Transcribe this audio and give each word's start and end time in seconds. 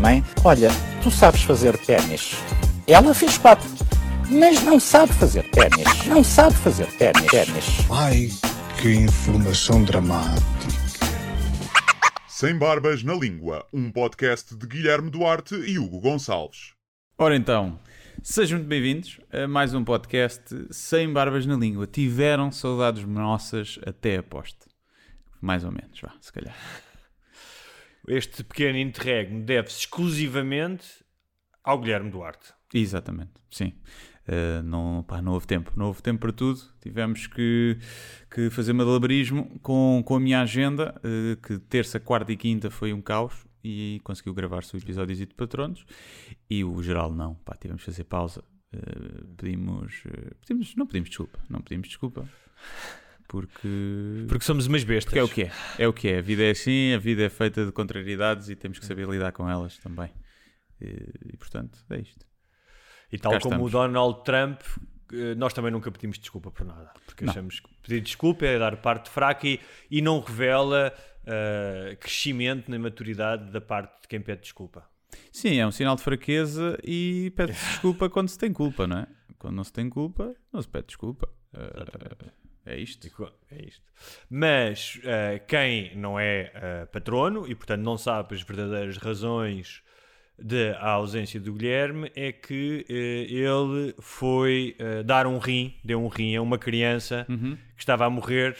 Mãe, 0.00 0.24
olha, 0.44 0.68
tu 1.02 1.10
sabes 1.10 1.42
fazer 1.42 1.78
ténis. 1.78 2.32
Ela 2.86 3.14
fez 3.14 3.38
quatro, 3.38 3.68
mas 4.28 4.62
não 4.64 4.80
sabe 4.80 5.12
fazer 5.12 5.48
ténis. 5.50 6.06
Não 6.06 6.24
sabe 6.24 6.54
fazer 6.56 6.86
ténis. 6.96 7.26
ténis. 7.26 7.64
Ai, 7.90 8.28
que 8.80 8.92
informação 8.92 9.84
dramática. 9.84 10.44
Sem 12.26 12.58
Barbas 12.58 13.02
na 13.04 13.14
Língua, 13.14 13.64
um 13.72 13.92
podcast 13.92 14.56
de 14.56 14.66
Guilherme 14.66 15.10
Duarte 15.10 15.54
e 15.54 15.78
Hugo 15.78 16.00
Gonçalves. 16.00 16.72
Ora 17.16 17.36
então, 17.36 17.78
sejam 18.22 18.58
muito 18.58 18.68
bem-vindos 18.68 19.20
a 19.32 19.46
mais 19.46 19.72
um 19.72 19.84
podcast 19.84 20.42
sem 20.70 21.12
barbas 21.12 21.46
na 21.46 21.56
língua. 21.56 21.86
Tiveram 21.86 22.50
saudades 22.50 23.04
nossas 23.04 23.78
até 23.86 24.16
aposto. 24.18 24.66
Mais 25.40 25.64
ou 25.64 25.70
menos, 25.70 26.00
vá, 26.00 26.12
se 26.20 26.32
calhar. 26.32 26.54
Este 28.08 28.42
pequeno 28.42 28.78
interregno 28.78 29.44
deve-se 29.44 29.80
exclusivamente 29.80 31.04
ao 31.62 31.78
Guilherme 31.78 32.10
Duarte. 32.10 32.54
Exatamente, 32.72 33.32
sim. 33.50 33.74
Uh, 34.28 34.62
não, 34.62 35.02
pá, 35.02 35.22
não 35.22 35.32
houve 35.32 35.46
tempo, 35.46 35.72
não 35.74 35.86
houve 35.86 36.02
tempo 36.02 36.20
para 36.20 36.32
tudo. 36.32 36.60
Tivemos 36.80 37.26
que, 37.26 37.78
que 38.30 38.50
fazer 38.50 38.72
malabarismo 38.74 39.58
com, 39.60 40.02
com 40.04 40.16
a 40.16 40.20
minha 40.20 40.42
agenda, 40.42 40.94
uh, 40.98 41.36
que 41.40 41.58
terça, 41.58 41.98
quarta 41.98 42.30
e 42.32 42.36
quinta 42.36 42.70
foi 42.70 42.92
um 42.92 43.00
caos 43.00 43.46
e 43.64 44.00
conseguiu 44.04 44.34
gravar-se 44.34 44.74
o 44.74 44.78
episódio 44.78 45.14
de 45.14 45.34
Patronos 45.34 45.84
e 46.48 46.62
o 46.62 46.82
geral 46.82 47.12
não, 47.12 47.34
pá, 47.36 47.56
tivemos 47.56 47.82
que 47.82 47.90
fazer 47.90 48.04
pausa. 48.04 48.44
Uh, 48.74 49.26
pedimos, 49.36 50.02
pedimos, 50.40 50.76
não 50.76 50.86
pedimos 50.86 51.08
desculpa, 51.08 51.38
não 51.48 51.60
pedimos 51.62 51.88
desculpa. 51.88 52.28
Porque, 53.28 54.24
Porque 54.26 54.44
somos 54.44 54.66
umas 54.66 54.82
bestas. 54.84 55.04
porque 55.12 55.18
é 55.18 55.22
o 55.22 55.28
que 55.28 55.42
é, 55.42 55.52
é 55.78 55.86
o 55.86 55.92
que 55.92 56.08
é. 56.08 56.18
A 56.18 56.22
vida 56.22 56.42
é 56.42 56.50
assim, 56.50 56.94
a 56.94 56.98
vida 56.98 57.22
é 57.22 57.28
feita 57.28 57.66
de 57.66 57.70
contrariedades 57.70 58.48
e 58.48 58.56
temos 58.56 58.78
que 58.78 58.86
saber 58.86 59.06
lidar 59.06 59.32
com 59.32 59.48
elas 59.48 59.76
também. 59.78 60.10
E, 60.80 61.34
e, 61.34 61.36
portanto, 61.36 61.78
é 61.90 61.98
isto. 62.00 62.26
E 63.12 63.18
tal 63.18 63.32
Cá 63.32 63.40
como 63.40 63.54
estamos. 63.54 63.68
o 63.68 63.70
Donald 63.70 64.24
Trump, 64.24 64.60
eh, 65.12 65.34
nós 65.34 65.52
também 65.52 65.70
nunca 65.70 65.90
pedimos 65.90 66.18
desculpa 66.18 66.50
por 66.50 66.64
nada. 66.64 66.90
Porque 67.04 67.24
Não. 67.24 67.30
achamos 67.30 67.60
que 67.60 67.68
pedir 67.82 68.00
desculpa 68.00 68.46
é 68.46 68.58
dar 68.58 68.76
parte 68.78 69.10
fraca 69.10 69.46
e, 69.46 69.60
e 69.90 70.00
não 70.00 70.20
revela 70.20 70.94
eh, 71.26 71.96
crescimento 72.00 72.70
na 72.70 72.78
maturidade 72.78 73.50
da 73.50 73.60
parte 73.60 74.02
de 74.02 74.08
quem 74.08 74.20
pede 74.22 74.40
desculpa. 74.42 74.88
Sim, 75.30 75.58
é 75.58 75.66
um 75.66 75.70
sinal 75.70 75.96
de 75.96 76.02
fraqueza 76.02 76.78
e 76.82 77.30
pede-se 77.36 77.62
desculpa 77.66 78.08
quando 78.08 78.28
se 78.28 78.38
tem 78.38 78.52
culpa, 78.52 78.86
não 78.86 78.98
é? 78.98 79.06
Quando 79.38 79.54
não 79.56 79.64
se 79.64 79.72
tem 79.72 79.88
culpa, 79.90 80.34
não 80.50 80.62
se 80.62 80.68
pede 80.68 80.86
desculpa. 80.86 81.28
Uh, 81.52 82.47
é 82.72 82.78
isto. 82.78 83.08
É 83.50 83.62
isto. 83.64 83.82
Mas 84.30 85.00
eh, 85.04 85.40
quem 85.46 85.96
não 85.96 86.18
é 86.18 86.50
eh, 86.54 86.86
patrono 86.92 87.46
e, 87.48 87.54
portanto, 87.54 87.82
não 87.82 87.96
sabe 87.98 88.34
as 88.34 88.42
verdadeiras 88.42 88.96
razões 88.96 89.82
da 90.38 90.80
ausência 90.80 91.40
do 91.40 91.52
Guilherme 91.52 92.12
é 92.14 92.30
que 92.30 92.84
eh, 92.88 93.26
ele 93.32 93.94
foi 94.00 94.76
dar 95.04 95.26
um 95.26 95.38
rim, 95.38 95.74
deu 95.82 96.00
um 96.02 96.08
rim 96.08 96.36
a 96.36 96.42
uma 96.42 96.58
criança 96.58 97.26
Uhum. 97.28 97.56
que 97.76 97.80
estava 97.82 98.04
a 98.06 98.10
morrer 98.10 98.56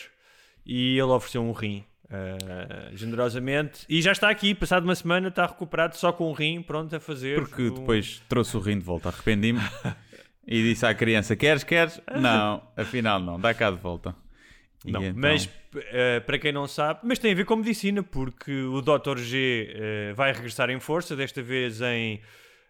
e 0.66 0.92
ele 0.98 1.02
ofereceu 1.12 1.42
um 1.42 1.52
rim. 1.52 1.84
eh, 2.10 2.90
generosamente 2.94 3.84
e 3.88 4.00
já 4.00 4.12
está 4.12 4.30
aqui, 4.30 4.54
passado 4.54 4.84
uma 4.84 4.94
semana 4.94 5.28
está 5.28 5.44
recuperado 5.46 5.94
só 5.96 6.10
com 6.10 6.30
um 6.30 6.32
rim, 6.32 6.62
pronto 6.62 6.96
a 6.96 6.98
fazer 7.00 7.34
Porque 7.38 7.62
um- 7.62 7.74
depois 7.74 8.22
trouxe 8.28 8.56
o 8.56 8.60
rim 8.60 8.78
de 8.78 8.84
volta, 8.84 9.10
arrependi-me 9.10 9.60
e 10.48 10.62
disse 10.62 10.84
à 10.86 10.94
criança: 10.94 11.36
Queres, 11.36 11.62
queres? 11.62 12.00
Não, 12.20 12.62
afinal 12.76 13.20
não, 13.20 13.38
dá 13.38 13.52
cá 13.52 13.70
de 13.70 13.76
volta. 13.76 14.16
E 14.84 14.90
Não, 14.92 15.02
então- 15.04 15.20
mas 15.20 15.48
eh, 15.92 16.20
para 16.20 16.38
quem 16.38 16.52
não 16.52 16.66
sabe, 16.66 17.00
mas 17.02 17.18
tem 17.18 17.32
a 17.32 17.34
ver 17.34 17.44
com 17.44 17.56
medicina, 17.56 18.02
porque 18.02 18.52
o 18.62 18.80
Dr. 18.80 19.18
G 19.18 19.72
eh, 19.74 20.12
vai 20.14 20.32
regressar 20.32 20.70
em 20.70 20.80
força, 20.80 21.14
desta 21.14 21.42
vez 21.42 21.80
em 21.82 22.20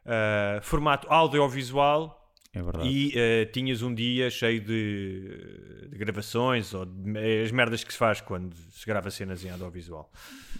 eh, 0.04 0.58
formato 0.62 1.06
audiovisual. 1.10 2.16
É 2.54 2.62
verdade. 2.62 2.88
E 2.88 3.46
tinhas 3.52 3.82
um 3.82 3.94
dia 3.94 4.30
cheio 4.30 4.58
de, 4.60 5.86
de 5.90 5.98
gravações 5.98 6.72
ou 6.72 6.86
de, 6.86 7.42
as 7.44 7.52
merdas 7.52 7.84
que 7.84 7.92
se 7.92 7.98
faz 7.98 8.22
quando 8.22 8.56
se 8.70 8.86
grava 8.86 9.10
cenas 9.10 9.44
em 9.44 9.50
audiovisual. 9.50 10.10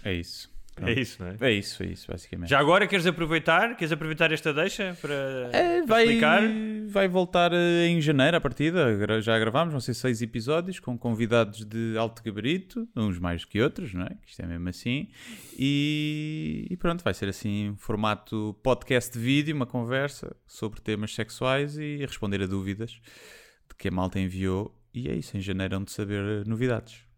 É 0.03 0.13
isso. 0.13 0.49
É 0.87 0.93
isso, 0.99 1.23
não 1.23 1.29
é? 1.29 1.35
É 1.41 1.51
isso, 1.51 1.83
é 1.83 1.87
isso, 1.87 2.07
basicamente. 2.09 2.49
Já 2.49 2.59
agora 2.59 2.87
queres 2.87 3.05
aproveitar? 3.05 3.75
Queres 3.75 3.91
aproveitar 3.91 4.31
esta 4.31 4.53
deixa 4.53 4.97
para, 5.01 5.49
É, 5.51 5.81
vai, 5.83 6.03
explicar? 6.03 6.41
vai 6.87 7.07
voltar 7.07 7.51
eh, 7.53 7.87
em 7.87 8.01
janeiro 8.01 8.37
a 8.37 8.41
partida. 8.41 9.21
Já 9.21 9.37
gravámos, 9.39 9.71
vão 9.71 9.81
ser 9.81 9.93
seis 9.93 10.21
episódios 10.21 10.79
com 10.79 10.97
convidados 10.97 11.65
de 11.65 11.95
alto 11.97 12.23
gabarito, 12.23 12.87
uns 12.95 13.19
mais 13.19 13.45
que 13.45 13.61
outros, 13.61 13.93
não 13.93 14.03
é? 14.03 14.17
Isto 14.25 14.41
é 14.41 14.45
mesmo 14.45 14.69
assim. 14.69 15.09
E, 15.57 16.67
e 16.69 16.77
pronto, 16.77 17.03
vai 17.03 17.13
ser 17.13 17.27
assim, 17.29 17.75
formato 17.77 18.55
podcast 18.63 19.11
de 19.11 19.19
vídeo, 19.19 19.55
uma 19.55 19.65
conversa 19.65 20.35
sobre 20.47 20.79
temas 20.81 21.13
sexuais 21.13 21.77
e 21.77 21.97
responder 21.97 22.41
a 22.41 22.47
dúvidas 22.47 22.91
de 22.91 23.75
que 23.77 23.87
a 23.87 23.91
malta 23.91 24.19
enviou. 24.19 24.75
E 24.93 25.07
é 25.07 25.13
isso, 25.15 25.37
em 25.37 25.41
janeiro 25.41 25.75
hão 25.75 25.83
de 25.83 25.91
saber 25.91 26.23
eh, 26.23 26.43
novidades. 26.47 27.08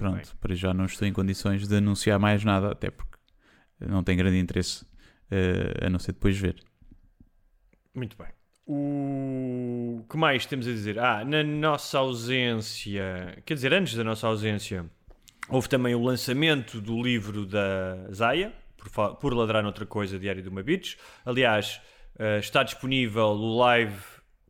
Muito 0.00 0.12
Pronto, 0.12 0.26
bem. 0.26 0.36
para 0.40 0.54
já 0.54 0.74
não 0.74 0.84
estou 0.84 1.06
em 1.06 1.12
condições 1.12 1.66
de 1.66 1.76
anunciar 1.76 2.18
mais 2.18 2.44
nada, 2.44 2.72
até 2.72 2.90
porque 2.90 3.16
não 3.80 4.02
tem 4.02 4.16
grande 4.16 4.38
interesse 4.38 4.86
eh, 5.30 5.86
a 5.86 5.90
não 5.90 5.98
ser 5.98 6.12
depois 6.12 6.38
ver. 6.38 6.56
Muito 7.94 8.16
bem. 8.16 8.28
O 8.66 10.04
que 10.10 10.16
mais 10.16 10.44
temos 10.44 10.66
a 10.66 10.70
dizer? 10.70 10.98
Ah, 10.98 11.24
na 11.24 11.42
nossa 11.42 11.98
ausência, 11.98 13.40
quer 13.46 13.54
dizer, 13.54 13.72
antes 13.72 13.94
da 13.94 14.02
nossa 14.02 14.26
ausência, 14.26 14.84
houve 15.48 15.68
também 15.68 15.94
o 15.94 16.02
lançamento 16.02 16.80
do 16.80 17.00
livro 17.00 17.46
da 17.46 18.10
Zaya, 18.12 18.52
por, 18.76 19.16
por 19.16 19.34
ladrar 19.34 19.62
noutra 19.62 19.86
coisa, 19.86 20.18
Diário 20.18 20.42
de 20.42 20.48
uma 20.48 20.62
Beach. 20.62 20.98
Aliás, 21.24 21.80
eh, 22.18 22.38
está 22.38 22.62
disponível 22.62 23.26
o 23.28 23.56
live 23.58 24.02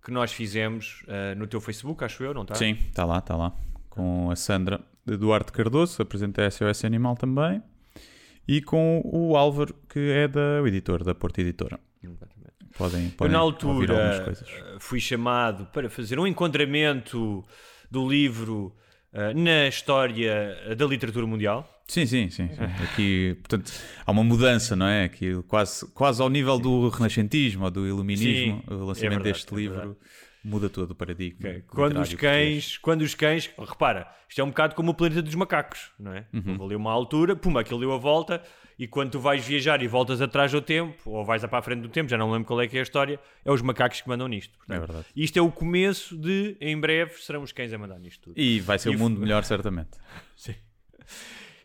que 0.03 0.11
nós 0.11 0.33
fizemos 0.33 1.05
eh, 1.09 1.35
no 1.35 1.47
teu 1.47 1.61
Facebook, 1.61 2.03
acho 2.03 2.23
eu, 2.25 2.33
não 2.33 2.43
está? 2.43 2.55
Sim, 2.55 2.79
está 2.89 3.05
lá, 3.05 3.19
está 3.19 3.37
lá. 3.37 3.53
Com 3.91 4.31
a 4.31 4.37
Sandra 4.37 4.81
de 5.07 5.17
Duarte 5.17 5.53
Cardoso, 5.53 6.03
apresenta 6.03 6.45
a 6.47 6.51
SOS 6.51 6.85
Animal 6.85 7.17
também. 7.17 7.63
E 8.49 8.61
com 8.63 9.01
o 9.05 9.37
Álvaro, 9.37 9.75
que 9.89 9.99
é 10.11 10.29
da, 10.29 10.61
o 10.63 10.67
editor, 10.67 11.03
da 11.05 11.15
Porta 11.15 11.41
Editora. 11.41 11.79
Podem, 12.79 13.07
Eu, 13.07 13.11
podem 13.13 13.33
na 13.33 13.43
ouvir 13.43 13.57
altura, 13.91 13.95
algumas 13.95 14.21
coisas. 14.25 14.49
eh, 14.49 14.77
fui 14.79 15.01
chamado 15.01 15.67
para 15.73 15.89
fazer 15.89 16.19
um 16.19 16.27
enquadramento 16.27 17.43
do 17.91 18.07
livro 18.09 18.75
eh, 19.13 19.33
na 19.35 19.67
história 19.67 20.75
da 20.77 20.85
literatura 20.87 21.27
mundial. 21.27 21.73
Sim, 21.89 22.05
sim, 22.05 22.29
sim. 22.29 22.49
sim. 22.49 22.55
Aqui, 22.85 23.35
portanto, 23.43 23.73
há 24.05 24.11
uma 24.13 24.23
mudança, 24.23 24.77
não 24.77 24.87
é? 24.87 25.05
Aqui, 25.05 25.43
quase, 25.49 25.87
quase 25.93 26.21
ao 26.21 26.29
nível 26.29 26.59
do 26.59 26.89
renascentismo 26.91 27.65
ou 27.65 27.71
do 27.71 27.87
iluminismo, 27.87 28.63
Sim, 28.69 28.75
o 28.75 28.75
é 28.75 28.85
lançamento 28.85 29.11
verdade, 29.23 29.33
deste 29.33 29.55
é 29.55 29.57
livro 29.57 29.77
verdade. 29.77 29.97
Muda 30.47 30.71
todo 30.71 30.93
o 30.93 30.95
paradigma. 30.95 31.49
Ok, 31.49 31.65
Quando 31.69 32.01
os 32.01 32.15
cães, 32.15 32.79
quando 32.79 33.03
os 33.03 33.15
cães, 33.15 33.51
repara, 33.59 34.09
isto 34.29 34.41
é 34.41 34.45
um 34.45 34.49
bocado 34.49 34.75
como 34.75 34.93
o 34.93 34.95
planeta 34.95 35.21
dos 35.21 35.35
macacos, 35.35 35.91
não 35.99 36.13
é? 36.15 36.27
Uhum. 36.33 36.53
Houve 36.53 36.65
ali 36.65 36.77
uma 36.77 36.93
altura, 36.93 37.35
puma, 37.35 37.61
aquilo 37.61 37.81
deu 37.81 37.93
a 37.93 37.99
volta, 37.99 38.43
e 38.79 38.87
quando 38.87 39.11
tu 39.13 39.19
vais 39.19 39.45
viajar 39.45 39.83
e 39.83 39.89
voltas 39.89 40.21
atrás 40.21 40.53
do 40.53 40.63
tempo, 40.63 41.11
ou 41.11 41.25
vais 41.25 41.45
para 41.45 41.59
a 41.59 41.63
frente 41.63 41.81
do 41.81 41.89
tempo, 41.89 42.09
já 42.09 42.17
não 42.17 42.31
lembro 42.31 42.47
qual 42.47 42.61
é 42.61 42.69
que 42.69 42.77
é 42.77 42.81
a 42.81 42.83
história, 42.83 43.19
é 43.45 43.51
os 43.51 43.61
macacos 43.61 44.01
que 44.01 44.09
mandam 44.09 44.29
nisto. 44.29 44.57
portanto. 44.57 44.77
É 44.77 44.87
verdade. 44.87 45.07
Isto 45.17 45.39
é 45.39 45.43
o 45.43 45.51
começo 45.51 46.17
de, 46.17 46.57
em 46.61 46.79
breve, 46.79 47.15
serão 47.23 47.43
os 47.43 47.53
cães 47.53 47.73
a 47.73 47.79
mandar 47.79 47.99
nisto 47.99 48.21
tudo. 48.31 48.39
E 48.41 48.61
vai 48.61 48.79
ser 48.79 48.93
E 48.93 48.97
um 48.97 48.99
mundo 48.99 49.21
melhor, 49.21 49.43
certamente. 49.45 49.99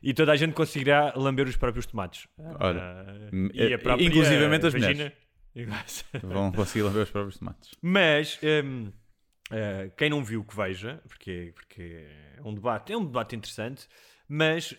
E 0.04 0.16
toda 0.16 0.32
a 0.32 0.36
gente 0.36 0.54
conseguirá 0.54 1.14
lamber 1.16 1.48
os 1.48 1.56
próprios 1.56 1.86
tomates. 1.86 2.28
Olha, 2.60 3.06
hum, 3.32 3.50
e 3.54 3.72
a 3.72 3.78
própria 3.78 4.04
inclusivamente 4.04 4.66
as 4.66 4.74
vagina. 4.74 5.14
Vão 6.24 6.52
conseguir 6.52 6.84
lamber 6.84 7.04
os 7.04 7.10
próprios 7.10 7.38
tomates. 7.38 7.72
Mas 7.82 8.40
hum, 8.64 8.92
eh, 9.52 9.92
quem 9.98 10.10
não 10.10 10.24
viu 10.24 10.44
que 10.44 10.56
veja, 10.56 11.02
porque, 11.08 11.52
porque 11.56 12.06
é 12.38 12.42
um 12.44 12.54
debate, 12.54 12.94
é 12.94 12.98
um 12.98 13.06
debate 13.06 13.36
interessante. 13.36 13.88
Mas 14.34 14.74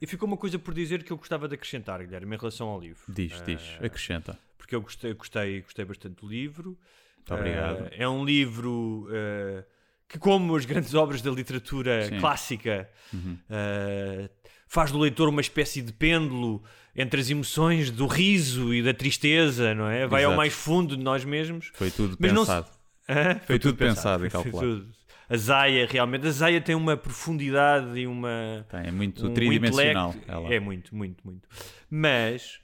e 0.00 0.06
ficou 0.08 0.26
uma 0.26 0.36
coisa 0.36 0.58
por 0.58 0.74
dizer 0.74 1.04
que 1.04 1.12
eu 1.12 1.16
gostava 1.16 1.46
de 1.46 1.54
acrescentar, 1.54 2.00
Guilherme, 2.04 2.34
em 2.34 2.38
relação 2.38 2.66
ao 2.66 2.80
livro. 2.80 3.00
Diz, 3.08 3.40
diz, 3.46 3.76
Eh, 3.80 3.86
acrescenta. 3.86 4.36
porque 4.56 4.74
eu 4.74 4.80
gostei, 4.80 5.14
gostei, 5.14 5.60
gostei 5.62 5.84
bastante 5.84 6.20
do 6.20 6.26
livro. 6.28 6.76
Muito 7.16 7.32
obrigado. 7.32 7.84
Eh, 7.92 8.02
é 8.02 8.08
um 8.08 8.24
livro 8.24 9.06
eh, 9.12 9.64
que, 10.08 10.18
como 10.18 10.56
as 10.56 10.64
grandes 10.64 10.94
obras 10.94 11.22
da 11.22 11.30
literatura 11.30 12.08
Sim. 12.08 12.18
clássica, 12.18 12.90
uh, 13.14 14.28
faz 14.66 14.90
do 14.90 14.98
leitor 14.98 15.28
uma 15.28 15.40
espécie 15.42 15.80
de 15.82 15.92
pêndulo 15.92 16.64
entre 17.00 17.20
as 17.20 17.30
emoções 17.30 17.90
do 17.92 18.06
riso 18.08 18.74
e 18.74 18.82
da 18.82 18.92
tristeza, 18.92 19.72
não 19.74 19.88
é? 19.88 20.06
Vai 20.06 20.24
ao 20.24 20.30
Exato. 20.32 20.36
mais 20.36 20.52
fundo 20.52 20.96
de 20.96 21.02
nós 21.02 21.24
mesmos. 21.24 21.70
Foi 21.74 21.90
tudo 21.92 22.16
Mas 22.18 22.32
não 22.32 22.44
se- 22.44 22.50
pensado. 22.50 22.68
Hã? 23.08 23.40
Foi 23.46 23.58
tudo 23.58 23.76
pensado 23.78 24.26
e 24.26 24.30
Foi 24.30 24.42
calculado. 24.42 24.80
tudo. 24.80 24.92
A 25.30 25.36
Zaya, 25.36 25.86
realmente, 25.88 26.26
a 26.26 26.30
Zaya 26.30 26.60
tem 26.60 26.74
uma 26.74 26.96
profundidade 26.96 27.98
e 27.98 28.06
uma. 28.06 28.66
Tem, 28.70 28.88
é 28.88 28.90
muito 28.90 29.26
um 29.26 29.32
tridimensional. 29.34 30.14
ela. 30.26 30.52
É 30.52 30.58
muito, 30.58 30.94
muito, 30.94 31.22
muito. 31.24 31.46
Mas 31.90 32.58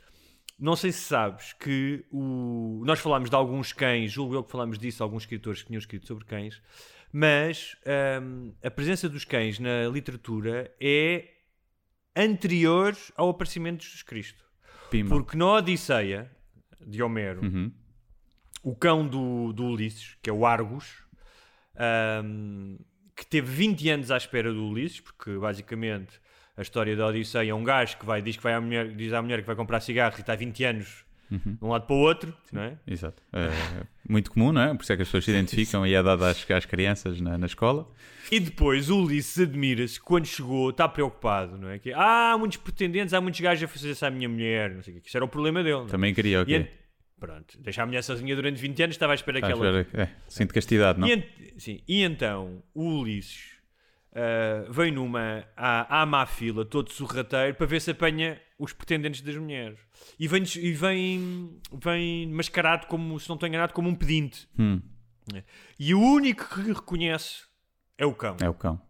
não 0.58 0.74
sei 0.74 0.90
se 0.90 1.00
sabes 1.00 1.52
que 1.52 2.04
o... 2.10 2.82
nós 2.86 2.98
falámos 3.00 3.28
de 3.30 3.36
alguns 3.36 3.72
cães, 3.72 4.10
julgo 4.10 4.34
eu 4.34 4.42
que 4.42 4.50
falámos 4.50 4.78
disso, 4.78 5.02
alguns 5.02 5.22
escritores 5.24 5.60
que 5.62 5.68
tinham 5.68 5.78
escrito 5.78 6.06
sobre 6.06 6.24
cães, 6.24 6.60
mas 7.12 7.76
hum, 8.22 8.52
a 8.62 8.70
presença 8.70 9.08
dos 9.08 9.24
cães 9.24 9.58
na 9.58 9.86
literatura 9.92 10.72
é 10.80 11.33
anterior 12.16 12.96
ao 13.16 13.28
aparecimento 13.30 13.78
de 13.80 13.84
Jesus 13.86 14.02
Cristo. 14.02 14.44
Pimba. 14.90 15.08
Porque 15.10 15.36
na 15.36 15.46
Odisseia 15.54 16.30
de 16.86 17.02
Homero, 17.02 17.42
Uhum. 17.44 17.72
o 18.62 18.74
cão 18.76 19.06
do, 19.06 19.52
do 19.52 19.64
Ulisses, 19.66 20.16
que 20.22 20.28
é 20.30 20.32
o 20.32 20.44
Argus, 20.46 21.02
ahm, 21.76 22.76
que 23.16 23.24
teve 23.26 23.50
20 23.50 23.88
anos 23.90 24.10
à 24.10 24.16
espera 24.16 24.52
do 24.52 24.66
Ulisses, 24.66 25.00
porque 25.00 25.36
basicamente 25.38 26.20
a 26.56 26.62
história 26.62 26.96
da 26.96 27.06
Odisseia 27.06 27.50
é 27.50 27.54
um 27.54 27.64
gajo 27.64 27.96
que 27.98 28.04
vai, 28.06 28.22
diz, 28.22 28.36
que 28.36 28.42
vai 28.42 28.54
à 28.54 28.60
mulher, 28.60 28.88
diz 28.94 29.12
à 29.12 29.20
mulher 29.22 29.40
que 29.40 29.46
vai 29.46 29.56
comprar 29.56 29.80
cigarro 29.80 30.14
e 30.16 30.20
está 30.20 30.34
20 30.34 30.64
anos 30.64 31.04
Uhum. 31.30 31.54
de 31.54 31.58
um 31.64 31.68
lado 31.68 31.86
para 31.86 31.96
o 31.96 31.98
outro, 31.98 32.34
não 32.52 32.62
é? 32.62 32.78
Exato. 32.86 33.22
É 33.32 33.48
muito 34.08 34.30
comum, 34.30 34.52
não 34.52 34.60
é? 34.60 34.74
Por 34.74 34.82
isso 34.82 34.92
é 34.92 34.96
que 34.96 35.02
as 35.02 35.08
pessoas 35.08 35.24
se 35.24 35.30
identificam 35.30 35.86
e 35.86 35.94
é 35.94 36.02
dado 36.02 36.24
às, 36.24 36.48
às 36.50 36.64
crianças 36.66 37.20
na, 37.20 37.36
na 37.38 37.46
escola. 37.46 37.88
E 38.30 38.38
depois 38.40 38.88
o 38.90 39.02
Ulisses 39.02 39.38
admira-se 39.42 40.00
quando 40.00 40.26
chegou, 40.26 40.70
está 40.70 40.88
preocupado, 40.88 41.56
não 41.58 41.68
é? 41.70 41.78
Que, 41.78 41.92
ah, 41.92 42.32
há 42.32 42.38
muitos 42.38 42.58
pretendentes, 42.58 43.12
há 43.14 43.20
muitos 43.20 43.40
gajos 43.40 43.64
a 43.64 43.68
fazer 43.68 43.90
isso 43.90 44.04
à 44.06 44.10
minha 44.10 44.28
mulher, 44.28 44.70
não 44.74 44.82
sei 44.82 44.96
o 44.96 45.00
que 45.00 45.08
Isso 45.08 45.16
era 45.16 45.24
o 45.24 45.28
problema 45.28 45.62
dele. 45.62 45.76
não 45.78 45.86
é? 45.86 45.88
Também 45.88 46.14
queria, 46.14 46.38
E 46.38 46.42
ok. 46.42 46.56
ent- 46.56 46.68
Pronto, 47.18 47.58
deixar 47.60 47.84
a 47.84 47.86
mulher 47.86 48.02
sozinha 48.02 48.34
durante 48.36 48.60
20 48.60 48.82
anos, 48.82 48.94
estava 48.96 49.12
à 49.12 49.14
espera 49.14 49.40
que 49.40 49.50
ela 49.50 49.80
espera, 49.80 50.02
é, 50.04 50.08
sinto 50.28 50.52
castidade, 50.52 50.98
não? 51.00 51.08
E, 51.08 51.24
sim, 51.56 51.80
e 51.88 52.02
então 52.02 52.62
o 52.74 52.98
Ulisses 53.00 53.52
ah, 54.14 54.64
vem 54.68 54.90
numa 54.92 55.44
à, 55.56 56.02
à 56.02 56.06
má 56.06 56.26
fila, 56.26 56.64
todo 56.64 56.90
sorrateiro, 56.92 57.54
para 57.54 57.66
ver 57.66 57.80
se 57.80 57.90
apanha 57.92 58.38
os 58.58 58.72
pretendentes 58.72 59.20
das 59.20 59.36
mulheres. 59.36 59.78
E 60.18 60.28
vem, 60.28 60.42
e 60.56 60.72
vem, 60.72 61.60
vem 61.72 62.26
mascarado 62.28 62.86
como, 62.86 63.18
se 63.18 63.28
não 63.28 63.34
estou 63.34 63.48
enganado, 63.48 63.72
como 63.72 63.88
um 63.88 63.94
pedinte. 63.94 64.48
Hum, 64.58 64.80
E 65.78 65.94
o 65.94 66.00
único 66.00 66.48
que 66.54 66.60
reconhece 66.72 67.42
é 67.98 68.06
o 68.06 68.14
cão. 68.14 68.36
é 68.40 68.48
o 68.48 68.54
cão. 68.54 68.80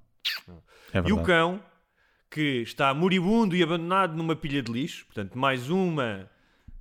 É 0.92 0.98
e 0.98 1.02
verdade. 1.02 1.12
o 1.12 1.22
cão, 1.22 1.62
que 2.30 2.62
está 2.62 2.92
moribundo 2.92 3.54
e 3.56 3.62
abandonado 3.62 4.14
numa 4.16 4.34
pilha 4.36 4.62
de 4.62 4.70
lixo, 4.72 5.06
portanto, 5.06 5.38
mais 5.38 5.70
uma 5.70 6.28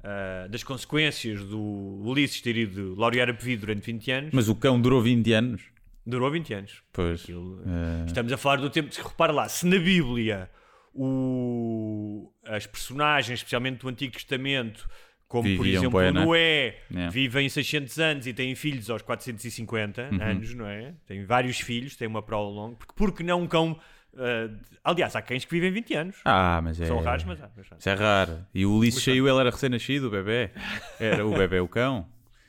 ah, 0.04 0.48
das 0.50 0.64
consequências 0.64 1.44
do 1.46 1.60
Ulisses 2.04 2.42
ter 2.42 2.58
ido 2.58 2.96
laurear 2.96 3.30
a 3.30 3.34
Pevi 3.34 3.56
durante 3.56 3.86
20 3.86 4.12
anos, 4.12 4.30
Mas 4.34 4.50
o 4.50 4.56
cão 4.56 4.80
durou 4.82 5.02
20 5.02 5.32
anos. 5.34 5.62
durou 6.06 6.30
20 6.32 6.54
anos. 6.54 6.84
Pois. 6.92 7.22
Aquilo- 7.24 7.62
eh, 7.66 8.06
Estamos 8.08 8.34
a 8.34 8.38
falar 8.38 8.58
do 8.58 8.70
tempo. 8.70 8.90
Repara 9.02 9.32
lá, 9.32 9.48
se 9.48 9.66
na 9.66 9.78
Bíblia 9.78 10.50
o- 10.96 12.32
as 12.46 12.66
personagens, 12.66 13.40
especialmente 13.40 13.80
do 13.80 13.90
Antigo 13.90 14.14
Testamento, 14.14 14.88
como 15.28 15.44
por 15.56 15.64
Viviam 15.64 15.82
exemplo 15.82 16.00
bué, 16.00 16.10
o 16.10 16.14
né? 16.14 16.26
Noé, 16.26 16.78
É. 16.94 17.10
vivem 17.10 17.50
600 17.50 17.98
anos 18.00 18.28
e 18.28 18.34
têm 18.34 18.54
filhos 18.56 18.90
aos 18.90 19.02
450 19.02 20.10
Uhum. 20.12 20.22
anos, 20.22 20.54
não 20.54 20.68
é? 20.68 20.94
Tem 21.08 21.26
vários 21.26 21.60
filhos, 21.60 21.96
tem 21.96 22.08
uma 22.08 22.22
prole 22.22 22.54
longa. 22.56 22.76
Porque, 22.76 22.94
porque 22.96 23.24
não 23.24 23.42
um 23.42 23.48
cão. 23.48 23.80
ah, 24.16 24.48
aliás, 24.84 25.16
há 25.16 25.22
cães 25.24 25.44
que 25.44 25.50
vivem 25.52 25.72
20 25.72 25.96
anos. 25.96 26.18
Ah, 26.24 26.62
mas 26.64 26.80
é. 26.80 26.86
São 26.86 27.00
raros, 27.02 27.24
mas 27.24 27.42
há. 27.42 27.50
mas 27.58 27.66
há. 27.72 27.76
Isso 27.78 27.90
é 27.90 27.94
raro. 27.96 28.46
E 28.54 28.64
o 28.64 28.72
Ulisses 28.78 29.04
saiu, 29.04 29.28
ele 29.28 29.40
era 29.40 29.50
recém-nascido, 29.50 30.08
o 30.08 30.12
bebê. 30.12 30.52
Era 31.00 31.26
o 31.26 31.34
bebê, 31.36 31.60
o 31.60 31.68
cão. 31.68 32.08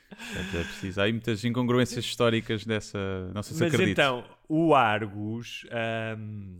Portanto, 0.09 0.57
é 0.57 0.63
preciso. 0.63 1.01
Há 1.01 1.05
aí 1.05 1.11
muitas 1.11 1.43
incongruências 1.43 2.05
históricas 2.05 2.63
dessa. 2.65 2.99
Não 3.33 3.41
sei 3.41 3.55
se 3.57 3.63
Mas 3.63 3.73
acredito. 3.73 3.97
então, 3.99 4.23
o 4.47 4.75
Argus 4.75 5.65
ahm, 5.71 6.59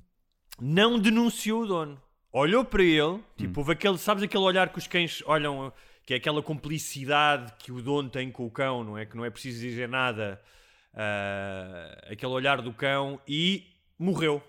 não 0.59 0.97
denunciou 0.99 1.63
o 1.63 1.67
dono. 1.67 2.01
Olhou 2.31 2.65
para 2.65 2.83
ele, 2.83 3.19
tipo, 3.37 3.61
houve 3.61 3.71
aquele, 3.73 3.97
sabes 3.97 4.23
aquele 4.23 4.43
olhar 4.43 4.69
que 4.69 4.77
os 4.77 4.87
cães 4.87 5.23
olham, 5.25 5.71
que 6.05 6.13
é 6.13 6.17
aquela 6.17 6.41
complicidade 6.43 7.53
que 7.59 7.71
o 7.71 7.81
dono 7.81 8.09
tem 8.09 8.29
com 8.29 8.45
o 8.45 8.51
cão, 8.51 8.83
não 8.83 8.97
é? 8.97 9.05
Que 9.05 9.15
não 9.15 9.23
é 9.23 9.29
preciso 9.29 9.61
dizer 9.61 9.87
nada. 9.87 10.41
ah, 10.93 11.97
aquele 12.11 12.31
olhar 12.31 12.61
do 12.61 12.73
cão 12.73 13.19
e 13.27 13.63
morreu 13.97 14.41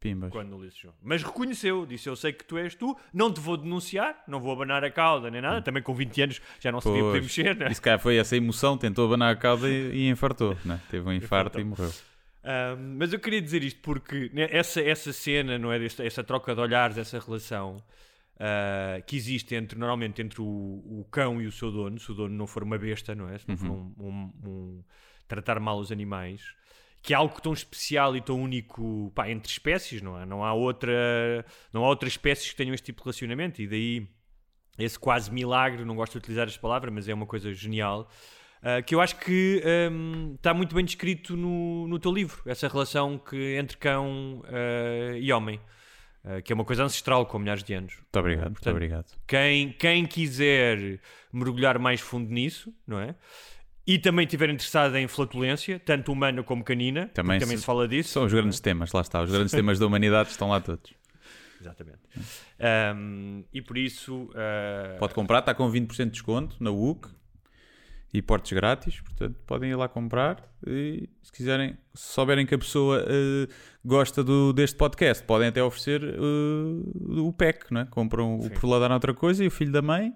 Pimbas. 0.00 0.30
quando 0.30 0.54
o 0.54 0.56
Ulisses. 0.58 0.86
Mas 1.02 1.22
reconheceu, 1.22 1.84
disse: 1.84 2.08
Eu 2.08 2.16
sei 2.16 2.32
que 2.32 2.42
tu 2.44 2.56
és 2.56 2.74
tu, 2.74 2.96
não 3.12 3.30
te 3.32 3.38
vou 3.40 3.56
denunciar, 3.58 4.22
não 4.26 4.40
vou 4.40 4.52
abanar 4.52 4.82
a 4.82 4.90
cauda 4.90 5.30
nem 5.30 5.42
nada. 5.42 5.60
Também 5.60 5.82
com 5.82 5.92
20 5.94 6.22
anos 6.22 6.40
já 6.58 6.72
não 6.72 6.80
se 6.80 6.88
poder 6.88 7.00
Pois. 7.02 7.22
mexer, 7.22 7.54
né? 7.54 7.72
Se 7.74 7.80
calhar 7.82 7.98
foi 7.98 8.16
essa 8.16 8.34
emoção, 8.36 8.78
tentou 8.78 9.04
abanar 9.06 9.34
a 9.34 9.36
cauda 9.36 9.68
e, 9.68 9.92
e 9.92 10.08
infartou. 10.08 10.56
Né? 10.64 10.80
Teve 10.90 11.06
um 11.06 11.12
infarto 11.12 11.60
e 11.60 11.64
morreu. 11.64 11.92
Um, 12.42 12.96
mas 12.98 13.12
eu 13.12 13.20
queria 13.20 13.40
dizer 13.42 13.62
isto 13.62 13.80
porque 13.82 14.30
né, 14.32 14.48
essa, 14.50 14.80
essa 14.80 15.12
cena, 15.12 15.58
não 15.58 15.70
é? 15.72 15.84
Esta, 15.84 16.04
essa 16.04 16.24
troca 16.24 16.54
de 16.54 16.60
olhares, 16.60 16.96
essa 16.96 17.18
relação 17.18 17.76
uh, 18.36 19.02
que 19.06 19.16
existe 19.16 19.54
entre, 19.54 19.78
normalmente 19.78 20.22
entre 20.22 20.40
o, 20.40 20.44
o 20.44 21.06
cão 21.10 21.40
e 21.40 21.46
o 21.46 21.52
seu 21.52 21.70
dono, 21.70 21.98
se 21.98 22.10
o 22.10 22.14
dono 22.14 22.34
não 22.34 22.46
for 22.46 22.62
uma 22.62 22.78
besta, 22.78 23.14
não 23.14 23.28
é? 23.28 23.38
Se 23.38 23.48
não 23.48 23.56
for 23.56 23.70
um, 23.72 23.94
um- 23.98 24.32
um- 24.48 24.84
tratar 25.28 25.60
mal 25.60 25.78
os 25.78 25.92
animais, 25.92 26.42
que 27.02 27.12
é 27.12 27.16
algo 27.16 27.40
tão 27.40 27.52
especial 27.52 28.16
e 28.16 28.20
tão 28.20 28.40
único 28.42 29.12
pá, 29.14 29.28
entre 29.30 29.50
espécies, 29.50 30.00
não 30.02 30.18
é? 30.20 30.24
Não 30.26 30.42
há 30.44 30.52
outra, 30.54 31.44
não 31.72 31.84
há 31.84 31.88
outras 31.88 32.12
espécies 32.14 32.50
que 32.50 32.56
tenham 32.56 32.74
este 32.74 32.86
tipo 32.86 33.00
de 33.00 33.04
relacionamento 33.04 33.60
e 33.62 33.66
daí 33.68 34.08
esse 34.78 34.98
quase 34.98 35.30
milagre, 35.30 35.84
não 35.84 35.94
gosto 35.94 36.12
de 36.12 36.18
utilizar 36.18 36.46
esta 36.48 36.58
palavra, 36.60 36.90
mas 36.90 37.06
é 37.08 37.12
uma 37.12 37.26
coisa 37.26 37.52
genial, 37.52 38.08
ah, 38.62 38.82
que 38.82 38.94
eu 38.94 39.00
acho 39.00 39.16
que 39.16 39.62
hum, 39.90 40.34
está 40.36 40.52
muito 40.52 40.74
bem 40.74 40.84
descrito 40.84 41.36
no, 41.36 41.86
no 41.88 41.98
teu 41.98 42.12
livro, 42.12 42.42
essa 42.46 42.68
relação 42.68 43.18
que, 43.18 43.56
entre 43.56 43.76
cão 43.76 44.42
ah, 44.46 45.16
e 45.18 45.32
homem, 45.32 45.60
ah, 46.24 46.40
que 46.42 46.52
é 46.52 46.54
uma 46.54 46.64
coisa 46.64 46.84
ancestral 46.84 47.24
com 47.26 47.38
milhares 47.38 47.62
de 47.64 47.72
anos. 47.74 47.94
Muito 47.96 48.18
obrigado, 48.18 48.44
muito 48.44 48.54
Portanto, 48.56 48.74
obrigado. 48.74 49.06
Quem, 49.26 49.72
quem 49.72 50.04
quiser 50.06 51.00
mergulhar 51.32 51.78
mais 51.78 52.00
fundo 52.00 52.30
nisso, 52.30 52.72
não 52.86 53.00
é? 53.00 53.14
E 53.86 53.98
também 53.98 54.24
estiver 54.24 54.48
interessado 54.50 54.94
em 54.96 55.08
flatulência, 55.08 55.80
tanto 55.80 56.12
humana 56.12 56.42
como 56.42 56.62
canina, 56.62 57.08
Também 57.14 57.40
também 57.40 57.56
se- 57.56 57.62
se 57.62 57.66
fala 57.66 57.88
disso. 57.88 58.10
São 58.10 58.24
os 58.24 58.32
grandes 58.32 58.60
temas, 58.60 58.92
lá 58.92 59.00
está. 59.00 59.20
Os 59.22 59.30
grandes 59.30 59.50
temas 59.50 59.78
da 59.78 59.86
humanidade 59.86 60.28
estão 60.28 60.48
lá 60.50 60.60
todos. 60.60 60.92
Exatamente. 61.60 61.98
Um, 62.94 63.42
e 63.52 63.60
por 63.60 63.76
isso. 63.76 64.30
Pode 64.98 65.12
comprar, 65.14 65.40
está 65.40 65.54
com 65.54 65.68
20% 65.70 66.04
de 66.04 66.10
desconto 66.10 66.56
na 66.60 66.70
UC 66.70 67.08
e 68.12 68.20
portes 68.20 68.52
grátis, 68.52 69.00
portanto 69.00 69.36
podem 69.46 69.70
ir 69.70 69.76
lá 69.76 69.88
comprar 69.88 70.42
e 70.66 71.08
se 71.22 71.30
quiserem, 71.32 71.76
se 71.94 72.12
souberem 72.12 72.44
que 72.44 72.54
a 72.54 72.58
pessoa 72.58 73.04
eh, 73.08 73.46
gosta 73.84 74.24
do, 74.24 74.52
deste 74.52 74.76
podcast, 74.76 75.22
podem 75.24 75.48
até 75.48 75.62
oferecer 75.62 76.02
eh, 76.02 77.20
o 77.20 77.32
PEC, 77.32 77.66
não 77.72 77.82
é? 77.82 77.84
compram 77.86 78.38
o 78.38 78.42
Sim. 78.42 78.50
por 78.50 78.68
lá 78.68 78.78
dar 78.80 78.90
outra 78.92 79.14
coisa 79.14 79.44
e 79.44 79.46
o 79.46 79.50
filho 79.50 79.70
da 79.72 79.80
mãe. 79.82 80.12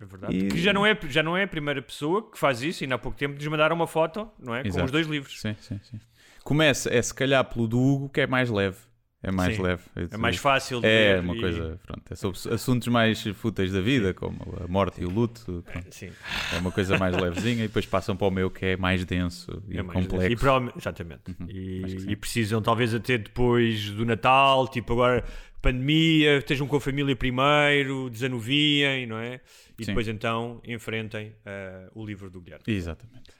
É 0.00 0.04
verdade. 0.04 0.36
E- 0.36 0.48
Que 0.48 0.58
já 0.60 0.72
não, 0.72 0.86
é, 0.86 0.96
já 1.08 1.22
não 1.22 1.36
é 1.36 1.42
a 1.44 1.48
primeira 1.48 1.82
pessoa 1.82 2.30
que 2.30 2.38
faz 2.38 2.62
isso, 2.62 2.82
e 2.82 2.84
ainda 2.84 2.94
há 2.94 2.98
pouco 2.98 3.18
tempo 3.18 3.34
nos 3.34 3.46
mandaram 3.46 3.74
uma 3.76 3.86
foto, 3.86 4.28
não 4.38 4.54
é? 4.54 4.62
Com 4.62 4.68
Exato. 4.68 4.84
os 4.86 4.90
dois 4.92 5.06
livros. 5.06 5.40
Sim, 5.40 5.54
sim, 5.60 5.80
sim. 5.82 6.00
Começa, 6.44 6.92
é 6.92 7.00
se 7.00 7.14
calhar 7.14 7.44
pelo 7.44 7.68
do 7.68 7.78
Hugo, 7.78 8.08
que 8.08 8.20
é 8.20 8.26
mais 8.26 8.50
leve. 8.50 8.78
É 9.22 9.30
mais 9.30 9.54
Sim. 9.54 9.62
leve. 9.62 9.82
É 10.10 10.16
mais 10.16 10.36
fácil 10.36 10.80
de 10.80 10.86
É 10.88 11.20
uma 11.20 11.36
e- 11.36 11.40
coisa, 11.40 11.78
pronto, 11.86 12.02
é 12.10 12.14
sobre 12.16 12.38
assuntos 12.52 12.88
mais 12.88 13.22
fúteis 13.36 13.70
da 13.72 13.80
vida, 13.80 14.12
como 14.12 14.36
a 14.62 14.66
morte 14.66 15.00
e 15.00 15.04
o 15.04 15.10
luto. 15.10 15.64
Sim, 15.90 16.10
É 16.52 16.58
uma 16.58 16.72
coisa 16.72 16.98
mais 16.98 17.16
levezinha 17.16 17.64
e 17.64 17.68
depois 17.68 17.86
passam 17.86 18.16
para 18.16 18.26
o 18.26 18.30
meu 18.32 18.50
que 18.50 18.64
é 18.66 18.76
mais 18.76 19.04
denso 19.04 19.62
e 19.68 19.78
é 19.78 19.82
mais 19.82 20.00
complexo. 20.06 20.32
E 20.32 20.36
prova- 20.36 20.72
exatamente. 20.76 21.22
que 21.34 21.52
E, 21.52 22.00
sim. 22.00 22.10
e 22.10 22.16
precisam 22.16 22.60
talvez 22.60 22.92
até 22.94 23.16
depois 23.16 23.90
do 23.90 24.04
Natal, 24.04 24.66
tipo 24.66 24.92
agora 24.92 25.24
pandemia, 25.62 26.38
estejam 26.38 26.66
com 26.66 26.74
a 26.74 26.80
família 26.80 27.14
primeiro, 27.14 28.10
desanuviem, 28.10 29.06
não 29.06 29.16
é? 29.18 29.40
E 29.78 29.84
Sim. 29.84 29.92
depois 29.92 30.08
então 30.08 30.60
enfrentem 30.66 31.36
ah, 31.46 31.88
o 31.94 32.04
livro 32.04 32.28
do 32.28 32.40
Guilherme. 32.40 32.64
Exatamente. 32.66 33.30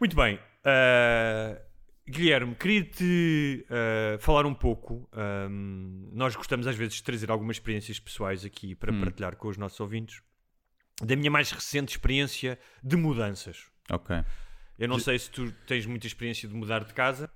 Muito 0.00 0.16
bem. 0.16 0.40
ah, 0.64 1.56
Guilherme, 2.12 2.54
queria-te 2.54 3.64
ah, 3.70 4.18
falar 4.20 4.44
um 4.44 4.52
pouco. 4.54 5.08
ahm, 5.12 6.08
nós 6.12 6.36
gostamos 6.36 6.66
às 6.66 6.76
vezes 6.76 6.94
de 6.96 7.02
trazer 7.02 7.30
algumas 7.30 7.56
experiências 7.56 7.98
pessoais 7.98 8.44
aqui 8.44 8.74
para 8.74 8.92
Hum. 8.92 9.00
partilhar 9.00 9.34
com 9.36 9.48
os 9.48 9.56
nossos 9.56 9.80
ouvintes. 9.80 10.20
Da 11.02 11.16
minha 11.16 11.30
mais 11.30 11.50
recente 11.50 11.90
experiência 11.92 12.58
de 12.82 12.96
mudanças. 12.96 13.64
Ok. 13.90 14.14
Eu 14.78 14.88
não 14.88 14.98
sei 14.98 15.18
se 15.18 15.30
tu 15.30 15.50
tens 15.66 15.86
muita 15.86 16.06
experiência 16.06 16.46
de 16.46 16.54
mudar 16.54 16.84
de 16.84 16.92
casa. 16.92 17.30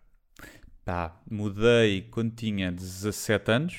Pá, 0.85 1.19
mudei 1.31 2.03
quando 2.11 2.35
tinha 2.35 2.71
17 2.71 3.51
anos. 3.51 3.77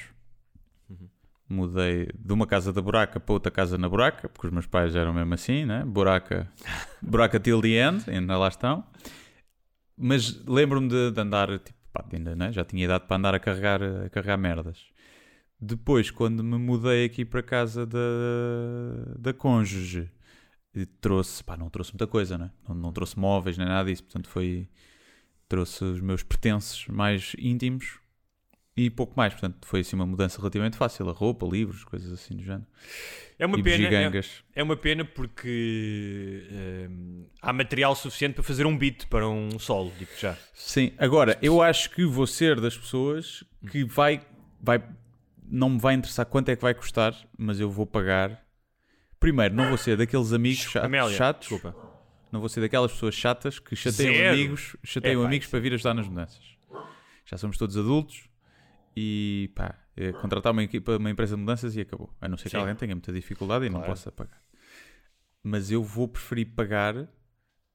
Mudei 1.49 2.09
de 2.13 2.33
uma 2.33 2.45
casa 2.45 2.73
da 2.73 2.81
buraca 2.81 3.19
para 3.21 3.33
outra 3.33 3.49
casa 3.51 3.77
na 3.77 3.87
buraca, 3.87 4.27
porque 4.27 4.47
os 4.47 4.51
meus 4.53 4.65
pais 4.65 4.95
eram 4.95 5.13
mesmo 5.13 5.33
assim, 5.33 5.63
né? 5.63 5.83
Buraca, 5.85 6.51
buraca 7.01 7.39
till 7.39 7.61
the 7.61 7.69
end, 7.87 8.03
ainda 8.09 8.37
lá 8.37 8.49
estão. 8.49 8.83
Mas 9.97 10.43
lembro-me 10.45 10.87
de, 10.87 11.11
de 11.11 11.21
andar, 11.21 11.59
tipo, 11.59 11.77
pá, 11.91 12.05
ainda, 12.13 12.35
né? 12.35 12.51
já 12.51 12.63
tinha 12.63 12.85
idade 12.85 13.05
para 13.07 13.17
andar 13.17 13.35
a 13.35 13.39
carregar, 13.39 13.81
a 13.81 14.09
carregar 14.09 14.37
merdas. 14.37 14.85
Depois, 15.59 16.11
quando 16.11 16.43
me 16.43 16.57
mudei 16.57 17.05
aqui 17.05 17.25
para 17.25 17.41
casa 17.41 17.85
da, 17.85 17.97
da 19.17 19.33
cônjuge, 19.33 20.09
trouxe, 21.01 21.43
pá, 21.43 21.57
não 21.57 21.69
trouxe 21.69 21.93
muita 21.93 22.05
coisa, 22.05 22.37
né? 22.37 22.51
não, 22.67 22.75
não 22.75 22.91
trouxe 22.93 23.17
móveis 23.17 23.57
nem 23.57 23.67
nada 23.67 23.89
disso, 23.89 24.03
portanto 24.03 24.27
foi, 24.29 24.69
trouxe 25.49 25.83
os 25.83 25.99
meus 25.99 26.21
pertences 26.23 26.87
mais 26.87 27.35
íntimos 27.39 27.99
e 28.77 28.91
pouco 28.91 29.13
mais, 29.17 29.33
portanto 29.33 29.65
foi 29.65 29.79
assim 29.79 29.95
uma 29.95 30.05
mudança 30.05 30.37
relativamente 30.37 30.77
fácil, 30.77 31.09
a 31.09 31.11
roupa, 31.11 31.47
livros, 31.47 31.83
coisas 31.83 32.11
assim 32.11 32.35
do 32.35 32.43
género. 32.43 32.65
É 33.39 33.45
uma 33.45 33.57
E 33.57 33.63
pena. 33.63 33.87
É, 33.87 34.21
é 34.55 34.63
uma 34.63 34.77
pena 34.77 35.03
porque 35.03 36.47
hum, 36.89 37.25
há 37.41 37.51
material 37.51 37.95
suficiente 37.95 38.35
para 38.35 38.43
fazer 38.43 38.67
um 38.67 38.77
beat 38.77 39.07
para 39.07 39.27
um 39.27 39.57
solo, 39.57 39.91
digo 39.97 40.11
já. 40.19 40.37
Sim, 40.53 40.91
agora 40.97 41.37
eu 41.41 41.61
acho 41.61 41.89
que 41.89 42.05
vou 42.05 42.27
ser 42.27 42.61
das 42.61 42.77
pessoas 42.77 43.43
que 43.71 43.83
vai, 43.83 44.21
vai, 44.61 44.83
não 45.43 45.71
me 45.71 45.79
vai 45.79 45.95
interessar 45.95 46.25
quanto 46.27 46.49
é 46.49 46.55
que 46.55 46.61
vai 46.61 46.75
custar, 46.75 47.15
mas 47.37 47.59
eu 47.59 47.69
vou 47.71 47.85
pagar. 47.87 48.45
Primeiro, 49.19 49.55
não 49.55 49.67
vou 49.69 49.77
ser 49.77 49.97
daqueles 49.97 50.31
amigos 50.33 50.59
cha- 50.59 50.85
Amélia, 50.85 51.17
chatos, 51.17 51.49
desculpa. 51.49 51.75
não 52.31 52.39
vou 52.39 52.47
ser 52.49 52.61
daquelas 52.61 52.91
pessoas 52.91 53.15
chatas 53.15 53.57
que 53.57 53.75
chateiam 53.75 54.13
Zero. 54.13 54.33
amigos, 54.35 54.75
chateiam 54.83 55.21
Epá, 55.21 55.27
amigos 55.27 55.47
para 55.47 55.59
vir 55.59 55.73
ajudar 55.73 55.95
nas 55.95 56.07
mudanças. 56.07 56.43
Já 57.25 57.37
somos 57.37 57.57
todos 57.57 57.75
adultos 57.75 58.29
e 58.99 59.51
pá, 59.53 59.75
é 59.95 60.11
contratar 60.11 60.51
uma 60.51 60.63
equipa, 60.63 60.97
uma 60.97 61.11
empresa 61.11 61.35
de 61.35 61.41
mudanças 61.41 61.75
e 61.75 61.81
acabou. 61.81 62.11
A 62.19 62.27
não 62.27 62.35
ser 62.35 62.45
que 62.45 62.49
Sim. 62.49 62.57
alguém 62.57 62.75
tenha 62.75 62.95
muita 62.95 63.13
dificuldade 63.13 63.65
e 63.65 63.69
não 63.69 63.75
Claro. 63.77 63.91
possa 63.93 64.11
pagar. 64.11 64.41
Mas 65.43 65.69
eu 65.69 65.83
vou 65.83 66.07
preferir 66.07 66.47
pagar. 66.55 66.95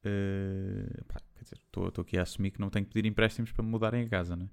eh, 0.05 1.00
pá, 1.07 1.21
quer 1.37 1.45
dizer, 1.45 1.59
estou 1.64 1.87
aqui 2.02 2.19
a 2.19 2.23
assumir 2.23 2.50
que 2.50 2.61
não 2.61 2.69
tenho 2.71 2.85
que 2.85 2.93
pedir 2.93 3.07
empréstimos 3.09 3.52
para 3.52 3.62
me 3.62 3.71
mudarem 3.71 4.05
a 4.05 4.09
casa, 4.09 4.35
né? 4.35 4.49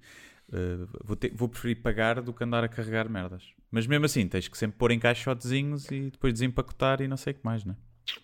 Eh, 0.53 0.85
vou, 1.03 1.15
ter- 1.15 1.33
vou 1.33 1.49
preferir 1.49 1.81
pagar 1.81 2.21
do 2.21 2.31
que 2.31 2.43
andar 2.43 2.63
a 2.63 2.67
carregar 2.67 3.09
merdas. 3.09 3.43
Mas 3.71 3.87
mesmo 3.87 4.05
assim, 4.05 4.27
tens 4.27 4.47
que 4.47 4.55
sempre 4.55 4.77
pôr 4.77 4.91
em 4.91 4.99
caixotezinhos 4.99 5.89
e 5.89 6.11
depois 6.11 6.33
desempacotar 6.33 7.01
e 7.01 7.07
não 7.07 7.17
sei 7.17 7.33
o 7.33 7.35
que 7.35 7.43
mais, 7.43 7.65
né? 7.65 7.75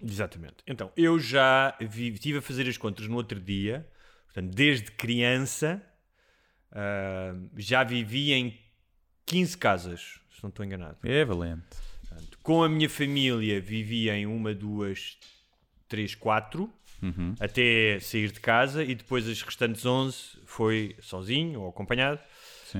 Exatamente. 0.04 0.58
Então, 0.68 0.92
eu 0.96 1.18
já 1.20 1.75
vi, 1.82 2.10
estive 2.14 2.38
a 2.38 2.42
fazer 2.44 2.68
as 2.68 2.78
contas 2.78 3.08
no 3.08 3.16
outro 3.16 3.40
dia, 3.40 3.88
portanto, 4.25 4.54
desde 4.54 4.92
criança, 4.92 5.82
ah, 6.75 7.34
já 7.55 7.84
vivi 7.84 8.34
em 8.34 8.60
15 9.25 9.58
casas, 9.58 10.20
se 10.36 10.44
não 10.44 10.50
estou 10.50 10.65
enganado. 10.65 10.98
É 11.03 11.24
valente. 11.24 11.63
Portanto, 12.08 12.39
com 12.44 12.63
a 12.63 12.70
minha 12.70 12.89
família 12.89 13.60
vivi 13.62 14.10
em 14.10 14.25
uma, 14.25 14.53
duas, 14.53 15.17
três, 15.88 16.13
quatro, 16.13 16.72
Uhum. 17.01 17.36
até 17.39 18.00
sair 18.00 18.32
de 18.32 18.39
casa, 18.39 18.84
e 18.84 18.96
depois 18.96 19.27
as 19.27 19.41
restantes 19.41 19.86
11 19.86 20.39
foi 20.46 20.96
sozinho 21.01 21.62
ou 21.62 21.70
acompanhado. 21.70 22.20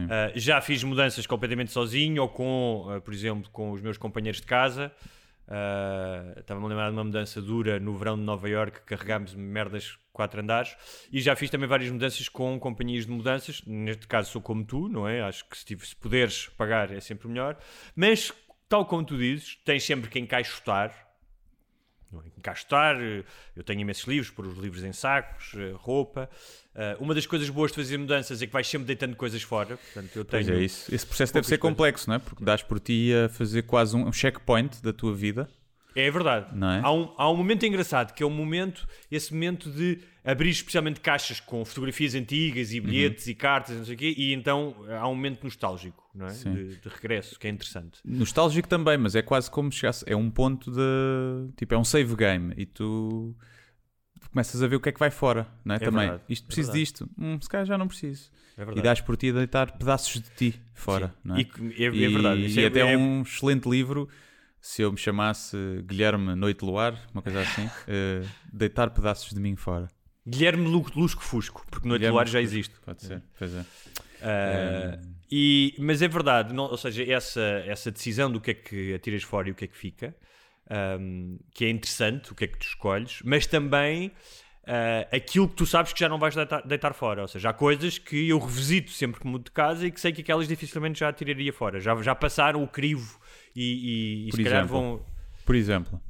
Uh, 0.05 0.31
já 0.35 0.59
fiz 0.61 0.83
mudanças 0.83 1.25
completamente 1.27 1.71
sozinho 1.71 2.21
ou 2.21 2.29
com, 2.29 2.85
uh, 2.87 3.01
por 3.01 3.13
exemplo, 3.13 3.49
com 3.51 3.71
os 3.71 3.81
meus 3.81 3.97
companheiros 3.97 4.41
de 4.41 4.47
casa. 4.47 4.91
Estava-me 6.39 6.65
a 6.65 6.69
lembrar 6.69 6.89
de 6.89 6.95
uma 6.97 7.03
mudança 7.03 7.41
dura 7.41 7.79
no 7.79 7.95
verão 7.95 8.17
de 8.17 8.23
Nova 8.23 8.49
York, 8.49 8.81
carregámos 8.81 9.33
merdas 9.35 9.97
quatro 10.11 10.41
andares. 10.41 10.75
E 11.11 11.21
já 11.21 11.35
fiz 11.35 11.49
também 11.49 11.67
várias 11.67 11.91
mudanças 11.91 12.27
com 12.29 12.59
companhias 12.59 13.05
de 13.05 13.11
mudanças. 13.11 13.61
Neste 13.65 14.07
caso 14.07 14.31
sou 14.31 14.41
como 14.41 14.65
tu, 14.65 14.87
não 14.87 15.07
é? 15.07 15.21
Acho 15.21 15.47
que 15.47 15.57
se, 15.57 15.65
tiv- 15.65 15.83
se 15.83 15.95
puderes 15.95 16.47
pagar 16.57 16.91
é 16.91 16.99
sempre 16.99 17.27
melhor. 17.27 17.57
Mas, 17.95 18.31
tal 18.67 18.85
como 18.85 19.03
tu 19.05 19.17
dizes, 19.17 19.55
tens 19.63 19.83
sempre 19.83 20.09
que 20.09 20.19
encaixotar. 20.19 21.04
É? 22.24 22.39
Encaixotar, 22.39 22.98
eh, 23.00 23.24
eu 23.55 23.63
tenho 23.63 23.81
imensos 23.81 24.05
livros, 24.05 24.29
pôr 24.31 24.45
os 24.45 24.57
livros 24.57 24.84
em 24.84 24.93
sacos, 24.93 25.53
eh, 25.55 25.74
roupa. 25.75 26.29
Uh, 26.75 27.01
uma 27.01 27.15
das 27.15 27.25
coisas 27.25 27.50
boas 27.50 27.72
de 27.72 27.77
fazer 27.77 27.98
mudanças 27.98 28.41
é 28.41 28.45
que 28.45 28.51
vais 28.51 28.67
sempre 28.67 28.86
deitando 28.86 29.15
coisas 29.15 29.41
fora. 29.41 29.77
Portanto, 29.77 30.15
eu 30.15 30.25
Pois 30.25 30.45
tenho 30.45 30.60
é 30.60 30.63
isso. 30.63 30.93
Esse 30.93 31.05
processo 31.05 31.34
deve 31.34 31.48
ser 31.48 31.57
coisas. 31.57 31.74
complexo, 31.77 32.10
não 32.10 32.15
é? 32.17 32.19
Porque 32.19 32.43
dás 32.43 32.62
por 32.62 32.79
ti 32.79 33.13
a 33.13 33.29
fazer 33.29 33.62
quase 33.62 33.95
um 33.95 34.12
checkpoint 34.12 34.81
da 34.84 34.91
tua 34.91 35.13
vida. 35.15 35.50
É 35.95 36.11
verdade. 36.11 36.47
É? 36.53 36.81
Há, 36.83 36.91
um, 36.91 37.13
há 37.17 37.31
um 37.31 37.37
momento 37.37 37.65
engraçado 37.65 38.13
que 38.13 38.21
é 38.21 38.25
o 38.25 38.29
momento, 38.29 38.85
esse 39.09 39.33
momento 39.33 39.69
de 39.71 39.99
abrir 40.23 40.49
especialmente 40.49 40.99
caixas 40.99 41.39
com 41.39 41.63
fotografias 41.63 42.15
antigas 42.15 42.69
Uhum. 42.71 42.75
e 42.75 42.79
bilhetes 42.81 43.27
e 43.27 43.35
cartas, 43.35 43.77
não 43.77 43.85
sei 43.85 43.95
o 43.95 43.97
quê, 43.97 44.13
e 44.17 44.33
então 44.33 44.75
há 44.99 45.07
um 45.07 45.15
momento 45.15 45.43
nostálgico, 45.43 46.03
não 46.13 46.27
é? 46.27 46.31
De, 46.33 46.75
de 46.77 46.89
regresso, 46.89 47.39
que 47.39 47.47
é 47.47 47.49
interessante. 47.49 47.99
Nostálgico 48.03 48.67
também, 48.67 48.97
mas 48.97 49.15
é 49.15 49.21
quase 49.21 49.49
como 49.49 49.71
se 49.71 49.79
chegasse. 49.79 50.03
É 50.07 50.15
um 50.15 50.29
ponto 50.29 50.69
de. 50.71 51.53
Tipo, 51.55 51.75
é 51.75 51.77
um 51.77 51.83
save 51.83 52.15
game 52.15 52.53
e 52.57 52.65
tu 52.65 53.35
começas 54.31 54.61
a 54.61 54.67
ver 54.67 54.75
o 54.75 54.79
que 54.81 54.89
é 54.89 54.91
que 54.91 54.99
vai 54.99 55.11
fora, 55.11 55.47
não 55.63 55.75
é? 55.75 55.79
também. 55.79 56.01
verdade, 56.09 56.23
Isto 56.27 56.43
é 56.43 56.47
preciso 56.47 56.67
verdade. 56.71 56.83
disto. 56.83 57.09
Hum, 57.17 57.37
se 57.39 57.47
calhar 57.47 57.65
já 57.65 57.77
não 57.77 57.87
preciso. 57.87 58.29
É 58.57 58.63
E 58.77 58.81
dás 58.81 58.99
por 59.01 59.15
ti 59.17 59.29
a 59.29 59.33
deitar 59.33 59.77
pedaços 59.77 60.21
de 60.21 60.29
ti 60.31 60.59
fora, 60.73 61.07
Sim. 61.07 61.13
não 61.23 61.35
é? 61.35 61.41
E- 61.41 61.83
é- 61.83 61.85
é 61.85 61.89
verdade. 62.09 62.41
E, 62.41 62.59
e 62.59 62.63
é- 62.63 62.67
até 62.67 62.79
é- 62.93 62.97
um 62.97 63.21
excelente 63.21 63.69
livro. 63.69 64.09
Se 64.67 64.81
eu 64.81 64.91
me 64.91 64.98
chamasse 64.98 65.55
Guilherme 65.86 66.34
Noite 66.34 66.65
Luar, 66.65 67.00
uma 67.13 67.22
coisa 67.22 67.39
assim, 67.41 67.69
eh, 67.88 68.24
deitar 68.51 68.89
pedaços 68.89 69.29
de 69.31 69.39
mim 69.39 69.55
fora. 69.55 69.88
Guilherme 70.27 70.67
Lu- 70.67 70.91
Lusco 70.95 71.22
Fusco, 71.24 71.63
porque 71.69 71.88
Noite 71.88 72.00
Guilherme 72.00 72.15
do 72.15 72.19
Ar 72.19 72.27
já 72.27 72.41
existe. 72.41 72.74
Pode 72.84 73.03
ser, 73.03 73.22
pois 73.38 73.53
é. 73.53 73.63
Ah, 74.24 75.00
e, 75.31 75.75
mas 75.77 76.01
é 76.01 76.07
verdade, 76.07 76.51
não- 76.51 76.63
ou 76.63 76.77
seja, 76.77 77.03
essa, 77.03 77.41
essa 77.67 77.91
decisão 77.91 78.31
do 78.31 78.41
que 78.41 78.51
é 78.51 78.53
que 78.55 78.93
atiras 78.95 79.22
fora 79.22 79.48
e 79.48 79.51
o 79.51 79.55
que 79.55 79.65
é 79.65 79.67
que 79.67 79.77
fica, 79.77 80.15
ahm, 80.67 81.38
que 81.53 81.65
é 81.65 81.69
interessante, 81.69 82.31
o 82.31 82.36
que 82.36 82.45
é 82.45 82.48
que 82.48 82.57
tu 82.57 82.65
escolhes, 82.65 83.19
mas 83.24 83.45
também 83.45 84.12
ah, 84.67 85.07
aquilo 85.15 85.48
que 85.48 85.55
tu 85.57 85.67
sabes 85.67 85.93
que 85.93 86.00
já 86.00 86.10
não 86.10 86.17
vais 86.17 86.34
deitar, 86.34 86.65
deitar 86.65 86.93
fora. 86.95 87.22
Ou 87.22 87.27
seja, 87.27 87.50
há 87.51 87.53
coisas 87.53 88.00
que 88.00 88.29
eu 88.29 88.39
revisito 88.39 88.89
sempre 88.89 89.22
que 89.22 89.27
mudo 89.27 89.43
de 89.45 89.51
casa 89.51 89.86
e 89.86 89.91
que 89.91 90.01
sei 90.01 90.12
que 90.12 90.22
aquelas 90.22 90.48
dificilmente 90.48 91.00
já 91.01 91.13
tiraria 91.13 91.53
fora. 91.53 91.79
Já, 91.79 91.95
já 92.01 92.15
passaram 92.15 92.63
o 92.63 92.67
crivo 92.67 93.19
e, 93.55 94.25
e, 94.25 94.27
e 94.27 94.29
Por 94.31 94.35
se 94.38 94.43
calhar 94.43 94.59
exemplo? 94.63 94.79
vão. 94.81 95.05
Por 95.45 95.55
exemplo, 95.55 96.01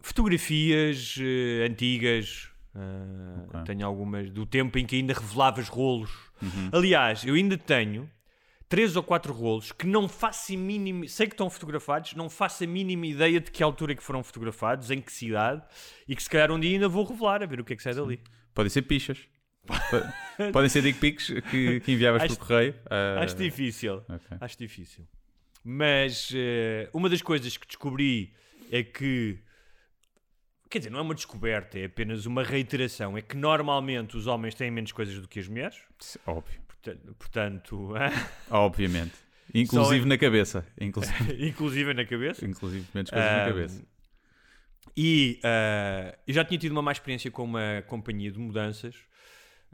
Fotografias 0.00 1.16
eh, 1.20 1.66
antigas, 1.68 2.48
ah, 2.74 3.44
Ok. 3.48 3.64
tenho 3.66 3.86
algumas 3.86 4.30
do 4.30 4.46
tempo 4.46 4.78
em 4.78 4.86
que 4.86 4.96
ainda 4.96 5.12
revelavas 5.12 5.68
rolos. 5.68 6.10
Uhum. 6.40 6.70
Aliás, 6.72 7.24
eu 7.24 7.34
ainda 7.34 7.58
tenho 7.58 8.10
três 8.68 8.96
ou 8.96 9.02
quatro 9.02 9.32
rolos 9.32 9.72
que 9.72 9.86
não 9.86 10.08
faço 10.08 10.54
a 10.54 10.56
mínima. 10.56 11.06
Sei 11.06 11.26
que 11.26 11.34
estão 11.34 11.50
fotografados, 11.50 12.14
não 12.14 12.30
faço 12.30 12.64
a 12.64 12.66
mínima 12.66 13.06
ideia 13.06 13.40
de 13.40 13.50
que 13.50 13.62
altura 13.62 13.92
é 13.92 13.94
que 13.94 14.02
foram 14.02 14.22
fotografados, 14.22 14.90
em 14.90 15.00
que 15.02 15.12
cidade, 15.12 15.62
e 16.08 16.16
que 16.16 16.22
se 16.22 16.30
calhar 16.30 16.50
um 16.50 16.58
dia 16.58 16.70
ainda 16.70 16.88
vou 16.88 17.04
revelar 17.04 17.42
a 17.42 17.46
ver 17.46 17.60
o 17.60 17.64
que 17.64 17.74
é 17.74 17.76
que 17.76 17.82
sai 17.82 17.94
dali. 17.94 18.20
podem 18.54 18.70
ser 18.70 18.82
pichas. 18.82 19.18
Po- 19.66 19.74
Podem 20.52 20.70
ser 20.70 20.80
dick 20.82 20.98
pics 20.98 21.26
que, 21.50 21.80
que 21.80 21.92
enviavas 21.92 22.22
Acho- 22.22 22.34
por 22.38 22.46
correio. 22.46 22.74
Ah, 22.88 23.20
Acho 23.22 23.36
difícil. 23.36 23.96
ok. 24.08 24.38
Acho 24.40 24.56
difícil. 24.58 25.06
Mas 25.64 26.30
eh, 26.34 26.88
uma 26.92 27.08
das 27.08 27.22
coisas 27.22 27.56
que 27.56 27.66
descobri 27.66 28.32
é 28.70 28.82
que. 28.82 29.38
Quer 30.70 30.78
dizer, 30.78 30.90
não 30.90 31.00
é 31.00 31.02
uma 31.02 31.14
descoberta, 31.14 31.78
é 31.78 31.86
apenas 31.86 32.26
uma 32.26 32.44
reiteração. 32.44 33.18
É 33.18 33.22
que 33.22 33.36
normalmente 33.36 34.16
os 34.16 34.26
homens 34.26 34.54
têm 34.54 34.70
menos 34.70 34.92
coisas 34.92 35.20
do 35.20 35.26
que 35.26 35.40
as 35.40 35.48
mulheres. 35.48 35.76
Óbvio. 36.26 36.60
Portanto, 36.66 37.14
portanto 37.18 37.90
Obviamente. 38.50 39.14
Inclusive 39.52 40.02
Só 40.02 40.08
na 40.08 40.16
cabeça. 40.16 40.66
Inclusive, 40.80 41.34
inclusive 41.48 41.94
na 41.94 42.04
cabeça. 42.04 42.46
inclusive 42.46 42.86
menos 42.94 43.10
coisas 43.10 43.30
na 43.30 43.44
cabeça. 43.46 43.84
E 44.96 45.40
ah, 45.42 46.16
eu 46.26 46.34
já 46.34 46.44
tinha 46.44 46.58
tido 46.58 46.72
uma 46.72 46.82
má 46.82 46.92
experiência 46.92 47.30
com 47.30 47.44
uma 47.44 47.82
companhia 47.88 48.30
de 48.30 48.38
mudanças. 48.38 48.94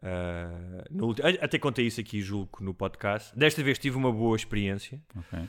Ah, 0.03 0.85
no 0.91 1.15
até 1.41 1.59
contei 1.59 1.87
isso 1.87 2.01
aqui, 2.01 2.23
julgo, 2.23 2.59
no 2.61 2.73
podcast. 2.73 3.37
Desta 3.39 3.63
vez 3.63 3.79
tive 3.79 3.97
uma 3.97 4.11
boa 4.11 4.35
experiência 4.35 5.01
Ok. 5.15 5.47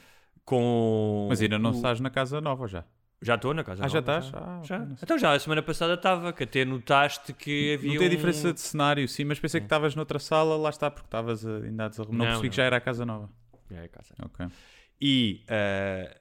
Com. 0.48 1.28
Mas 1.30 1.42
ainda 1.42 1.60
não 1.60 1.72
o- 1.72 1.76
estás 1.76 2.00
na 2.00 2.10
casa 2.10 2.40
nova 2.42 2.68
já. 2.68 2.84
Já 3.22 3.36
estou 3.36 3.54
na 3.54 3.64
casa. 3.64 3.84
Ah, 3.84 3.88
já 3.88 4.00
nova, 4.00 4.20
estás? 4.20 4.34
Ah, 4.44 4.62
Já. 4.64 4.80
não 4.80 4.96
sei. 4.96 5.04
Então 5.04 5.18
já, 5.18 5.34
a 5.34 5.40
semana 5.40 5.62
passada 5.62 5.96
estava, 5.96 6.32
que 6.32 6.44
até 6.44 6.64
notaste 6.64 7.34
que 7.34 7.74
havia. 7.74 7.92
Não 7.94 7.98
tem 8.00 8.08
um- 8.08 8.12
diferença 8.12 8.54
de 8.54 8.60
cenário, 8.62 9.08
sim, 9.08 9.26
mas 9.26 9.40
pensei 9.40 9.60
que 9.60 9.66
estavas 9.66 9.94
noutra 9.96 10.20
sala, 10.20 10.56
lá 10.56 10.70
está, 10.70 10.90
porque 10.90 11.08
estavas 11.08 11.46
a- 11.46 11.58
ainda 11.58 11.86
a 11.86 11.88
desarrumar. 11.90 12.18
Não, 12.18 12.26
Não, 12.26 12.32
percebi 12.32 12.48
não. 12.48 12.50
que 12.52 12.56
já 12.58 12.64
era 12.64 12.78
a 12.78 12.82
casa 12.82 13.06
nova. 13.06 13.30
É, 13.72 13.84
a 13.84 13.88
casa. 13.90 14.14
Ok. 14.24 14.46
E 15.02 15.44
ah, 15.50 16.16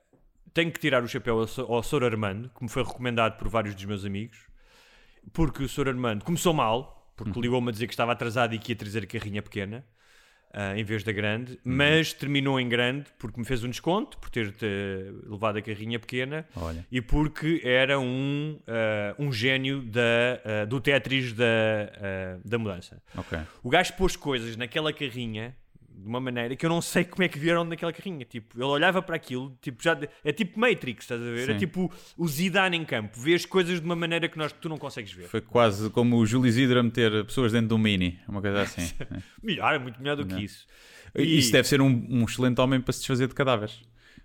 tenho 0.52 0.72
que 0.72 0.80
tirar 0.80 1.04
o 1.04 1.08
chapéu 1.08 1.38
ao, 1.38 1.74
ao 1.74 1.82
Sr. 1.82 2.04
Armando, 2.04 2.48
que 2.50 2.62
me 2.64 2.68
foi 2.68 2.82
recomendado 2.82 3.36
por 3.38 3.48
vários 3.48 3.74
dos 3.74 3.84
meus 3.84 4.04
amigos, 4.04 4.38
porque 5.32 5.62
o 5.62 5.68
Sr. 5.68 5.88
Armando 5.88 6.24
começou 6.24 6.52
mal, 6.52 7.12
porque 7.14 7.38
ligou-me 7.40 7.68
a 7.68 7.72
dizer 7.72 7.86
que 7.86 7.92
estava 7.92 8.12
atrasado 8.12 8.54
e 8.54 8.58
que 8.58 8.72
ia 8.72 8.76
trazer 8.76 9.04
a 9.04 9.06
carrinha 9.06 9.42
pequena. 9.42 9.84
Ah, 10.58 10.74
em 10.74 10.82
vez 10.82 11.04
da 11.04 11.12
grande, 11.12 11.60
mas 11.62 12.14
terminou 12.14 12.58
em 12.58 12.66
grande 12.66 13.04
porque 13.18 13.38
me 13.38 13.44
fez 13.44 13.62
um 13.62 13.68
desconto 13.68 14.16
por 14.16 14.30
ter 14.30 14.54
eh, 14.62 15.12
levado 15.28 15.58
a 15.58 15.62
carrinha 15.62 15.98
pequena 15.98 16.46
Olha. 16.56 16.86
e 16.90 17.02
porque 17.02 17.60
era 17.62 18.00
um, 18.00 18.58
ah, 18.66 19.14
um 19.18 19.30
gênio 19.30 19.82
da, 19.82 20.00
ah, 20.44 20.64
do 20.64 20.80
Tetris 20.80 21.34
da, 21.34 21.44
ah, 21.44 22.38
da 22.42 22.58
mudança. 22.58 23.02
Ok. 23.14 23.38
O 23.62 23.68
gajo 23.68 23.92
pôs 23.98 24.16
coisas 24.16 24.56
naquela 24.56 24.94
carrinha 24.94 25.54
de 26.06 26.08
uma 26.08 26.20
maneira 26.20 26.54
que 26.54 26.64
eu 26.64 26.70
não 26.70 26.80
sei 26.80 27.04
como 27.04 27.24
é 27.24 27.28
que 27.28 27.36
vieram 27.36 27.64
naquela 27.64 27.92
carrinha. 27.92 28.24
Tipo, 28.24 28.56
ele 28.56 28.64
olhava 28.64 29.02
para 29.02 29.16
aquilo, 29.16 29.58
tipo, 29.60 29.82
já, 29.82 29.98
é 30.22 30.32
tipo 30.32 30.58
Matrix, 30.58 31.02
estás 31.02 31.20
a 31.20 31.24
ver? 31.24 31.50
É 31.50 31.52
Sim. 31.54 31.58
tipo 31.58 31.92
o 32.16 32.28
Zidane 32.28 32.76
em 32.76 32.84
campo. 32.84 33.18
Vê 33.18 33.34
as 33.34 33.44
coisas 33.44 33.80
de 33.80 33.84
uma 33.84 33.96
maneira 33.96 34.28
que 34.28 34.38
nós, 34.38 34.52
tu 34.52 34.68
não 34.68 34.78
consegues 34.78 35.12
ver. 35.12 35.26
Foi 35.26 35.40
quase 35.40 35.90
como 35.90 36.16
o 36.16 36.24
Júlio 36.24 36.48
Isidro 36.48 36.78
a 36.78 36.82
meter 36.84 37.24
pessoas 37.24 37.50
dentro 37.50 37.68
de 37.68 37.74
um 37.74 37.78
mini, 37.78 38.20
uma 38.28 38.40
coisa 38.40 38.62
assim. 38.62 38.82
né? 39.10 39.20
Melhor, 39.42 39.74
é 39.74 39.78
muito 39.80 40.00
melhor 40.00 40.16
do 40.16 40.24
que 40.24 40.44
isso. 40.44 40.64
Isso 41.16 41.50
deve 41.50 41.66
ser 41.66 41.80
um, 41.80 42.06
um 42.08 42.24
excelente 42.24 42.60
homem 42.60 42.80
para 42.80 42.92
se 42.92 43.00
desfazer 43.00 43.26
de 43.26 43.34
cadáveres. 43.34 43.80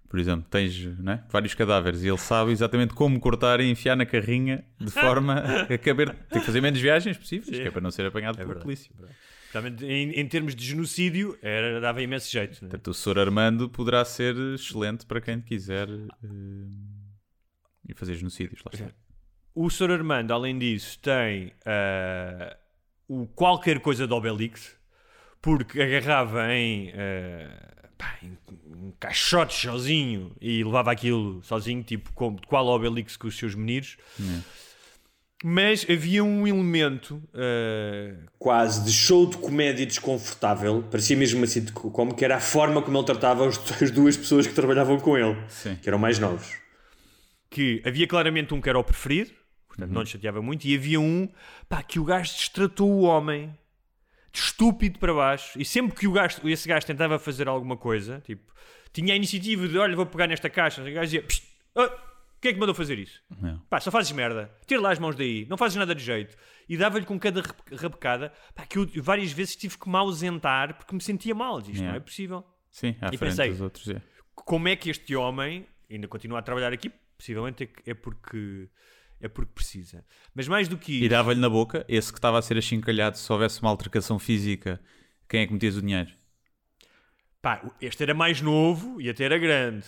Por 0.07 0.19
exemplo, 0.19 0.45
tens 0.51 0.85
né, 0.99 1.23
vários 1.31 1.55
cadáveres 1.55 2.03
e 2.03 2.09
ele 2.09 2.17
sabe 2.17 2.51
exatamente 2.51 2.93
como 2.93 3.19
cortar 3.19 3.59
e 3.59 3.71
enfiar 3.71 3.95
na 3.95 4.05
carrinha 4.05 4.63
de 4.79 4.91
forma 4.91 5.35
a 5.67 5.77
caber. 5.79 6.13
Tem 6.29 6.41
que 6.41 6.45
fazer 6.45 6.61
menos 6.61 6.79
viagens 6.79 7.17
possíveis, 7.17 7.57
que 7.57 7.67
é 7.67 7.71
para 7.71 7.81
não 7.81 7.89
ser 7.89 8.05
apanhado 8.05 8.35
pela 8.35 8.45
verdade, 8.45 8.65
polícia. 8.65 8.91
Realmente, 8.99 9.31
em, 9.81 10.11
em 10.11 10.27
termos 10.27 10.55
de 10.55 10.65
genocídio, 10.65 11.37
era, 11.41 11.79
dava 11.81 12.01
imenso 12.01 12.31
jeito. 12.31 12.53
né? 12.63 12.69
Portanto, 12.69 12.87
o 12.87 12.93
Sr. 12.93 13.19
Armando 13.19 13.69
poderá 13.69 14.03
ser 14.05 14.35
excelente 14.55 15.05
para 15.05 15.19
quem 15.19 15.41
quiser 15.41 15.87
ir 17.87 17.95
fazer 17.95 18.15
genocídios. 18.15 18.61
Lá 18.65 18.71
está. 18.73 18.91
O 19.53 19.69
Sr. 19.69 19.91
Armando, 19.91 20.31
além 20.33 20.57
disso, 20.57 20.97
tem 20.99 21.53
ah, 21.65 22.55
o 23.07 23.27
qualquer 23.27 23.79
coisa 23.79 24.07
do 24.07 24.15
Obelix, 24.15 24.75
porque 25.41 25.81
agarrava 25.81 26.53
em, 26.53 26.93
ah, 26.93 27.91
pá, 27.97 28.17
em, 28.23 28.37
em 28.87 28.91
caixotes 28.99 29.57
sozinho 29.57 30.33
e 30.39 30.63
levava 30.63 30.91
aquilo 30.91 31.43
sozinho, 31.43 31.83
tipo 31.83 32.13
como, 32.13 32.39
qual 32.47 32.65
Obelix 32.67 33.17
com 33.17 33.27
os 33.27 33.37
seus 33.37 33.53
meninos. 33.53 33.97
Mas 35.43 35.85
havia 35.89 36.23
um 36.23 36.47
elemento 36.47 37.21
ah, 37.33 38.15
quase 38.37 38.83
de 38.85 38.91
show 38.91 39.25
de 39.25 39.37
comédia 39.37 39.85
desconfortável, 39.85 40.83
parecia 40.83 41.17
mesmo 41.17 41.39
uma 41.39 41.47
sitcom, 41.47 42.11
que 42.11 42.23
era 42.23 42.37
a 42.37 42.39
forma 42.39 42.81
como 42.81 42.97
ele 42.97 43.05
tratava 43.05 43.47
as 43.81 43.91
duas 43.91 44.15
pessoas 44.15 44.45
que 44.45 44.53
trabalhavam 44.53 44.99
com 44.99 45.17
ele, 45.17 45.35
Sim. 45.49 45.75
que 45.81 45.89
eram 45.89 45.97
mais 45.97 46.19
novos 46.19 46.61
que 47.51 47.83
havia 47.85 48.07
claramente 48.07 48.53
um 48.53 48.61
que 48.61 48.69
era 48.69 48.79
o 48.79 48.83
preferido, 48.83 49.31
portanto 49.67 49.91
não 49.91 50.01
lhe 50.01 50.07
chateava 50.07 50.41
muito, 50.41 50.65
e 50.65 50.73
havia 50.73 50.99
um 50.99 51.29
pá, 51.69 51.83
que 51.83 51.99
o 51.99 52.05
gajo 52.05 52.31
destratou 52.31 52.89
o 52.89 53.01
homem 53.01 53.55
de 54.31 54.39
estúpido 54.39 54.97
para 54.97 55.13
baixo, 55.13 55.59
e 55.61 55.65
sempre 55.65 55.95
que 55.95 56.07
o 56.07 56.13
gajo, 56.13 56.47
esse 56.47 56.67
gajo 56.67 56.87
tentava 56.87 57.19
fazer 57.19 57.49
alguma 57.49 57.75
coisa, 57.75 58.21
tipo, 58.25 58.51
tinha 58.93 59.13
a 59.13 59.17
iniciativa 59.17 59.67
de 59.67 59.77
olha, 59.77 59.95
vou 59.95 60.05
pegar 60.05 60.27
nesta 60.27 60.49
caixa, 60.49 60.81
e 60.81 60.91
o 60.91 60.95
gajo 60.95 61.05
dizia, 61.05 61.21
"Psst, 61.23 61.43
ah, 61.75 61.91
quem 62.41 62.49
é 62.49 62.53
que 62.53 62.59
mandou 62.59 62.73
fazer 62.75 62.97
isso? 62.99 63.21
Não. 63.39 63.59
Pá, 63.69 63.79
só 63.79 63.91
fazes 63.91 64.11
merda, 64.11 64.51
tira 64.65 64.81
lá 64.81 64.91
as 64.91 64.99
mãos 64.99 65.15
daí, 65.15 65.45
não 65.47 65.57
fazes 65.57 65.77
nada 65.77 65.93
de 65.95 66.03
jeito. 66.03 66.35
E 66.67 66.75
dava-lhe 66.75 67.05
com 67.05 67.19
cada 67.19 67.41
rabecada, 67.75 68.33
pá, 68.55 68.65
que 68.65 68.77
eu 68.77 68.89
várias 69.03 69.31
vezes 69.31 69.55
tive 69.55 69.77
que 69.77 69.87
me 69.89 69.95
ausentar 69.97 70.75
porque 70.77 70.93
me 70.95 71.01
sentia 71.01 71.35
mal. 71.35 71.59
Isto 71.59 71.69
não 71.73 71.75
Yeah. 71.81 71.97
é 71.97 71.99
possível 71.99 72.43
Sim, 72.69 72.95
à 73.01 73.07
E 73.13 73.17
frente 73.17 73.19
pensei, 73.19 73.49
dos 73.51 73.61
outros. 73.61 73.87
É. 73.89 74.01
como 74.33 74.67
é 74.67 74.75
que 74.75 74.89
este 74.89 75.15
homem 75.15 75.65
ainda 75.89 76.07
continua 76.07 76.39
a 76.39 76.41
trabalhar 76.41 76.73
aqui? 76.73 76.89
Possivelmente 77.17 77.63
é 77.85 77.91
é 77.91 77.93
porque 77.93 78.67
é 79.19 79.27
porque 79.27 79.51
precisa. 79.53 80.03
Mas 80.33 80.47
mais 80.47 80.67
do 80.67 80.77
que 80.77 80.93
E 80.93 80.99
isso, 81.01 81.09
dava-lhe 81.09 81.39
na 81.39 81.49
boca, 81.49 81.85
esse 81.87 82.11
que 82.11 82.17
estava 82.17 82.39
a 82.39 82.41
ser 82.41 82.57
achincalhado, 82.57 83.17
se 83.19 83.31
houvesse 83.31 83.61
uma 83.61 83.69
altercação 83.69 84.17
física, 84.17 84.81
quem 85.29 85.41
é 85.41 85.47
que 85.47 85.53
metias 85.53 85.75
o 85.77 85.81
dinheiro? 85.81 86.09
pá, 87.41 87.61
este 87.81 88.03
era 88.03 88.13
mais 88.13 88.41
novo 88.41 88.99
e 89.01 89.09
até 89.09 89.23
era 89.25 89.37
grande. 89.37 89.85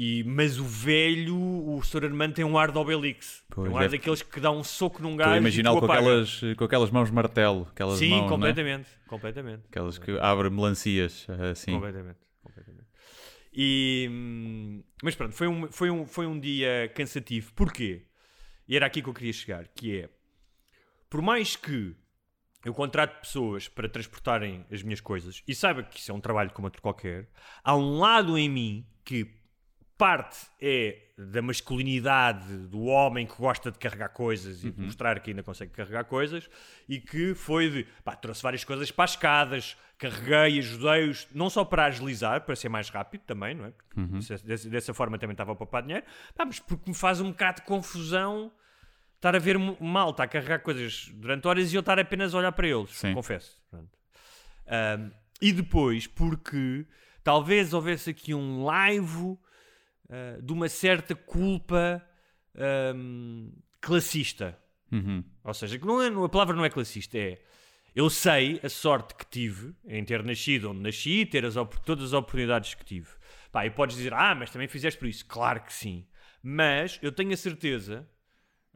E, 0.00 0.22
mas 0.22 0.60
o 0.60 0.64
velho, 0.64 1.36
o 1.36 1.82
Sr. 1.82 2.04
Armando 2.04 2.32
tem 2.34 2.44
um 2.44 2.56
ar 2.56 2.70
de 2.70 2.78
Obelix. 2.78 3.44
Pois, 3.50 3.66
tem 3.66 3.74
um 3.74 3.76
ar 3.76 3.82
deve- 3.82 3.98
daqueles 3.98 4.22
que 4.22 4.38
dá 4.38 4.48
um 4.52 4.62
soco 4.62 5.02
num 5.02 5.16
gajo 5.16 5.36
imaginá-lo 5.36 5.80
com 5.80 5.90
aquelas, 5.90 6.40
com 6.56 6.64
aquelas 6.64 6.90
mãos 6.92 7.10
martelo, 7.10 7.66
aquelas 7.72 7.98
Sim, 7.98 8.10
mãos, 8.10 8.26
é? 8.26 8.28
completamente. 8.28 8.88
Completamente. 9.08 9.62
aquelas 9.68 9.98
que 9.98 10.12
abrem 10.20 10.52
melancias, 10.52 11.26
assim. 11.50 11.72
Completamente, 11.72 12.18
completamente. 12.42 12.86
E, 13.52 14.06
hum, 14.08 14.84
mas 15.02 15.16
pronto, 15.16 15.34
foi 15.34 15.48
um, 15.48 15.72
foi, 15.72 15.90
um, 15.90 16.06
foi 16.06 16.26
um 16.26 16.38
dia 16.38 16.92
cansativo. 16.94 17.52
Porquê? 17.54 18.06
E 18.68 18.76
era 18.76 18.86
aqui 18.86 19.02
que 19.02 19.08
eu 19.08 19.14
queria 19.14 19.32
chegar, 19.32 19.66
que 19.68 19.98
é, 20.02 20.08
por 21.10 21.20
mais 21.22 21.56
que 21.56 21.96
eu 22.64 22.72
contrato 22.72 23.18
pessoas 23.20 23.66
para 23.66 23.88
transportarem 23.88 24.64
as 24.70 24.82
minhas 24.82 25.00
coisas 25.00 25.42
e 25.48 25.54
saiba 25.54 25.82
que 25.82 25.98
isso 25.98 26.12
é 26.12 26.14
um 26.14 26.20
trabalho 26.20 26.50
como 26.50 26.66
outro 26.68 26.80
qualquer, 26.82 27.28
há 27.64 27.74
um 27.74 27.98
lado 27.98 28.36
em 28.38 28.48
mim 28.48 28.86
que 29.04 29.37
parte 29.98 30.46
é 30.60 30.96
da 31.18 31.42
masculinidade 31.42 32.46
do 32.68 32.82
homem 32.84 33.26
que 33.26 33.34
gosta 33.36 33.70
de 33.72 33.78
carregar 33.78 34.10
coisas 34.10 34.64
e 34.64 34.70
de 34.70 34.80
mostrar 34.80 35.18
que 35.18 35.30
ainda 35.30 35.42
consegue 35.42 35.72
carregar 35.72 36.04
coisas 36.04 36.48
e 36.88 37.00
que 37.00 37.34
foi 37.34 37.68
de 37.68 37.86
pá, 38.04 38.14
trouxe 38.14 38.40
várias 38.42 38.62
coisas 38.62 38.90
para 38.92 39.04
as 39.04 39.10
escadas, 39.10 39.76
carreguei, 39.98 40.60
ajudei-os, 40.60 41.26
não 41.34 41.50
só 41.50 41.64
para 41.64 41.86
agilizar, 41.86 42.42
para 42.42 42.54
ser 42.54 42.68
mais 42.68 42.88
rápido 42.88 43.22
também, 43.22 43.54
não 43.56 43.64
é? 43.64 43.68
É- 43.68 44.38
dessa, 44.46 44.70
dessa 44.70 44.94
forma 44.94 45.18
também 45.18 45.34
estava 45.34 45.50
a 45.52 45.56
poupar 45.56 45.82
dinheiro, 45.82 46.06
pá, 46.36 46.44
mas 46.44 46.60
porque 46.60 46.88
me 46.88 46.94
faz 46.96 47.20
um 47.20 47.30
bocado 47.32 47.60
de 47.60 47.66
confusão 47.66 48.52
estar 49.16 49.34
a 49.34 49.38
ver 49.40 49.56
m- 49.56 49.76
malta 49.80 50.22
a 50.22 50.28
carregar 50.28 50.60
coisas 50.60 51.08
durante 51.14 51.48
horas 51.48 51.72
e 51.72 51.76
eu 51.76 51.80
estar 51.80 51.98
apenas 51.98 52.32
a 52.32 52.38
olhar 52.38 52.52
para 52.52 52.68
eles, 52.68 52.90
Sim. 52.96 53.12
confesso. 53.14 53.60
Ahm, 54.66 55.10
e 55.40 55.52
depois, 55.52 56.06
porque 56.06 56.86
talvez 57.24 57.72
houvesse 57.72 58.10
aqui 58.10 58.32
um 58.34 58.62
laivo 58.64 59.40
ah, 60.10 60.38
de 60.42 60.52
uma 60.52 60.68
certa 60.68 61.14
culpa 61.14 62.04
ahm, 62.54 63.50
classista. 63.80 64.58
Uhum. 64.90 65.22
Ou 65.44 65.54
seja, 65.54 65.78
que 65.78 65.86
não 65.86 66.02
é, 66.02 66.08
a 66.24 66.28
palavra 66.28 66.56
não 66.56 66.64
é 66.64 66.70
classista, 66.70 67.18
é 67.18 67.38
eu 67.94 68.08
sei 68.08 68.60
a 68.62 68.68
sorte 68.68 69.14
que 69.14 69.26
tive 69.26 69.74
em 69.86 70.04
ter 70.04 70.22
nascido 70.22 70.70
onde 70.70 70.80
nasci 70.80 71.20
e 71.20 71.26
ter 71.26 71.44
as, 71.44 71.54
todas 71.84 72.04
as 72.04 72.12
oportunidades 72.12 72.74
que 72.74 72.84
tive. 72.84 73.08
Pá, 73.50 73.66
e 73.66 73.70
podes 73.70 73.96
dizer, 73.96 74.14
ah, 74.14 74.34
mas 74.34 74.50
também 74.50 74.68
fizeste 74.68 74.98
por 74.98 75.08
isso. 75.08 75.26
Claro 75.26 75.62
que 75.62 75.72
sim. 75.72 76.06
Mas 76.42 76.98
eu 77.02 77.10
tenho 77.10 77.32
a 77.32 77.36
certeza 77.36 78.08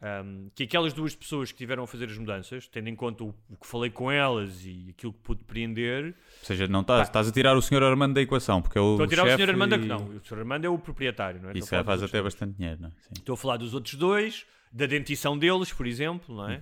ahm, 0.03 0.49
que 0.55 0.65
aquelas 0.65 0.93
duas 0.93 1.15
pessoas 1.15 1.53
que 1.53 1.59
tiveram 1.59 1.85
a 1.85 1.87
fazer 1.87 2.07
as 2.07 2.19
mudanças, 2.19 2.67
tendo 2.67 2.89
em 2.89 2.97
conta 2.97 3.25
o, 3.25 3.35
o 3.49 3.57
que 3.57 3.67
falei 3.67 3.89
com 3.89 4.11
elas 4.11 4.65
e 4.67 4.89
aquilo 4.91 5.13
que 5.13 5.21
pude 5.21 5.41
depreender, 5.41 6.07
Ou 6.07 6.47
seja, 6.47 6.67
não 6.67 6.81
estás, 6.81 7.09
estás 7.09 7.29
a 7.29 7.33
tirar 7.33 7.57
o 7.57 7.63
Sr. 7.63 7.83
Armando 7.85 8.15
da 8.15 8.21
equação, 8.21 8.61
porque 8.61 8.77
é 8.77 8.81
o 8.81 8.93
estou 8.93 9.05
a 9.05 9.09
tirar 9.09 9.27
o 9.27 9.39
Sr. 9.39 9.51
Armando, 9.51 9.77
e... 9.77 9.79
que 9.79 9.87
não, 9.87 10.05
o 10.09 10.21
Sr. 10.25 10.39
Armando 10.41 10.65
é 10.67 10.69
o 10.69 10.79
proprietário, 10.79 11.41
não 11.41 11.51
é? 11.51 11.53
Isso 11.57 11.71
já 11.71 11.85
faz 11.85 12.03
até 12.03 12.19
outros 12.19 12.35
bastante 12.35 12.57
dinheiro, 12.57 12.83
não 12.83 12.89
é? 12.89 12.91
Sim. 12.91 13.13
Estou 13.19 13.35
a 13.35 13.37
falar 13.37 13.57
dos 13.57 13.73
outros 13.75 13.95
dois, 13.95 14.45
da 14.73 14.87
dentição 14.87 15.39
deles, 15.39 15.73
por 15.73 15.87
exemplo, 15.87 16.35
não 16.35 16.51
é? 16.51 16.61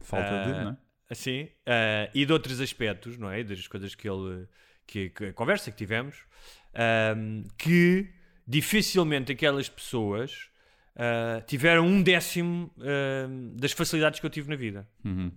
Falta 0.00 0.28
de, 0.28 0.52
Ah, 0.52 0.64
não 0.64 0.70
é? 0.72 0.76
Assim, 1.08 1.48
ah, 1.66 2.10
e 2.14 2.26
de 2.26 2.32
outros 2.32 2.60
aspectos, 2.60 3.16
não 3.16 3.30
é? 3.30 3.42
Das 3.42 3.66
coisas 3.66 3.94
que 3.94 4.08
ele. 4.08 4.46
que, 4.86 5.08
que 5.10 5.24
a 5.26 5.32
conversa 5.32 5.70
que 5.70 5.76
tivemos, 5.76 6.16
ahm, 6.74 7.44
que 7.56 8.10
dificilmente 8.46 9.32
aquelas 9.32 9.68
pessoas 9.68 10.50
ah, 10.96 11.42
tiveram 11.46 11.86
um 11.86 12.02
décimo 12.02 12.70
ahm, 12.78 13.56
das 13.56 13.72
facilidades 13.72 14.20
que 14.20 14.26
eu 14.26 14.30
tive 14.30 14.48
na 14.48 14.56
vida. 14.56 14.88
Uhum. 15.04 15.32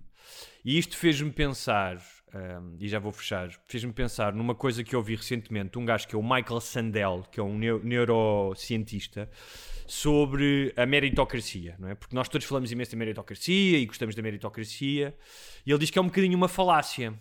E 0.64 0.78
isto 0.78 0.96
fez-me 0.96 1.30
pensar, 1.30 1.96
ahm, 2.32 2.76
e 2.78 2.88
já 2.88 2.98
vou 2.98 3.12
fechar, 3.12 3.50
fez-me 3.66 3.92
pensar 3.92 4.34
numa 4.34 4.54
coisa 4.54 4.84
que 4.84 4.94
eu 4.94 4.98
ouvi 4.98 5.16
recentemente, 5.16 5.78
um 5.78 5.84
gajo 5.84 6.06
que 6.06 6.14
é 6.14 6.18
o 6.18 6.22
Michael 6.22 6.60
Sandel, 6.60 7.26
que 7.30 7.40
é 7.40 7.42
um 7.42 7.56
neu- 7.56 7.82
neurocientista, 7.82 9.30
sobre 9.86 10.72
a 10.76 10.84
meritocracia, 10.84 11.74
não 11.78 11.88
é? 11.88 11.94
Porque 11.94 12.14
nós 12.14 12.28
todos 12.28 12.46
falamos 12.46 12.70
imenso 12.70 12.90
da 12.90 12.98
meritocracia 12.98 13.78
e 13.78 13.86
gostamos 13.86 14.14
da 14.14 14.20
meritocracia, 14.22 15.16
e 15.64 15.70
ele 15.70 15.78
diz 15.78 15.90
que 15.90 15.98
é 15.98 16.02
um 16.02 16.06
bocadinho 16.06 16.36
uma 16.36 16.48
falácia, 16.48 17.18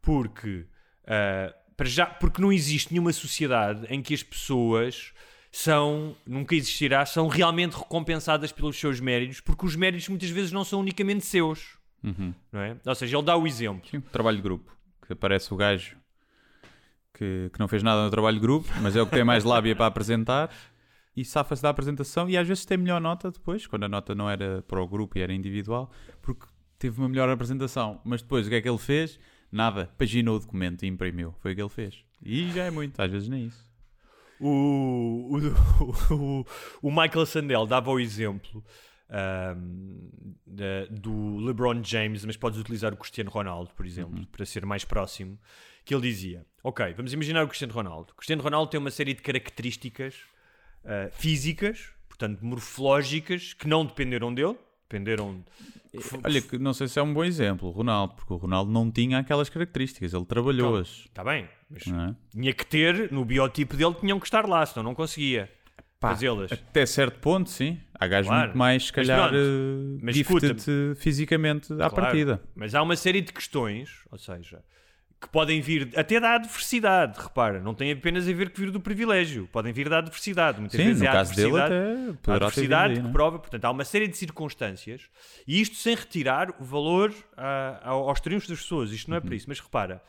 porque, 0.00 0.66
ah, 1.06 1.52
para 1.76 1.88
já, 1.88 2.06
porque 2.06 2.40
não 2.40 2.52
existe 2.52 2.92
nenhuma 2.92 3.12
sociedade 3.12 3.86
em 3.90 4.00
que 4.00 4.14
as 4.14 4.22
pessoas 4.22 5.12
são, 5.58 6.14
nunca 6.24 6.54
existirá, 6.54 7.04
são 7.04 7.26
realmente 7.26 7.76
recompensadas 7.76 8.52
pelos 8.52 8.78
seus 8.78 9.00
méritos, 9.00 9.40
porque 9.40 9.66
os 9.66 9.74
méritos 9.74 10.08
muitas 10.08 10.30
vezes 10.30 10.52
não 10.52 10.62
são 10.62 10.78
unicamente 10.78 11.26
seus. 11.26 11.76
Não 12.52 12.60
é? 12.60 12.76
Ou 12.86 12.94
seja, 12.94 13.16
ele 13.16 13.24
dá 13.24 13.36
o 13.36 13.44
exemplo. 13.44 13.88
Sim, 13.90 14.00
trabalho 14.00 14.36
de 14.36 14.42
grupo. 14.44 14.72
Que 15.04 15.14
aparece 15.14 15.52
o 15.52 15.56
gajo 15.56 15.96
que, 17.12 17.50
que 17.52 17.58
não 17.58 17.66
fez 17.66 17.82
nada 17.82 18.04
no 18.04 18.10
trabalho 18.10 18.36
de 18.36 18.40
grupo, 18.40 18.68
mas 18.80 18.94
é 18.94 19.02
o 19.02 19.06
que 19.06 19.10
tem 19.10 19.24
mais 19.24 19.42
lábia 19.42 19.74
para 19.74 19.86
apresentar 19.86 20.48
e 21.16 21.24
safa-se 21.24 21.60
da 21.60 21.70
apresentação 21.70 22.30
e 22.30 22.36
às 22.36 22.46
vezes 22.46 22.64
tem 22.64 22.78
melhor 22.78 23.00
nota 23.00 23.28
depois, 23.28 23.66
quando 23.66 23.82
a 23.82 23.88
nota 23.88 24.14
não 24.14 24.30
era 24.30 24.62
para 24.62 24.80
o 24.80 24.86
grupo 24.86 25.18
e 25.18 25.22
era 25.22 25.34
individual, 25.34 25.90
porque 26.22 26.46
teve 26.78 27.00
uma 27.00 27.08
melhor 27.08 27.28
apresentação. 27.28 28.00
Mas 28.04 28.22
depois 28.22 28.46
o 28.46 28.48
que 28.48 28.54
é 28.54 28.60
que 28.60 28.68
ele 28.68 28.78
fez? 28.78 29.18
Nada. 29.50 29.90
Paginou 29.98 30.36
o 30.36 30.38
documento 30.38 30.84
e 30.84 30.86
imprimiu. 30.86 31.34
Foi 31.40 31.52
o 31.52 31.56
que 31.56 31.62
ele 31.62 31.68
fez. 31.68 32.04
E 32.22 32.48
já 32.52 32.62
é 32.62 32.70
muito, 32.70 33.00
às 33.00 33.10
vezes 33.10 33.28
nem 33.28 33.46
isso. 33.46 33.67
O, 34.40 35.36
o, 36.10 36.14
o, 36.14 36.46
o 36.82 36.90
Michael 36.90 37.26
Sandel 37.26 37.66
dava 37.66 37.90
o 37.90 37.98
exemplo 37.98 38.64
da- 40.46 40.86
do 40.90 41.38
LeBron 41.38 41.82
James, 41.82 42.24
mas 42.24 42.36
podes 42.36 42.58
utilizar 42.58 42.92
o 42.92 42.96
Cristiano 42.96 43.30
Ronaldo, 43.30 43.70
por 43.74 43.86
exemplo, 43.86 44.26
para 44.26 44.44
ser 44.44 44.64
mais 44.66 44.84
próximo, 44.84 45.38
que 45.84 45.94
ele 45.94 46.02
dizia, 46.02 46.44
ok, 46.62 46.92
vamos 46.94 47.12
imaginar 47.12 47.44
o 47.44 47.48
Cristiano 47.48 47.72
Ronaldo. 47.72 48.12
O 48.12 48.16
Cristiano 48.16 48.42
Ronaldo 48.42 48.70
tem 48.70 48.78
uma 48.78 48.90
série 48.90 49.14
de 49.14 49.22
características 49.22 50.14
ah, 50.84 51.08
físicas, 51.12 51.90
portanto 52.08 52.44
morfológicas, 52.44 53.54
que 53.54 53.66
não 53.66 53.84
dependeram 53.84 54.32
dele, 54.32 54.56
dependeram. 54.88 55.44
Olha, 56.22 56.42
que 56.42 56.58
não 56.58 56.74
sei 56.74 56.86
se 56.88 56.98
é 56.98 57.02
um 57.02 57.12
bom 57.14 57.24
exemplo, 57.24 57.68
o 57.68 57.70
Ronaldo, 57.70 58.14
porque 58.14 58.32
o 58.32 58.36
Ronaldo 58.36 58.70
não 58.70 58.90
tinha 58.90 59.18
aquelas 59.18 59.48
características, 59.48 60.12
ele 60.12 60.24
trabalhou-as. 60.26 60.88
Está 61.06 61.24
bem, 61.24 61.48
mas 61.70 61.86
é? 61.86 62.14
tinha 62.30 62.52
que 62.52 62.64
ter, 62.66 63.10
no 63.12 63.24
biotipo 63.24 63.76
dele, 63.76 63.94
tinham 63.94 64.18
que 64.18 64.26
estar 64.26 64.46
lá, 64.48 64.64
senão 64.64 64.82
não 64.84 64.94
conseguia 64.94 65.50
fazê-las. 66.00 66.52
Até 66.52 66.86
certo 66.86 67.18
ponto, 67.18 67.50
sim. 67.50 67.78
Há 67.98 68.06
gajos 68.06 68.28
Claro. 68.28 68.44
muito 68.46 68.58
mais, 68.58 68.86
se 68.86 68.92
calhar, 68.92 69.30
eh, 69.34 69.98
Mas 70.00 70.14
gifted 70.16 70.62
fisicamente 70.96 71.72
à 71.72 71.76
Claro, 71.76 71.94
partida. 71.94 72.42
Mas 72.54 72.74
há 72.74 72.82
uma 72.82 72.96
série 72.96 73.20
de 73.20 73.32
questões, 73.32 73.90
ou 74.10 74.16
seja, 74.18 74.62
que 75.20 75.28
podem 75.28 75.60
vir 75.60 75.90
até 75.96 76.20
da 76.20 76.36
adversidade, 76.36 77.18
repara, 77.20 77.60
não 77.60 77.74
tem 77.74 77.90
apenas 77.90 78.28
a 78.28 78.32
ver 78.32 78.50
com 78.50 78.56
vir 78.62 78.70
do 78.70 78.80
privilégio, 78.80 79.48
podem 79.50 79.72
vir 79.72 79.88
da 79.88 79.98
adversidade. 79.98 80.60
Muitas 80.60 80.78
Sim, 80.80 80.86
vezes 80.86 81.00
no 81.00 81.06
é 81.06 81.08
a 81.08 81.12
caso 81.12 81.34
dele 81.34 81.58
adversidade, 81.60 81.74
até 81.74 82.10
a 82.10 82.14
poderá 82.14 82.14
vindo 82.14 82.34
adversidade 82.46 82.92
aí, 82.94 83.00
que 83.00 83.06
é? 83.08 83.10
prova, 83.12 83.38
portanto, 83.40 83.64
há 83.64 83.70
uma 83.72 83.84
série 83.84 84.06
de 84.06 84.16
circunstâncias 84.16 85.10
e 85.46 85.60
isto 85.60 85.74
sem 85.74 85.96
retirar 85.96 86.54
o 86.60 86.64
valor 86.64 87.12
ah, 87.36 87.80
ao- 87.82 88.08
aos 88.08 88.20
triunfos 88.20 88.48
das 88.48 88.60
pessoas, 88.60 88.92
isto 88.92 89.10
não 89.10 89.16
Uhum. 89.16 89.24
é 89.24 89.26
por 89.26 89.34
isso, 89.34 89.46
mas 89.48 89.58
repara, 89.58 90.00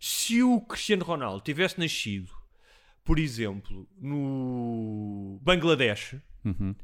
se 0.00 0.42
o 0.42 0.58
Cristiano 0.62 1.04
Ronaldo 1.04 1.42
tivesse 1.42 1.78
nascido, 1.78 2.32
por 3.04 3.18
exemplo, 3.18 3.86
no 4.00 5.38
Bangladesh, 5.42 6.16
Uhum. 6.42 6.74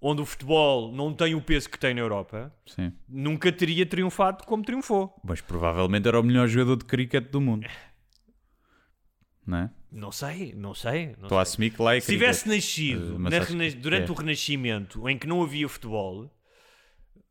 onde 0.00 0.20
o 0.20 0.26
futebol 0.26 0.90
não 0.92 1.14
tem 1.14 1.34
o 1.36 1.40
peso 1.40 1.70
que 1.70 1.78
tem 1.78 1.94
na 1.94 2.00
Europa, 2.00 2.52
Sim. 2.66 2.92
nunca 3.08 3.52
teria 3.52 3.86
triunfado 3.86 4.44
como 4.44 4.64
triunfou. 4.64 5.14
Mas 5.22 5.40
provavelmente 5.40 6.08
era 6.08 6.18
o 6.18 6.24
melhor 6.24 6.48
jogador 6.48 6.76
de 6.76 6.84
cricket 6.84 7.30
do 7.30 7.40
mundo. 7.40 7.68
Não 9.46 9.58
é? 9.58 9.70
Não 9.92 10.10
sei, 10.10 10.52
não 10.56 10.74
sei. 10.74 11.14
não 11.16 11.22
Estou 11.22 11.38
a 11.38 11.42
assumir 11.42 11.70
que 11.70 11.80
lá 11.80 11.94
é 11.94 12.00
Se 12.00 12.12
tivesse 12.12 12.48
nascido 12.48 13.16
mas 13.18 13.32
na 13.54 13.68
durante 13.80 14.10
é. 14.10 14.12
o 14.12 14.14
Renascimento, 14.14 15.08
em 15.08 15.16
que 15.16 15.26
não 15.26 15.40
havia 15.40 15.68
futebol, 15.68 16.28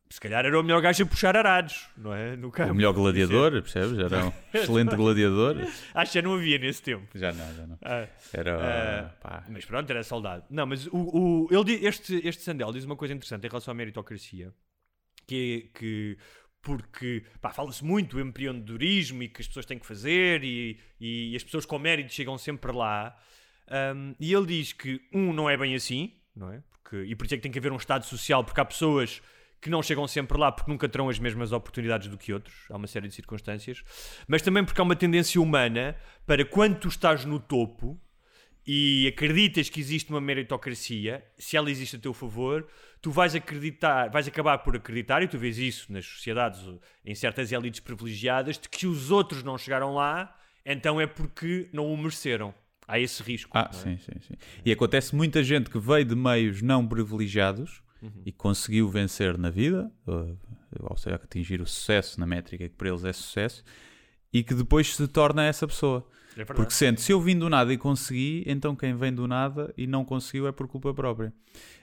se 0.10 0.20
calhar 0.20 0.46
era 0.46 0.58
o 0.60 0.64
melhor 0.64 0.82
gajo 0.82 1.04
a 1.04 1.06
puxar 1.06 1.36
arados, 1.36 1.88
não 1.98 2.14
é? 2.14 2.36
No 2.36 2.52
campo. 2.52 2.72
O 2.72 2.76
melhor 2.76 2.94
gladiador, 2.94 3.52
percebes? 3.62 3.98
Era 3.98 4.26
um 4.28 4.32
excelente 4.54 4.96
gladiador. 4.96 5.58
Acho 5.94 6.12
que 6.12 6.20
já 6.20 6.22
não 6.22 6.36
havia 6.36 6.58
nesse 6.60 6.82
tempo. 6.82 7.08
Já 7.16 7.32
não, 7.34 7.56
já 7.56 7.68
não. 7.68 7.78
Ah, 7.82 8.08
Era. 8.32 9.16
ah, 9.24 9.44
mas 9.50 9.66
pronto, 9.66 9.90
era 9.90 10.04
saudade. 10.04 10.46
Não, 10.50 10.66
mas 10.66 10.86
o, 10.88 10.92
o- 10.96 11.48
ele, 11.52 11.86
este, 11.86 12.16
este 12.28 12.44
Sandel 12.44 12.72
diz 12.72 12.86
uma 12.86 12.96
coisa 12.96 13.14
interessante 13.14 13.46
em 13.46 13.50
relação 13.50 13.72
à 13.72 13.76
meritocracia, 13.76 14.54
que 15.28 15.70
é 15.74 15.78
que 15.80 16.18
porque 16.62 17.24
fala-se 17.54 17.84
muito 17.86 18.16
do 18.16 18.22
empreendedorismo 18.22 19.22
e 19.22 19.28
que 19.30 19.40
as 19.42 19.48
pessoas 19.48 19.68
têm 19.68 19.78
que 19.78 19.86
fazer 19.86 20.44
e, 20.44 20.80
e 21.00 21.36
as 21.36 21.44
pessoas 21.44 21.64
com 21.66 21.78
mérito 21.78 22.12
chegam 22.14 22.38
sempre 22.40 22.72
lá. 22.72 23.16
Um, 23.96 24.16
e 24.20 24.34
ele 24.34 24.46
diz 24.48 24.74
que, 24.74 25.00
um, 25.14 25.32
não 25.34 25.48
é 25.50 25.56
bem 25.58 25.76
assim, 25.76 26.14
não 26.36 26.52
é? 26.52 26.64
Porque, 26.72 26.98
e 27.08 27.16
por 27.16 27.26
isso 27.26 27.36
é 27.36 27.38
que 27.38 27.44
tem 27.44 27.52
que 27.52 27.60
haver 27.60 27.72
um 27.72 27.78
Estado 27.78 28.04
social, 28.06 28.44
porque 28.44 28.60
há 28.62 28.66
pessoas 28.66 29.22
que 29.66 29.70
não 29.72 29.82
chegam 29.82 30.08
sempre 30.08 30.38
lá 30.38 30.52
porque 30.52 30.70
nunca 30.70 30.88
terão 30.88 31.10
as 31.10 31.18
mesmas 31.18 31.52
oportunidades 31.52 32.08
do 32.08 32.20
que 32.20 32.32
outros. 32.32 32.56
Há 32.70 32.78
uma 32.78 32.86
série 32.86 33.08
de 33.08 33.16
circunstâncias. 33.16 33.84
Mas 34.28 34.44
também 34.44 34.64
porque 34.64 34.80
há 34.80 34.84
uma 34.84 34.96
tendência 34.96 35.42
humana 35.42 35.96
para 36.24 36.46
quando 36.46 36.78
tu 36.78 36.88
estás 36.88 37.26
no 37.26 37.40
topo 37.40 38.00
e 38.64 39.08
acreditas 39.08 39.68
que 39.68 39.80
existe 39.80 40.12
uma 40.12 40.22
meritocracia, 40.22 41.26
se 41.36 41.58
ela 41.58 41.72
existe 41.72 41.96
a 41.96 42.00
teu 42.00 42.14
favor, 42.14 42.68
tu 43.02 43.10
vais 43.10 43.34
acreditar, 43.34 44.08
vais 44.12 44.28
acabar 44.28 44.60
por 44.60 44.76
acreditar, 44.76 45.24
e 45.24 45.28
tu 45.28 45.40
vês 45.40 45.58
isso 45.58 45.92
nas 45.92 46.06
sociedades, 46.06 46.62
em 47.04 47.16
certas 47.16 47.52
elites 47.52 47.80
privilegiadas, 47.80 48.60
de 48.60 48.70
que 48.70 48.86
os 48.86 49.10
outros 49.10 49.42
não 49.42 49.58
chegaram 49.58 49.96
lá, 49.96 50.36
então 50.64 51.02
é 51.02 51.08
porque 51.08 51.70
não 51.74 51.92
o 51.92 51.98
mereceram. 51.98 52.54
Há 52.88 53.00
esse 53.00 53.24
risco. 53.24 53.58
Ah, 53.58 53.68
é? 53.72 53.74
sim, 53.74 53.98
sim, 53.98 54.20
sim. 54.28 54.36
E 54.64 54.72
acontece 54.72 55.16
muita 55.16 55.44
gente 55.44 55.72
que 55.72 55.80
veio 55.80 56.06
de 56.06 56.16
meios 56.16 56.62
não 56.62 56.88
privilegiados 56.88 57.84
Uhum. 58.06 58.22
e 58.26 58.32
conseguiu 58.32 58.90
vencer 58.90 59.38
na 59.38 59.50
vida, 59.50 59.92
ou, 60.06 60.38
ou 60.82 60.98
seja, 60.98 61.16
atingir 61.16 61.62
o 61.62 61.66
sucesso 61.66 62.20
na 62.20 62.26
métrica 62.26 62.68
que 62.68 62.76
para 62.76 62.90
eles 62.90 63.04
é 63.04 63.14
sucesso, 63.14 63.64
e 64.32 64.44
que 64.44 64.54
depois 64.54 64.96
se 64.96 65.08
torna 65.08 65.44
essa 65.46 65.66
pessoa. 65.66 66.06
É. 66.38 66.44
Porque 66.44 66.72
sente, 66.72 67.02
se 67.02 67.12
eu 67.12 67.22
vim 67.22 67.38
do 67.38 67.50
nada 67.50 67.72
e 67.74 67.78
consegui, 67.78 68.44
então 68.46 68.76
quem 68.76 68.96
vem 68.96 69.14
do 69.14 69.28
nada 69.28 69.74
e 69.78 69.88
não 69.88 70.04
conseguiu 70.04 70.48
é 70.48 70.52
por 70.52 70.68
culpa 70.68 70.94
própria. 70.94 71.34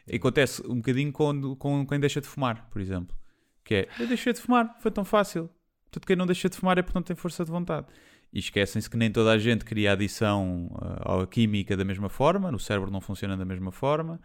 E 0.06 0.16
acontece 0.16 0.62
um 0.66 0.76
bocadinho 0.76 1.11
com, 1.11 1.56
com 1.56 1.87
quem 1.87 1.98
deixa 1.98 2.20
de 2.20 2.26
fumar, 2.28 2.68
por 2.70 2.80
exemplo. 2.80 3.16
Que 3.64 3.74
é, 3.74 3.88
eu 3.98 4.06
deixei 4.06 4.32
de 4.32 4.40
fumar, 4.40 4.76
foi 4.80 4.90
tão 4.90 5.04
fácil. 5.04 5.48
Portanto, 5.85 6.06
quem 6.06 6.16
não 6.16 6.26
deixa 6.26 6.48
de 6.48 6.56
fumar 6.56 6.76
é 6.78 6.82
porque 6.82 6.98
não 6.98 7.02
tem 7.02 7.16
força 7.16 7.44
de 7.44 7.50
vontade. 7.50 7.87
E 8.32 8.38
esquecem-se 8.38 8.88
que 8.88 8.96
nem 8.96 9.11
toda 9.11 9.30
a 9.30 9.38
gente 9.38 9.64
cria 9.64 9.92
adição 9.92 10.66
uh, 10.72 11.20
à 11.22 11.26
química 11.26 11.76
da 11.76 11.85
mesma 11.85 12.08
forma, 12.08 12.50
no 12.50 12.58
cérebro 12.58 12.90
não 12.90 13.00
funciona 13.00 13.37
da 13.37 13.44
mesma 13.44 13.70
forma. 13.70 14.20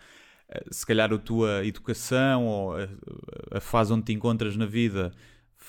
Uh, 0.49 0.73
se 0.73 0.85
calhar 0.85 1.11
a 1.11 1.17
tua 1.17 1.65
educação 1.65 2.45
ou 2.45 2.77
a, 2.77 2.87
a 3.57 3.59
fase 3.59 3.91
onde 3.91 4.05
te 4.05 4.13
encontras 4.13 4.55
na 4.55 4.65
vida 4.65 5.11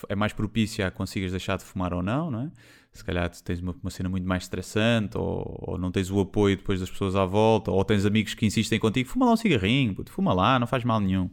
é 0.09 0.15
mais 0.15 0.33
propícia 0.33 0.87
a 0.87 0.91
consigas 0.91 1.31
deixar 1.33 1.57
de 1.57 1.65
fumar 1.65 1.93
ou 1.93 2.03
não, 2.03 2.31
não 2.31 2.41
é? 2.43 2.51
Se 2.93 3.05
calhar 3.05 3.29
tens 3.43 3.61
uma, 3.61 3.75
uma 3.83 3.91
cena 3.91 4.09
muito 4.09 4.27
mais 4.27 4.45
estressante 4.45 5.17
ou, 5.17 5.65
ou 5.69 5.79
não 5.79 5.91
tens 5.91 6.11
o 6.11 6.21
apoio 6.21 6.57
depois 6.57 6.81
das 6.81 6.91
pessoas 6.91 7.15
à 7.17 7.25
volta 7.25 7.71
ou 7.71 7.85
tens 7.85 8.05
amigos 8.07 8.35
que 8.35 8.47
insistem 8.47 8.79
contigo, 8.79 9.09
fuma 9.09 9.27
lá 9.27 9.33
um 9.33 9.37
cigarrinho, 9.37 9.95
puto, 9.95 10.11
fuma 10.11 10.33
lá, 10.33 10.59
não 10.59 10.67
faz 10.67 10.85
mal 10.85 11.01
nenhum. 11.01 11.31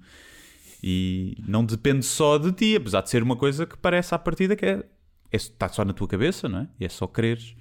E 0.84 1.36
não 1.48 1.66
depende 1.66 2.06
só 2.06 2.38
de 2.38 2.52
ti, 2.52 2.76
apesar 2.76 3.02
de 3.02 3.10
ser 3.10 3.24
uma 3.24 3.36
coisa 3.36 3.66
que 3.66 3.78
parece 3.78 4.14
à 4.14 4.20
partida 4.20 4.56
que 4.56 4.66
é, 4.66 4.84
é- 5.32 5.36
está 5.36 5.68
só 5.70 5.84
na 5.84 5.94
tua 5.94 6.08
cabeça, 6.08 6.48
não 6.48 6.60
é? 6.60 6.68
E 6.80 6.86
é 6.86 6.90
só 6.90 7.08
quereres. 7.08 7.56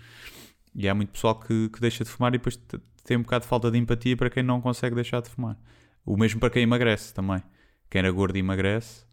E 0.74 0.88
há 0.88 0.94
muito 0.94 1.10
pessoal 1.10 1.38
que, 1.38 1.68
que 1.70 1.80
deixa 1.80 2.04
de 2.04 2.10
fumar 2.10 2.34
e 2.34 2.38
depois 2.38 2.58
tem 3.04 3.16
um 3.16 3.22
bocado 3.22 3.42
de 3.44 3.48
falta 3.48 3.70
de 3.70 3.78
empatia 3.78 4.16
para 4.16 4.30
quem 4.30 4.42
não 4.42 4.60
consegue 4.60 4.94
deixar 4.94 5.20
de 5.20 5.28
fumar. 5.28 5.56
O 6.04 6.16
mesmo 6.16 6.40
para 6.40 6.50
quem 6.50 6.62
emagrece 6.62 7.12
também. 7.14 7.42
Quem 7.90 8.00
era 8.00 8.10
gordo 8.10 8.36
emagrece 8.36 9.04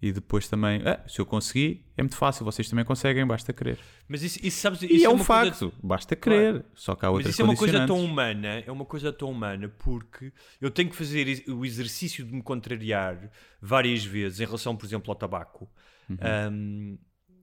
e 0.00 0.12
depois 0.12 0.46
também, 0.48 0.80
ah, 0.86 1.02
se 1.08 1.20
eu 1.20 1.26
consegui, 1.26 1.84
é 1.96 2.02
muito 2.02 2.16
fácil, 2.16 2.44
vocês 2.44 2.68
também 2.70 2.84
conseguem, 2.84 3.26
basta 3.26 3.52
querer. 3.52 3.78
Mas 4.06 4.22
isso, 4.22 4.38
isso, 4.42 4.60
sabes, 4.60 4.82
E 4.82 4.86
isso 4.86 5.06
é 5.06 5.08
um 5.08 5.14
uma 5.14 5.24
coisa- 5.24 5.50
facto, 5.50 5.72
basta 5.82 6.14
querer. 6.14 6.64
Só 6.74 6.94
que 6.94 7.04
há 7.04 7.08
Mas 7.08 7.14
outras 7.16 7.32
isso 7.34 7.42
é 7.42 7.44
uma 7.44 7.56
coisa 7.56 7.84
tão 7.86 8.04
humana, 8.04 8.62
é 8.64 8.70
uma 8.70 8.84
coisa 8.84 9.12
tão 9.12 9.30
humana 9.30 9.68
porque 9.78 10.32
eu 10.60 10.70
tenho 10.70 10.88
que 10.88 10.94
fazer 10.96 11.42
o 11.48 11.64
exercício 11.66 12.24
de 12.24 12.32
me 12.32 12.42
contrariar 12.42 13.28
várias 13.60 14.04
vezes 14.04 14.38
em 14.40 14.44
relação, 14.44 14.76
por 14.76 14.86
exemplo, 14.86 15.10
ao 15.10 15.16
tabaco. 15.16 15.68
Uhum. 16.08 16.16
Um, 16.52 16.98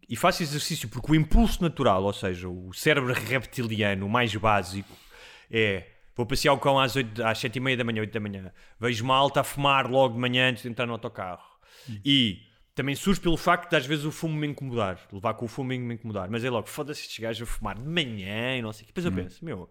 e 0.08 0.16
faço 0.16 0.42
exercício 0.44 0.88
porque 0.88 1.12
o 1.12 1.16
impulso 1.16 1.62
natural, 1.62 2.04
ou 2.04 2.14
seja, 2.14 2.48
o 2.48 2.72
cérebro 2.74 3.12
reptiliano, 3.14 4.08
mais 4.08 4.34
básico, 4.36 4.96
é 5.52 5.88
vou 6.16 6.26
passear 6.26 6.54
o 6.54 6.58
cão 6.58 6.80
às, 6.80 6.96
8, 6.96 7.24
às 7.24 7.38
7 7.40 7.58
e 7.58 7.60
meia 7.60 7.78
da 7.78 7.84
manhã, 7.84 8.02
8 8.02 8.14
da 8.14 8.20
manhã, 8.20 8.52
vejo 8.80 9.04
malta 9.04 9.42
a 9.42 9.44
fumar 9.44 9.90
logo 9.90 10.14
de 10.14 10.20
manhã 10.20 10.50
antes 10.50 10.64
de 10.64 10.70
entrar 10.70 10.86
no 10.86 10.94
autocarro. 10.94 11.44
E 12.04 12.42
também 12.74 12.96
surge 12.96 13.20
pelo 13.20 13.38
facto 13.38 13.70
de 13.70 13.76
às 13.76 13.86
vezes 13.86 14.06
o 14.06 14.12
fumo 14.12 14.36
me 14.36 14.48
incomodar, 14.48 15.00
levar 15.12 15.34
com 15.36 15.46
o 15.46 15.48
fumo 15.48 15.70
me 15.70 15.94
incomodar, 15.94 16.30
mas 16.30 16.44
é 16.44 16.50
logo, 16.50 16.68
foda-se 16.68 17.02
estes 17.02 17.20
gajos 17.20 17.48
a 17.48 17.52
fumar 17.52 17.76
de 17.76 17.88
manhã 17.88 18.58
e 18.58 18.62
não 18.62 18.74
sei 18.74 18.84
o 18.84 18.88
que. 18.88 18.94
Depois 18.94 19.06
eu 19.06 19.12
penso, 19.12 19.44
meu, 19.44 19.70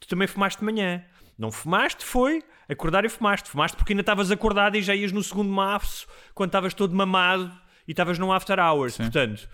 tu 0.00 0.08
também 0.08 0.26
fumaste 0.26 0.58
de 0.58 0.64
manhã. 0.64 1.04
Não 1.38 1.50
fumaste, 1.50 2.04
foi 2.04 2.42
acordar 2.68 3.04
e 3.04 3.08
fumaste. 3.08 3.48
Fumaste 3.48 3.76
porque 3.76 3.92
ainda 3.92 4.02
estavas 4.02 4.30
acordado 4.30 4.76
e 4.76 4.82
já 4.82 4.94
ias 4.94 5.10
no 5.10 5.22
segundo 5.22 5.50
maço 5.50 6.06
quando 6.34 6.48
estavas 6.48 6.74
todo 6.74 6.94
mamado 6.94 7.50
e 7.88 7.92
estavas 7.92 8.18
num 8.18 8.30
after 8.30 8.58
hours. 8.58 8.96
Portanto, 8.96 9.48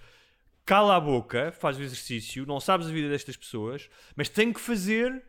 cala 0.65 0.97
a 0.97 1.01
boca, 1.01 1.53
faz 1.53 1.79
o 1.79 1.83
exercício, 1.83 2.45
não 2.45 2.59
sabes 2.59 2.89
a 2.89 2.91
vida 2.91 3.09
destas 3.09 3.37
pessoas, 3.37 3.89
mas 4.17 4.29
tem 4.29 4.53
que 4.53 4.61
fazer, 4.61 5.23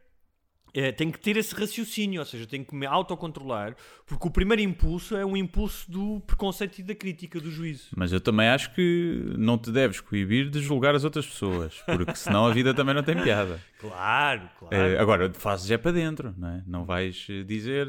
eh, 0.80 0.92
tem 0.92 1.10
que 1.10 1.20
ter 1.20 1.36
esse 1.38 1.56
raciocínio, 1.56 2.20
ou 2.20 2.26
seja, 2.26 2.46
tem 2.46 2.64
que 2.64 2.76
me 2.76 2.86
autocontrolar, 2.86 3.76
porque 4.06 4.28
o 4.28 4.30
primeiro 4.30 4.62
impulso 4.62 5.18
é 5.18 5.26
um 5.26 5.36
impulso 5.36 5.90
do 5.90 6.20
preconceito 6.20 6.78
e 6.78 6.84
da 6.84 6.94
crítica, 6.94 7.42
do 7.42 7.50
juízo. 7.50 7.88
Mas 7.96 8.14
eu 8.14 8.22
também 8.22 8.48
acho 8.48 8.72
que 8.76 9.34
não 9.40 9.58
te 9.58 9.72
deves 9.72 10.00
coibir 10.00 10.52
de 10.52 10.60
julgar 10.60 10.94
as 10.94 11.04
outras 11.04 11.26
pessoas, 11.26 11.82
porque 11.84 12.14
senão 12.14 12.46
a 12.46 12.54
vida 12.54 12.76
também 12.76 12.94
não 12.94 13.02
tem 13.02 13.20
piada. 13.22 13.60
Claro, 13.78 14.50
claro. 14.58 14.76
Eh, 14.76 14.98
agora, 14.98 15.32
fazes 15.34 15.70
é 15.70 15.78
para 15.78 15.92
dentro, 15.92 16.34
não 16.36 16.48
é? 16.50 16.64
Não 16.66 16.84
vais 16.84 17.28
eh, 17.30 17.44
dizer. 17.44 17.88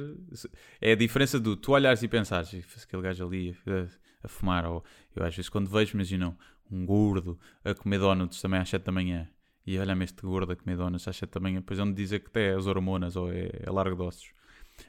É 0.83 0.92
a 0.92 0.94
diferença 0.94 1.40
do 1.40 1.57
tu 1.57 1.72
olhares 1.72 2.03
e 2.03 2.09
pensares, 2.09 2.53
"Ih, 2.53 2.61
faz 2.61 2.83
aquele 2.83 3.01
gajo 3.01 3.27
ali 3.27 3.57
a, 3.66 3.87
a 4.22 4.29
fumar, 4.29 4.66
ou 4.66 4.85
eu 5.16 5.24
às 5.24 5.35
vezes 5.35 5.48
quando 5.48 5.70
vejo, 5.70 5.94
imagina 5.94 6.37
um 6.70 6.85
gordo 6.85 7.38
a 7.64 7.74
comer 7.74 7.98
donuts 7.98 8.42
também 8.42 8.61
às 8.61 8.68
7 8.68 8.85
da 8.85 8.92
manhã. 8.92 9.27
E 9.70 9.78
olha-me 9.78 10.04
este 10.04 10.22
gordo 10.22 10.52
a 10.52 10.57
comer 10.57 10.76
donuts 10.78 11.07
às 11.07 11.14
7 11.16 11.31
da 11.35 11.40
manhã, 11.40 11.57
depois 11.61 11.78
onde 11.78 11.92
dizer 11.92 12.20
que 12.20 12.28
até 12.28 12.52
é 12.52 12.54
as 12.54 12.66
hormonas 12.66 13.16
ou 13.16 13.31
é, 13.31 13.50
é 13.61 13.70
largo 13.70 13.94
de 13.96 14.02
ossos. 14.02 14.31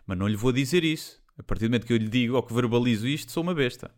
Mas 0.07 0.17
não 0.17 0.25
lhe 0.25 0.37
vou 0.37 0.53
dizer 0.53 0.85
isso. 0.85 1.21
A 1.37 1.43
partir 1.43 1.65
do 1.65 1.71
momento 1.71 1.85
que 1.85 1.91
eu 1.91 1.97
lhe 1.97 2.07
digo 2.07 2.35
ou 2.35 2.41
que 2.43 2.53
verbalizo 2.53 3.05
isto, 3.05 3.29
sou 3.31 3.43
uma 3.43 3.53
besta. 3.53 3.91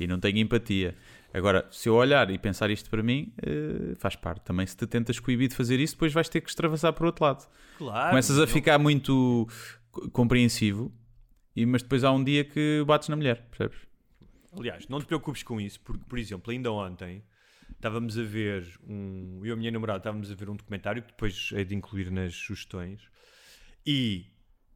E 0.00 0.06
não 0.06 0.18
tenho 0.18 0.38
empatia. 0.38 0.96
Agora, 1.34 1.66
se 1.70 1.86
eu 1.88 1.94
olhar 1.96 2.30
e 2.30 2.38
pensar 2.38 2.70
isto 2.70 2.88
para 2.88 3.02
mim, 3.02 3.30
eh, 3.42 3.94
faz 3.98 4.16
parte. 4.16 4.42
Também 4.44 4.66
se 4.66 4.74
te 4.74 4.86
tentas 4.86 5.20
coibir 5.20 5.48
de 5.48 5.54
fazer 5.54 5.78
isso, 5.78 5.94
depois 5.96 6.14
vais 6.14 6.30
ter 6.30 6.40
que 6.40 6.48
extravasar 6.48 6.94
para 6.94 7.02
o 7.04 7.06
outro 7.08 7.24
lado. 7.26 7.46
claro. 7.76 8.08
Começas 8.10 8.38
a 8.38 8.46
ficar 8.46 8.78
muito 8.78 9.46
co- 9.90 10.10
compreensivo, 10.10 10.90
e, 11.54 11.66
mas 11.66 11.82
depois 11.82 12.04
há 12.04 12.10
um 12.10 12.24
dia 12.24 12.42
que 12.42 12.82
bates 12.86 13.08
na 13.10 13.16
mulher, 13.16 13.46
percebes? 13.50 13.78
Aliás, 14.58 14.88
não 14.88 14.98
te 14.98 15.04
preocupes 15.06 15.42
com 15.42 15.60
isso, 15.60 15.78
porque, 15.80 16.02
por 16.08 16.18
exemplo, 16.18 16.50
ainda 16.52 16.72
ontem 16.72 17.22
estávamos 17.76 18.18
a 18.18 18.22
ver 18.22 18.66
um. 18.88 19.40
Eu 19.42 19.46
e 19.46 19.52
a 19.52 19.56
minha 19.56 19.70
namorada 19.70 19.98
estávamos 19.98 20.30
a 20.30 20.34
ver 20.34 20.48
um 20.50 20.56
documentário 20.56 21.02
que 21.02 21.08
depois 21.08 21.50
é 21.54 21.64
de 21.64 21.74
incluir 21.74 22.10
nas 22.10 22.34
sugestões. 22.34 23.00
E 23.86 24.26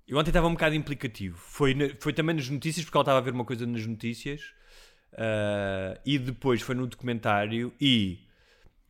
Eu 0.09 0.19
ontem 0.19 0.31
estava 0.31 0.47
um 0.47 0.53
bocado 0.53 0.75
implicativo. 0.77 1.37
Foi, 1.37 1.75
na- 1.75 1.91
foi 2.01 2.13
também 2.13 2.37
nas 2.37 2.49
notícias, 2.49 2.85
porque 2.85 2.97
ela 2.97 3.03
estava 3.03 3.19
a 3.19 3.23
ver 3.23 3.33
uma 3.33 3.45
coisa 3.45 3.67
nas 3.67 3.85
notícias. 3.87 4.41
ah, 5.19 5.99
e 6.05 6.19
depois 6.19 6.61
foi 6.63 6.75
no 6.75 6.87
documentário 6.87 7.73
e 7.81 8.19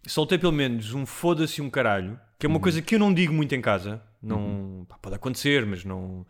soltei 0.06 0.38
pelo 0.38 0.52
menos 0.52 0.92
um 0.92 1.06
foda-se 1.06 1.60
um 1.62 1.70
caralho, 1.70 2.18
que 2.38 2.46
é 2.46 2.48
uma 2.48 2.60
coisa 2.60 2.82
que 2.82 2.94
eu 2.94 2.98
não 2.98 3.12
digo 3.14 3.32
muito 3.32 3.54
em 3.54 3.60
casa. 3.60 4.02
Não, 4.22 4.84
pá, 4.88 4.98
pode 4.98 5.16
acontecer, 5.16 5.64
mas 5.66 5.84
não. 5.84 6.26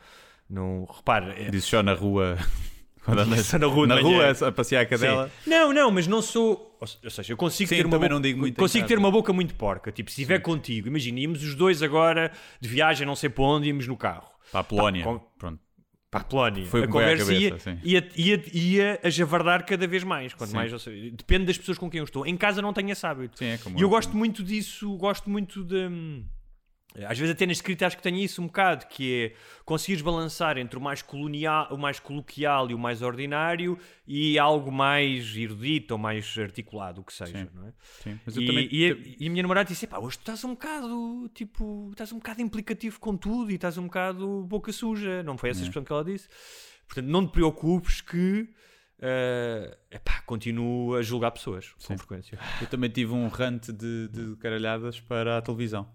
Não, 0.48 0.84
repare, 0.84 1.30
é- 1.46 1.50
Disse 1.50 1.68
só 1.68 1.82
na 1.82 1.94
rua. 1.94 2.36
Quando 3.04 3.20
andas 3.20 3.52
na 3.52 3.66
rua 3.66 3.86
na 3.86 4.00
rua 4.00 4.30
a 4.48 4.52
passear 4.52 4.82
a 4.82 4.86
cadela. 4.86 5.30
Sim. 5.44 5.50
Não, 5.50 5.72
não, 5.72 5.90
mas 5.92 6.06
não 6.06 6.20
sou. 6.20 6.65
Ou 6.80 6.86
se- 6.86 6.98
ou 7.02 7.10
seja, 7.10 7.32
eu 7.32 7.36
consigo 7.36 7.68
Sim, 7.68 7.76
ter 7.76 7.86
uma 7.86 7.98
boca, 7.98 8.52
consigo 8.56 8.86
ter 8.86 8.98
uma 8.98 9.10
boca 9.10 9.32
muito 9.32 9.54
porca. 9.54 9.90
Tipo, 9.90 10.10
se 10.10 10.20
estiver 10.20 10.40
contigo, 10.40 10.88
imagina, 10.88 11.18
íamos 11.20 11.42
os 11.42 11.54
dois 11.54 11.82
agora 11.82 12.30
de 12.60 12.68
viagem, 12.68 13.06
não 13.06 13.16
sei 13.16 13.30
para 13.30 13.44
onde, 13.44 13.68
íamos 13.68 13.86
no 13.86 13.96
carro. 13.96 14.28
Para 14.52 14.60
a 14.60 14.64
Polónia. 14.64 15.04
Pá, 15.04 15.10
com- 15.12 15.18
Pronto. 15.38 15.60
Para 16.10 16.20
a 16.20 16.24
Polónia. 16.24 16.66
Foi 16.66 16.84
a 16.84 16.88
conversa 16.88 17.32
ia, 17.34 17.50
cabeça, 17.50 17.70
sim. 17.72 17.80
ia, 17.82 18.08
ia, 18.16 18.42
ia 18.52 19.00
a 19.02 19.10
javardar 19.10 19.66
cada 19.66 19.86
vez 19.86 20.04
mais. 20.04 20.32
Quanto 20.34 20.50
Sim. 20.50 20.56
mais 20.56 20.82
seja, 20.82 21.10
depende 21.10 21.46
das 21.46 21.58
pessoas 21.58 21.76
com 21.78 21.90
quem 21.90 21.98
eu 21.98 22.04
estou. 22.04 22.24
Em 22.26 22.36
casa 22.36 22.62
não 22.62 22.72
tenho 22.72 22.90
esse 22.90 23.04
hábito. 23.06 23.38
Sim, 23.38 23.46
é 23.46 23.54
E 23.54 23.72
eu 23.74 23.80
eu. 23.80 23.88
gosto 23.88 24.16
muito 24.16 24.42
disso, 24.44 24.96
gosto 24.96 25.28
muito 25.28 25.64
de. 25.64 25.88
Às 27.04 27.18
vezes 27.18 27.34
até 27.34 27.44
na 27.44 27.52
escrita 27.52 27.86
acho 27.86 27.96
que 27.96 28.02
tenho 28.02 28.16
isso 28.16 28.40
um 28.40 28.46
bocado, 28.46 28.86
que 28.86 29.34
é 29.34 29.36
conseguires 29.64 30.02
balançar 30.02 30.56
entre 30.56 30.78
o 30.78 30.80
mais, 30.80 31.02
colonial, 31.02 31.68
o 31.70 31.76
mais 31.76 32.00
coloquial 32.00 32.70
e 32.70 32.74
o 32.74 32.78
mais 32.78 33.02
ordinário 33.02 33.78
e 34.06 34.38
algo 34.38 34.70
mais 34.72 35.36
erudito 35.36 35.92
ou 35.94 35.98
mais 35.98 36.34
articulado, 36.38 37.00
o 37.00 37.04
que 37.04 37.12
seja, 37.12 37.38
Sim. 37.38 37.48
não 37.54 37.66
é? 37.68 37.72
Sim, 38.02 38.20
mas 38.24 38.36
eu 38.36 38.42
E, 38.42 38.46
também. 38.46 38.68
e, 38.72 38.84
a, 38.92 38.96
e 39.24 39.26
a 39.26 39.30
minha 39.30 39.42
namorada 39.42 39.68
disse: 39.68 39.86
pá, 39.86 39.98
hoje 39.98 40.16
tu 40.16 40.20
estás 40.20 40.42
um 40.44 40.50
bocado, 40.50 41.30
tipo, 41.34 41.88
estás 41.92 42.12
um 42.12 42.16
bocado 42.18 42.40
implicativo 42.40 42.98
com 43.00 43.16
tudo 43.16 43.50
e 43.50 43.56
estás 43.56 43.76
um 43.76 43.84
bocado 43.84 44.44
boca 44.44 44.72
suja. 44.72 45.22
Não 45.22 45.36
foi 45.36 45.50
essa 45.50 45.60
a 45.60 45.62
expressão 45.62 45.84
que 45.84 45.92
ela 45.92 46.04
disse. 46.04 46.28
Portanto, 46.86 47.06
não 47.08 47.26
te 47.26 47.32
preocupes 47.32 48.00
que 48.00 48.48
eh, 48.98 49.76
epá, 49.90 50.22
continuo 50.24 50.94
a 50.94 51.02
julgar 51.02 51.30
pessoas 51.30 51.72
com 51.86 51.98
frequência. 51.98 52.38
Eu 52.60 52.66
também 52.68 52.88
tive 52.88 53.12
um 53.12 53.28
rant 53.28 53.66
de, 53.70 54.08
de 54.08 54.36
caralhadas 54.36 54.98
para 55.00 55.36
a 55.36 55.42
televisão, 55.42 55.86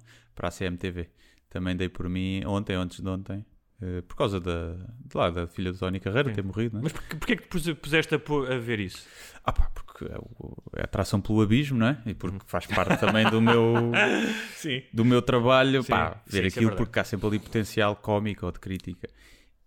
para 0.41 0.47
a 0.47 0.51
CMTV. 0.51 1.07
Também 1.51 1.75
dei 1.75 1.87
por 1.87 2.09
mim 2.09 2.43
ontem, 2.47 2.73
antes 2.73 2.99
de 2.99 3.07
ontem, 3.07 3.45
eh, 3.79 4.01
por 4.07 4.15
causa 4.15 4.39
da, 4.39 4.73
de 4.73 5.15
lá, 5.15 5.29
da 5.29 5.45
filha 5.45 5.71
do 5.71 5.77
Tony 5.77 5.99
Carreira 5.99 6.31
ter 6.33 6.43
morrido. 6.43 6.77
Né? 6.77 6.81
Mas 6.83 6.91
porquê, 6.93 7.15
porquê 7.15 7.33
é 7.33 7.35
que 7.35 7.43
te 7.43 7.47
pus- 7.49 7.73
puseste 7.75 8.15
a, 8.15 8.17
a 8.17 8.57
ver 8.57 8.79
isso? 8.79 9.07
Ah 9.43 9.51
pá, 9.53 9.69
porque 9.69 10.05
é, 10.05 10.17
o- 10.17 10.57
é 10.75 10.83
atração 10.83 11.21
pelo 11.21 11.41
abismo, 11.41 11.77
não 11.77 11.87
é? 11.87 12.01
E 12.07 12.15
porque 12.15 12.39
faz 12.47 12.65
parte 12.65 12.97
também 12.99 13.29
do 13.29 13.39
meu, 13.39 13.91
Sim. 14.55 14.81
do 14.91 15.05
meu 15.05 15.21
trabalho, 15.21 15.83
Sim, 15.83 15.89
pá, 15.91 16.23
sim, 16.25 16.31
ver 16.31 16.45
isso 16.47 16.57
é 16.57 16.59
aquilo 16.59 16.69
verdade. 16.71 16.77
porque 16.87 16.99
há 16.99 17.03
sempre 17.03 17.27
ali 17.27 17.37
potencial 17.39 17.95
cómico 17.97 18.45
ou 18.47 18.51
de 18.51 18.59
crítica. 18.59 19.07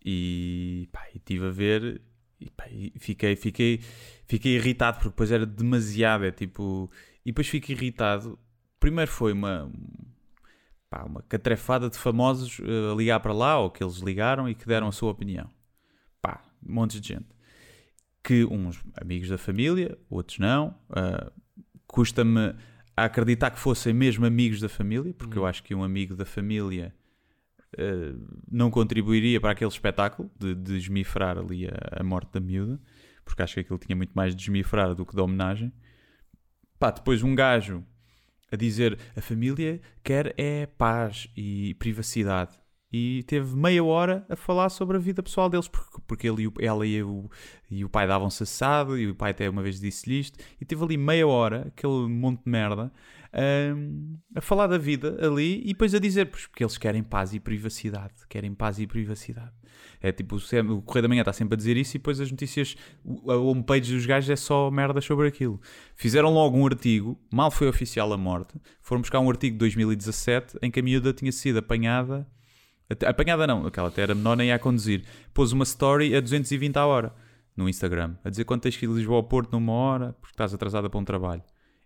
E 0.04 0.88
pá, 0.90 1.06
estive 1.14 1.46
a 1.46 1.50
ver 1.50 2.00
e, 2.40 2.50
pá, 2.50 2.64
e 2.70 2.92
fiquei, 2.98 3.36
fiquei, 3.36 3.80
fiquei 4.26 4.56
irritado 4.56 4.96
porque 4.98 5.10
depois 5.10 5.30
era 5.30 5.46
demasiado, 5.46 6.24
é 6.24 6.30
tipo... 6.32 6.90
E 7.24 7.30
depois 7.30 7.46
fico 7.46 7.70
irritado. 7.72 8.38
Primeiro 8.80 9.10
foi 9.10 9.32
uma, 9.32 9.70
pá, 10.94 11.04
uma 11.04 11.22
catrefada 11.22 11.90
de 11.90 11.98
famosos 11.98 12.60
a 12.60 12.94
ligar 12.94 13.18
para 13.18 13.32
lá, 13.32 13.58
ou 13.58 13.70
que 13.70 13.82
eles 13.82 13.96
ligaram 13.96 14.48
e 14.48 14.54
que 14.54 14.66
deram 14.66 14.86
a 14.86 14.92
sua 14.92 15.10
opinião. 15.10 15.50
Pá, 16.22 16.40
um 16.64 16.72
monte 16.72 17.00
de 17.00 17.08
gente. 17.08 17.26
Que 18.22 18.44
uns 18.44 18.80
amigos 18.94 19.28
da 19.28 19.36
família, 19.36 19.98
outros 20.08 20.38
não. 20.38 20.78
ah, 20.90 21.32
Custa-me 21.86 22.54
acreditar 22.96 23.50
que 23.50 23.58
fossem 23.58 23.92
mesmo 23.92 24.24
amigos 24.24 24.60
da 24.60 24.68
família, 24.68 25.12
porque 25.14 25.36
eu 25.36 25.44
acho 25.44 25.62
que 25.62 25.74
um 25.74 25.82
amigo 25.82 26.14
da 26.14 26.24
família 26.24 26.94
eh, 27.76 28.14
não 28.50 28.70
contribuiria 28.70 29.40
para 29.40 29.50
aquele 29.50 29.70
espetáculo 29.70 30.30
de, 30.38 30.54
de 30.54 30.76
esmifrar 30.76 31.38
ali 31.38 31.66
a, 31.66 32.00
a 32.00 32.02
morte 32.04 32.32
da 32.32 32.40
miúda, 32.40 32.80
porque 33.24 33.42
acho 33.42 33.54
que 33.54 33.60
aquilo 33.60 33.78
tinha 33.78 33.94
muito 33.94 34.12
mais 34.12 34.34
de 34.34 34.42
esmifrar 34.42 34.94
do 34.94 35.04
que 35.04 35.14
de 35.14 35.20
homenagem. 35.20 35.72
Pá, 36.78 36.90
depois 36.90 37.22
um 37.22 37.34
gajo 37.34 37.84
a 38.50 38.56
dizer 38.56 38.98
a 39.16 39.20
família 39.20 39.80
quer 40.02 40.34
é 40.36 40.66
paz 40.66 41.28
e 41.36 41.74
privacidade. 41.74 42.58
E 42.92 43.24
teve 43.24 43.56
meia 43.56 43.82
hora 43.82 44.24
a 44.28 44.36
falar 44.36 44.68
sobre 44.68 44.96
a 44.96 45.00
vida 45.00 45.20
pessoal 45.20 45.50
deles, 45.50 45.66
porque, 45.66 46.00
porque 46.06 46.28
ele 46.28 46.48
ela 46.60 46.86
e 46.86 47.02
o, 47.02 47.28
e 47.68 47.84
o 47.84 47.88
pai 47.88 48.06
davam-se 48.06 48.44
assado, 48.44 48.96
e 48.96 49.08
o 49.08 49.16
pai 49.16 49.32
até 49.32 49.50
uma 49.50 49.62
vez 49.64 49.80
disse-lhe 49.80 50.20
isto, 50.20 50.38
e 50.60 50.64
teve 50.64 50.84
ali 50.84 50.96
meia 50.96 51.26
hora, 51.26 51.64
aquele 51.66 52.06
monte 52.06 52.44
de 52.44 52.50
merda, 52.50 52.92
hum, 53.76 54.16
a 54.34 54.40
falar 54.40 54.66
da 54.66 54.78
vida 54.78 55.18
ali, 55.24 55.60
e 55.64 55.68
depois 55.68 55.94
a 55.94 55.98
dizer, 55.98 56.26
pois, 56.26 56.46
porque 56.46 56.62
eles 56.62 56.78
querem 56.78 57.02
paz 57.02 57.34
e 57.34 57.40
privacidade, 57.40 58.14
querem 58.28 58.54
paz 58.54 58.78
e 58.78 58.86
privacidade. 58.86 59.52
É 60.00 60.12
tipo, 60.12 60.36
o 60.36 60.40
Sem- 60.40 60.60
o 60.60 60.82
Correio 60.82 61.02
da 61.02 61.08
Manhã 61.08 61.22
está 61.22 61.32
sempre 61.32 61.54
a 61.54 61.56
dizer 61.56 61.76
isso, 61.76 61.96
e 61.96 61.98
depois 61.98 62.20
as 62.20 62.30
notícias, 62.30 62.76
a 63.28 63.34
homepage 63.36 63.92
dos 63.92 64.06
gajos 64.06 64.30
é 64.30 64.36
só 64.36 64.70
merda 64.70 65.00
sobre 65.00 65.26
aquilo. 65.28 65.60
Fizeram 65.96 66.30
logo 66.32 66.56
um 66.56 66.66
artigo, 66.66 67.18
mal 67.32 67.50
foi 67.50 67.68
oficial 67.68 68.12
a 68.12 68.16
morte, 68.18 68.54
foram 68.80 69.00
buscar 69.00 69.20
um 69.20 69.28
artigo 69.30 69.54
de 69.54 69.58
2017 69.58 70.58
em 70.62 70.70
que 70.70 70.80
a 70.80 70.82
miúda 70.82 71.12
tinha 71.12 71.32
sido 71.32 71.58
apanhada, 71.58 72.26
apanhada 73.06 73.46
não, 73.46 73.66
aquela 73.66 73.88
até 73.88 74.02
era 74.02 74.14
menor 74.14 74.36
nem 74.36 74.48
ia 74.48 74.54
a 74.56 74.58
conduzir, 74.58 75.04
pôs 75.32 75.52
uma 75.52 75.64
story 75.64 76.14
a 76.14 76.20
220 76.20 76.76
a 76.76 76.86
hora 76.86 77.14
no 77.56 77.68
Instagram, 77.68 78.16
a 78.24 78.30
dizer 78.30 78.44
quanto 78.44 78.62
tens 78.62 78.76
que 78.76 78.84
ir 78.84 78.88
de 78.88 78.94
Lisboa 78.94 79.16
ao 79.18 79.24
Porto 79.24 79.52
numa 79.52 79.72
hora, 79.72 80.12
porque 80.20 80.34
estás 80.34 80.52
atrasada 80.52 80.90
para 80.90 81.00
um 81.00 81.04
trabalho. 81.04 81.42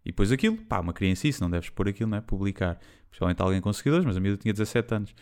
E 0.09 0.11
depois 0.11 0.33
aquilo, 0.33 0.57
pá, 0.57 0.81
uma 0.81 0.95
criança 0.95 1.29
não 1.39 1.51
deves 1.51 1.69
pôr 1.69 1.87
aquilo, 1.87 2.09
não 2.09 2.17
é? 2.17 2.21
Publicar. 2.23 2.81
Principalmente 3.11 3.43
alguém 3.43 3.61
com 3.61 3.71
seguidores, 3.75 4.07
mas 4.07 4.17
a 4.17 4.21
miúda 4.21 4.41
tinha 4.41 4.55
17 4.55 4.95
anos. 4.95 5.15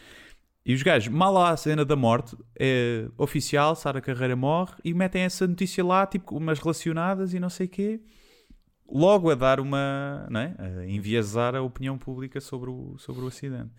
E 0.64 0.72
os 0.72 0.80
gajos, 0.82 1.12
mal 1.12 1.32
lá 1.32 1.50
a 1.50 1.56
cena 1.56 1.84
da 1.84 1.96
morte, 1.96 2.36
é 2.56 3.08
oficial, 3.18 3.74
Sara 3.74 4.00
Carreira 4.00 4.36
morre, 4.36 4.74
e 4.84 4.94
metem 4.94 5.22
essa 5.22 5.44
notícia 5.46 5.84
lá, 5.84 6.06
tipo, 6.06 6.36
umas 6.36 6.60
relacionadas 6.60 7.34
e 7.34 7.40
não 7.40 7.50
sei 7.50 7.66
o 7.66 7.68
quê, 7.68 8.00
logo 8.88 9.28
a 9.28 9.34
dar 9.34 9.58
uma, 9.58 10.26
não 10.30 10.40
é? 10.40 10.54
A 10.58 10.86
enviesar 10.86 11.56
a 11.56 11.62
opinião 11.62 11.98
pública 11.98 12.40
sobre 12.40 12.70
o, 12.70 12.96
sobre 12.98 13.22
o 13.24 13.26
acidente. 13.26 13.70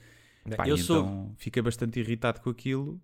Pá, 0.58 0.67
eu 0.67 0.78
sou. 0.78 1.00
então 1.00 1.34
fiquei 1.38 1.62
bastante 1.62 2.00
irritado 2.02 2.41
com 2.41 2.50
aquilo. 2.50 3.02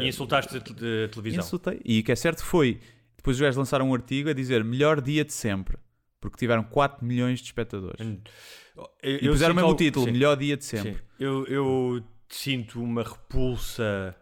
E 0.00 0.06
insultaste 0.08 0.56
a, 0.56 0.60
te- 0.60 0.72
a 0.72 1.08
televisão. 1.08 1.40
Insultei. 1.40 1.80
E 1.84 2.00
o 2.00 2.04
que 2.04 2.12
é 2.12 2.16
certo 2.16 2.44
foi, 2.44 2.80
depois 3.16 3.36
os 3.36 3.40
gajos 3.40 3.56
lançaram 3.56 3.90
um 3.90 3.94
artigo 3.94 4.28
a 4.28 4.32
dizer 4.32 4.62
melhor 4.62 5.00
dia 5.00 5.24
de 5.24 5.32
sempre, 5.32 5.76
porque 6.22 6.38
tiveram 6.38 6.62
4 6.64 7.04
milhões 7.04 7.40
de 7.40 7.44
espectadores. 7.46 8.00
Eu- 8.00 8.88
E 9.02 9.26
eu 9.26 9.32
puseram 9.32 9.52
sinto 9.52 9.56
mesmo 9.56 9.68
o 9.72 9.76
título, 9.76 10.06
sim. 10.06 10.12
melhor 10.12 10.36
dia 10.36 10.56
de 10.56 10.64
sempre. 10.64 10.92
Sim. 10.94 10.98
Eu, 11.20 11.44
eu 11.46 12.02
sinto 12.30 12.82
uma 12.82 13.02
repulsa 13.02 14.16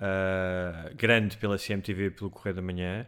ah, 0.00 0.90
grande 0.94 1.36
pela 1.36 1.58
CMTV, 1.58 2.10
pelo 2.12 2.30
Correio 2.30 2.54
da 2.56 2.62
Manhã. 2.62 3.06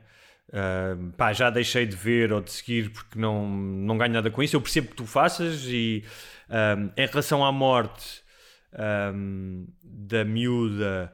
Ah, 0.52 0.96
pá, 1.16 1.32
já 1.32 1.50
deixei 1.50 1.86
de 1.86 1.94
ver 1.96 2.32
ou 2.32 2.40
de 2.40 2.50
seguir 2.52 2.90
porque 2.90 3.18
não, 3.18 3.48
não 3.48 3.96
ganho 3.98 4.12
nada 4.14 4.30
com 4.30 4.42
isso. 4.42 4.56
Eu 4.56 4.60
percebo 4.60 4.88
que 4.88 4.96
tu 4.96 5.06
faças 5.06 5.64
e 5.66 6.04
ah, 6.48 6.76
em 6.96 7.06
relação 7.06 7.44
à 7.44 7.52
morte 7.52 8.22
ah, 8.72 9.12
da 9.84 10.24
miúda, 10.24 11.12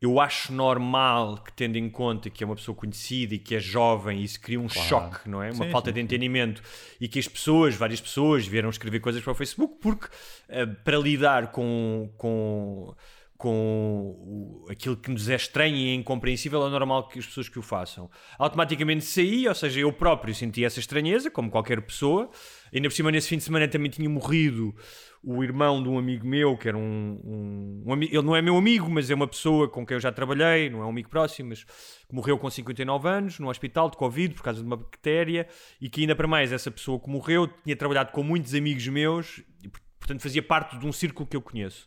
eu 0.00 0.18
acho 0.18 0.52
normal 0.52 1.42
que, 1.44 1.52
tendo 1.52 1.76
em 1.76 1.90
conta 1.90 2.30
que 2.30 2.42
é 2.42 2.46
uma 2.46 2.56
pessoa 2.56 2.74
conhecida 2.74 3.34
e 3.34 3.38
que 3.38 3.54
é 3.54 3.60
jovem, 3.60 4.22
isso 4.22 4.40
cria 4.40 4.58
um 4.58 4.68
choque, 4.68 5.28
não 5.28 5.42
é? 5.42 5.52
Uma 5.52 5.66
Sim, 5.66 5.70
falta 5.70 5.90
sim, 5.90 5.92
de 5.92 6.00
entendimento 6.00 6.62
e 7.00 7.06
que 7.08 7.18
as 7.18 7.28
pessoas, 7.28 7.74
várias 7.74 8.00
pessoas, 8.00 8.46
vieram 8.46 8.70
escrever 8.70 9.00
coisas 9.00 9.22
para 9.22 9.32
o 9.32 9.34
Facebook 9.34 9.76
porque 9.80 10.08
eh, 10.48 10.64
para 10.66 10.96
lidar 10.98 11.50
com, 11.52 12.10
com, 12.16 12.94
com 13.36 14.16
o- 14.64 14.66
aquilo 14.70 14.96
que 14.96 15.10
nos 15.10 15.28
é 15.28 15.36
estranho 15.36 15.76
e 15.76 15.94
incompreensível 15.94 16.66
é 16.66 16.70
normal 16.70 17.08
que 17.08 17.18
as 17.18 17.26
pessoas 17.26 17.48
que 17.48 17.58
o 17.58 17.62
façam. 17.62 18.10
Automaticamente 18.38 19.04
saí, 19.04 19.46
ou 19.48 19.54
seja, 19.54 19.80
eu 19.80 19.92
próprio 19.92 20.34
senti 20.34 20.64
essa 20.64 20.80
estranheza, 20.80 21.30
como 21.30 21.50
qualquer 21.50 21.80
pessoa. 21.82 22.30
Ainda 22.72 22.88
por 22.88 22.94
cima, 22.94 23.10
nesse 23.10 23.28
fim 23.28 23.36
de 23.36 23.42
semana 23.44 23.66
também 23.68 23.90
tinha 23.90 24.08
morrido 24.08 24.74
o 25.22 25.42
irmão 25.44 25.82
de 25.82 25.88
um 25.88 25.98
amigo 25.98 26.26
meu, 26.26 26.56
que 26.56 26.66
era 26.68 26.78
um, 26.78 27.20
um, 27.24 27.82
um 27.92 28.02
Ele 28.02 28.22
não 28.22 28.34
é 28.34 28.40
meu 28.40 28.56
amigo, 28.56 28.88
mas 28.88 29.10
é 29.10 29.14
uma 29.14 29.26
pessoa 29.28 29.68
com 29.68 29.84
quem 29.84 29.94
eu 29.96 30.00
já 30.00 30.10
trabalhei, 30.10 30.70
não 30.70 30.80
é 30.82 30.86
um 30.86 30.88
amigo 30.88 31.10
próximo, 31.10 31.50
mas 31.50 31.62
que 31.64 32.14
morreu 32.14 32.38
com 32.38 32.48
59 32.48 33.06
anos 33.08 33.38
no 33.38 33.48
hospital 33.50 33.90
de 33.90 33.96
Covid 33.98 34.34
por 34.34 34.42
causa 34.42 34.60
de 34.60 34.66
uma 34.66 34.76
bactéria 34.76 35.46
e 35.80 35.90
que 35.90 36.00
ainda 36.00 36.16
para 36.16 36.26
mais 36.26 36.52
essa 36.52 36.70
pessoa 36.70 36.98
que 36.98 37.10
morreu 37.10 37.46
tinha 37.64 37.76
trabalhado 37.76 38.12
com 38.12 38.22
muitos 38.22 38.54
amigos 38.54 38.86
meus 38.88 39.42
e 39.62 39.68
por- 39.68 39.80
portanto 39.98 40.22
fazia 40.22 40.42
parte 40.42 40.78
de 40.78 40.86
um 40.86 40.92
círculo 40.92 41.26
que 41.28 41.36
eu 41.36 41.42
conheço. 41.42 41.86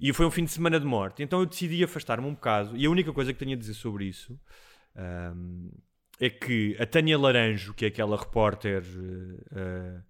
E 0.00 0.12
foi 0.12 0.26
um 0.26 0.30
fim 0.32 0.44
de 0.44 0.50
semana 0.50 0.80
de 0.80 0.84
morte. 0.84 1.22
Então 1.22 1.38
eu 1.38 1.46
decidi 1.46 1.84
afastar-me 1.84 2.26
um 2.26 2.34
bocado 2.34 2.76
e 2.76 2.84
a 2.84 2.90
única 2.90 3.12
coisa 3.12 3.32
que 3.32 3.38
tenho 3.38 3.52
a 3.52 3.56
dizer 3.56 3.74
sobre 3.74 4.06
isso 4.06 4.36
ahm, 4.96 5.68
é 6.24 6.30
que 6.30 6.76
a 6.78 6.86
Tânia 6.86 7.18
Laranjo, 7.18 7.74
que 7.74 7.84
é 7.84 7.88
aquela 7.88 8.16
repórter 8.16 8.82
eh, 9.54 10.00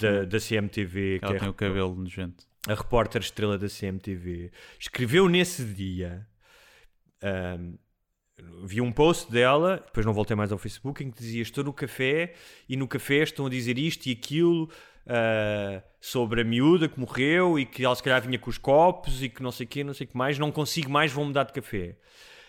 da, 0.00 0.24
da 0.24 0.38
CMTV, 0.40 1.20
que 1.20 1.24
Ela 1.24 1.36
é 1.36 1.38
tem 1.38 1.48
o 1.48 1.54
cabelo 1.54 1.94
nojento. 1.94 2.44
a 2.66 2.74
repórter 2.74 3.20
estrela 3.22 3.56
da 3.56 3.68
CMTV, 3.68 4.50
escreveu 4.80 5.28
nesse 5.28 5.64
dia. 5.64 6.26
ahm, 7.22 7.76
vi 8.64 8.80
um 8.80 8.90
post 8.92 9.30
dela, 9.30 9.82
depois 9.86 10.04
não 10.06 10.12
voltei 10.12 10.36
mais 10.36 10.50
ao 10.52 10.58
Facebook, 10.58 11.02
em 11.04 11.10
que 11.10 11.18
dizia: 11.18 11.42
Estou 11.42 11.62
no 11.64 11.72
café 11.72 12.34
e 12.68 12.76
no 12.76 12.88
café 12.88 13.22
estão 13.22 13.46
a 13.46 13.50
dizer 13.50 13.78
isto 13.78 14.06
e 14.06 14.12
aquilo 14.12 14.68
ah, 15.06 15.82
sobre 16.00 16.40
a 16.42 16.44
miúda 16.44 16.88
que 16.88 16.98
morreu 16.98 17.58
e 17.58 17.64
que 17.64 17.84
ela 17.84 17.94
se 17.94 18.02
calhar 18.02 18.20
vinha 18.22 18.38
com 18.38 18.50
os 18.50 18.58
copos 18.58 19.22
e 19.22 19.28
que 19.28 19.42
não 19.42 19.50
sei 19.52 19.66
o 19.66 19.68
quê, 19.68 19.84
não 19.84 19.94
sei 19.94 20.04
o 20.06 20.10
que 20.10 20.16
mais, 20.16 20.38
não 20.38 20.50
consigo 20.52 20.90
mais, 20.90 21.12
vou 21.12 21.24
mudar 21.24 21.44
de 21.44 21.52
café. 21.52 21.96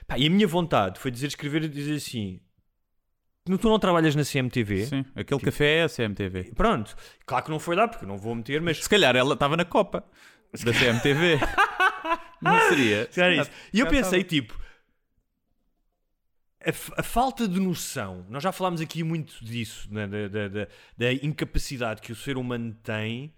Pá, 0.07 0.17
e 0.17 0.25
a 0.27 0.29
minha 0.29 0.47
vontade 0.47 0.99
foi 0.99 1.11
dizer, 1.11 1.27
escrever 1.27 1.63
e 1.63 1.69
dizer 1.69 1.95
assim: 1.95 2.39
"Tu- 3.45 3.67
não 3.67 3.79
trabalhas 3.79 4.15
na 4.15 4.23
CMTV? 4.23 4.85
Sim, 4.85 5.05
aquele 5.15 5.39
café 5.41 5.77
é 5.79 5.83
a 5.83 5.89
CMTV. 5.89 6.51
Pronto, 6.55 6.95
claro 7.25 7.45
que 7.45 7.51
não 7.51 7.59
foi 7.59 7.75
lá 7.75 7.87
porque 7.87 8.05
não 8.05 8.17
vou 8.17 8.35
meter, 8.35 8.61
mas 8.61 8.83
Se 8.83 8.89
calhar 8.89 9.15
ela 9.15 9.33
estava 9.33 9.57
na 9.57 9.65
Copa 9.65 10.03
da 10.63 10.73
CMTV. 10.73 11.39
Não 12.41 12.57
seria? 12.69 13.03
Se 13.11 13.19
calhar 13.19 13.37
é 13.37 13.41
isso. 13.41 13.51
E 13.73 13.79
eu 13.81 13.85
pensei, 13.87 14.23
tipo, 14.23 14.57
a, 16.65 16.99
a 17.01 17.03
falta 17.03 17.47
de 17.47 17.59
noção, 17.59 18.25
nós 18.29 18.41
já 18.43 18.51
falámos 18.51 18.81
aqui 18.81 19.03
muito 19.03 19.43
disso, 19.43 19.87
né, 19.93 20.07
da, 20.07 20.27
da- 20.27 20.47
da- 20.47 20.67
da 20.97 21.13
incapacidade 21.13 22.01
que 22.01 22.11
o 22.11 22.15
ser 22.15 22.37
humano 22.37 22.73
tem 22.83 23.33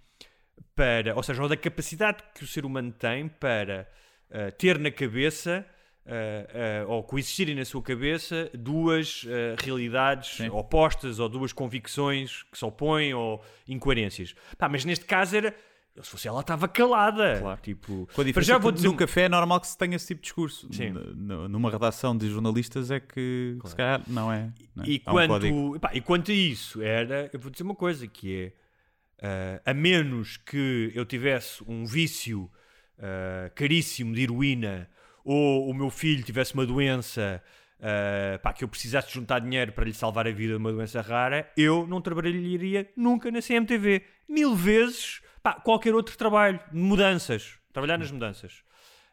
para, 0.76 1.16
ou 1.16 1.24
seja, 1.24 1.42
ou 1.42 1.50
da 1.50 1.58
capacidade 1.58 2.24
que 2.36 2.44
o 2.44 2.48
ser 2.48 2.64
humano 2.66 2.92
tem 2.92 3.28
para 3.28 3.88
ah, 4.32 4.52
ter 4.52 4.78
na 4.80 4.92
cabeça. 4.92 5.66
Ah, 6.04 6.84
ah, 6.84 6.88
ou 6.88 7.04
coexistirem 7.04 7.54
na 7.54 7.64
sua 7.64 7.82
cabeça 7.82 8.50
duas 8.54 9.24
ah, 9.28 9.62
realidades 9.64 10.38
Sim. 10.38 10.50
opostas 10.50 11.20
ou 11.20 11.30
duas 11.30 11.54
convicções 11.54 12.44
que 12.52 12.58
se 12.58 12.66
opõem 12.66 13.14
ou 13.14 13.44
incoerências. 13.68 14.34
Pá, 14.58 14.68
mas 14.68 14.84
neste 14.84 15.06
caso 15.06 15.36
era. 15.36 15.56
Se 16.02 16.10
fosse 16.10 16.26
ela, 16.26 16.40
estava 16.40 16.70
calada. 16.70 17.40
Claro. 17.42 17.60
Tipo, 17.62 18.08
Mas 18.34 18.46
já 18.46 18.58
vou 18.58 18.72
dizer 18.72 18.88
no 18.88 18.96
café 18.96 19.24
é 19.24 19.30
normal 19.30 19.60
que 19.60 19.68
se 19.68 19.78
tenha 19.78 19.98
esse 19.98 20.08
tipo 20.08 20.22
de 20.22 20.24
discurso. 20.24 20.70
Numa 21.50 21.70
redação 21.70 22.18
de 22.18 22.30
jornalistas 22.30 22.90
é 22.90 23.00
que 23.02 23.58
se 23.66 23.76
calhar 23.76 24.02
não 24.08 24.32
é. 24.32 24.54
não 24.74 24.86
é? 24.86 24.88
E, 24.88 25.02
Há 25.06 25.12
um 25.12 25.28
quanto, 25.28 25.76
epá, 25.76 25.92
e 25.94 26.00
quanto 26.00 26.32
a 26.32 26.34
isso, 26.34 26.82
era, 26.82 27.30
eu 27.34 27.38
vou 27.38 27.52
dizer 27.52 27.64
uma 27.64 27.76
coisa, 27.76 28.08
que 28.08 28.54
é, 29.20 29.62
a 29.66 29.74
menos 29.74 30.38
que 30.38 30.94
eu 30.96 31.06
tivesse 31.06 31.62
um 31.68 31.86
vício 31.86 32.50
caríssimo 33.54 34.16
de 34.16 34.22
heroína, 34.22 34.90
ou 35.24 35.70
o 35.70 35.74
meu 35.74 35.90
filho 35.90 36.24
tivesse 36.24 36.54
uma 36.54 36.66
doença 36.66 37.42
ah, 37.82 38.38
pá, 38.40 38.54
que 38.54 38.64
eu 38.64 38.68
precisasse 38.68 39.12
juntar 39.12 39.40
dinheiro 39.40 39.72
para 39.72 39.86
lhe 39.86 39.94
salvar 39.94 40.28
a 40.28 40.32
vida 40.32 40.54
de 40.54 40.58
uma 40.58 40.72
doença 40.72 41.02
rara, 41.02 41.52
eu 41.58 41.88
não 41.88 42.00
trabalharia 42.00 42.88
nunca 42.96 43.32
na 43.32 43.42
CMTV. 43.42 44.04
Mil 44.30 44.56
vezes 44.56 45.22
pá, 45.42 45.54
qualquer 45.54 45.96
outro 45.96 46.16
trabalho, 46.16 46.60
mudanças, 46.72 47.58
trabalhar 47.74 47.98
nas 47.98 48.12
mudanças. 48.12 48.64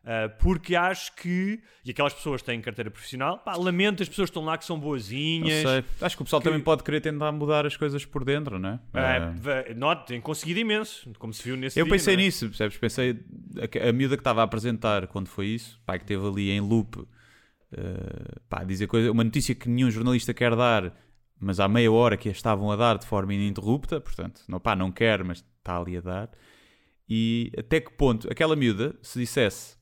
Uh, 0.09 0.31
porque 0.38 0.75
acho 0.75 1.14
que, 1.16 1.61
e 1.85 1.90
aquelas 1.90 2.14
pessoas 2.14 2.40
têm 2.40 2.59
carteira 2.62 2.90
profissional, 2.90 3.40
pá, 3.40 3.55
lamento 3.57 4.03
as 4.03 4.09
pessoas 4.09 4.31
que 4.31 4.31
estão 4.31 4.42
lá 4.42 4.57
que 4.57 4.64
são 4.64 4.77
Não 4.77 4.83
boazinhas. 4.85 5.68
sei. 5.68 5.85
Acho 6.01 6.16
que 6.16 6.23
o 6.23 6.25
pessoal 6.25 6.40
que- 6.40 6.49
também 6.49 6.62
pode 6.62 6.83
querer 6.83 7.03
tentar 7.03 7.31
mudar 7.31 7.66
as 7.66 7.77
coisas 7.77 8.07
por 8.07 8.25
dentro, 8.25 8.59
não 8.59 8.71
é? 8.71 8.81
Ah, 8.94 9.16
Ah, 9.16 9.35
va- 9.37 9.64
Note, 9.77 10.07
tem 10.07 10.18
conseguido 10.18 10.61
imenso, 10.61 11.12
como 11.18 11.35
se 11.35 11.42
viu 11.44 11.59
nesse 11.59 11.79
Eu 11.79 11.85
dia, 11.85 11.92
pensei 11.92 12.14
é? 12.14 12.16
nisso, 12.16 12.47
percebes? 12.49 12.79
Pensei 12.79 13.21
a, 13.85 13.88
a 13.90 13.92
miúda 13.92 14.16
que 14.16 14.23
estava 14.23 14.40
a 14.40 14.44
apresentar 14.44 15.07
quando 15.09 15.29
foi 15.29 15.49
isso, 15.49 15.79
pá, 15.85 15.99
que 15.99 16.07
teve 16.07 16.27
ali 16.27 16.51
em 16.53 16.61
loop, 16.61 17.07
eh, 17.73 18.35
pá, 18.49 18.64
dizer 18.64 18.87
coisa, 18.87 19.12
uma 19.12 19.25
notícia 19.25 19.55
que 19.55 19.68
nenhum 19.68 19.90
jornalista 19.90 20.33
quer 20.33 20.57
dar, 20.57 20.94
mas 21.38 21.61
há 21.61 21.68
meia 21.68 21.92
hora 21.92 22.16
que 22.16 22.31
a 22.31 22.33
estavam 22.33 22.71
a 22.73 22.77
dar 22.77 22.97
de 22.97 23.07
forma 23.07 23.35
ininterrupta, 23.35 24.01
portanto, 24.01 24.40
não, 24.49 24.59
pá, 24.59 24.75
não 24.75 24.90
quer, 24.90 25.23
mas 25.23 25.44
está 25.59 25.79
ali 25.79 25.97
a 25.99 26.01
dar. 26.01 26.31
E 27.09 27.53
até 27.59 27.81
que 27.81 27.92
ponto 27.92 28.27
aquela 28.31 28.57
miúda, 28.57 28.94
se 29.03 29.18
dissesse, 29.18 29.78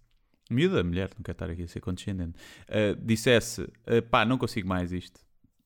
miúda, 0.50 0.82
mulher, 0.82 1.10
não 1.16 1.22
quero 1.22 1.34
estar 1.34 1.50
aqui 1.50 1.62
a 1.62 1.68
ser 1.68 1.80
condescendente, 1.80 2.34
eh, 2.68 2.94
dissesse, 2.98 3.68
eh, 3.86 4.00
pá, 4.00 4.24
não 4.24 4.38
consigo 4.38 4.68
mais 4.68 4.92
isto, 4.92 5.20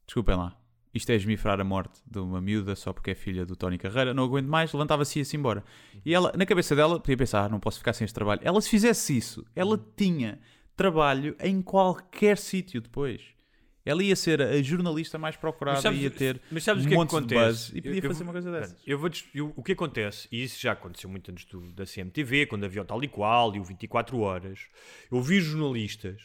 desculpem 0.06 0.36
lá. 0.36 0.56
Isto 0.92 1.10
é 1.10 1.14
esmifrar 1.14 1.60
a 1.60 1.64
morte 1.64 2.00
de 2.04 2.18
uma 2.18 2.40
miúda 2.40 2.74
só 2.74 2.92
porque 2.92 3.12
é 3.12 3.14
filha 3.14 3.46
do 3.46 3.54
Tony 3.54 3.78
Carreira, 3.78 4.12
não 4.12 4.24
aguento 4.24 4.48
mais, 4.48 4.72
levantava-se 4.72 5.18
e 5.18 5.20
ia-se 5.20 5.36
embora. 5.36 5.62
E 6.04 6.12
ela, 6.12 6.32
na 6.36 6.44
cabeça 6.44 6.74
dela, 6.74 6.98
podia 6.98 7.16
pensar, 7.16 7.44
ah, 7.44 7.48
não 7.48 7.60
posso 7.60 7.78
ficar 7.78 7.92
sem 7.92 8.04
este 8.04 8.14
trabalho. 8.14 8.40
Ela, 8.42 8.60
se 8.60 8.68
fizesse 8.68 9.16
isso, 9.16 9.46
ela 9.54 9.80
tinha 9.96 10.40
trabalho 10.74 11.36
em 11.38 11.62
qualquer 11.62 12.36
sítio 12.38 12.80
depois. 12.80 13.22
Ela 13.84 14.02
ia 14.02 14.14
ser 14.14 14.42
a 14.42 14.60
jornalista 14.62 15.18
mais 15.18 15.36
procurada, 15.36 15.76
Mas 15.76 15.82
sabes- 15.82 16.00
ia 16.02 16.10
ter 16.10 16.40
mas 16.50 16.62
sabes 16.64 16.82
o 16.84 16.86
um 16.86 16.88
que 16.88 16.94
é 16.94 16.96
que 16.96 17.14
monte 17.14 17.26
de 17.26 17.34
buzz 17.34 17.68
e 17.70 17.72
podia 17.76 17.90
Eu- 17.90 17.94
eu 17.96 18.02
fazer 18.02 18.14
vou- 18.14 18.22
uma 18.24 18.32
coisa 18.32 18.52
dessas. 18.52 18.82
Eu 18.86 18.98
vou 18.98 19.10
eu- 19.34 19.52
o 19.56 19.62
que 19.62 19.72
acontece, 19.72 20.28
e 20.30 20.42
isso 20.44 20.60
já 20.60 20.72
aconteceu 20.72 21.08
muito 21.08 21.30
antes 21.30 21.44
do, 21.46 21.72
da 21.72 21.86
CMTV, 21.86 22.46
quando 22.46 22.64
havia 22.64 22.82
o 22.82 22.84
tal 22.84 23.02
e 23.02 23.08
qual 23.08 23.54
e 23.56 23.58
o 23.58 23.64
24 23.64 24.18
horas, 24.20 24.60
eu 25.10 25.20
vi 25.22 25.40
jornalistas, 25.40 26.20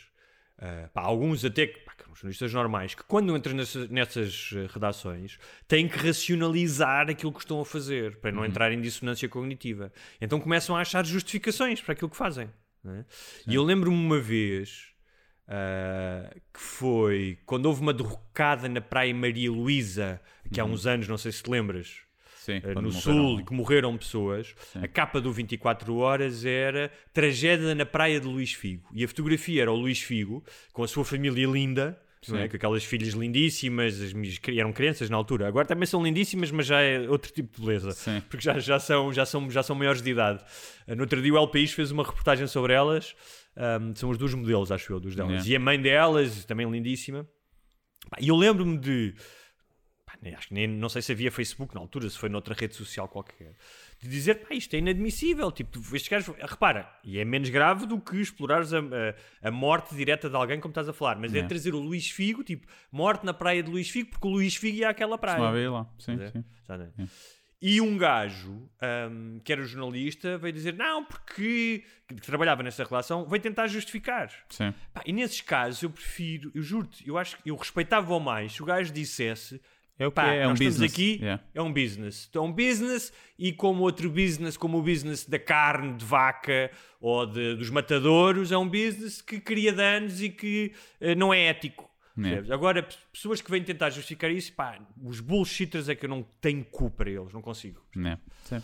ah, 0.57 0.89
pá, 0.93 1.01
alguns 1.01 1.45
até 1.45 1.65
pá, 1.67 1.93
que 1.97 2.03
são 2.03 2.13
jornalistas 2.15 2.53
normais, 2.53 2.93
que 2.93 3.03
quando 3.03 3.35
entram 3.35 3.53
nessas, 3.55 3.89
nessas 3.89 4.49
eh, 4.53 4.67
redações 4.73 5.37
têm 5.67 5.87
que 5.87 5.97
racionalizar 5.97 7.09
aquilo 7.09 7.31
que 7.33 7.39
estão 7.39 7.59
a 7.61 7.65
fazer 7.65 8.17
para 8.17 8.31
não 8.31 8.39
Uhum. 8.41 8.45
entrar 8.47 8.71
em 8.71 8.81
dissonância 8.81 9.27
cognitiva. 9.29 9.91
Então 10.19 10.39
começam 10.39 10.75
a 10.75 10.81
achar 10.81 11.05
justificações 11.05 11.81
para 11.81 11.93
aquilo 11.93 12.09
que 12.09 12.17
fazem. 12.17 12.49
é? 12.87 13.03
E 13.47 13.55
eu 13.55 13.63
lembro-me 13.63 13.97
uma 13.97 14.19
vez. 14.19 14.93
Ah, 15.47 16.33
que 16.53 16.59
foi 16.59 17.37
quando 17.45 17.65
houve 17.67 17.81
uma 17.81 17.93
derrocada 17.93 18.67
na 18.67 18.81
Praia 18.81 19.13
Maria 19.13 19.51
Luísa, 19.51 20.19
que 20.51 20.59
há 20.59 20.65
uns 20.65 20.85
anos, 20.85 21.07
não 21.07 21.17
sei 21.17 21.31
se 21.31 21.43
te 21.43 21.49
lembras, 21.49 21.97
Sim, 22.37 22.55
Uhum. 22.57 22.73
quando 22.73 22.81
no. 22.85 22.91
Sul, 22.91 23.39
e 23.39 23.43
que 23.43 23.53
morreram 23.53 23.97
pessoas. 23.97 24.53
A 24.75 24.87
capa 24.87 25.19
do 25.19 25.31
24 25.33 25.95
Horas 25.95 26.45
era 26.45 26.91
Tragédia 27.11 27.73
na 27.73 27.85
Praia 27.87 28.19
de 28.19 28.27
Luís 28.27 28.53
Figo. 28.53 28.87
E 28.93 29.03
a 29.03 29.07
fotografia 29.07 29.63
era 29.63 29.71
o 29.71 29.75
Luís 29.75 29.99
Figo, 30.01 30.43
com 30.71 30.83
a 30.83 30.87
sua 30.87 31.03
família 31.03 31.47
linda, 31.47 31.99
é? 32.21 32.25
Sim. 32.25 32.47
com 32.49 32.55
aquelas 32.55 32.83
filhas 32.83 33.13
lindíssimas, 33.15 33.99
as 33.99 34.13
minhas, 34.13 34.39
eram 34.55 34.71
crianças 34.71 35.09
na 35.09 35.17
altura. 35.17 35.47
Agora 35.47 35.65
também 35.67 35.87
são 35.87 36.03
lindíssimas, 36.03 36.51
mas 36.51 36.67
já 36.67 36.81
é 36.81 37.09
outro 37.09 37.31
tipo 37.31 37.55
de 37.59 37.65
beleza. 37.65 37.91
Sim. 37.91 38.21
Porque 38.29 38.43
já, 38.43 38.59
já, 38.59 38.79
são, 38.79 39.11
já, 39.11 39.25
são, 39.25 39.49
já 39.49 39.63
são 39.63 39.75
maiores 39.75 40.01
de 40.03 40.11
idade. 40.11 40.43
Eh, 40.87 40.93
No 40.93 41.01
outro 41.01 41.19
dia 41.23 41.33
o 41.33 41.37
El 41.37 41.47
País 41.47 41.71
fez 41.71 41.89
uma 41.89 42.03
reportagem 42.03 42.45
sobre 42.45 42.73
elas. 42.73 43.15
Ahm, 43.57 43.93
são 43.95 44.09
os 44.09 44.17
dois 44.17 44.33
modelos, 44.33 44.71
acho 44.71 44.91
eu, 44.91 44.99
dos 44.99 45.15
delas. 45.15 45.45
Yeah. 45.45 45.49
E 45.49 45.55
a 45.55 45.59
mãe 45.59 45.81
delas, 45.81 46.43
também 46.45 46.69
lindíssima. 46.69 47.27
E 48.19 48.27
eu 48.27 48.35
lembro-me 48.35 48.77
de. 48.77 49.15
pá, 50.05 50.13
nem- 50.21 50.35
acho 50.35 50.49
que 50.49 50.53
nem, 50.53 50.67
não 50.67 50.89
sei 50.89 51.01
se 51.01 51.11
havia 51.11 51.31
Facebook 51.31 51.73
na 51.73 51.81
altura, 51.81 52.09
se 52.09 52.17
foi 52.17 52.29
noutra 52.29 52.53
rede 52.53 52.75
social 52.75 53.07
qualquer. 53.07 53.55
De 54.01 54.09
dizer, 54.09 54.35
pá, 54.45 54.53
isto 54.53 54.73
é 54.75 54.79
inadmissível. 54.79 55.51
Tipo, 55.51 55.79
estes 55.95 56.07
gajos. 56.09 56.35
Repara, 56.37 56.93
e 57.03 57.17
é 57.17 57.23
menos 57.25 57.49
grave 57.49 57.85
do 57.85 57.99
que 57.99 58.17
explorares 58.17 58.73
a, 58.73 58.79
a, 58.79 59.47
a 59.47 59.51
morte 59.51 59.95
direta 59.95 60.29
de 60.29 60.35
alguém, 60.35 60.59
como 60.59 60.71
estás 60.71 60.89
a 60.89 60.93
falar. 60.93 61.17
Mas 61.17 61.33
é 61.33 61.41
trazer 61.47 61.73
o 61.73 61.79
Luís 61.79 62.09
Figo, 62.11 62.43
tipo, 62.43 62.67
morte 62.91 63.25
na 63.25 63.33
praia 63.33 63.63
de 63.63 63.71
Luís 63.71 63.89
Figo, 63.89 64.09
porque 64.11 64.27
o 64.27 64.31
Luís 64.31 64.55
Figo 64.55 64.77
ia 64.77 64.89
àquela 64.89 65.17
praia. 65.17 65.39
Lá. 65.39 65.51
Sim, 65.97 66.17
ver? 66.17 66.31
sim. 66.31 66.43
Já 66.67 66.75
é? 66.75 66.89
E 67.61 67.79
um 67.81 67.97
gajo, 67.97 68.69
ahm, 68.81 69.39
que 69.43 69.51
era 69.51 69.63
jornalista, 69.63 70.37
veio 70.37 70.53
dizer: 70.53 70.73
Não, 70.73 71.03
porque. 71.05 71.83
que 72.07 72.15
trabalhava 72.15 72.61
nessa 72.61 72.83
relação, 72.83 73.27
veio 73.27 73.41
tentar 73.41 73.67
justificar. 73.67 74.29
Sim. 74.49 74.73
Pá, 74.93 75.01
e 75.05 75.11
nesses 75.13 75.41
casos 75.41 75.81
eu 75.81 75.89
prefiro, 75.89 76.51
eu 76.53 76.61
juro-te, 76.61 77.07
eu 77.07 77.17
acho 77.17 77.37
que 77.37 77.49
eu 77.49 77.55
respeitava 77.55 78.19
mais 78.19 78.53
se 78.53 78.61
o 78.61 78.65
gajo 78.65 78.91
dissesse. 78.93 79.59
É 79.97 80.05
o 80.05 80.11
que 80.11 80.15
Pá, 80.15 80.33
é, 80.33 80.39
é 80.39 80.47
um 80.47 80.53
business. 80.53 80.91
aqui, 80.91 81.17
Yeah. 81.21 81.41
é 81.53 81.61
um 81.61 81.71
business. 81.71 82.27
Então, 82.29 82.43
é 82.43 82.47
um 82.49 82.51
business 82.51 83.13
e 83.39 83.53
como 83.53 83.81
outro 83.83 84.09
business, 84.09 84.57
como 84.57 84.77
o 84.77 84.81
business 84.83 85.25
da 85.25 85.39
carne 85.39 85.93
de 85.95 86.03
vaca 86.03 86.69
ou 86.99 87.25
de- 87.25 87.55
dos 87.55 87.69
matadouros, 87.69 88.51
é 88.51 88.57
um 88.57 88.67
business 88.67 89.21
que 89.21 89.39
cria 89.39 89.71
danos 89.71 90.21
e 90.21 90.29
que 90.29 90.73
eh, 90.99 91.15
não 91.15 91.33
é 91.33 91.45
ético. 91.45 91.89
Percebes? 92.23 92.51
Agora, 92.51 92.87
pessoas 93.11 93.41
que 93.41 93.51
vêm 93.51 93.63
tentar 93.63 93.89
justificar 93.89 94.31
isso, 94.31 94.53
pá, 94.53 94.79
os 95.03 95.19
bullshitters 95.19 95.89
é 95.89 95.95
que 95.95 96.05
eu 96.05 96.09
não 96.09 96.23
tenho 96.39 96.63
cu 96.63 96.89
para 96.89 97.09
eles, 97.09 97.33
não 97.33 97.41
consigo. 97.41 97.85
Né? 97.95 98.17
Sim. 98.45 98.61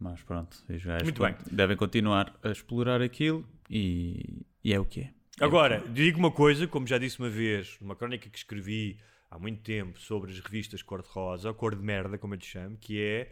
Mas 0.00 0.22
pronto, 0.22 0.56
os 0.68 0.84
gajos 0.84 1.12
devem 1.50 1.76
continuar 1.76 2.38
a 2.42 2.50
explorar 2.50 3.02
aquilo 3.02 3.44
e, 3.68 4.46
e 4.62 4.72
é 4.72 4.78
o 4.78 4.84
que 4.84 5.00
é. 5.00 5.10
É 5.40 5.44
Agora, 5.44 5.76
é. 5.76 5.88
digo 5.88 6.18
uma 6.18 6.30
coisa, 6.30 6.66
como 6.66 6.86
já 6.86 6.98
disse 6.98 7.18
uma 7.18 7.28
vez, 7.28 7.76
numa 7.80 7.94
crónica 7.94 8.28
que 8.30 8.38
escrevi 8.38 8.98
há 9.30 9.38
muito 9.38 9.60
tempo 9.62 10.00
sobre 10.00 10.30
as 10.30 10.40
revistas 10.40 10.82
cor-de-rosa, 10.82 11.52
cor 11.52 11.74
de 11.74 11.82
merda, 11.82 12.16
como 12.16 12.34
eu 12.34 12.38
te 12.38 12.46
chamo, 12.46 12.76
que 12.76 13.00
é 13.00 13.30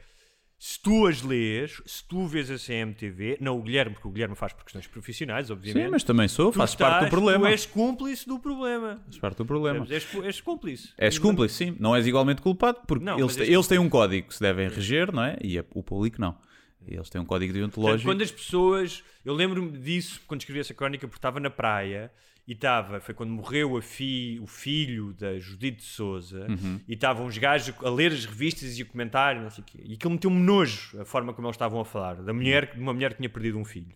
se 0.59 0.81
tu 0.81 1.07
as 1.07 1.21
lês, 1.21 1.83
se 1.85 2.03
tu 2.07 2.27
vês 2.27 2.51
a 2.51 2.57
CMTV, 2.57 3.37
não 3.41 3.59
o 3.59 3.63
Guilherme, 3.63 3.95
porque 3.95 4.09
o 4.09 4.11
Guilherme 4.11 4.35
faz 4.35 4.55
por 4.55 4.65
questões 4.65 4.87
profissionais, 4.87 5.51
obviamente. 5.51 5.85
Sim, 5.85 5.91
mas 5.91 6.03
também 6.03 6.29
sou, 6.29 6.51
faço 6.51 6.79
parte 6.79 7.05
do 7.05 7.11
problema. 7.11 7.47
Tu 7.47 7.53
és 7.53 7.67
cúmplice 7.67 8.27
do 8.27 8.39
problema. 8.39 9.03
Faz 9.05 9.19
parte 9.19 9.37
do 9.39 9.45
problema. 9.45 9.87
És, 9.91 10.07
és 10.25 10.41
cúmplice. 10.41 10.89
És 10.97 11.19
cúmplice, 11.19 11.55
sim. 11.55 11.77
Não 11.79 11.95
és 11.95 12.07
igualmente 12.07 12.41
culpado, 12.41 12.81
porque 12.87 13.05
Não, 13.05 13.19
eles, 13.19 13.37
eles 13.37 13.67
têm 13.67 13.79
um 13.79 13.89
código 13.89 14.29
que 14.29 14.35
se 14.35 14.41
devem 14.41 14.69
reger, 14.69 15.13
não 15.13 15.23
é? 15.23 15.37
E 15.43 15.59
o 15.59 15.83
público 15.83 16.21
não. 16.21 16.37
Eles 16.87 17.11
têm 17.11 17.21
um 17.21 17.25
código 17.25 17.53
Portanto, 17.53 17.75
deontológico. 17.75 18.09
quando 18.09 18.23
as 18.23 18.31
pessoas. 18.31 19.05
Eu 19.25 19.35
lembro-me 19.35 19.77
disso 19.79 20.21
quando 20.27 20.41
escrevi 20.41 20.61
essa 20.61 20.73
crónica, 20.73 21.07
porque 21.07 21.19
estava 21.19 21.41
na 21.41 21.51
praia 21.51 22.11
e 22.47 22.53
estava. 22.53 23.01
Foi 23.01 23.13
quando 23.15 23.31
morreu 23.31 23.77
a 23.77 23.83
fi, 23.83 24.39
o 24.41 24.47
filho 24.47 25.13
da 25.15 25.39
Judite 25.39 25.79
de 25.79 25.83
Souza 25.85 26.47
Uhum. 26.49 26.81
e 26.87 26.95
estavam 26.95 27.27
os 27.27 27.37
gajos 27.39 27.75
a 27.85 27.91
ler 27.91 28.13
as 28.13 28.25
revistas 28.25 28.79
e 28.79 28.83
a 28.83 28.85
comentar, 28.85 29.35
não 29.41 29.51
sei 29.51 29.63
o 29.63 29.67
quê. 29.67 29.79
E 29.85 29.95
aquilo 29.95 30.13
meteu-me 30.13 30.41
nojo 30.41 31.01
a 31.01 31.05
forma 31.05 31.33
como 31.33 31.47
eles 31.49 31.57
estavam 31.57 31.81
a 31.81 31.85
falar, 31.85 32.17
da 32.23 32.33
mulher, 32.33 32.73
de 32.75 32.81
uma 32.81 32.93
mulher 32.95 33.11
que 33.13 33.17
tinha 33.19 33.29
perdido 33.29 33.59
um 33.59 33.65
filho. 33.65 33.95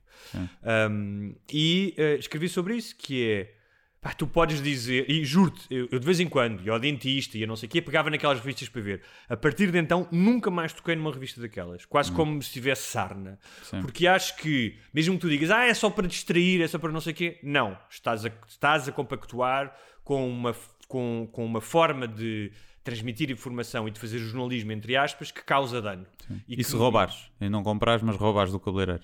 Um, 0.91 1.35
e 1.53 1.95
eh, 1.97 2.17
escrevi 2.17 2.49
sobre 2.49 2.77
isso, 2.77 2.97
que 2.97 3.25
é. 3.25 3.55
Pá, 4.01 4.15
tu 4.15 4.27
podes 4.27 4.63
dizer, 4.63 5.05
e 5.11 5.23
juro-te, 5.27 5.67
eu, 5.71 5.87
eu 5.93 5.99
de 5.99 6.07
vez 6.07 6.19
em 6.21 6.27
quando 6.29 6.63
ia 6.65 6.73
ao 6.73 6.79
dentista 6.81 7.37
e 7.37 7.43
eu 7.43 7.47
não 7.49 7.55
sei 7.55 7.67
o 7.67 7.71
quê, 7.71 7.83
pegava 7.83 8.09
naquelas 8.09 8.39
revistas 8.39 8.67
para 8.67 8.81
ver. 8.81 9.03
A 9.29 9.37
partir 9.37 9.71
de 9.71 9.77
então, 9.79 10.09
nunca 10.11 10.51
mais 10.51 10.73
toquei 10.73 10.97
numa 10.97 11.13
revista 11.13 11.39
daquelas. 11.39 11.85
Quase 11.85 12.11
como 12.11 12.43
se 12.43 12.51
tivesse 12.51 12.85
sarna. 12.85 13.39
Sim. 13.63 13.83
Porque 13.83 14.07
acho 14.07 14.37
que, 14.37 14.79
mesmo 14.95 15.17
que 15.17 15.21
tu 15.21 15.29
digas, 15.29 15.51
ah, 15.51 15.67
é 15.67 15.75
só 15.75 15.91
para 15.91 16.09
distrair, 16.09 16.63
é 16.63 16.67
só 16.67 16.79
para 16.79 16.91
não 16.91 17.01
sei 17.01 17.13
o 17.13 17.17
quê, 17.17 17.39
não. 17.43 17.77
Estás 17.91 18.25
a, 18.25 18.31
estás 18.49 18.89
a 18.89 18.93
compactuar 18.93 19.77
com 20.03 20.27
uma, 20.27 20.57
com, 20.89 21.29
com 21.31 21.45
uma 21.45 21.61
forma 21.61 22.09
de 22.09 22.51
transmitir 22.83 23.31
informação 23.31 23.87
e 23.87 23.91
de 23.91 24.01
fazer 24.01 24.19
jornalismo, 24.19 24.73
entre 24.73 24.97
aspas, 24.97 25.31
que 25.31 25.45
causa 25.45 25.83
dano. 25.83 26.07
E, 26.49 26.57
que- 26.57 26.65
se 26.65 26.75
roubares? 26.75 27.31
E 27.39 27.51
não 27.51 27.63
comprares, 27.63 28.03
mas 28.03 28.17
roubares 28.17 28.51
do 28.51 28.59
cabeleireiro? 28.59 29.03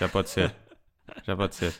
Já 0.00 0.08
pode 0.08 0.30
ser. 0.30 0.54
Já 1.26 1.36
pode 1.36 1.54
ser. 1.54 1.74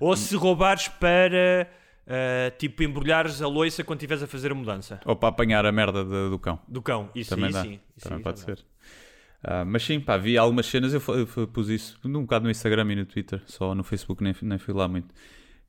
Ou 0.00 0.16
se 0.16 0.34
roubares 0.36 0.88
para, 0.88 1.68
ah, 2.06 2.50
tipo, 2.58 2.82
embrulhares 2.82 3.40
a 3.42 3.46
loiça 3.48 3.82
quando 3.84 3.98
estiveres 3.98 4.22
a 4.22 4.26
fazer 4.26 4.52
a 4.52 4.54
mudança. 4.54 5.00
Ou 5.04 5.16
para 5.16 5.28
apanhar 5.28 5.64
a 5.66 5.72
merda 5.72 6.04
de- 6.04 6.30
do 6.30 6.38
cão. 6.38 6.58
Do 6.68 6.80
cão. 6.82 7.10
Isso 7.14 7.30
Também 7.30 7.50
dá. 7.50 7.62
sim. 7.62 7.80
Isso 7.96 8.04
Também 8.08 8.18
aí 8.18 8.22
pode 8.24 8.40
dá. 8.40 8.44
ser. 8.46 8.64
Ah, 9.42 9.64
mas 9.64 9.84
sim, 9.84 10.00
pá, 10.00 10.16
vi 10.16 10.36
algumas 10.36 10.66
cenas, 10.66 10.92
eu, 10.92 11.02
eu 11.14 11.26
fa- 11.26 11.46
pus 11.46 11.68
isso 11.68 11.98
um 12.04 12.22
bocado 12.22 12.44
no 12.44 12.50
Instagram 12.50 12.92
e 12.92 12.96
no 12.96 13.06
Twitter, 13.06 13.40
só 13.46 13.72
no 13.74 13.84
Facebook 13.84 14.22
nem, 14.22 14.34
nem 14.42 14.58
fui 14.58 14.74
lá 14.74 14.88
muito. 14.88 15.14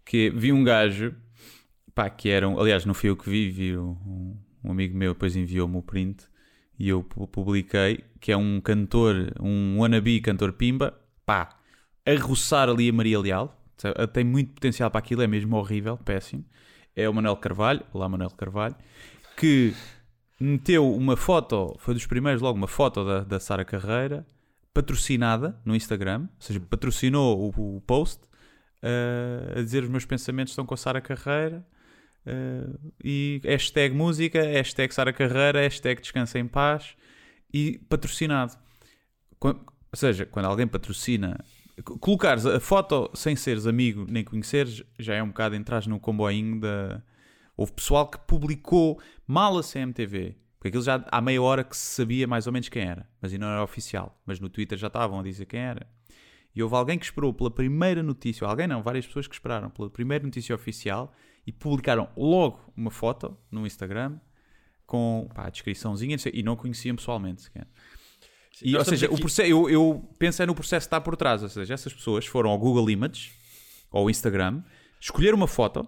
Que 0.03 0.31
vi 0.31 0.51
um 0.51 0.63
gajo, 0.63 1.13
pá, 1.93 2.09
que 2.09 2.29
era, 2.29 2.47
um, 2.49 2.59
aliás, 2.59 2.83
não 2.85 2.95
fui 2.95 3.09
eu 3.11 3.15
que 3.15 3.29
vi, 3.29 3.49
vi 3.51 3.77
um, 3.77 4.35
um 4.63 4.71
amigo 4.71 4.97
meu, 4.97 5.13
depois 5.13 5.35
enviou-me 5.35 5.77
o 5.77 5.83
print 5.83 6.23
e 6.79 6.89
eu 6.89 7.03
pu- 7.03 7.27
publiquei, 7.27 8.03
que 8.19 8.31
é 8.31 8.37
um 8.37 8.59
cantor, 8.59 9.33
um 9.39 9.77
wannabe 9.79 10.19
cantor 10.19 10.53
pimba, 10.53 10.99
pá, 11.23 11.49
a 12.07 12.15
roçar 12.19 12.69
ali 12.69 12.89
a 12.89 12.93
Maria 12.93 13.19
Leal? 13.19 13.58
Tem 14.13 14.23
muito 14.23 14.53
potencial 14.53 14.89
para 14.91 14.99
aquilo, 14.99 15.21
é 15.21 15.27
mesmo 15.27 15.55
horrível, 15.55 15.97
péssimo. 15.97 16.45
É 16.95 17.07
o 17.07 17.13
Manuel 17.13 17.37
Carvalho, 17.37 17.81
olá 17.93 18.09
Manuel 18.09 18.31
Carvalho, 18.31 18.75
que 19.37 19.73
meteu 20.39 20.93
uma 20.93 21.15
foto, 21.15 21.75
foi 21.79 21.93
dos 21.93 22.05
primeiros 22.05 22.41
logo, 22.41 22.57
uma 22.57 22.67
foto 22.67 23.05
da, 23.05 23.19
da 23.21 23.39
Sara 23.39 23.63
Carreira, 23.63 24.25
patrocinada 24.73 25.59
no 25.65 25.75
Instagram, 25.75 26.21
ou 26.23 26.41
seja, 26.41 26.59
patrocinou 26.59 27.53
o, 27.57 27.77
o 27.77 27.81
post 27.81 28.21
eh, 28.81 29.53
a 29.57 29.61
dizer 29.61 29.83
os 29.83 29.89
meus 29.89 30.05
pensamentos 30.05 30.51
estão 30.51 30.65
com 30.65 30.73
a 30.73 30.77
Sara 30.77 31.01
Carreira 31.01 31.65
eh, 32.25 32.67
e 33.03 33.41
hashtag 33.43 33.93
música, 33.95 34.41
hashtag 34.41 34.93
Sara 34.93 35.11
Carreira, 35.11 35.61
hashtag 35.61 36.01
descansa 36.01 36.37
em 36.39 36.47
paz 36.47 36.95
e 37.53 37.79
patrocinado. 37.89 38.53
Quan- 39.39 39.59
ou 39.91 39.97
seja, 39.97 40.25
quando 40.25 40.45
alguém 40.45 40.67
patrocina, 40.67 41.43
colocares 41.83 42.45
a 42.45 42.59
foto 42.59 43.09
sem 43.13 43.35
seres 43.35 43.65
amigo 43.65 44.05
nem 44.09 44.23
conheceres, 44.23 44.83
já 44.97 45.15
é 45.15 45.23
um 45.23 45.27
bocado 45.27 45.55
entrar 45.55 45.85
no 45.87 45.99
comboinho 45.99 46.59
da. 46.59 47.01
Houve 47.55 47.73
pessoal 47.73 48.07
que 48.07 48.17
publicou 48.19 49.01
mal 49.27 49.57
a 49.57 49.63
CMTV, 49.63 50.37
porque 50.57 50.69
aquilo 50.69 50.83
já 50.83 51.03
há 51.11 51.21
meia 51.21 51.41
hora 51.41 51.63
que 51.63 51.75
se 51.75 51.95
sabia 51.95 52.25
mais 52.25 52.47
ou 52.47 52.53
menos 52.53 52.69
quem 52.69 52.83
era, 52.83 53.07
mas 53.21 53.33
ainda 53.33 53.45
não 53.45 53.53
era 53.53 53.63
oficial. 53.63 54.21
Mas 54.25 54.39
no 54.39 54.49
Twitter 54.49 54.77
já 54.77 54.87
estavam 54.87 55.19
a 55.19 55.23
dizer 55.23 55.45
quem 55.45 55.59
era. 55.59 55.85
E 56.55 56.63
houve 56.63 56.75
alguém 56.75 56.97
que 56.97 57.05
esperou 57.05 57.33
pela 57.33 57.51
primeira 57.51 58.01
notícia, 58.01 58.47
alguém 58.47 58.67
não, 58.67 58.81
várias 58.81 59.05
pessoas 59.05 59.27
que 59.27 59.35
esperaram 59.35 59.69
pela 59.69 59.89
primeira 59.89 60.23
notícia 60.23 60.55
oficial 60.55 61.13
e 61.45 61.51
publicaram 61.51 62.09
logo 62.15 62.59
uma 62.75 62.91
foto 62.91 63.37
no 63.51 63.67
Instagram 63.67 64.19
com 64.85 65.29
pá, 65.33 65.45
a 65.45 65.49
descriçãozinha 65.49 66.17
e 66.33 66.41
não 66.41 66.55
conheciam 66.55 66.95
pessoalmente 66.95 67.43
sequer. 67.43 67.67
E, 68.61 68.75
ou 68.75 68.83
seja, 68.83 68.95
estamos 69.05 69.11
o 69.11 69.13
aqui- 69.15 69.21
processo, 69.21 69.49
eu, 69.49 69.69
eu 69.69 70.09
pensei 70.19 70.45
no 70.45 70.53
processo 70.55 70.85
que 70.85 70.87
está 70.87 70.99
por 71.01 71.15
trás. 71.15 71.41
Ou 71.43 71.49
seja, 71.49 71.73
essas 71.73 71.93
pessoas 71.93 72.25
foram 72.25 72.49
ao 72.49 72.57
Google 72.57 72.89
Images 72.89 73.31
ou 73.91 74.01
ao 74.01 74.09
Instagram, 74.09 74.61
escolher 74.99 75.33
uma 75.33 75.47
foto, 75.47 75.87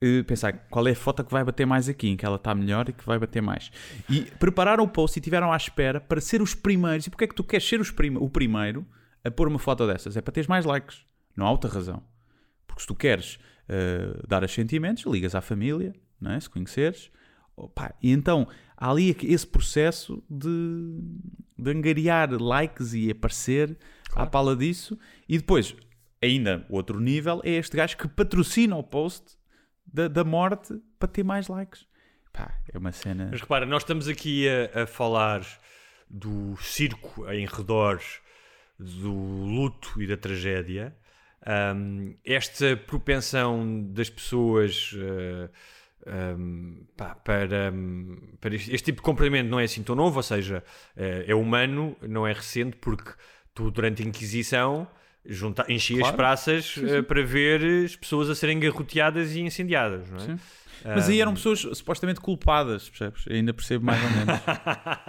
eh, 0.00 0.22
pensar 0.22 0.52
qual 0.68 0.86
é 0.86 0.92
a 0.92 0.94
foto 0.94 1.24
que 1.24 1.32
vai 1.32 1.42
bater 1.42 1.66
mais 1.66 1.88
aqui, 1.88 2.08
em 2.08 2.16
que 2.16 2.24
ela 2.26 2.36
está 2.36 2.54
melhor 2.54 2.88
e 2.88 2.92
que 2.92 3.04
vai 3.04 3.18
bater 3.18 3.40
mais. 3.42 3.70
E 4.08 4.22
prepararam 4.38 4.84
o 4.84 4.88
post 4.88 5.18
e 5.18 5.22
tiveram 5.22 5.52
à 5.52 5.56
espera 5.56 6.00
para 6.00 6.20
ser 6.20 6.42
os 6.42 6.54
primeiros. 6.54 7.06
E 7.06 7.10
porquê 7.10 7.24
é 7.24 7.26
que 7.28 7.34
tu 7.34 7.42
queres 7.42 7.66
ser 7.66 7.80
prim- 7.94 8.16
o 8.16 8.28
primeiro 8.28 8.86
a 9.24 9.30
pôr 9.30 9.48
uma 9.48 9.58
foto 9.58 9.86
dessas? 9.86 10.16
É 10.16 10.20
para 10.20 10.32
teres 10.32 10.46
mais 10.46 10.64
likes. 10.64 11.00
Não 11.34 11.46
há 11.46 11.50
outra 11.50 11.70
razão. 11.70 12.02
Porque 12.66 12.82
se 12.82 12.86
tu 12.86 12.94
queres 12.94 13.38
eh, 13.68 14.20
dar 14.28 14.44
os 14.44 14.52
sentimentos, 14.52 15.04
ligas 15.06 15.34
à 15.34 15.40
família, 15.40 15.94
não 16.20 16.32
é? 16.32 16.38
se 16.40 16.50
conheceres. 16.50 17.10
Opa, 17.58 17.94
e 18.00 18.12
então 18.12 18.46
há 18.76 18.90
ali 18.90 19.16
esse 19.24 19.46
processo 19.46 20.22
de, 20.30 20.48
de 21.58 21.70
angariar 21.70 22.30
likes 22.40 22.94
e 22.94 23.10
aparecer 23.10 23.76
à 24.14 24.24
pala 24.26 24.54
disso. 24.54 24.98
E 25.28 25.36
depois, 25.36 25.74
ainda 26.22 26.64
outro 26.70 27.00
nível, 27.00 27.40
é 27.44 27.50
este 27.50 27.76
gajo 27.76 27.96
que 27.96 28.06
patrocina 28.06 28.76
o 28.76 28.82
post 28.82 29.36
da, 29.84 30.06
da 30.06 30.22
morte 30.22 30.80
para 30.98 31.08
ter 31.08 31.24
mais 31.24 31.48
likes. 31.48 31.86
Pá, 32.32 32.54
é 32.72 32.78
uma 32.78 32.92
cena. 32.92 33.28
Mas 33.30 33.40
repara, 33.40 33.66
nós 33.66 33.82
estamos 33.82 34.06
aqui 34.06 34.46
a, 34.48 34.82
a 34.82 34.86
falar 34.86 35.42
do 36.08 36.56
circo 36.58 37.28
em 37.30 37.46
redor 37.46 38.00
do 38.78 39.12
luto 39.12 40.00
e 40.00 40.06
da 40.06 40.16
tragédia. 40.16 40.96
Ahm, 41.44 42.14
esta 42.24 42.76
propensão 42.76 43.82
das 43.92 44.08
pessoas 44.08 44.94
eh, 44.96 45.48
ahm, 46.06 46.82
pá, 46.96 47.14
para, 47.14 47.72
para 48.40 48.54
este, 48.54 48.74
este 48.74 48.84
tipo 48.86 48.96
de 48.96 49.02
comportamento 49.02 49.48
não 49.48 49.58
é 49.60 49.64
assim 49.64 49.82
tão 49.82 49.94
novo, 49.94 50.16
ou 50.16 50.22
seja, 50.22 50.62
eh, 50.96 51.24
é 51.28 51.34
humano, 51.34 51.96
não 52.02 52.26
é 52.26 52.32
recente, 52.32 52.76
porque 52.76 53.10
tu, 53.54 53.70
durante 53.70 54.02
a 54.02 54.06
Inquisição, 54.06 54.86
junta, 55.26 55.64
enchias 55.68 56.00
Claro. 56.00 56.16
praças 56.16 56.74
eh, 56.82 57.02
para 57.02 57.22
ver 57.22 57.84
as 57.84 57.96
pessoas 57.96 58.30
a 58.30 58.34
serem 58.34 58.58
garroteadas 58.60 59.34
e 59.34 59.40
incendiadas, 59.40 60.08
não 60.10 60.16
é? 60.18 60.20
Sim. 60.20 60.38
Mas 60.84 61.08
aí 61.08 61.20
eram 61.20 61.34
pessoas 61.34 61.58
supostamente 61.76 62.20
culpadas, 62.20 62.88
percebes? 62.88 63.24
Eu 63.26 63.34
ainda 63.34 63.52
percebo 63.52 63.84
mais 63.84 64.00
ou 64.00 64.10
menos. 64.10 64.40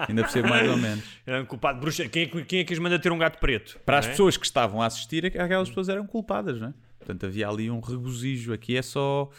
ainda 0.10 0.22
percebo 0.24 0.50
mais 0.50 0.68
ou 0.68 0.76
menos. 0.76 1.04
Era 1.28 1.44
um 1.44 1.46
culpado 1.46 1.78
de 1.78 1.82
bruxa. 1.82 2.10
Quem 2.10 2.24
é, 2.24 2.26
que- 2.26 2.44
quem 2.44 2.60
é 2.62 2.64
que 2.64 2.74
os 2.74 2.80
manda 2.80 2.98
ter 2.98 3.12
um 3.12 3.20
gato 3.20 3.38
preto? 3.38 3.80
Para 3.86 4.00
as 4.00 4.08
é? 4.08 4.10
pessoas 4.10 4.36
que 4.36 4.46
estavam 4.48 4.82
a 4.82 4.88
assistir, 4.88 5.28
aquelas 5.28 5.70
pessoas 5.70 5.88
eram 5.88 6.08
culpadas, 6.08 6.60
não 6.60 6.70
é? 6.70 6.74
Portanto, 6.98 7.28
havia 7.28 7.48
ali 7.48 7.70
um 7.70 7.80
regozijo. 7.80 8.52
Aqui 8.52 8.78
é 8.78 8.82
só. 8.82 9.30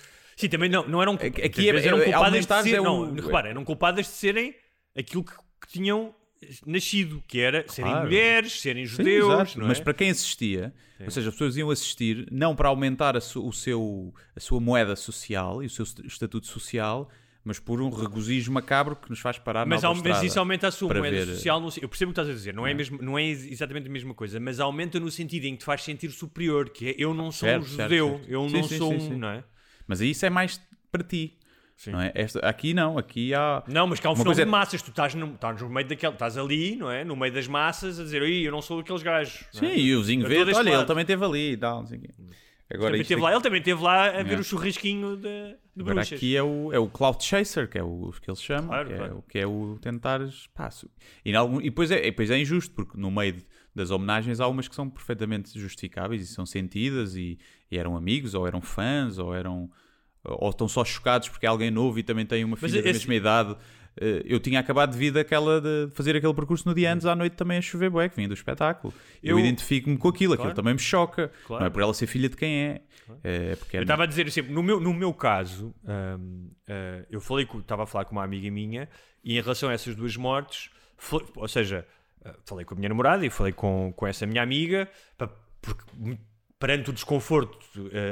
Sim, 0.40 0.48
também 0.48 0.68
não, 0.70 0.86
não 0.88 1.00
eram, 1.02 1.14
Aqui 1.14 1.42
aqui 1.42 1.68
é- 1.70 1.86
eram 1.86 1.98
é- 1.98 2.04
culpadas 2.04 2.10
de 2.10 2.12
aumentares 2.14 2.70
ser, 2.70 2.76
é 2.76 2.80
não, 2.80 3.00
o- 3.12 3.14
repara, 3.14 3.48
eram 3.50 3.64
culpadas 3.64 4.06
de 4.06 4.12
serem 4.12 4.54
aquilo 4.96 5.24
que, 5.24 5.32
que 5.60 5.68
tinham 5.72 6.14
nascido, 6.66 7.22
que 7.26 7.38
era 7.40 7.64
serem 7.68 7.90
Claro. 7.90 8.06
mulheres, 8.06 8.60
serem 8.60 8.86
Sim, 8.86 8.92
judeus, 8.96 9.54
não 9.56 9.64
é? 9.66 9.68
Mas 9.68 9.80
para 9.80 9.92
quem 9.92 10.10
assistia, 10.10 10.72
ou 11.00 11.10
seja, 11.10 11.28
as 11.28 11.34
pessoas 11.34 11.56
iam 11.56 11.70
assistir 11.70 12.26
não 12.30 12.56
para 12.56 12.68
aumentar 12.68 13.16
a, 13.16 13.20
su- 13.20 13.46
o 13.46 13.52
seu, 13.52 14.14
a 14.34 14.40
sua 14.40 14.58
moeda 14.60 14.96
social 14.96 15.62
e 15.62 15.66
o 15.66 15.70
seu 15.70 15.82
est- 15.84 16.00
estatuto 16.06 16.46
social, 16.46 17.10
mas 17.44 17.58
por 17.58 17.80
um 17.82 17.90
regozijo 17.90 18.50
macabro 18.52 18.96
que 18.96 19.08
nos 19.10 19.18
faz 19.20 19.38
parar 19.38 19.66
Mas, 19.66 19.82
na 19.82 19.92
mas 19.94 20.22
isso 20.22 20.38
aumenta 20.38 20.68
a 20.68 20.70
sua 20.70 20.92
moeda 20.94 21.10
ver- 21.24 21.26
social. 21.26 21.60
No, 21.60 21.68
eu 21.80 21.88
percebo 21.88 22.10
o 22.10 22.14
que 22.14 22.20
estás 22.20 22.28
a 22.28 22.32
dizer, 22.32 22.54
não 22.54 22.66
é, 22.66 22.72
mesmo, 22.74 22.98
não 23.02 23.18
é 23.18 23.24
ex- 23.24 23.46
exatamente 23.46 23.86
a 23.88 23.90
mesma 23.90 24.14
coisa, 24.14 24.38
mas 24.40 24.60
aumenta 24.60 24.98
no 24.98 25.10
sentido 25.10 25.44
em 25.44 25.52
que 25.52 25.58
te 25.58 25.64
faz 25.64 25.82
sentir 25.82 26.10
superior, 26.10 26.70
que 26.70 26.88
é 26.90 26.94
eu 26.98 27.12
não 27.14 27.30
sou 27.30 27.48
Certo, 27.48 27.62
um 27.64 27.66
certo, 27.66 27.82
judeu, 27.82 28.08
certo. 28.18 28.30
eu 28.30 28.48
Sim, 28.48 28.56
não 28.56 28.62
sim, 28.68 28.78
sou 28.78 28.88
sim, 28.92 28.96
um, 28.96 29.00
sim. 29.00 29.16
não 29.16 29.28
é? 29.28 29.44
Mas 29.90 30.00
isso 30.00 30.24
é 30.24 30.30
mais 30.30 30.60
para 30.92 31.02
ti. 31.02 31.36
Não 31.88 32.00
é? 32.00 32.12
Esta- 32.14 32.38
aqui 32.40 32.72
não, 32.74 32.96
aqui 32.96 33.34
há. 33.34 33.64
Não, 33.66 33.86
mas 33.88 33.98
que 33.98 34.06
há 34.06 34.10
um 34.10 34.12
Uma 34.12 34.18
fenómeno 34.18 34.40
é- 34.42 34.44
de 34.44 34.50
massas, 34.50 34.82
tu 34.82 34.90
estás 34.90 35.14
no, 35.16 35.34
estás 35.34 35.60
no 35.60 35.68
meio 35.68 35.88
daquele, 35.88 36.12
estás 36.12 36.38
ali, 36.38 36.76
não 36.76 36.88
é? 36.90 37.02
No 37.02 37.16
meio 37.16 37.32
das 37.32 37.48
massas 37.48 37.98
a 37.98 38.04
dizer, 38.04 38.22
"Ih, 38.22 38.44
eu 38.44 38.52
não 38.52 38.62
sou 38.62 38.76
daqueles 38.78 39.02
gajos. 39.02 39.46
não 39.54 39.60
Sim, 39.60 39.66
é? 39.66 39.78
e 39.78 39.96
o 39.96 40.00
vizinho 40.00 40.28
vê, 40.28 40.42
olha, 40.42 40.68
ele 40.68 40.76
lado. 40.76 40.86
também 40.86 41.02
esteve 41.02 41.24
ali 41.24 41.52
e 41.52 41.56
tal. 41.56 41.78
Agora, 42.72 42.92
Também 42.92 43.02
teve 43.02 43.14
aqui- 43.14 43.22
lá, 43.22 43.32
ele 43.32 43.40
também 43.42 43.58
esteve 43.58 43.82
lá 43.82 44.06
a 44.20 44.22
ver 44.22 44.34
É. 44.34 44.38
o 44.38 44.44
churrasquinho 44.44 45.16
de, 45.16 45.22
de 45.22 45.56
Agora 45.80 45.94
bruxas. 45.96 46.12
aqui 46.18 46.36
é 46.36 46.42
o, 46.42 46.72
é 46.72 46.78
o 46.78 46.86
Cloud 46.86 47.24
Chaser, 47.24 47.68
que 47.68 47.76
é 47.78 47.82
o 47.82 48.12
que 48.22 48.30
eles 48.30 48.40
chamam, 48.40 48.68
Claro, 48.68 48.86
que, 48.86 48.92
É, 48.94 48.96
claro. 48.96 49.16
o, 49.18 49.22
que 49.22 49.38
é 49.40 49.46
o 49.46 49.78
tentares. 49.82 50.46
Pá, 50.54 50.70
su- 50.70 50.88
e, 51.24 51.34
algum- 51.34 51.60
e 51.60 51.64
depois, 51.64 51.90
é, 51.90 52.00
depois 52.00 52.30
é 52.30 52.38
injusto, 52.38 52.72
porque 52.74 52.96
no 52.96 53.10
meio 53.10 53.32
de- 53.32 53.44
das 53.74 53.90
homenagens 53.90 54.38
há 54.38 54.46
umas 54.46 54.68
que 54.68 54.74
são 54.76 54.88
perfeitamente 54.88 55.58
justificáveis 55.58 56.22
e 56.22 56.26
são 56.26 56.46
sentidas, 56.46 57.16
e, 57.16 57.38
e 57.70 57.78
eram 57.78 57.96
amigos, 57.96 58.34
ou 58.34 58.46
eram 58.46 58.60
fãs, 58.60 59.18
ou 59.18 59.34
eram. 59.34 59.70
Ou 60.22 60.50
estão 60.50 60.68
só 60.68 60.84
chocados 60.84 61.28
porque 61.30 61.46
é 61.46 61.48
alguém 61.48 61.70
novo 61.70 61.98
e 61.98 62.02
também 62.02 62.26
tem 62.26 62.44
uma 62.44 62.56
filha 62.56 62.82
da 62.82 62.90
esse- 62.90 62.98
mesma 63.00 63.14
idade. 63.14 63.56
Eh, 63.98 64.22
Eu 64.26 64.38
tinha 64.38 64.60
acabado 64.60 64.92
de 64.92 64.98
vir 64.98 65.10
daquela 65.12 65.60
de 65.60 65.88
fazer 65.94 66.14
aquele 66.14 66.32
percurso 66.34 66.68
no 66.68 66.74
dia 66.74 66.92
antes 66.92 67.06
à 67.06 67.16
noite 67.16 67.32
também 67.36 67.56
a 67.58 67.62
chover 67.62 67.88
bué, 67.90 68.08
que 68.08 68.16
vinha 68.16 68.28
do 68.28 68.34
espetáculo. 68.34 68.92
Eu, 69.22 69.38
Eu- 69.38 69.44
identifico-me 69.44 69.96
com 69.96 70.08
aquilo, 70.08 70.36
Claro. 70.36 70.50
aquilo 70.50 70.54
também 70.62 70.74
me 70.74 70.78
choca. 70.78 71.32
Claro. 71.46 71.60
Não 71.62 71.66
é 71.66 71.70
por 71.70 71.82
ela 71.82 71.94
ser 71.94 72.06
filha 72.06 72.28
de 72.28 72.36
quem 72.36 72.54
é. 72.64 72.80
É 73.24 73.56
porque 73.56 73.76
é 73.76 73.80
Eu 73.80 73.82
estava 73.82 74.04
a 74.04 74.06
dizer 74.06 74.30
sempre, 74.30 74.52
no 74.52 74.62
meu, 74.62 74.78
no 74.78 74.92
meu 74.94 75.12
caso, 75.12 75.74
hum, 75.84 76.50
ah, 76.68 77.04
eu 77.10 77.20
falei 77.20 77.48
estava 77.58 77.82
a 77.82 77.86
falar 77.86 78.04
com 78.04 78.12
uma 78.12 78.22
amiga 78.22 78.48
minha 78.50 78.88
e 79.24 79.36
em 79.38 79.40
relação 79.40 79.68
a 79.68 79.72
essas 79.72 79.96
duas 79.96 80.16
mortes, 80.16 80.70
foi- 80.96 81.26
ou 81.34 81.48
seja, 81.48 81.84
falei 82.44 82.64
com 82.66 82.74
a 82.74 82.76
minha 82.76 82.88
namorada 82.90 83.24
e 83.26 83.30
falei 83.30 83.52
com, 83.54 83.92
com 83.96 84.06
essa 84.06 84.26
minha 84.26 84.42
amiga, 84.42 84.86
porque 85.60 85.82
perante 86.60 86.90
o 86.90 86.92
desconforto, 86.92 87.58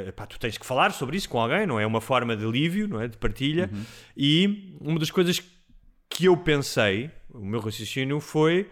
ah, 0.08 0.10
pá, 0.12 0.26
tu 0.26 0.38
tens 0.40 0.58
que 0.58 0.66
falar 0.66 0.90
sobre 0.92 1.16
isso 1.16 1.28
com 1.28 1.38
alguém, 1.38 1.66
não 1.66 1.78
é? 1.78 1.86
Uma 1.86 2.00
forma 2.00 2.34
de 2.36 2.44
alívio, 2.44 2.88
não 2.88 3.00
é? 3.00 3.06
De 3.06 3.16
partilha. 3.18 3.70
E 4.16 4.74
uma 4.80 4.98
das 4.98 5.10
coisas 5.10 5.40
que 6.08 6.24
eu 6.24 6.36
pensei, 6.36 7.10
o 7.30 7.44
meu 7.44 7.60
raciocínio 7.60 8.18
foi 8.20 8.68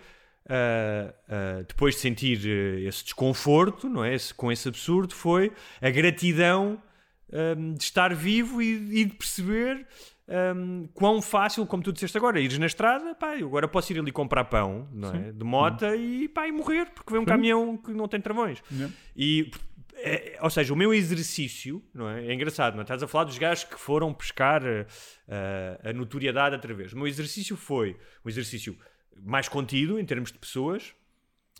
ah, 0.48 1.14
ah, 1.28 1.64
depois 1.68 1.94
de 1.94 2.00
sentir 2.00 2.44
esse 2.88 3.04
desconforto, 3.04 3.88
não 3.88 4.02
é? 4.02 4.14
Esse- 4.14 4.32
com 4.34 4.50
esse 4.50 4.66
absurdo, 4.66 5.14
foi 5.14 5.52
a 5.80 5.90
gratidão 5.90 6.82
de 7.76 7.82
estar 7.82 8.14
vivo 8.14 8.62
e, 8.62 9.00
e 9.00 9.04
de 9.04 9.14
perceber 9.14 9.84
ahm, 10.28 10.86
quão 10.94 11.20
fácil, 11.22 11.66
como 11.66 11.82
tu 11.82 11.92
disseste 11.92 12.16
agora, 12.16 12.40
ires 12.40 12.58
na 12.58 12.66
estrada, 12.66 13.14
pá, 13.14 13.36
eu 13.36 13.46
agora 13.46 13.68
posso 13.68 13.92
ir 13.92 13.98
ali 13.98 14.10
comprar 14.12 14.44
pão, 14.44 14.88
não 14.92 15.10
é? 15.10 15.32
De 15.32 15.44
mota 15.44 15.94
e, 15.96 16.28
pá, 16.28 16.46
e 16.46 16.52
morrer, 16.52 16.90
porque 16.94 17.12
vem 17.12 17.20
um 17.20 17.24
caminhão 17.24 17.76
que 17.76 17.92
não 17.92 18.08
tem 18.08 18.20
travões. 18.20 18.62
E, 19.16 19.50
é, 19.94 20.38
ou 20.42 20.50
seja, 20.50 20.72
o 20.72 20.76
meu 20.76 20.92
exercício, 20.92 21.82
não 21.94 22.08
é? 22.08 22.26
É 22.26 22.34
engraçado, 22.34 22.74
não 22.74 22.80
é? 22.80 22.82
Estás 22.82 23.02
a 23.02 23.08
falar 23.08 23.24
dos 23.24 23.38
gajos 23.38 23.64
que 23.64 23.78
foram 23.78 24.12
pescar 24.12 24.62
eh, 24.64 25.80
a 25.82 25.92
notoriedade 25.92 26.54
através. 26.54 26.92
O 26.92 26.96
meu 26.96 27.06
exercício 27.06 27.56
foi 27.56 27.96
um 28.24 28.28
exercício 28.28 28.76
mais 29.22 29.48
contido 29.48 29.98
em 29.98 30.04
termos 30.04 30.30
de 30.30 30.38
pessoas 30.38 30.94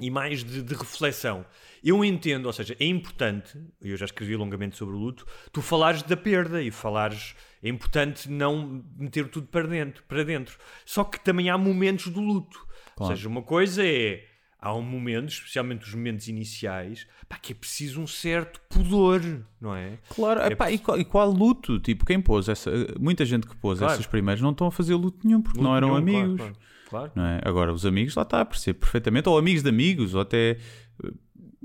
e 0.01 0.11
mais 0.11 0.45
de, 0.45 0.63
de 0.63 0.75
reflexão. 0.75 1.45
Eu 1.83 2.05
entendo, 2.05 2.47
ou 2.47 2.53
seja, 2.53 2.77
é 2.79 2.85
importante, 2.85 3.59
eu 3.81 3.97
já 3.97 4.05
escrevi 4.05 4.37
longamente 4.37 4.77
sobre 4.77 4.95
o 4.95 4.99
luto, 4.99 5.27
tu 5.53 5.63
falares 5.63 6.03
da 6.03 6.17
perda 6.17 6.63
e 6.63 6.71
falares. 6.71 7.35
É 7.63 7.69
importante 7.69 8.31
não 8.31 8.85
meter 8.97 9.29
tudo 9.29 9.47
para 9.47 9.67
dentro, 9.67 10.03
para 10.05 10.25
dentro. 10.25 10.59
Só 10.85 11.05
que 11.05 11.19
também 11.19 11.49
há 11.49 11.57
momentos 11.57 12.09
do 12.09 12.21
luto. 12.21 12.67
Ou 12.99 13.07
seja, 13.09 13.29
uma 13.29 13.43
coisa 13.43 13.87
é. 13.87 14.25
Há 14.59 14.75
um 14.75 14.83
momento, 14.83 15.29
especialmente 15.29 15.85
os 15.87 15.95
momentos 15.95 16.29
iniciais, 16.29 17.07
pá, 17.29 17.37
que 17.39 17.53
é 17.53 17.55
preciso 17.55 18.01
um 18.01 18.07
certo 18.07 18.61
pudor, 18.71 19.21
não 19.61 19.75
é? 19.77 19.99
Claro, 20.09 20.41
É 20.41 20.49
epá, 20.49 20.71
e, 20.73 20.79
qual, 20.79 20.99
e 20.99 21.05
qual 21.05 21.31
luto? 21.31 21.79
Tipo, 21.79 22.05
quem 22.07 22.21
pôs 22.21 22.49
essa. 22.49 22.71
Muita 22.99 23.25
gente 23.25 23.47
que 23.47 23.55
pôs 23.55 23.79
Claro. 23.79 23.93
esses 23.95 24.07
primeiros 24.07 24.43
não 24.43 24.51
estão 24.51 24.67
a 24.67 24.71
fazer 24.73 24.95
luto 24.95 25.27
nenhum 25.27 25.43
porque 25.43 25.61
não 25.61 25.77
eram 25.77 25.91
Luto 25.91 26.01
nenhum, 26.05 26.19
amigos. 26.21 26.37
Claro, 26.41 26.57
claro. 26.89 27.13
Não 27.15 27.25
é? 27.27 27.41
Agora, 27.45 27.73
os 27.73 27.85
amigos 27.85 28.15
lá 28.17 28.23
está 28.23 28.41
a 28.41 28.45
perceber 28.45 28.79
perfeitamente, 28.79 29.29
ou 29.29 29.37
amigos 29.39 29.63
de 29.63 29.69
amigos, 29.69 30.15
ou 30.15 30.23
até 30.23 30.59
eh, 31.05 31.11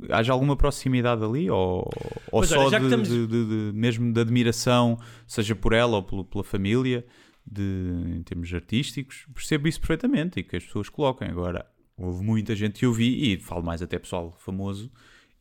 haja 0.10 0.34
alguma 0.34 0.58
proximidade 0.58 1.24
ali, 1.24 1.50
ou, 1.50 1.89
ou 2.32 2.44
só 2.44 2.60
olha, 2.66 2.78
de, 2.78 2.86
estamos- 2.86 3.08
de- 3.08 3.26
de- 3.28 3.72
mesmo 3.74 4.12
de 4.12 4.20
admiração, 4.20 5.00
seja 5.26 5.56
por 5.56 5.72
ela 5.74 5.96
ou 5.96 6.04
pelo- 6.04 6.26
pela 6.26 6.44
família, 6.44 7.06
de, 7.50 7.64
em 8.18 8.22
termos 8.24 8.54
artísticos, 8.54 9.26
percebo 9.34 9.68
isso 9.68 9.80
perfeitamente 9.80 10.39
e 10.39 10.44
que 10.44 10.58
as 10.58 10.64
pessoas 10.66 10.89
coloquem. 10.89 11.28
Agora, 11.30 11.66
houve 12.02 12.24
muita 12.24 12.56
gente 12.56 12.80
que 12.80 12.86
eu 12.86 12.93
vi, 12.93 13.34
e 13.34 13.39
falo 13.39 13.64
mais 13.64 13.82
até 13.82 13.97
pessoal 13.99 14.32
famoso 14.39 14.91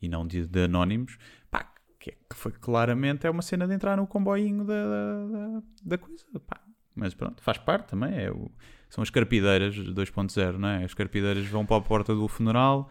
e 0.01 0.09
não 0.09 0.27
de, 0.27 0.47
de 0.47 0.65
anónimos, 0.65 1.19
pá, 1.51 1.73
que, 1.99 2.13
que 2.13 2.35
foi 2.37 2.53
claramente 2.53 3.27
é 3.27 3.31
uma 3.31 3.43
cena 3.43 3.67
de 3.67 3.75
entrar 3.75 3.97
no 3.97 4.07
comboinho 4.07 4.65
da, 4.65 4.85
da, 4.85 5.63
da- 5.85 5.99
coisa, 5.99 6.25
pá. 6.47 6.61
Mas 6.95 7.15
pronto, 7.15 7.43
faz 7.43 7.59
parte 7.59 7.89
também, 7.89 8.15
é 8.19 8.31
o- 8.31 8.51
são 8.89 9.03
as 9.03 9.11
carpideiras 9.11 9.75
2.0, 9.77 10.59
não 10.59 10.69
é? 10.69 10.85
As 10.85 10.95
carpideiras 10.95 11.47
vão 11.47 11.65
para 11.65 11.77
a 11.77 11.81
porta 11.81 12.15
do 12.15 12.27
funeral, 12.29 12.91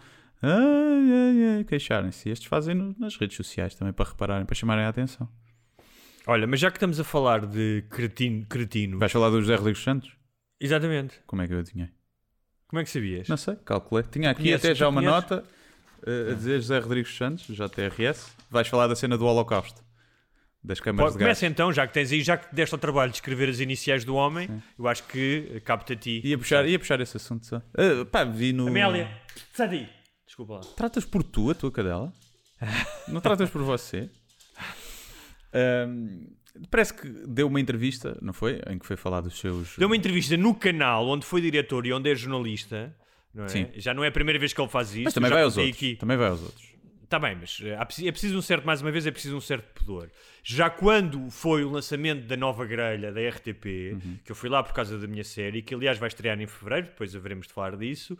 queixarem-se. 1.67 2.29
Estes 2.29 2.47
fazem 2.47 2.75
nas 2.97 3.15
redes 3.17 3.35
sociais 3.37 3.75
também 3.75 3.93
para 3.93 4.09
repararem, 4.09 4.45
para 4.45 4.55
chamarem 4.55 4.85
a 4.85 4.89
atenção. 4.89 5.27
Olha, 6.27 6.45
mas 6.45 6.59
já 6.59 6.69
que 6.69 6.77
estamos 6.77 6.99
a 6.99 7.03
falar 7.03 7.45
de 7.45 7.83
cretino, 7.89 8.45
cretino 8.45 8.99
Vais 8.99 9.11
falar 9.11 9.29
do 9.29 9.41
José 9.41 9.55
Rodrigues 9.55 9.81
Santos? 9.83 10.11
exatamente, 10.59 11.19
Como 11.25 11.41
é 11.41 11.47
que 11.47 11.53
eu 11.53 11.59
adivinhei? 11.59 11.89
Como 12.69 12.79
é 12.79 12.83
que 12.85 12.89
sabias? 12.89 13.27
Não 13.27 13.35
sei, 13.35 13.55
calculei. 13.65 14.05
Tinha 14.09 14.29
aqui 14.29 14.43
conheces, 14.43 14.63
até 14.65 14.75
já 14.75 14.87
uma 14.87 15.01
conheces? 15.01 15.29
nota 15.31 15.43
eh, 16.05 16.31
a 16.31 16.35
dizer 16.35 16.61
José 16.61 16.79
Rodrigues 16.79 17.17
Santos, 17.17 17.45
JRS. 17.47 18.31
Vais 18.49 18.67
falar 18.67 18.85
da 18.87 18.95
cena 18.95 19.17
do 19.17 19.25
Holocausto, 19.25 19.83
das 20.63 20.79
câmaras 20.79 21.13
Pode, 21.13 21.17
de 21.17 21.25
gás. 21.25 21.27
começa 21.39 21.45
então, 21.51 21.73
já 21.73 21.87
que 21.87 21.93
tens 21.93 22.11
aí, 22.11 22.21
já 22.21 22.37
que 22.37 22.53
deste 22.55 22.73
ao 22.73 22.79
trabalho 22.79 23.09
de 23.11 23.17
escrever 23.17 23.49
as 23.49 23.59
iniciais 23.59 24.05
do 24.05 24.15
homem, 24.15 24.47
eu 24.77 24.87
acho 24.87 25.03
que 25.05 25.51
eh, 25.55 25.59
capta 25.59 25.93
a 25.93 25.95
ti. 25.95 26.21
Ia 26.23 26.37
puxar, 26.37 26.67
ia 26.67 26.77
puxar 26.77 27.01
esse 27.01 27.17
assunto 27.17 27.45
só. 27.45 27.61
Eh, 27.75 28.05
pá, 28.05 28.23
vi 28.23 28.53
no. 28.53 28.67
Amélia. 28.67 29.09
Desculpa 30.25 30.53
lá. 30.55 30.61
Tratas 30.75 31.05
por 31.05 31.23
tu, 31.23 31.49
a 31.49 31.55
tua 31.55 31.71
cadela? 31.71 32.13
Não 33.07 33.19
tratas 33.19 33.49
por 33.49 33.63
você? 33.63 34.09
Ahm, 35.51 36.27
parece 36.69 36.93
que 36.93 37.07
deu 37.27 37.47
uma 37.47 37.59
entrevista, 37.59 38.17
não 38.21 38.33
foi? 38.33 38.61
Em 38.69 38.77
que 38.77 38.85
foi 38.85 38.95
falar 38.95 39.21
dos 39.21 39.39
seus. 39.39 39.77
Deu 39.77 39.87
uma 39.87 39.95
entrevista 39.95 40.35
no 40.37 40.53
canal 40.55 41.07
onde 41.07 41.25
foi 41.25 41.41
diretor 41.41 41.85
e 41.85 41.93
onde 41.93 42.09
é 42.11 42.15
jornalista. 42.15 42.95
Não 43.33 43.45
é? 43.45 43.47
Sim. 43.47 43.67
Já 43.75 43.93
não 43.93 44.03
é 44.03 44.07
a 44.07 44.11
primeira 44.11 44.39
vez 44.39 44.53
que 44.53 44.59
ele 44.59 44.69
faz 44.69 44.91
isso. 44.91 45.03
Mas 45.03 45.13
também 45.13 45.29
vai 45.29 45.43
aos 45.43 45.57
outros. 45.57 45.75
Aqui. 45.75 45.95
Também 45.95 46.17
vai 46.17 46.29
aos 46.29 46.41
outros. 46.41 46.69
Está 47.09 47.17
bem, 47.17 47.35
mas 47.41 47.59
eh, 47.63 48.07
é 48.07 48.11
preciso 48.11 48.37
um 48.37 48.41
certo, 48.41 48.65
mais 48.67 48.83
uma 48.83 48.91
vez, 48.91 49.07
é 49.07 49.09
preciso 49.09 49.35
um 49.35 49.41
certo 49.41 49.65
pudor. 49.73 50.11
Já 50.43 50.69
quando 50.69 51.31
foi 51.31 51.63
o 51.63 51.69
lançamento 51.71 52.27
da 52.27 52.37
nova 52.37 52.67
grelha 52.67 53.11
da 53.11 53.19
RTP, 53.19 53.97
que 54.23 54.31
eu 54.31 54.35
fui 54.35 54.47
lá 54.47 54.61
por 54.61 54.73
causa 54.73 54.95
da 54.95 55.07
minha 55.07 55.23
série, 55.23 55.63
que 55.63 55.73
aliás 55.73 55.97
vai 55.97 56.07
estrear 56.07 56.39
em 56.39 56.45
fevereiro, 56.45 56.85
depois 56.85 57.15
haveremos 57.15 57.47
de 57.47 57.53
falar 57.53 57.75
disso, 57.75 58.15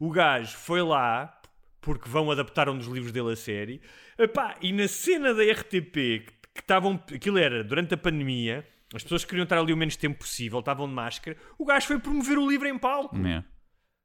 o 0.00 0.10
gajo 0.10 0.56
foi 0.56 0.82
lá 0.82 1.40
porque 1.80 2.08
vão 2.08 2.32
adaptar 2.32 2.68
um 2.68 2.76
dos 2.76 2.88
livros 2.88 3.12
dele 3.12 3.30
a 3.30 3.36
série, 3.36 3.80
Epá, 4.18 4.56
e 4.60 4.72
na 4.72 4.88
cena 4.88 5.32
da 5.32 5.44
RTP, 5.44 5.92
que 5.92 6.41
que 6.54 6.60
estavam, 6.60 7.02
aquilo 7.14 7.38
era 7.38 7.64
durante 7.64 7.94
a 7.94 7.96
pandemia, 7.96 8.66
as 8.94 9.02
pessoas 9.02 9.24
queriam 9.24 9.44
estar 9.44 9.58
ali 9.58 9.72
o 9.72 9.76
menos 9.76 9.96
tempo 9.96 10.18
possível, 10.18 10.58
estavam 10.58 10.86
de 10.86 10.94
máscara, 10.94 11.36
o 11.58 11.64
gajo 11.64 11.86
foi 11.86 11.98
promover 11.98 12.38
o 12.38 12.48
livro 12.48 12.68
em 12.68 12.78
palco. 12.78 13.16
É. 13.26 13.44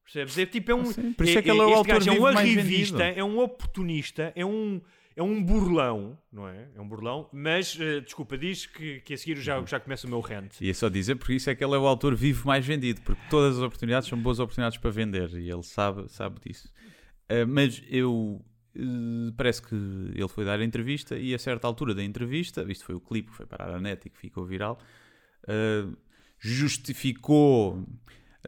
Percebes? 0.04 0.38
É 0.38 0.46
tipo, 0.46 0.72
é 0.72 0.76
um. 0.76 0.86
sim. 0.86 1.12
Por 1.12 1.26
isso 1.26 1.38
é 1.38 1.42
que 1.42 1.52
ele 1.52 1.60
é 1.60 1.66
o 1.66 1.74
autor 1.74 1.96
gajo 1.96 2.10
é 2.10 2.20
um 2.20 2.26
arrivista, 2.26 2.98
vendido. 2.98 3.20
é 3.20 3.24
um 3.24 3.40
oportunista, 3.40 4.32
é 4.34 4.46
um, 4.46 4.82
é 5.18 5.22
um 5.22 5.44
burlão, 5.44 6.18
não 6.32 6.48
é? 6.48 6.70
É 6.74 6.80
um 6.80 6.88
burlão, 6.88 7.30
mas 7.34 7.78
eh, 7.78 8.00
desculpa, 8.00 8.38
diz 8.38 8.66
que, 8.66 9.02
que 9.02 9.14
a 9.14 9.18
seguir 9.18 9.36
já, 9.42 9.62
já 9.66 9.82
começa 9.82 10.08
o 10.08 10.10
meu 10.10 10.22
rant. 10.22 10.62
E 10.62 10.70
é 10.70 10.74
só 10.74 10.88
dizer 10.88 11.16
porque 11.16 11.34
isso 11.34 11.50
é 11.50 11.56
que 11.56 11.62
ele 11.62 11.76
é 11.76 11.78
o 11.78 11.86
autor 11.86 12.16
vivo 12.16 12.48
mais 12.48 12.66
vendido, 12.66 13.02
porque 13.02 13.22
todas 13.30 13.58
as 13.58 13.64
oportunidades 13.64 14.08
são 14.08 14.18
boas 14.18 14.40
oportunidades 14.40 14.78
para 14.78 14.90
vender 14.90 15.30
e 15.34 15.52
ele 15.52 15.64
sabe, 15.64 16.10
sabe 16.10 16.40
disso. 16.40 16.72
Ah, 17.28 17.46
mas 17.46 17.84
eu 17.90 18.42
parece 19.36 19.62
que 19.62 19.76
ele 19.76 20.28
foi 20.28 20.46
dar 20.46 20.60
a 20.60 20.64
entrevista 20.64 21.18
e 21.18 21.34
a 21.34 21.40
certa 21.40 21.68
altura 21.68 21.96
da 21.96 22.04
entrevista, 22.04 22.66
isto 22.70 22.86
foi 22.86 22.96
o 22.96 23.00
clipe 23.00 23.30
que 23.30 23.38
foi 23.38 23.46
parar 23.46 23.74
a 23.74 23.80
net 23.80 24.06
e 24.06 24.10
que 24.10 24.18
ficou 24.18 24.46
viral, 24.46 24.80
ah, 25.48 25.90
justificou 26.40 27.86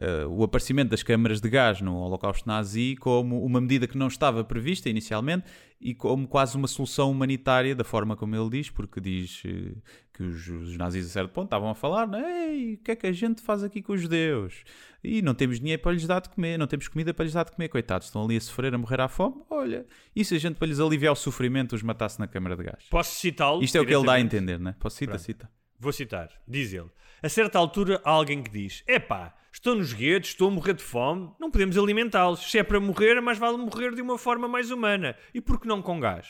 ah, 0.00 0.26
o 0.28 0.42
aparecimento 0.42 0.90
das 0.90 1.02
câmaras 1.02 1.40
de 1.40 1.48
gás 1.50 1.80
no 1.80 1.94
Holocausto 1.96 2.48
Nazi 2.48 2.96
como 2.98 3.44
uma 3.44 3.60
medida 3.60 3.86
que 3.86 3.98
não 3.98 4.08
estava 4.08 4.42
prevista 4.42 4.88
inicialmente 4.88 5.44
e 5.78 5.94
como 5.94 6.26
quase 6.26 6.56
uma 6.56 6.66
solução 6.66 7.10
humanitária, 7.10 7.74
da 7.74 7.84
forma 7.84 8.16
como 8.16 8.34
ele 8.34 8.50
diz, 8.50 8.70
porque 8.70 9.00
diz 9.00 9.42
eh, 9.46 9.72
que 10.12 10.22
os, 10.22 10.46
os 10.46 10.76
nazis 10.76 11.06
a 11.06 11.08
certo 11.08 11.30
ponto 11.30 11.46
estavam 11.46 11.70
a 11.70 11.74
falar, 11.74 12.08
Ei, 12.14 12.74
o 12.74 12.78
que 12.78 12.90
é 12.90 12.96
que 12.96 13.06
a 13.06 13.12
gente 13.12 13.40
faz 13.40 13.64
aqui 13.64 13.80
com 13.80 13.94
os 13.94 14.00
judeus? 14.02 14.62
E 15.02 15.22
não 15.22 15.34
temos 15.34 15.58
dinheiro 15.58 15.80
para 15.80 15.92
lhes 15.92 16.06
dar 16.06 16.20
de 16.20 16.28
comer, 16.28 16.58
não 16.58 16.66
temos 16.66 16.86
comida 16.88 17.14
para 17.14 17.24
lhes 17.24 17.32
dar 17.32 17.44
de 17.44 17.52
comer, 17.52 17.68
coitados, 17.68 18.08
estão 18.08 18.24
ali 18.24 18.36
a 18.36 18.40
sofrer, 18.40 18.74
a 18.74 18.78
morrer 18.78 19.00
à 19.00 19.08
fome. 19.08 19.42
Olha, 19.48 19.86
e 20.14 20.22
se 20.22 20.34
a 20.34 20.38
gente 20.38 20.56
para 20.56 20.68
lhes 20.68 20.80
aliviar 20.80 21.12
o 21.12 21.16
sofrimento 21.16 21.74
os 21.74 21.82
matasse 21.82 22.20
na 22.20 22.26
câmara 22.26 22.56
de 22.56 22.64
gás? 22.64 22.84
Posso 22.90 23.14
citá-lo? 23.14 23.62
Isto 23.62 23.78
é 23.78 23.80
o 23.80 23.86
que 23.86 23.94
ele 23.94 24.04
dá 24.04 24.14
a 24.14 24.20
entender, 24.20 24.60
né? 24.60 24.74
Posso 24.78 24.96
citar, 24.96 25.18
cita. 25.18 25.50
Vou 25.78 25.92
citar. 25.92 26.28
Diz 26.46 26.74
ele. 26.74 26.90
A 27.22 27.28
certa 27.28 27.58
altura 27.58 28.02
há 28.04 28.10
alguém 28.10 28.42
que 28.42 28.50
diz: 28.50 28.84
Epá, 28.86 29.34
estou 29.52 29.74
nos 29.74 29.92
guetos, 29.92 30.30
estou 30.30 30.48
a 30.48 30.50
morrer 30.50 30.74
de 30.74 30.82
fome, 30.82 31.30
não 31.38 31.50
podemos 31.50 31.76
alimentá-los. 31.76 32.50
Se 32.50 32.58
é 32.58 32.62
para 32.62 32.80
morrer, 32.80 33.16
é 33.16 33.20
mais 33.20 33.38
vale 33.38 33.56
morrer 33.56 33.94
de 33.94 34.02
uma 34.02 34.18
forma 34.18 34.48
mais 34.48 34.70
humana. 34.70 35.16
E 35.34 35.40
por 35.40 35.60
que 35.60 35.66
não 35.66 35.82
com 35.82 35.98
gás? 35.98 36.28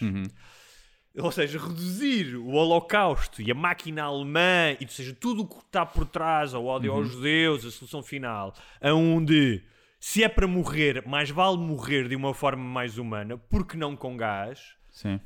Ou 1.18 1.32
seja, 1.32 1.58
reduzir 1.58 2.36
o 2.36 2.50
holocausto 2.50 3.42
e 3.42 3.50
a 3.50 3.54
máquina 3.54 4.04
alemã 4.04 4.76
e 4.80 4.84
ou 4.84 4.88
seja, 4.88 5.12
tudo 5.12 5.42
o 5.42 5.48
que 5.48 5.56
está 5.56 5.84
por 5.84 6.06
trás, 6.06 6.54
o 6.54 6.64
ódio 6.64 6.92
aos 6.92 7.08
judeus, 7.08 7.64
a 7.64 7.70
solução 7.70 8.02
final, 8.02 8.54
a 8.80 8.94
um 8.94 9.22
de 9.24 9.60
se 9.98 10.22
é 10.22 10.28
para 10.28 10.46
morrer, 10.46 11.06
mais 11.06 11.28
vale 11.28 11.58
morrer 11.58 12.08
de 12.08 12.16
uma 12.16 12.32
forma 12.32 12.62
mais 12.62 12.96
humana, 12.96 13.36
porque 13.36 13.76
não 13.76 13.96
com 13.96 14.16
gás? 14.16 14.76
Sim. 14.90 15.20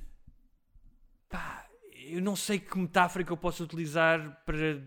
eu 2.08 2.20
não 2.20 2.34
sei 2.34 2.58
que 2.58 2.76
metáfora 2.76 3.24
que 3.24 3.30
eu 3.30 3.36
posso 3.36 3.62
utilizar 3.62 4.42
para, 4.44 4.82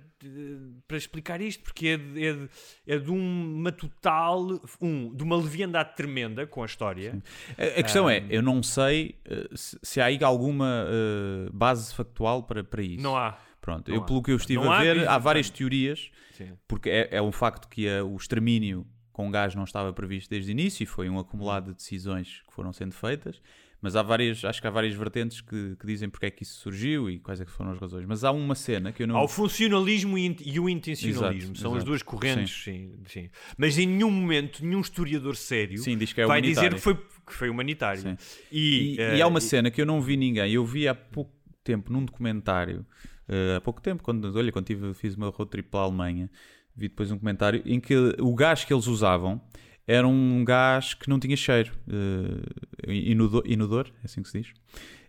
para 0.88 0.98
explicar 0.98 1.42
isto, 1.42 1.64
porque 1.64 1.88
é 1.90 1.98
de, 1.98 2.26
é 2.26 2.34
de- 2.34 2.50
é 2.88 2.98
de 2.98 3.12
uma 3.12 3.72
total, 3.72 4.60
um, 4.82 5.14
de 5.14 5.24
uma 5.24 5.36
leviandade 5.38 5.96
tremenda 5.96 6.48
com 6.48 6.64
a 6.64 6.66
história. 6.66 7.22
A, 7.58 7.80
a 7.80 7.84
questão 7.84 8.10
é, 8.10 8.26
eu 8.30 8.42
não 8.42 8.64
sei 8.64 9.16
eh, 9.26 9.48
se, 9.54 9.78
se 9.84 10.02
há 10.02 10.06
aí 10.06 10.24
alguma 10.24 10.86
eh, 10.88 11.50
base 11.54 11.94
factual 11.94 12.44
para, 12.44 12.64
para 12.64 12.82
isso. 12.82 13.04
Não 13.04 13.16
há. 13.16 13.38
Pronto, 13.62 13.90
Não 13.90 13.98
eu 13.98 14.02
há. 14.02 14.06
pelo 14.06 14.24
que 14.24 14.32
eu 14.32 14.38
estive 14.38 14.64
Não 14.64 14.72
a 14.72 14.78
há, 14.80 14.82
ver, 14.82 15.08
há 15.08 15.14
não 15.14 15.20
várias 15.22 15.50
teorias, 15.50 16.10
Sim. 16.32 16.54
porque 16.68 16.90
é, 16.90 17.10
é 17.12 17.22
um 17.22 17.32
facto 17.32 17.68
que 17.68 17.86
eh, 17.88 18.02
o 18.02 18.16
extermínio 18.16 18.88
com 19.12 19.30
gás 19.32 19.54
não 19.56 19.64
estava 19.66 19.92
previsto 19.94 20.30
desde 20.30 20.50
o 20.50 20.54
início 20.54 20.84
e 20.84 20.86
foi 20.86 21.10
um 21.10 21.18
acumulado 21.20 21.72
de 21.72 21.78
decisões 21.78 22.44
que 22.48 22.54
foram 22.54 22.72
sendo 22.72 22.94
feitas, 22.94 23.42
mas 23.82 23.96
há 23.96 24.02
várias, 24.02 24.44
acho 24.44 24.60
que 24.60 24.68
há 24.68 24.72
várias 24.72 24.94
vertentes 24.96 25.42
que, 25.42 25.76
que 25.76 25.86
dizem 25.86 26.10
porque 26.10 26.26
é 26.26 26.32
que 26.32 26.44
isso 26.44 26.60
surgiu 26.62 27.10
e 27.10 27.20
quais 27.20 27.40
é 27.40 27.46
que 27.46 27.52
foram 27.52 27.72
as 27.72 27.78
razões. 27.78 28.06
Mas 28.06 28.24
há 28.24 28.32
uma 28.32 28.56
cena 28.56 28.92
que 28.92 29.04
eu 29.04 29.08
não... 29.08 29.16
Há 29.18 29.24
o 29.24 29.28
funcionalismo 29.28 30.18
e 30.18 30.36
e 30.44 30.60
o 30.60 30.68
intencionalismo. 30.68 31.52
Exato, 31.52 31.60
São 31.60 31.72
as 31.72 31.78
exato. 31.78 31.90
duas 31.92 32.02
correntes, 32.02 32.64
sim. 32.64 32.94
Sim, 33.06 33.30
Mas 33.58 33.78
em 33.78 33.86
nenhum 33.86 34.10
momento, 34.12 34.66
nenhum 34.66 34.82
historiador 34.82 35.36
sério 35.36 35.78
Sim, 35.78 35.98
diz 35.98 36.12
que 36.12 36.22
é 36.22 36.26
vai 36.26 36.42
dizer 36.42 36.74
que 36.74 36.80
foi, 36.82 36.96
que 36.96 37.34
foi 37.34 37.50
humanitário. 37.50 38.02
Sim. 38.02 38.18
E, 38.52 38.96
E, 38.96 39.00
eh, 39.00 39.18
e 39.18 39.22
há 39.22 39.28
uma 39.28 39.40
cena 39.40 39.70
que 39.70 39.82
eu 39.82 39.86
não 39.86 40.02
vi 40.02 40.18
ninguém. 40.18 40.52
Eu 40.52 40.66
vi 40.66 40.88
há 40.88 40.96
pouco 40.96 41.34
tempo 41.64 41.92
num 41.92 42.04
documentário, 42.04 42.86
eh, 43.28 43.56
há 43.58 43.62
pouco 43.62 43.82
tempo, 43.82 44.02
quando, 44.04 44.36
olha, 44.36 44.52
quando 44.52 44.66
tive, 44.66 44.94
fiz 44.94 45.16
uma 45.16 45.30
road 45.30 45.52
trip 45.52 45.70
pela 45.70 45.84
Alemanha, 45.84 46.30
vi 46.76 46.88
depois 46.88 47.12
um 47.12 47.18
comentário 47.18 47.62
em 47.66 47.80
que 47.80 47.96
o 48.20 48.34
gás 48.34 48.64
que 48.64 48.74
eles 48.74 48.88
usavam 48.88 49.42
era 49.88 50.06
um 50.06 50.44
gás 50.44 50.94
que 50.94 51.10
não 51.10 51.18
tinha 51.18 51.38
cheiro. 51.38 51.72
Uh, 51.88 52.92
inodor, 52.92 53.44
inodor, 53.46 53.88
é 54.04 54.06
assim 54.06 54.22
que 54.22 54.30
se 54.30 54.42
diz? 54.42 54.54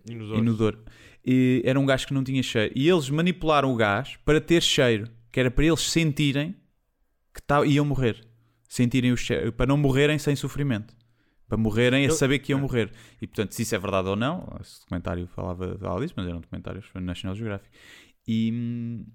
Inodor. 0.09 0.39
Inodor. 0.39 0.79
E 1.26 1.61
era 1.64 1.79
um 1.79 1.85
gás 1.85 2.05
que 2.05 2.14
não 2.14 2.22
tinha 2.22 2.43
cheiro. 2.43 2.72
E 2.76 2.89
eles 2.89 3.11
manipularam 3.11 3.72
o 3.72 3.76
gás 3.76 4.16
para 4.24 4.41
ter 4.41 4.62
cheiro, 4.62 5.11
que 5.33 5.41
era 5.41 5.51
para 5.51 5.64
eles 5.64 5.81
sentirem 5.81 6.55
que 7.35 7.43
tá, 7.43 7.64
iam 7.66 7.85
morrer. 7.85 8.24
Sentirem 8.68 9.12
o 9.12 9.16
cheiro, 9.16 9.53
para 9.53 9.66
não 9.66 9.76
morrerem 9.76 10.18
sem 10.18 10.37
sofrimento. 10.37 10.97
Para 11.49 11.59
morrerem 11.59 12.07
a 12.07 12.11
saber 12.11 12.39
que 12.39 12.53
iam 12.53 12.61
morrer. 12.61 12.93
E 13.20 13.26
portanto, 13.26 13.53
se 13.53 13.62
isso 13.62 13.74
é 13.74 13.79
verdade 13.79 14.09
ou 14.09 14.16
não, 14.16 14.57
esse 14.61 14.81
documentário 14.81 15.26
falava, 15.29 15.76
falava 15.79 16.01
disso, 16.03 16.14
mas 16.16 16.26
era 16.26 16.37
um 16.37 16.41
documentário, 16.41 16.83
foi 16.83 17.01
National 17.01 17.35
Geographic. 17.35 17.70
E 18.26 18.53
hum, 18.53 19.07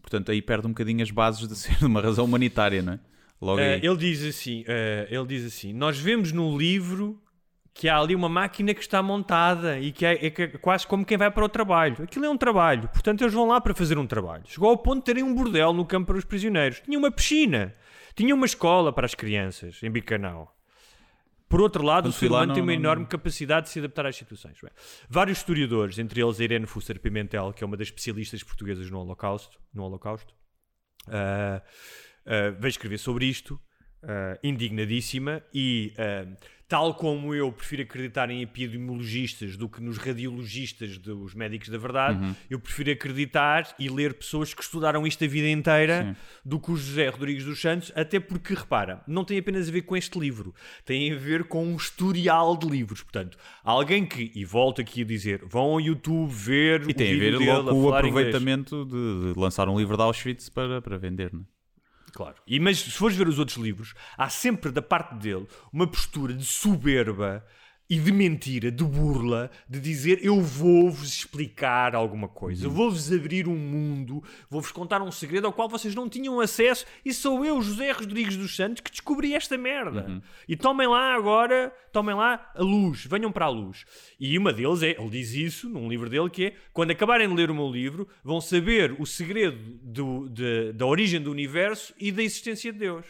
portanto, 0.00 0.30
aí 0.30 0.40
perde 0.40 0.66
um 0.66 0.70
bocadinho 0.70 1.02
as 1.02 1.10
bases 1.10 1.46
de 1.46 1.56
ser 1.56 1.84
uma 1.84 2.00
razão 2.00 2.24
humanitária, 2.24 2.80
não 2.80 2.94
é? 2.94 3.00
Logo 3.42 3.60
aí. 3.60 3.80
ele 3.84 3.96
diz 3.96 4.24
assim, 4.24 4.64
eh, 4.68 5.08
ele 5.10 5.26
diz 5.26 5.44
assim, 5.44 5.72
nós 5.72 5.98
vemos 5.98 6.30
no 6.30 6.56
livro 6.56 7.20
que 7.74 7.88
há 7.88 7.98
ali 7.98 8.14
uma 8.14 8.28
máquina 8.28 8.72
que 8.72 8.80
está 8.80 9.02
montada 9.02 9.78
e 9.80 9.90
que 9.90 10.06
é, 10.06 10.26
é 10.26 10.26
é 10.26 10.46
quase 10.58 10.86
como 10.86 11.04
quem 11.04 11.18
vai 11.18 11.30
para 11.30 11.44
o 11.44 11.48
trabalho. 11.48 12.04
Aquilo 12.04 12.24
é 12.24 12.30
um 12.30 12.36
trabalho, 12.36 12.88
portanto 12.88 13.22
eles 13.22 13.34
vão 13.34 13.48
lá 13.48 13.60
para 13.60 13.74
fazer 13.74 13.98
um 13.98 14.06
trabalho. 14.06 14.44
Chegou 14.46 14.70
ao 14.70 14.78
ponto 14.78 14.98
de 15.00 15.04
terem 15.06 15.24
um 15.24 15.34
bordel 15.34 15.72
no 15.72 15.84
campo 15.84 16.06
para 16.08 16.18
os 16.18 16.24
prisioneiros. 16.24 16.80
Tinha 16.80 16.96
uma 16.98 17.10
piscina, 17.10 17.74
tinha 18.14 18.34
uma 18.34 18.46
escola 18.46 18.92
para 18.92 19.06
as 19.06 19.14
crianças 19.14 19.82
em 19.82 19.90
Bicanal. 19.90 20.54
Por 21.48 21.60
outro 21.60 21.82
lado, 21.84 22.04
Quando 22.04 22.12
o 22.14 22.16
ser 22.16 22.28
humano 22.28 22.46
não- 22.46 22.54
tem 22.54 22.62
uma 22.62 22.72
não- 22.72 22.78
enorme 22.80 23.06
capacidade 23.06 23.66
de 23.66 23.72
se 23.72 23.78
adaptar 23.78 24.06
às 24.06 24.16
situações. 24.16 24.56
Bem, 24.62 24.70
vários 25.08 25.38
historiadores, 25.38 25.98
entre 25.98 26.22
eles 26.22 26.40
a 26.40 26.44
Irene 26.44 26.64
Fusser 26.66 26.98
Pimentel, 27.00 27.52
que 27.52 27.62
é 27.64 27.66
uma 27.66 27.76
das 27.76 27.88
especialistas 27.88 28.42
portuguesas 28.42 28.88
no 28.90 28.98
Holocausto, 29.00 29.58
no 29.74 29.82
Holocausto 29.82 30.32
ah, 31.08 31.60
ah, 32.26 32.50
veio 32.58 32.70
escrever 32.70 32.98
sobre 32.98 33.26
isto, 33.26 33.60
ah, 34.02 34.38
indignadíssima, 34.42 35.42
e 35.54 35.92
ah, 35.98 36.26
tal 36.68 36.94
como 36.94 37.34
eu 37.34 37.52
prefiro 37.52 37.82
acreditar 37.82 38.30
em 38.30 38.40
epidemiologistas 38.40 39.58
do 39.58 39.68
que 39.68 39.82
nos 39.82 39.98
radiologistas 39.98 40.96
dos 40.96 41.34
médicos 41.34 41.68
da 41.68 41.76
verdade, 41.76 42.18
Uhum. 42.24 42.34
eu 42.48 42.58
prefiro 42.58 42.90
acreditar 42.90 43.74
e 43.78 43.90
ler 43.90 44.14
pessoas 44.14 44.54
que 44.54 44.62
estudaram 44.62 45.06
isto 45.06 45.22
a 45.22 45.26
vida 45.26 45.50
inteira 45.50 46.02
Sim. 46.02 46.16
do 46.42 46.58
que 46.58 46.70
o 46.70 46.76
José 46.76 47.10
Rodrigues 47.10 47.44
dos 47.44 47.60
Santos, 47.60 47.92
até 47.94 48.18
porque, 48.18 48.54
repara, 48.54 49.02
não 49.06 49.22
tem 49.22 49.38
apenas 49.38 49.68
a 49.68 49.72
ver 49.72 49.82
com 49.82 49.94
este 49.94 50.18
livro, 50.18 50.54
tem 50.82 51.12
a 51.12 51.16
ver 51.16 51.44
com 51.44 51.62
um 51.62 51.76
historial 51.76 52.56
de 52.56 52.66
livros. 52.66 53.02
Portanto, 53.02 53.36
alguém 53.62 54.06
que, 54.06 54.32
e 54.34 54.42
volto 54.42 54.80
aqui 54.80 55.02
a 55.02 55.04
dizer, 55.04 55.44
vão 55.44 55.72
ao 55.72 55.80
YouTube 55.80 56.32
ver 56.32 56.88
E 56.88 56.92
o 56.92 56.94
tem 56.94 57.14
a 57.14 57.18
ver 57.18 57.38
dele 57.38 57.50
logo 57.50 57.68
com 57.68 57.82
o 57.82 57.94
aproveitamento 57.94 58.86
de, 58.86 59.34
de 59.34 59.38
lançar 59.38 59.68
um 59.68 59.78
livro 59.78 59.94
de 59.94 60.02
Auschwitz 60.02 60.48
para, 60.48 60.80
para 60.80 60.96
vender, 60.96 61.30
não 61.34 61.40
é? 61.40 61.61
Claro. 62.12 62.36
E, 62.46 62.60
mas 62.60 62.78
se 62.78 62.90
fores 62.90 63.16
ver 63.16 63.26
os 63.26 63.38
outros 63.38 63.56
livros, 63.56 63.94
há 64.16 64.28
sempre 64.28 64.70
da 64.70 64.82
parte 64.82 65.14
dele 65.14 65.46
uma 65.72 65.86
postura 65.86 66.34
de 66.34 66.44
soberba 66.44 67.44
e 67.92 67.98
de 67.98 68.10
mentira, 68.10 68.70
de 68.70 68.82
burla, 68.84 69.50
de 69.68 69.78
dizer 69.78 70.18
eu 70.24 70.40
vou-vos 70.40 71.08
explicar 71.12 71.94
alguma 71.94 72.26
coisa, 72.26 72.64
eu 72.64 72.70
vou-vos 72.70 73.12
abrir 73.12 73.46
um 73.46 73.54
mundo, 73.56 74.22
vou-vos 74.48 74.72
contar 74.72 75.02
um 75.02 75.10
segredo 75.12 75.46
ao 75.46 75.52
qual 75.52 75.68
vocês 75.68 75.94
não 75.94 76.08
tinham 76.08 76.40
acesso 76.40 76.86
e 77.04 77.12
sou 77.12 77.44
eu, 77.44 77.60
José 77.60 77.90
Rodrigues 77.92 78.36
dos 78.36 78.56
Santos, 78.56 78.80
que 78.80 78.90
descobri 78.90 79.34
esta 79.34 79.58
merda. 79.58 80.22
E 80.48 80.56
tomem 80.56 80.86
lá 80.88 81.14
agora, 81.14 81.70
tomem 81.92 82.14
lá 82.14 82.50
a 82.54 82.62
luz, 82.62 83.04
venham 83.04 83.30
para 83.30 83.44
a 83.44 83.50
luz. 83.50 83.84
E 84.18 84.38
uma 84.38 84.52
deles 84.52 84.82
é, 84.82 84.92
ele 84.98 85.10
diz 85.10 85.32
isso 85.34 85.68
num 85.68 85.88
livro 85.88 86.08
dele, 86.08 86.30
que 86.30 86.46
é 86.46 86.54
quando 86.72 86.92
acabarem 86.92 87.28
de 87.28 87.34
ler 87.34 87.50
o 87.50 87.54
meu 87.54 87.70
livro, 87.70 88.08
vão 88.24 88.40
saber 88.40 88.96
o 88.98 89.04
segredo 89.04 89.58
do- 89.82 90.28
de- 90.30 90.72
da 90.72 90.86
origem 90.86 91.20
do 91.20 91.30
universo 91.30 91.92
e 91.98 92.10
da 92.10 92.22
existência 92.22 92.72
de 92.72 92.78
Deus. 92.78 93.04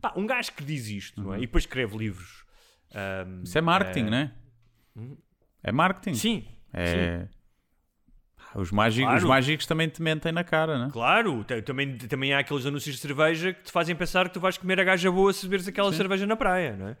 Pá, 0.00 0.12
um 0.14 0.26
gajo 0.26 0.52
que 0.52 0.62
diz 0.62 0.88
isto, 0.88 1.22
não 1.22 1.32
é? 1.32 1.38
E 1.38 1.40
depois 1.42 1.64
escreve 1.64 1.96
livros. 1.96 2.44
Ahm, 2.94 3.42
Isso 3.44 3.56
é 3.58 3.60
marketing, 3.60 4.04
não 4.10 4.16
é? 4.18 4.32
É 5.62 5.72
marketing. 5.72 6.14
Sim, 6.14 6.44
É... 6.72 7.26
Os, 8.54 8.70
mágicos, 8.70 9.04
Claro. 9.06 9.18
os 9.18 9.24
mágicos 9.28 9.66
também 9.66 9.86
te 9.88 10.00
mentem 10.00 10.32
na 10.32 10.42
cara, 10.42 10.78
não 10.78 10.86
é? 10.86 10.90
Claro, 10.90 11.44
também, 11.64 11.98
também 11.98 12.32
há 12.32 12.38
aqueles 12.38 12.64
anúncios 12.64 12.94
de 12.94 13.00
cerveja 13.02 13.52
que 13.52 13.64
te 13.64 13.72
fazem 13.72 13.94
pensar 13.94 14.28
que 14.28 14.34
tu 14.34 14.40
vais 14.40 14.56
comer 14.56 14.80
a 14.80 14.84
gaja 14.84 15.10
boa 15.10 15.30
se 15.32 15.44
beberes 15.44 15.68
aquela 15.68 15.92
cerveja 15.92 16.26
na 16.26 16.36
praia, 16.36 16.74
não 16.74 16.88
é? 16.88 16.96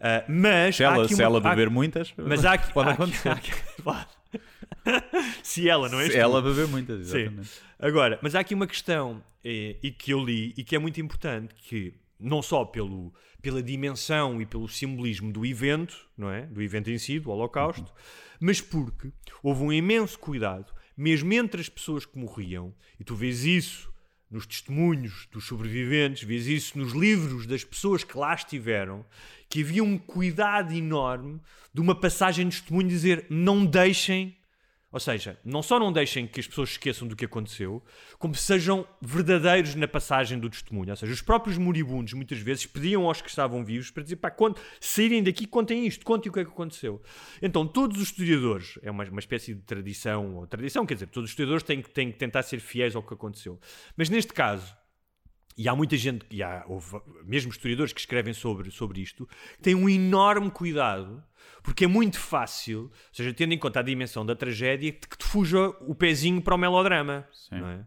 Ah, 0.00 0.24
mas 0.28 0.74
Se 0.76 0.84
há 0.84 0.92
ela, 0.92 1.04
aqui 1.04 1.14
se 1.14 1.20
uma- 1.22 1.24
ela 1.24 1.38
há- 1.38 1.50
beber 1.50 1.70
muitas, 1.70 2.12
mas 2.16 2.44
há 2.44 2.54
aqui, 2.54 2.72
pode 2.72 2.88
há 2.88 2.92
aqui- 2.92 3.02
acontecer. 3.02 3.28
há 3.28 3.32
aqui- 3.34 3.52
se 5.44 5.68
ela, 5.68 5.88
não 5.88 6.00
é? 6.00 6.06
Se 6.10 6.16
ela 6.18 6.42
beber 6.42 6.66
muitas, 6.66 7.06
Sim. 7.06 7.18
exatamente. 7.18 7.50
Agora, 7.78 8.18
mas 8.22 8.34
há 8.34 8.40
aqui 8.40 8.54
uma 8.54 8.66
questão 8.66 9.22
eh, 9.44 9.76
e 9.82 9.90
que 9.92 10.12
eu 10.12 10.18
li 10.24 10.54
e 10.56 10.64
que 10.64 10.74
é 10.74 10.78
muito 10.78 11.00
importante, 11.00 11.54
que 11.54 11.94
não 12.18 12.42
só 12.42 12.64
pelo, 12.64 13.12
pela 13.42 13.62
dimensão 13.62 14.40
e 14.40 14.46
pelo 14.46 14.68
simbolismo 14.68 15.32
do 15.32 15.44
evento, 15.44 16.08
não 16.16 16.30
é? 16.30 16.46
Do 16.46 16.62
evento 16.62 16.90
em 16.90 16.98
si, 16.98 17.18
do 17.18 17.30
Holocausto, 17.30 17.92
mas 18.40 18.60
porque 18.60 19.12
houve 19.42 19.62
um 19.62 19.72
imenso 19.72 20.18
cuidado, 20.18 20.72
mesmo 20.96 21.32
entre 21.32 21.60
as 21.60 21.68
pessoas 21.68 22.06
que 22.06 22.18
morriam, 22.18 22.74
e 22.98 23.04
tu 23.04 23.14
vês 23.14 23.44
isso 23.44 23.92
nos 24.30 24.46
testemunhos 24.46 25.28
dos 25.30 25.46
sobreviventes, 25.46 26.24
vês 26.24 26.46
isso 26.46 26.78
nos 26.78 26.92
livros 26.92 27.46
das 27.46 27.62
pessoas 27.62 28.02
que 28.02 28.16
lá 28.16 28.34
estiveram, 28.34 29.04
que 29.48 29.62
havia 29.62 29.84
um 29.84 29.96
cuidado 29.96 30.72
enorme 30.74 31.40
de 31.72 31.80
uma 31.80 31.94
passagem 31.94 32.48
de 32.48 32.56
testemunho 32.56 32.88
dizer 32.88 33.26
não 33.30 33.64
deixem 33.64 34.36
ou 34.90 35.00
seja, 35.00 35.38
não 35.44 35.62
só 35.62 35.78
não 35.78 35.92
deixem 35.92 36.26
que 36.26 36.38
as 36.38 36.46
pessoas 36.46 36.70
esqueçam 36.70 37.08
do 37.08 37.16
que 37.16 37.24
aconteceu, 37.24 37.82
como 38.18 38.34
sejam 38.34 38.86
verdadeiros 39.02 39.74
na 39.74 39.88
passagem 39.88 40.38
do 40.38 40.48
testemunho. 40.48 40.90
Ou 40.90 40.96
seja, 40.96 41.12
os 41.12 41.20
próprios 41.20 41.58
moribundos 41.58 42.12
muitas 42.12 42.38
vezes 42.38 42.66
pediam 42.66 43.06
aos 43.06 43.20
que 43.20 43.28
estavam 43.28 43.64
vivos 43.64 43.90
para 43.90 44.04
dizer, 44.04 44.16
pá, 44.16 44.30
conte, 44.30 44.60
saírem 44.80 45.22
daqui, 45.22 45.46
contem 45.46 45.86
isto, 45.86 46.04
contem 46.04 46.30
o 46.30 46.32
que 46.32 46.40
é 46.40 46.44
que 46.44 46.50
aconteceu. 46.50 47.02
Então, 47.42 47.66
todos 47.66 48.00
os 48.00 48.04
historiadores, 48.04 48.78
é 48.82 48.90
uma, 48.90 49.04
uma 49.04 49.20
espécie 49.20 49.54
de 49.54 49.62
tradição, 49.62 50.36
ou 50.36 50.46
tradição, 50.46 50.86
quer 50.86 50.94
dizer, 50.94 51.08
todos 51.08 51.28
os 51.28 51.32
historiadores 51.32 51.64
têm, 51.64 51.82
têm 51.82 52.12
que 52.12 52.18
tentar 52.18 52.42
ser 52.42 52.60
fiéis 52.60 52.94
ao 52.94 53.02
que 53.02 53.12
aconteceu. 53.12 53.58
Mas 53.96 54.08
neste 54.08 54.32
caso, 54.32 54.72
e 55.56 55.68
há 55.68 55.74
muita 55.74 55.96
gente, 55.96 56.26
e 56.30 56.42
há 56.42 56.64
houve 56.68 57.00
mesmo 57.24 57.50
historiadores 57.50 57.92
que 57.92 58.00
escrevem 58.00 58.34
sobre, 58.34 58.70
sobre 58.70 59.00
isto, 59.00 59.26
que 59.56 59.62
têm 59.62 59.74
um 59.74 59.88
enorme 59.88 60.50
cuidado, 60.50 61.22
porque 61.62 61.84
é 61.84 61.88
muito 61.88 62.18
fácil, 62.20 62.82
ou 62.82 62.90
seja, 63.12 63.32
tendo 63.32 63.54
em 63.54 63.58
conta 63.58 63.80
a 63.80 63.82
dimensão 63.82 64.24
da 64.24 64.34
tragédia, 64.36 64.92
que 64.92 65.16
te 65.16 65.24
fuja 65.24 65.68
o 65.80 65.94
pezinho 65.94 66.42
para 66.42 66.54
o 66.54 66.58
melodrama. 66.58 67.26
Sim. 67.32 67.60
Não 67.60 67.68
é? 67.68 67.86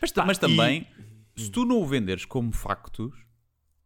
Mas, 0.00 0.12
mas 0.26 0.38
também, 0.38 0.86
e- 1.36 1.42
se 1.42 1.50
tu 1.50 1.64
não 1.64 1.78
o 1.78 1.86
venderes 1.86 2.24
como 2.24 2.52
factos, 2.52 3.12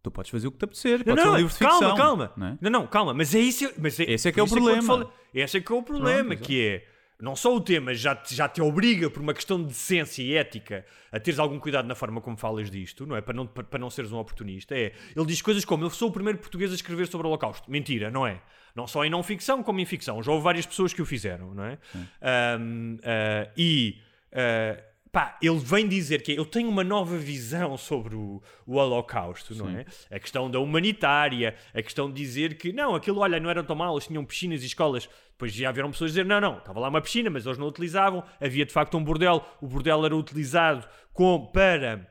tu 0.02 0.10
podes 0.10 0.30
fazer 0.30 0.46
o 0.46 0.52
que 0.52 0.58
te 0.58 0.64
apetecer. 0.64 1.02
Não, 1.06 1.14
não, 1.16 1.36
um 1.36 1.48
calma, 1.48 1.96
calma. 1.96 2.32
não 2.36 2.46
é? 2.46 2.58
Não, 2.60 2.70
não, 2.70 2.86
calma. 2.86 3.14
Mas 3.14 3.34
é 3.34 3.40
isso. 3.40 3.72
Mas 3.78 3.98
é, 3.98 4.04
Esse 4.04 4.28
é 4.28 4.32
que 4.32 4.38
é 4.38 4.42
o 4.42 4.46
te 4.46 4.50
problema. 4.52 5.10
Esse 5.32 5.56
é 5.56 5.60
que 5.60 5.72
é 5.72 5.74
o 5.74 5.82
problema, 5.82 6.28
Pronto, 6.36 6.42
que 6.46 6.60
é 6.60 6.86
não 7.24 7.34
só 7.34 7.56
o 7.56 7.60
tema 7.60 7.94
já 7.94 8.14
te, 8.14 8.34
já 8.34 8.46
te 8.46 8.60
obriga 8.60 9.08
por 9.08 9.22
uma 9.22 9.32
questão 9.32 9.58
de 9.58 9.68
decência 9.68 10.22
e 10.22 10.34
ética 10.34 10.84
a 11.10 11.18
teres 11.18 11.40
algum 11.40 11.58
cuidado 11.58 11.88
na 11.88 11.94
forma 11.94 12.20
como 12.20 12.36
falas 12.36 12.70
disto, 12.70 13.06
não 13.06 13.16
é? 13.16 13.22
Para 13.22 13.34
não, 13.34 13.46
para, 13.46 13.64
para 13.64 13.78
não 13.78 13.88
seres 13.88 14.12
um 14.12 14.18
oportunista. 14.18 14.76
É, 14.76 14.92
ele 15.16 15.26
diz 15.26 15.40
coisas 15.40 15.64
como 15.64 15.84
eu 15.84 15.90
sou 15.90 16.10
o 16.10 16.12
primeiro 16.12 16.38
português 16.38 16.70
a 16.70 16.74
escrever 16.74 17.06
sobre 17.06 17.26
o 17.26 17.30
Holocausto. 17.30 17.70
Mentira, 17.70 18.10
não 18.10 18.26
é? 18.26 18.42
Não 18.76 18.86
só 18.86 19.04
em 19.06 19.10
não 19.10 19.22
ficção 19.22 19.62
como 19.62 19.80
em 19.80 19.86
ficção. 19.86 20.22
Já 20.22 20.32
houve 20.32 20.44
várias 20.44 20.66
pessoas 20.66 20.92
que 20.92 21.00
o 21.00 21.06
fizeram, 21.06 21.54
não 21.54 21.64
é? 21.64 21.78
Ahm, 22.20 22.98
ah, 23.02 23.50
e 23.56 23.98
ah, 24.30 24.82
pá, 25.14 25.38
ele 25.40 25.60
vem 25.60 25.86
dizer 25.86 26.22
que 26.22 26.32
eu 26.32 26.44
tenho 26.44 26.68
uma 26.68 26.82
nova 26.82 27.16
visão 27.16 27.76
sobre 27.76 28.16
o, 28.16 28.42
o 28.66 28.74
Holocausto, 28.74 29.54
não 29.54 29.68
é? 29.68 29.86
A 30.10 30.18
questão 30.18 30.50
da 30.50 30.58
humanitária, 30.58 31.54
a 31.72 31.80
questão 31.80 32.10
de 32.10 32.20
dizer 32.20 32.58
que 32.58 32.72
não, 32.72 32.96
aquilo, 32.96 33.20
olha, 33.20 33.38
não 33.38 33.48
era 33.48 33.62
tão 33.62 33.76
mal, 33.76 33.94
eles 33.94 34.08
tinham 34.08 34.24
piscinas 34.24 34.64
e 34.64 34.66
escolas. 34.66 35.08
Depois 35.30 35.52
já 35.52 35.68
haveram 35.68 35.92
pessoas 35.92 36.10
dizer, 36.10 36.26
não, 36.26 36.40
não, 36.40 36.58
estava 36.58 36.80
lá 36.80 36.88
uma 36.88 37.00
piscina, 37.00 37.30
mas 37.30 37.46
eles 37.46 37.56
não 37.56 37.68
utilizavam. 37.68 38.24
Havia 38.40 38.66
de 38.66 38.72
facto 38.72 38.98
um 38.98 39.04
bordel, 39.04 39.46
o 39.60 39.68
bordel 39.68 40.04
era 40.04 40.16
utilizado 40.16 40.84
com, 41.12 41.46
para 41.46 42.10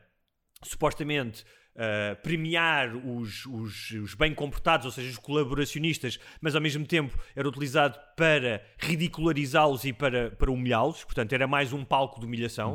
supostamente 0.62 1.44
uh, 1.74 2.20
premiar 2.22 2.94
os, 2.94 3.46
os, 3.46 3.90
os 3.90 4.14
bem 4.14 4.34
comportados, 4.34 4.86
ou 4.86 4.92
seja, 4.92 5.10
os 5.10 5.18
colaboracionistas, 5.18 6.18
mas 6.40 6.54
ao 6.54 6.60
mesmo 6.60 6.86
tempo 6.86 7.16
era 7.34 7.48
utilizado 7.48 7.98
para 8.16 8.64
ridicularizá-los 8.78 9.84
e 9.84 9.92
para, 9.92 10.30
para 10.32 10.50
humilhá-los, 10.50 11.04
portanto 11.04 11.32
era 11.32 11.46
mais 11.46 11.72
um 11.72 11.84
palco 11.84 12.20
de 12.20 12.26
humilhação. 12.26 12.74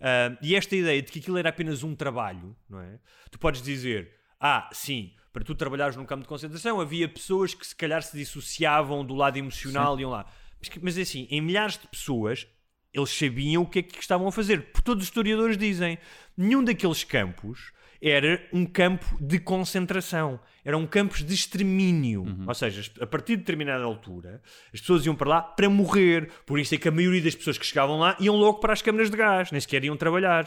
Uh, 0.00 0.36
e 0.42 0.54
esta 0.54 0.76
ideia 0.76 1.00
de 1.00 1.10
que 1.10 1.18
aquilo 1.18 1.38
era 1.38 1.48
apenas 1.48 1.82
um 1.82 1.94
trabalho, 1.94 2.54
não 2.68 2.80
é? 2.80 2.98
Tu 3.30 3.38
podes 3.38 3.62
dizer, 3.62 4.12
ah, 4.38 4.68
sim, 4.72 5.12
para 5.32 5.42
tu 5.42 5.54
trabalhares 5.54 5.96
num 5.96 6.04
campo 6.04 6.22
de 6.22 6.28
concentração 6.28 6.80
havia 6.80 7.08
pessoas 7.08 7.54
que 7.54 7.66
se 7.66 7.74
calhar 7.74 8.02
se 8.02 8.16
dissociavam 8.16 9.04
do 9.04 9.14
lado 9.14 9.36
emocional 9.36 9.98
e 9.98 10.02
iam 10.02 10.10
lá. 10.10 10.26
Mas, 10.60 10.70
mas 10.80 10.98
assim, 10.98 11.26
em 11.30 11.40
milhares 11.40 11.78
de 11.78 11.88
pessoas 11.88 12.46
eles 12.94 13.10
sabiam 13.10 13.62
o 13.62 13.66
que 13.66 13.80
é 13.80 13.82
que 13.82 14.00
estavam 14.00 14.28
a 14.28 14.32
fazer. 14.32 14.70
Por 14.72 14.80
todos 14.80 15.02
os 15.02 15.08
historiadores 15.08 15.58
dizem, 15.58 15.98
nenhum 16.36 16.62
daqueles 16.62 17.02
campos 17.02 17.72
era 18.06 18.46
um 18.52 18.66
campo 18.66 19.06
de 19.18 19.38
concentração. 19.38 20.38
Eram 20.62 20.86
campos 20.86 21.24
de 21.24 21.32
extermínio. 21.32 22.24
Ou 22.46 22.54
seja, 22.54 22.90
a 23.00 23.06
partir 23.06 23.32
de 23.36 23.38
determinada 23.42 23.82
altura, 23.84 24.42
as 24.72 24.80
pessoas 24.80 25.06
iam 25.06 25.14
para 25.14 25.28
lá 25.28 25.42
para 25.42 25.70
morrer. 25.70 26.30
Por 26.44 26.58
isso 26.58 26.74
é 26.74 26.78
que 26.78 26.86
a 26.88 26.90
maioria 26.92 27.22
das 27.22 27.34
pessoas 27.34 27.56
que 27.56 27.64
chegavam 27.64 27.98
lá 27.98 28.16
iam 28.20 28.36
logo 28.36 28.60
para 28.60 28.72
as 28.74 28.82
câmaras 28.82 29.10
de 29.10 29.16
gás, 29.16 29.50
nem 29.50 29.60
sequer 29.60 29.82
iam 29.84 29.96
trabalhar. 29.96 30.46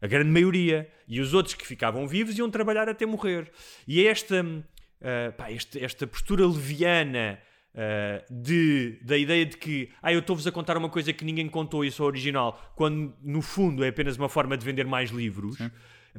A 0.00 0.06
grande 0.08 0.30
maioria. 0.30 0.90
E 1.06 1.20
os 1.20 1.32
outros 1.34 1.54
que 1.54 1.66
ficavam 1.66 2.06
vivos 2.08 2.36
iam 2.36 2.50
trabalhar 2.50 2.88
até 2.88 3.06
morrer. 3.06 3.50
E 3.86 4.04
é 4.04 4.10
esta, 4.10 4.42
uh, 4.44 5.32
pá, 5.36 5.52
este- 5.52 5.78
esta 5.84 6.04
postura 6.06 6.44
leviana 6.46 7.38
uh, 7.74 8.42
de, 8.42 8.98
da 9.02 9.16
ideia 9.16 9.46
de 9.46 9.56
que 9.56 9.90
ah, 10.02 10.12
eu 10.12 10.18
estou-vos 10.20 10.46
a 10.46 10.52
contar 10.52 10.76
uma 10.76 10.88
coisa 10.88 11.12
que 11.12 11.24
ninguém 11.24 11.48
contou 11.48 11.84
e 11.84 11.90
sou 11.92 12.06
original, 12.06 12.72
quando 12.74 13.14
no 13.22 13.40
fundo 13.42 13.84
é 13.84 13.88
apenas 13.88 14.16
uma 14.16 14.28
forma 14.28 14.56
de 14.56 14.64
vender 14.64 14.86
mais 14.86 15.10
livros. 15.10 15.58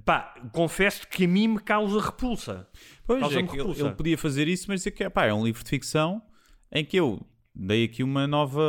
Pá, 0.05 0.33
confesso 0.51 1.07
que 1.07 1.25
a 1.25 1.27
mim 1.27 1.49
me 1.49 1.59
causa 1.59 2.01
repulsa. 2.01 2.67
Pois 3.05 3.19
é, 3.19 3.21
Causa-me 3.21 3.47
que 3.47 3.53
ele, 3.53 3.61
repulsa. 3.61 3.81
ele 3.85 3.95
podia 3.95 4.17
fazer 4.17 4.47
isso, 4.47 4.65
mas 4.67 4.79
dizer 4.79 4.91
que 4.91 5.07
pá, 5.09 5.25
é 5.25 5.33
um 5.33 5.45
livro 5.45 5.63
de 5.63 5.69
ficção 5.69 6.21
em 6.71 6.83
que 6.83 6.97
eu 6.97 7.21
dei 7.53 7.85
aqui 7.85 8.03
uma 8.03 8.25
nova, 8.25 8.61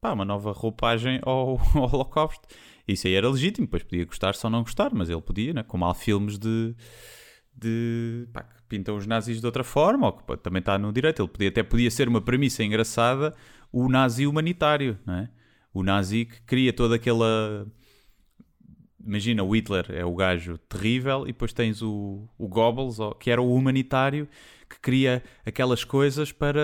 pá, 0.00 0.12
uma 0.12 0.24
nova 0.24 0.50
roupagem 0.52 1.20
ao, 1.22 1.60
ao 1.74 1.94
Holocausto. 1.94 2.48
Isso 2.86 3.06
aí 3.06 3.14
era 3.14 3.28
legítimo, 3.28 3.66
depois 3.66 3.82
podia 3.84 4.04
gostar 4.04 4.34
só 4.34 4.50
não 4.50 4.62
gostar, 4.62 4.92
mas 4.92 5.08
ele 5.08 5.22
podia, 5.22 5.54
né? 5.54 5.62
como 5.62 5.86
há 5.86 5.94
filmes 5.94 6.36
de, 6.38 6.74
de 7.56 8.28
pá, 8.32 8.42
que 8.42 8.62
pintam 8.68 8.96
os 8.96 9.06
nazis 9.06 9.40
de 9.40 9.46
outra 9.46 9.62
forma, 9.62 10.06
ou 10.06 10.12
que 10.14 10.24
pá, 10.24 10.36
também 10.36 10.58
está 10.60 10.76
no 10.76 10.92
direito. 10.92 11.22
Ele 11.22 11.28
podia, 11.28 11.48
até 11.48 11.62
podia 11.62 11.90
ser 11.90 12.08
uma 12.08 12.20
premissa 12.20 12.64
engraçada, 12.64 13.32
o 13.72 13.88
nazi 13.88 14.26
humanitário, 14.26 14.98
não 15.06 15.14
é? 15.14 15.30
O 15.72 15.82
nazi 15.82 16.24
que 16.24 16.40
cria 16.42 16.72
toda 16.72 16.96
aquela 16.96 17.66
imagina, 19.06 19.42
o 19.42 19.54
Hitler 19.54 19.86
é 19.90 20.04
o 20.04 20.14
gajo 20.14 20.56
terrível 20.58 21.22
e 21.24 21.26
depois 21.28 21.52
tens 21.52 21.82
o, 21.82 22.28
o 22.38 22.48
Goebbels, 22.48 22.96
que 23.20 23.30
era 23.30 23.40
o 23.42 23.54
humanitário, 23.54 24.28
que 24.68 24.80
cria 24.80 25.22
aquelas 25.44 25.84
coisas 25.84 26.32
para 26.32 26.60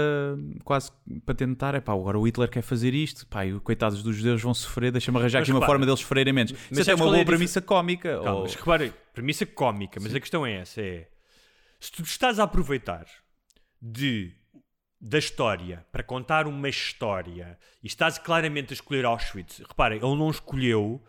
quase 0.65 0.91
para 1.25 1.35
tentar, 1.35 1.75
é 1.75 1.81
pá, 1.81 1.93
agora 1.93 2.19
o 2.19 2.27
Hitler 2.27 2.49
quer 2.49 2.63
fazer 2.63 2.95
isto, 2.95 3.27
pá, 3.27 3.45
e 3.47 3.53
os 3.53 3.63
coitados 3.63 4.03
dos 4.03 4.17
judeus 4.17 4.41
vão 4.43 4.55
sofrer, 4.55 4.91
deixa-me 4.91 5.19
arranjar 5.19 5.41
Mas 5.41 5.49
aqui 5.49 5.53
uma 5.53 5.59
repara, 5.61 5.73
forma 5.73 5.87
deles 5.87 6.01
sofrerem 6.01 6.33
menos. 6.33 6.53
mas 6.53 6.71
Isso 6.73 6.83
até 6.83 6.91
é 6.93 6.95
uma 6.95 7.05
é 7.05 7.07
boa 7.09 7.17
dif- 7.19 7.27
premissa 7.27 7.61
cómica. 7.61 8.15
Calma, 8.15 8.33
ou- 8.33 8.43
mas 8.43 8.55
repara, 8.55 8.95
premissa 9.13 9.45
cómica, 9.47 10.01
mas 10.03 10.15
a 10.15 10.21
questão 10.21 10.45
é 10.47 10.55
essa: 10.55 10.81
é 10.81 11.09
se 11.79 11.93
tu 11.93 12.03
estás 12.03 12.39
a 12.39 12.45
aproveitar 12.45 13.05
de 13.81 14.33
da 15.03 15.19
história 15.19 15.85
para 15.91 16.03
contar 16.03 16.47
uma 16.47 16.69
história 16.69 17.59
e 17.83 17.87
estás 17.87 18.19
claramente 18.19 18.73
a 18.73 18.75
escolher 18.75 19.05
Auschwitz, 19.07 19.63
repara, 19.67 19.95
ele 19.97 20.05
não 20.05 20.29
escolheu 20.31 21.03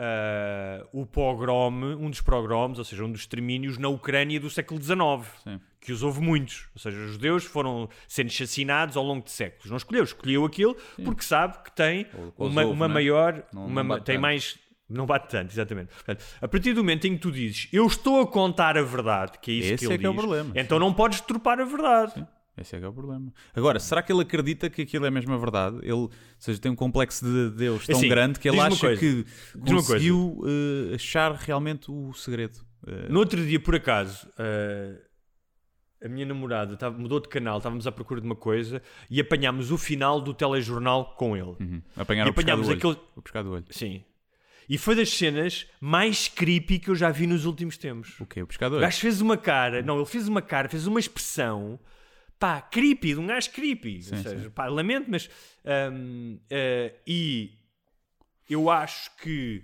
ah, 0.00 0.86
o 0.92 1.04
pogrom, 1.04 1.70
um 1.98 2.08
dos 2.08 2.20
pogroms, 2.20 2.78
ou 2.78 2.84
seja, 2.84 3.04
um 3.04 3.10
dos 3.10 3.22
extermínios 3.22 3.76
na 3.78 3.88
Ucrânia 3.88 4.38
do 4.38 4.48
século 4.48 4.80
XIX, 4.80 4.96
Sim. 5.42 5.60
que 5.80 5.90
os 5.92 6.02
houve 6.04 6.20
muitos, 6.20 6.68
ou 6.74 6.80
seja, 6.80 6.96
os 6.96 7.12
judeus 7.12 7.44
foram 7.44 7.88
sendo 8.06 8.28
assassinados 8.28 8.96
ao 8.96 9.02
longo 9.04 9.24
de 9.24 9.32
séculos. 9.32 9.68
Não 9.70 9.76
escolheu, 9.76 10.04
escolheu 10.04 10.44
aquilo 10.44 10.76
porque 11.04 11.22
sabe 11.24 11.58
que 11.64 11.72
tem 11.72 12.06
uma, 12.14 12.62
houve, 12.62 12.64
uma 12.72 12.86
né? 12.88 12.94
maior, 12.94 13.42
Não- 13.52 13.66
uma, 13.66 13.82
não 13.82 13.88
bate 13.88 14.04
tem 14.04 14.14
tanto. 14.14 14.22
mais 14.22 14.58
não 14.88 15.04
bate 15.04 15.28
tanto, 15.28 15.52
exatamente. 15.52 15.88
Portanto, 15.92 16.24
a 16.40 16.48
partir 16.48 16.72
do 16.72 16.82
momento 16.82 17.06
em 17.06 17.12
que 17.14 17.18
tu 17.18 17.30
dizes 17.30 17.68
eu 17.72 17.86
estou 17.86 18.22
a 18.22 18.26
contar 18.26 18.78
a 18.78 18.82
verdade, 18.82 19.32
que 19.42 19.50
é 19.50 19.54
isso 19.54 19.74
Esse 19.74 19.78
que 19.78 19.84
ele 19.86 19.94
é 19.94 19.98
que 19.98 20.06
é 20.06 20.08
o 20.08 20.12
diz, 20.12 20.20
problema, 20.20 20.52
então 20.54 20.78
não 20.78 20.94
podes 20.94 21.20
tropar 21.20 21.60
a 21.60 21.64
verdade. 21.64 22.26
Esse 22.60 22.76
é 22.76 22.78
que 22.78 22.84
é 22.84 22.88
o 22.88 22.92
problema. 22.92 23.32
Agora, 23.54 23.78
será 23.78 24.02
que 24.02 24.12
ele 24.12 24.22
acredita 24.22 24.68
que 24.68 24.82
aquilo 24.82 25.06
é 25.06 25.10
mesmo 25.10 25.32
a 25.32 25.36
verdade? 25.38 25.78
Ele, 25.82 25.92
ou 25.92 26.10
seja, 26.38 26.58
tem 26.60 26.70
um 26.72 26.76
complexo 26.76 27.24
de 27.24 27.50
Deus 27.50 27.86
tão 27.86 27.96
Assim, 27.96 28.08
grande 28.08 28.38
que 28.40 28.48
ele 28.48 28.58
acha 28.60 28.78
coisa. 28.86 29.00
que 29.00 29.24
conseguiu 29.66 30.40
eh, 30.90 30.94
achar 30.94 31.32
realmente 31.32 31.90
o 31.90 32.12
segredo. 32.14 32.58
Eh, 32.86 33.06
No 33.08 33.20
outro 33.20 33.44
dia, 33.44 33.60
por 33.60 33.74
acaso, 33.74 34.28
eh, 34.38 35.00
a 36.04 36.08
minha 36.08 36.24
namorada 36.26 36.76
tava- 36.76 36.96
mudou 36.98 37.20
de 37.20 37.28
canal, 37.28 37.58
estávamos 37.58 37.86
à 37.86 37.92
procura 37.92 38.20
de 38.20 38.26
uma 38.26 38.36
coisa 38.36 38.80
e 39.10 39.20
apanhámos 39.20 39.70
o 39.70 39.78
final 39.78 40.20
do 40.20 40.32
telejornal 40.32 41.14
com 41.16 41.36
ele. 41.36 41.56
uhum. 41.60 41.82
Apanharam 41.96 42.28
E 42.28 42.30
o 42.30 42.32
apanhámos 42.32 42.68
olho. 42.68 42.76
aquele- 42.78 42.98
O 43.16 43.22
pescado 43.22 43.48
do 43.48 43.54
olho. 43.54 43.64
Sim. 43.70 44.04
E 44.68 44.76
foi 44.76 44.94
das 44.94 45.08
cenas 45.08 45.66
mais 45.80 46.28
creepy 46.28 46.78
que 46.78 46.90
eu 46.90 46.94
já 46.94 47.10
vi 47.10 47.26
nos 47.26 47.46
últimos 47.46 47.78
tempos. 47.78 48.14
O 48.20 48.26
quê? 48.26 48.42
O 48.42 48.46
pescado 48.46 48.74
do 48.74 48.78
O 48.78 48.80
gajo 48.82 49.00
fez 49.00 49.20
uma 49.22 49.36
cara, 49.36 49.80
não, 49.82 49.96
ele 49.96 50.04
fez 50.06 50.28
uma 50.28 50.42
cara, 50.42 50.68
fez 50.68 50.86
uma 50.86 51.00
expressão, 51.00 51.80
pá, 52.38 52.60
creepy, 52.62 53.14
de 53.14 53.20
um 53.20 53.26
gajo 53.26 53.50
creepy. 53.50 54.02
Sim, 54.02 54.16
Ou 54.16 54.22
seja, 54.22 54.44
sim. 54.44 54.50
pá, 54.50 54.66
lamento, 54.66 55.10
mas. 55.10 55.28
hum, 55.92 56.38
eh, 56.50 56.94
e 57.06 57.52
eu 58.48 58.70
acho 58.70 59.14
que. 59.16 59.62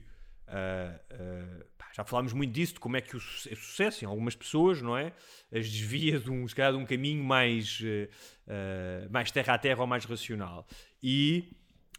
ah, 0.49 1.01
ah, 1.11 1.65
pá, 1.79 1.87
já 1.95 2.05
falámos 2.05 2.33
muito 2.33 2.53
disso, 2.53 2.75
de 2.75 2.81
como 2.81 2.97
é 2.97 3.01
que 3.01 3.17
o 3.17 3.21
su- 3.21 3.49
é 3.49 3.55
sucesso 3.55 4.05
em 4.05 4.09
algumas 4.09 4.35
pessoas, 4.35 4.83
não 4.83 4.97
é? 4.97 5.13
As 5.53 5.69
desvia 5.71 6.19
de 6.19 6.31
um, 6.31 6.47
se 6.49 6.55
calhar, 6.55 6.73
de 6.73 6.79
um 6.79 6.85
caminho 6.87 7.23
mais, 7.25 7.81
mais 9.11 9.31
terra 9.31 9.55
a 9.55 9.59
terra 9.59 9.81
ou 9.81 9.87
mais 9.87 10.05
racional. 10.05 10.67
E. 11.03 11.45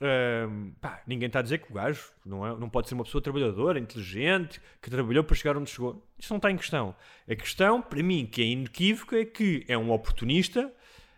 hum, 0.02 0.74
pá, 0.82 1.02
ninguém 1.08 1.28
está 1.28 1.40
a 1.40 1.42
dizer 1.42 1.60
que 1.60 1.72
o 1.72 1.76
gajo 1.76 2.12
não, 2.26 2.46
é, 2.46 2.58
não 2.58 2.70
pode 2.70 2.88
ser 2.88 2.96
uma 2.96 3.04
pessoa 3.04 3.22
trabalhadora, 3.22 3.80
inteligente, 3.80 4.62
que 4.82 4.90
trabalhou 4.90 5.24
para 5.24 5.36
chegar 5.36 5.58
onde 5.58 5.70
chegou. 5.70 6.06
Isso 6.18 6.32
não 6.32 6.38
está 6.38 6.52
em 6.52 6.58
questão. 6.58 6.96
A 7.30 7.36
questão, 7.36 7.82
para 7.82 8.02
mim, 8.02 8.26
que 8.26 8.42
é 8.42 8.46
inequívoca, 8.46 9.20
é 9.20 9.26
que 9.26 9.66
é 9.68 9.78
um 9.78 9.92
oportunista, 9.92 10.72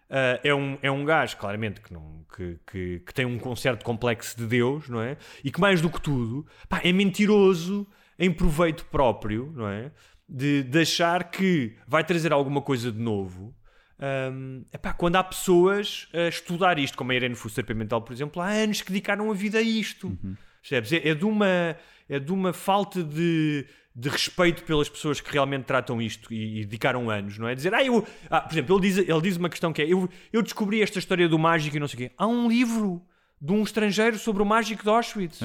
ah, 0.10 0.40
é, 0.44 0.54
um, 0.54 0.78
é 0.82 0.90
um 0.90 1.04
gajo, 1.04 1.38
claramente, 1.38 1.82
que, 1.82 1.94
não, 1.94 2.26
que, 2.36 2.60
que, 2.66 3.00
que 3.06 3.14
tem 3.14 3.26
um 3.26 3.38
concerto 3.38 3.84
complexo 3.84 4.38
de 4.38 4.46
Deus, 4.46 4.88
não 4.90 5.02
é? 5.02 5.18
E 5.44 5.52
que, 5.52 5.60
mais 5.60 5.82
do 5.82 5.90
que 5.90 6.02
tudo, 6.02 6.46
pá, 6.70 6.82
é 6.84 6.92
mentiroso 6.92 7.88
em 8.18 8.32
proveito 8.32 8.86
próprio, 8.86 9.52
não 9.56 9.68
é? 9.68 9.92
De, 10.28 10.64
de 10.64 10.82
achar 10.82 11.30
que 11.30 11.76
vai 11.88 12.04
trazer 12.04 12.34
alguma 12.34 12.62
coisa 12.62 12.92
de 12.92 13.00
novo. 13.00 13.54
Ahm, 14.00 14.64
epá, 14.72 14.94
quando 14.94 15.16
há 15.16 15.24
pessoas 15.24 16.08
a 16.14 16.28
estudar 16.28 16.78
isto, 16.78 16.98
como 16.98 17.12
a 17.12 17.16
Irene 17.16 17.36
Fuster 17.36 17.66
Pimentel, 17.66 18.02
por 18.02 18.14
exemplo, 18.14 18.42
há 18.42 18.50
anos 18.50 18.82
que 18.82 18.92
dedicaram 18.92 19.32
a 19.32 19.34
vida 19.34 19.58
a 19.58 19.62
isto. 19.62 20.18
Percebes? 20.62 20.94
É, 20.94 21.10
é 21.10 21.16
de 21.16 21.26
uma, 21.26 21.76
é 22.08 22.20
de 22.20 22.32
uma 22.32 22.54
falta 22.54 23.04
de, 23.04 23.66
de 23.96 24.10
respeito 24.10 24.64
pelas 24.64 24.88
pessoas 24.88 25.20
que 25.20 25.32
realmente 25.32 25.66
tratam 25.66 26.02
isto 26.02 26.32
e, 26.32 26.60
e 26.60 26.66
dedicaram 26.66 27.10
anos, 27.10 27.38
não 27.38 27.48
é? 27.48 27.56
Dizer, 27.56 27.74
ah, 27.74 27.84
eu. 27.84 28.06
Ah, 28.30 28.42
por 28.42 28.54
exemplo, 28.54 28.76
ele 28.76 28.82
diz, 28.82 28.98
ele 28.98 29.22
diz 29.22 29.38
uma 29.38 29.50
questão 29.50 29.74
que 29.74 29.82
é: 29.82 29.86
eu, 29.88 30.10
eu 30.32 30.42
descobri 30.44 30.82
esta 30.82 31.00
história 31.00 31.28
do 31.28 31.40
mágico 31.40 31.78
e 31.78 31.80
não 31.80 31.88
sei 31.88 31.96
o 31.96 32.10
quê. 32.10 32.16
Há 32.18 32.28
um 32.28 32.48
livro 32.48 33.02
de 33.42 33.52
um 33.52 33.64
estrangeiro 33.64 34.18
sobre 34.18 34.44
o 34.44 34.46
mágico 34.46 34.84
de 34.84 34.90
Auschwitz 34.90 35.40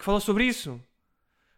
que 0.00 0.04
fala 0.04 0.18
sobre 0.18 0.44
isso. 0.44 0.80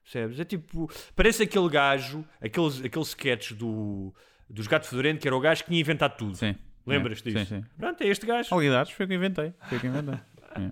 Percebes? 0.02 0.40
É 0.40 0.44
tipo, 0.44 0.90
parece 1.14 1.44
aquele 1.44 1.68
gajo, 1.68 2.24
aqueles, 2.40 2.84
aqueles 2.84 3.08
sketches 3.08 3.56
do, 3.56 4.12
dos 4.53 4.66
Gato 4.66 4.86
Fedorento, 4.86 5.20
que 5.20 5.26
era 5.26 5.36
o 5.36 5.40
gajo 5.40 5.62
que 5.64 5.70
tinha 5.70 5.80
inventado 5.80 6.16
tudo. 6.16 6.36
Sim. 6.36 6.55
Lembras-te 6.86 7.28
É. 7.28 7.32
disso? 7.32 7.46
Sim, 7.46 7.62
sim. 7.62 7.66
Pronto, 7.78 8.00
é 8.03 8.07
este 8.09 8.26
gajo. 8.26 8.48
Alguidades 8.53 8.92
foi 8.92 9.07
o 9.07 9.09
que 9.09 9.14
inventei. 9.14 9.53
Foi 9.68 9.78
o 9.78 9.80
que 9.80 9.86
inventei. 9.86 10.14
É. 10.55 10.70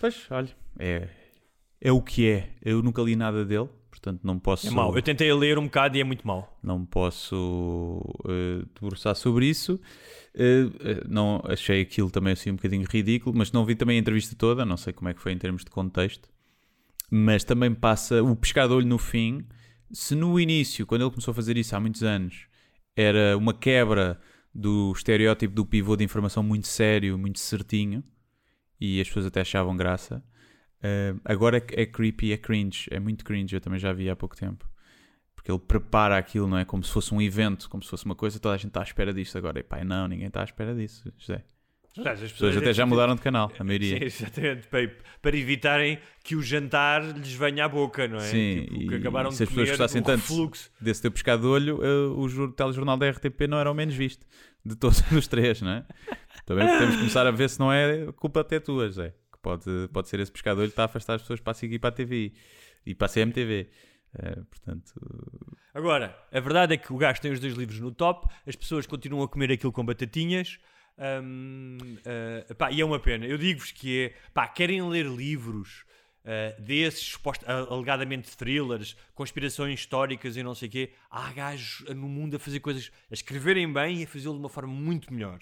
Pois, 0.00 0.26
olha, 0.30 0.48
é, 0.80 1.08
é 1.80 1.92
o 1.92 2.02
que 2.02 2.28
é. 2.28 2.50
Eu 2.60 2.82
nunca 2.82 3.00
li 3.02 3.14
nada 3.14 3.44
dele, 3.44 3.68
portanto 3.88 4.20
não 4.24 4.36
posso. 4.36 4.66
É 4.66 4.70
mau. 4.70 4.94
Eu 4.96 5.00
tentei 5.00 5.32
ler 5.32 5.56
um 5.58 5.64
bocado 5.66 5.96
e 5.96 6.00
é 6.00 6.04
muito 6.04 6.26
mau. 6.26 6.58
Não 6.60 6.84
posso 6.84 8.02
eh, 8.28 8.64
debruçar 8.74 9.14
sobre 9.14 9.46
isso. 9.46 9.80
Eh, 10.34 11.04
não 11.08 11.40
achei 11.44 11.82
aquilo 11.82 12.10
também 12.10 12.32
assim 12.32 12.50
um 12.50 12.56
bocadinho 12.56 12.84
ridículo, 12.90 13.36
mas 13.38 13.52
não 13.52 13.64
vi 13.64 13.76
também 13.76 13.96
a 13.96 14.00
entrevista 14.00 14.34
toda. 14.36 14.64
Não 14.66 14.76
sei 14.76 14.92
como 14.92 15.08
é 15.08 15.14
que 15.14 15.20
foi 15.20 15.30
em 15.32 15.38
termos 15.38 15.64
de 15.64 15.70
contexto, 15.70 16.28
mas 17.08 17.44
também 17.44 17.72
passa 17.72 18.22
o 18.24 18.34
pescado 18.34 18.74
olho 18.74 18.86
no 18.88 18.98
fim. 18.98 19.46
Se 19.92 20.16
no 20.16 20.40
início, 20.40 20.84
quando 20.84 21.02
ele 21.02 21.10
começou 21.10 21.30
a 21.30 21.34
fazer 21.36 21.56
isso 21.56 21.76
há 21.76 21.78
muitos 21.80 22.02
anos, 22.02 22.46
era 22.96 23.36
uma 23.36 23.54
quebra 23.54 24.20
do 24.54 24.92
estereótipo 24.92 25.54
do 25.54 25.66
pivô 25.66 25.96
de 25.96 26.04
informação 26.04 26.42
muito 26.42 26.66
sério, 26.68 27.18
muito 27.18 27.38
certinho, 27.40 28.04
e 28.80 29.00
as 29.00 29.08
pessoas 29.08 29.26
até 29.26 29.40
achavam 29.40 29.76
graça. 29.76 30.22
eh, 30.82 31.14
agora 31.24 31.58
é, 31.58 31.82
é 31.82 31.86
creepy, 31.86 32.32
é 32.32 32.36
cringe, 32.36 32.88
é 32.90 33.00
muito 33.00 33.24
cringe. 33.24 33.54
Eu 33.56 33.60
também 33.60 33.78
já 33.80 33.92
vi 33.92 34.10
há 34.10 34.16
pouco 34.16 34.36
tempo 34.36 34.68
porque 35.44 35.52
ele 35.52 35.58
prepara 35.58 36.16
aquilo, 36.16 36.46
não 36.48 36.56
é? 36.56 36.64
Como 36.64 36.82
se 36.82 36.90
fosse 36.90 37.14
um 37.14 37.20
evento, 37.20 37.68
como 37.68 37.82
se 37.82 37.90
fosse 37.90 38.06
uma 38.06 38.14
coisa, 38.14 38.40
toda 38.40 38.54
a 38.54 38.56
gente 38.56 38.68
está 38.68 38.80
à 38.80 38.82
espera 38.82 39.12
disto 39.12 39.36
agora. 39.36 39.60
E 39.60 39.62
pá, 39.62 39.84
não, 39.84 40.08
ninguém 40.08 40.28
está 40.28 40.40
à 40.40 40.44
espera 40.44 40.74
disso, 40.74 41.12
José. 41.18 41.44
As 41.96 42.32
pessoas 42.32 42.56
até 42.56 42.72
já 42.72 42.84
mudaram 42.84 43.14
de 43.14 43.20
canal, 43.22 43.52
a 43.58 43.62
maioria. 43.62 43.98
Sim, 43.98 44.04
exatamente. 44.04 44.66
Para, 44.66 44.90
para 45.22 45.36
evitarem 45.36 45.98
que 46.24 46.34
o 46.34 46.42
jantar 46.42 47.02
lhes 47.16 47.32
venha 47.34 47.64
à 47.66 47.68
boca, 47.68 48.08
não 48.08 48.16
é? 48.16 48.20
Sim, 48.20 48.66
Tipo, 48.68 48.88
que 48.88 48.94
acabaram 48.96 49.30
se 49.30 49.38
de 49.38 49.42
as 49.44 49.48
pessoas 49.48 49.66
comer 49.68 49.78
gostassem 49.78 50.02
tanto 50.02 50.20
refluxo. 50.20 50.70
desse 50.80 51.02
teu 51.02 51.12
pescado 51.12 51.42
de 51.42 51.48
olho, 51.48 51.80
eh, 51.84 52.06
o 52.16 52.28
jor- 52.28 52.52
telejornal 52.52 52.96
da 52.96 53.08
RTP 53.10 53.46
não 53.48 53.58
era 53.58 53.70
o 53.70 53.74
menos 53.74 53.94
visto 53.94 54.26
de 54.64 54.74
todos 54.74 55.00
os 55.12 55.28
três, 55.28 55.62
não 55.62 55.70
é? 55.70 55.84
Também 56.44 56.66
podemos 56.66 56.96
começar 56.96 57.26
a 57.26 57.30
ver 57.30 57.48
se 57.48 57.60
não 57.60 57.72
é 57.72 58.10
culpa 58.16 58.40
até 58.40 58.58
tua, 58.58 58.86
José. 58.86 59.14
Que 59.32 59.38
pode, 59.40 59.64
pode 59.92 60.08
ser 60.08 60.18
esse 60.18 60.32
pescado 60.32 60.56
de 60.56 60.62
olho 60.62 60.68
que 60.70 60.72
está 60.72 60.82
a 60.82 60.86
afastar 60.86 61.14
as 61.14 61.22
pessoas 61.22 61.38
para 61.40 61.56
e 61.62 61.78
para 61.78 61.88
a 61.90 61.92
TV 61.92 62.32
e 62.84 62.94
para 62.94 63.06
a 63.06 63.08
CMTV. 63.08 63.68
Eh, 64.18 64.36
portanto, 64.50 64.92
Agora, 65.72 66.16
a 66.32 66.40
verdade 66.40 66.74
é 66.74 66.76
que 66.76 66.92
o 66.92 66.96
gajo 66.96 67.20
tem 67.20 67.32
os 67.32 67.40
dois 67.40 67.54
livros 67.54 67.78
no 67.80 67.90
top, 67.92 68.26
as 68.46 68.54
pessoas 68.56 68.86
continuam 68.86 69.22
a 69.24 69.28
comer 69.28 69.52
aquilo 69.52 69.72
com 69.72 69.84
batatinhas. 69.84 70.58
Hum, 70.98 71.78
ah, 72.04 72.54
pá, 72.54 72.70
e 72.70 72.80
é 72.80 72.84
uma 72.84 72.98
pena. 72.98 73.26
Eu 73.26 73.38
digo-vos 73.38 73.72
que 73.72 74.00
é, 74.00 74.14
pá, 74.32 74.46
querem 74.46 74.82
ler 74.88 75.06
livros 75.06 75.84
ah, 76.24 76.58
desses, 76.58 77.12
suposto- 77.12 77.44
ah, 77.46 77.66
alegadamente 77.70 78.36
thrillers, 78.36 78.96
conspirações 79.14 79.80
históricas 79.80 80.36
e 80.36 80.42
não 80.42 80.54
sei 80.54 80.68
o 80.68 80.70
quê. 80.70 80.92
Há 81.10 81.32
gajos 81.32 81.84
no 81.90 82.08
mundo 82.08 82.36
a 82.36 82.38
fazer 82.38 82.60
coisas, 82.60 82.90
a 83.10 83.14
escreverem 83.14 83.70
bem 83.72 84.00
e 84.00 84.04
a 84.04 84.06
fazê-lo 84.06 84.34
de 84.34 84.40
uma 84.40 84.48
forma 84.48 84.72
muito 84.72 85.12
melhor. 85.12 85.38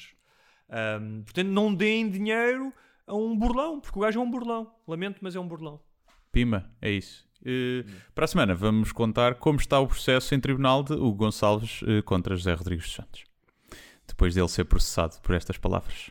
Hum, 1.00 1.22
portanto, 1.24 1.48
não 1.48 1.74
deem 1.74 2.10
dinheiro 2.10 2.72
a 3.06 3.14
um 3.14 3.36
burlão, 3.36 3.80
porque 3.80 3.98
o 3.98 4.02
gajo 4.02 4.18
é 4.18 4.22
um 4.22 4.30
burlão. 4.30 4.74
Lamento, 4.86 5.18
mas 5.20 5.36
é 5.36 5.40
um 5.40 5.46
burlão. 5.46 5.80
Pima, 6.32 6.70
é 6.80 6.90
isso. 6.90 7.30
Uh, 7.42 7.84
para 8.14 8.24
a 8.24 8.28
semana 8.28 8.54
vamos 8.54 8.92
contar 8.92 9.34
como 9.34 9.58
está 9.58 9.78
o 9.80 9.86
processo 9.86 10.32
em 10.32 10.40
tribunal 10.40 10.84
de 10.84 10.92
Hugo 10.92 11.14
Gonçalves 11.14 11.82
uh, 11.82 12.02
contra 12.04 12.36
José 12.36 12.54
Rodrigues 12.54 12.86
dos 12.86 12.94
Santos. 12.94 13.24
Depois 14.12 14.34
dele 14.34 14.48
ser 14.48 14.64
processado 14.64 15.16
por 15.22 15.34
estas 15.34 15.56
palavras. 15.56 16.10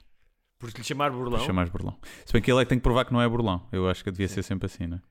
Por 0.59 0.69
lhe 0.69 0.83
chamar 0.83 1.11
burlão. 1.11 1.39
Por 1.39 1.45
chamar 1.45 1.69
burlão. 1.69 1.97
Se 2.25 2.33
bem 2.33 2.41
que 2.41 2.51
ele 2.51 2.61
é 2.61 2.65
que 2.65 2.69
tem 2.69 2.79
que 2.79 2.83
provar 2.83 3.05
que 3.05 3.13
não 3.13 3.21
é 3.21 3.29
burlão. 3.29 3.67
Eu 3.71 3.87
acho 3.87 4.03
que 4.03 4.11
devia 4.11 4.27
ser 4.27 4.43
sempre 4.43 4.65
assim, 4.65 4.87
não 4.87 4.97
é? 4.97 5.01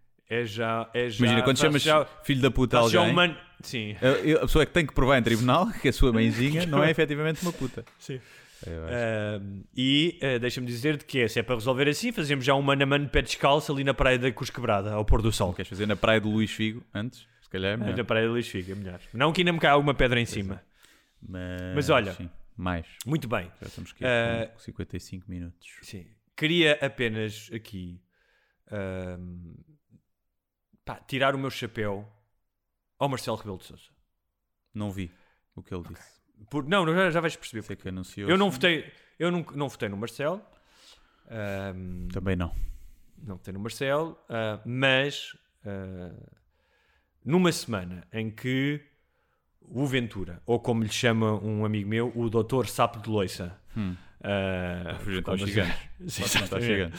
É 0.42 0.44
já. 0.44 0.88
É 0.92 1.08
já 1.08 1.18
Imagina, 1.24 1.42
quando 1.42 1.58
chamas 1.58 1.82
já, 1.82 2.04
filho 2.22 2.40
da 2.40 2.50
puta 2.50 2.78
a 2.78 2.88
já 2.88 2.98
alguém, 3.00 3.12
um 3.12 3.16
man... 3.16 3.36
Sim. 3.62 3.96
a, 4.00 4.36
a 4.38 4.40
pessoa 4.42 4.62
é 4.62 4.66
que 4.66 4.72
tem 4.72 4.86
que 4.86 4.94
provar 4.94 5.18
em 5.18 5.22
tribunal 5.22 5.70
que 5.72 5.88
a 5.88 5.92
sua 5.92 6.12
mãezinha 6.12 6.66
não 6.66 6.82
é 6.82 6.90
efetivamente 6.90 7.42
uma 7.42 7.52
puta. 7.52 7.84
Sim. 7.98 8.20
Ahm, 8.66 9.62
e 9.74 10.18
eh, 10.20 10.38
deixa-me 10.38 10.66
dizer-te 10.66 11.04
que 11.04 11.20
é, 11.20 11.28
se 11.28 11.38
é 11.38 11.42
para 11.42 11.54
resolver 11.54 11.88
assim, 11.88 12.12
fazemos 12.12 12.44
já 12.44 12.54
um 12.54 12.60
mano 12.62 12.82
a 12.82 12.86
mano 12.86 13.08
pé 13.08 13.22
descalço 13.22 13.72
ali 13.72 13.82
na 13.82 13.94
praia 13.94 14.18
da 14.18 14.30
Cruz 14.30 14.50
Quebrada, 14.50 14.92
ao 14.92 15.04
pôr 15.04 15.22
do 15.22 15.32
sol. 15.32 15.54
Queres 15.54 15.68
fazer 15.68 15.86
na 15.86 15.96
praia 15.96 16.20
do 16.20 16.28
Luís 16.28 16.50
Figo 16.50 16.82
antes? 16.94 17.26
Se 17.42 17.48
calhar 17.48 17.72
é 17.72 17.76
melhor. 17.76 17.96
Na 17.96 18.04
praia 18.04 18.26
de 18.26 18.32
Luís 18.32 18.46
Figa, 18.46 18.72
é 18.72 18.74
melhor. 18.74 19.00
Não 19.14 19.32
que 19.32 19.40
ainda 19.40 19.52
me 19.52 19.58
caia 19.58 19.72
alguma 19.72 19.94
pedra 19.94 20.20
em 20.20 20.26
cima. 20.26 20.62
Mas, 21.26 21.74
Mas 21.74 21.90
olha- 21.90 22.12
sim, 22.12 22.28
mais. 22.60 22.86
Muito 23.06 23.26
bem. 23.28 23.50
Já 23.60 23.66
estamos 23.68 23.90
aqui 23.92 24.04
Eh, 24.04 24.46
com 24.46 24.58
55 24.58 25.30
minutos. 25.30 25.78
Sim. 25.82 26.06
Queria 26.36 26.78
apenas 26.80 27.50
aqui 27.52 28.02
ahm, 28.70 29.54
pá, 30.84 30.96
tirar 31.00 31.34
o 31.34 31.38
meu 31.38 31.50
chapéu 31.50 32.10
ao 32.98 33.08
Marcelo 33.08 33.36
Rebelo 33.36 33.58
de 33.58 33.64
Sousa. 33.64 33.90
Não 34.72 34.90
vi 34.90 35.10
o 35.54 35.62
que 35.62 35.74
ele 35.74 35.84
disse. 35.88 36.20
Por, 36.50 36.66
não, 36.66 36.86
já, 36.94 37.10
já 37.10 37.20
vais 37.20 37.36
perceber. 37.36 37.62
Sei 37.62 37.76
que 37.76 37.88
anunciou. 37.88 38.30
Eu 38.30 38.38
não 38.38 38.50
votei, 38.50 38.90
eu 39.18 39.30
não, 39.30 39.44
não 39.54 39.68
votei 39.68 39.88
no 39.88 39.96
Marcelo. 39.96 40.40
Também 42.12 42.34
não. 42.36 42.54
não 43.18 43.36
votei 43.36 43.52
no 43.52 43.60
Marcelo, 43.60 44.18
ah, 44.28 44.60
mas 44.64 45.36
ah, 45.64 46.12
numa 47.24 47.52
semana 47.52 48.06
em 48.12 48.30
que 48.30 48.80
o 49.70 49.86
Ventura, 49.86 50.40
ou 50.44 50.58
como 50.58 50.82
lhe 50.82 50.88
chama 50.92 51.32
um 51.42 51.64
amigo 51.64 51.88
meu, 51.88 52.12
o 52.14 52.28
Doutor 52.28 52.66
Sapo 52.66 53.00
de 53.00 53.08
Loiça. 53.08 53.56
gigantes. 55.48 55.74
Sim, 56.08 56.22
matar 56.22 56.60
exatamente. 56.60 56.92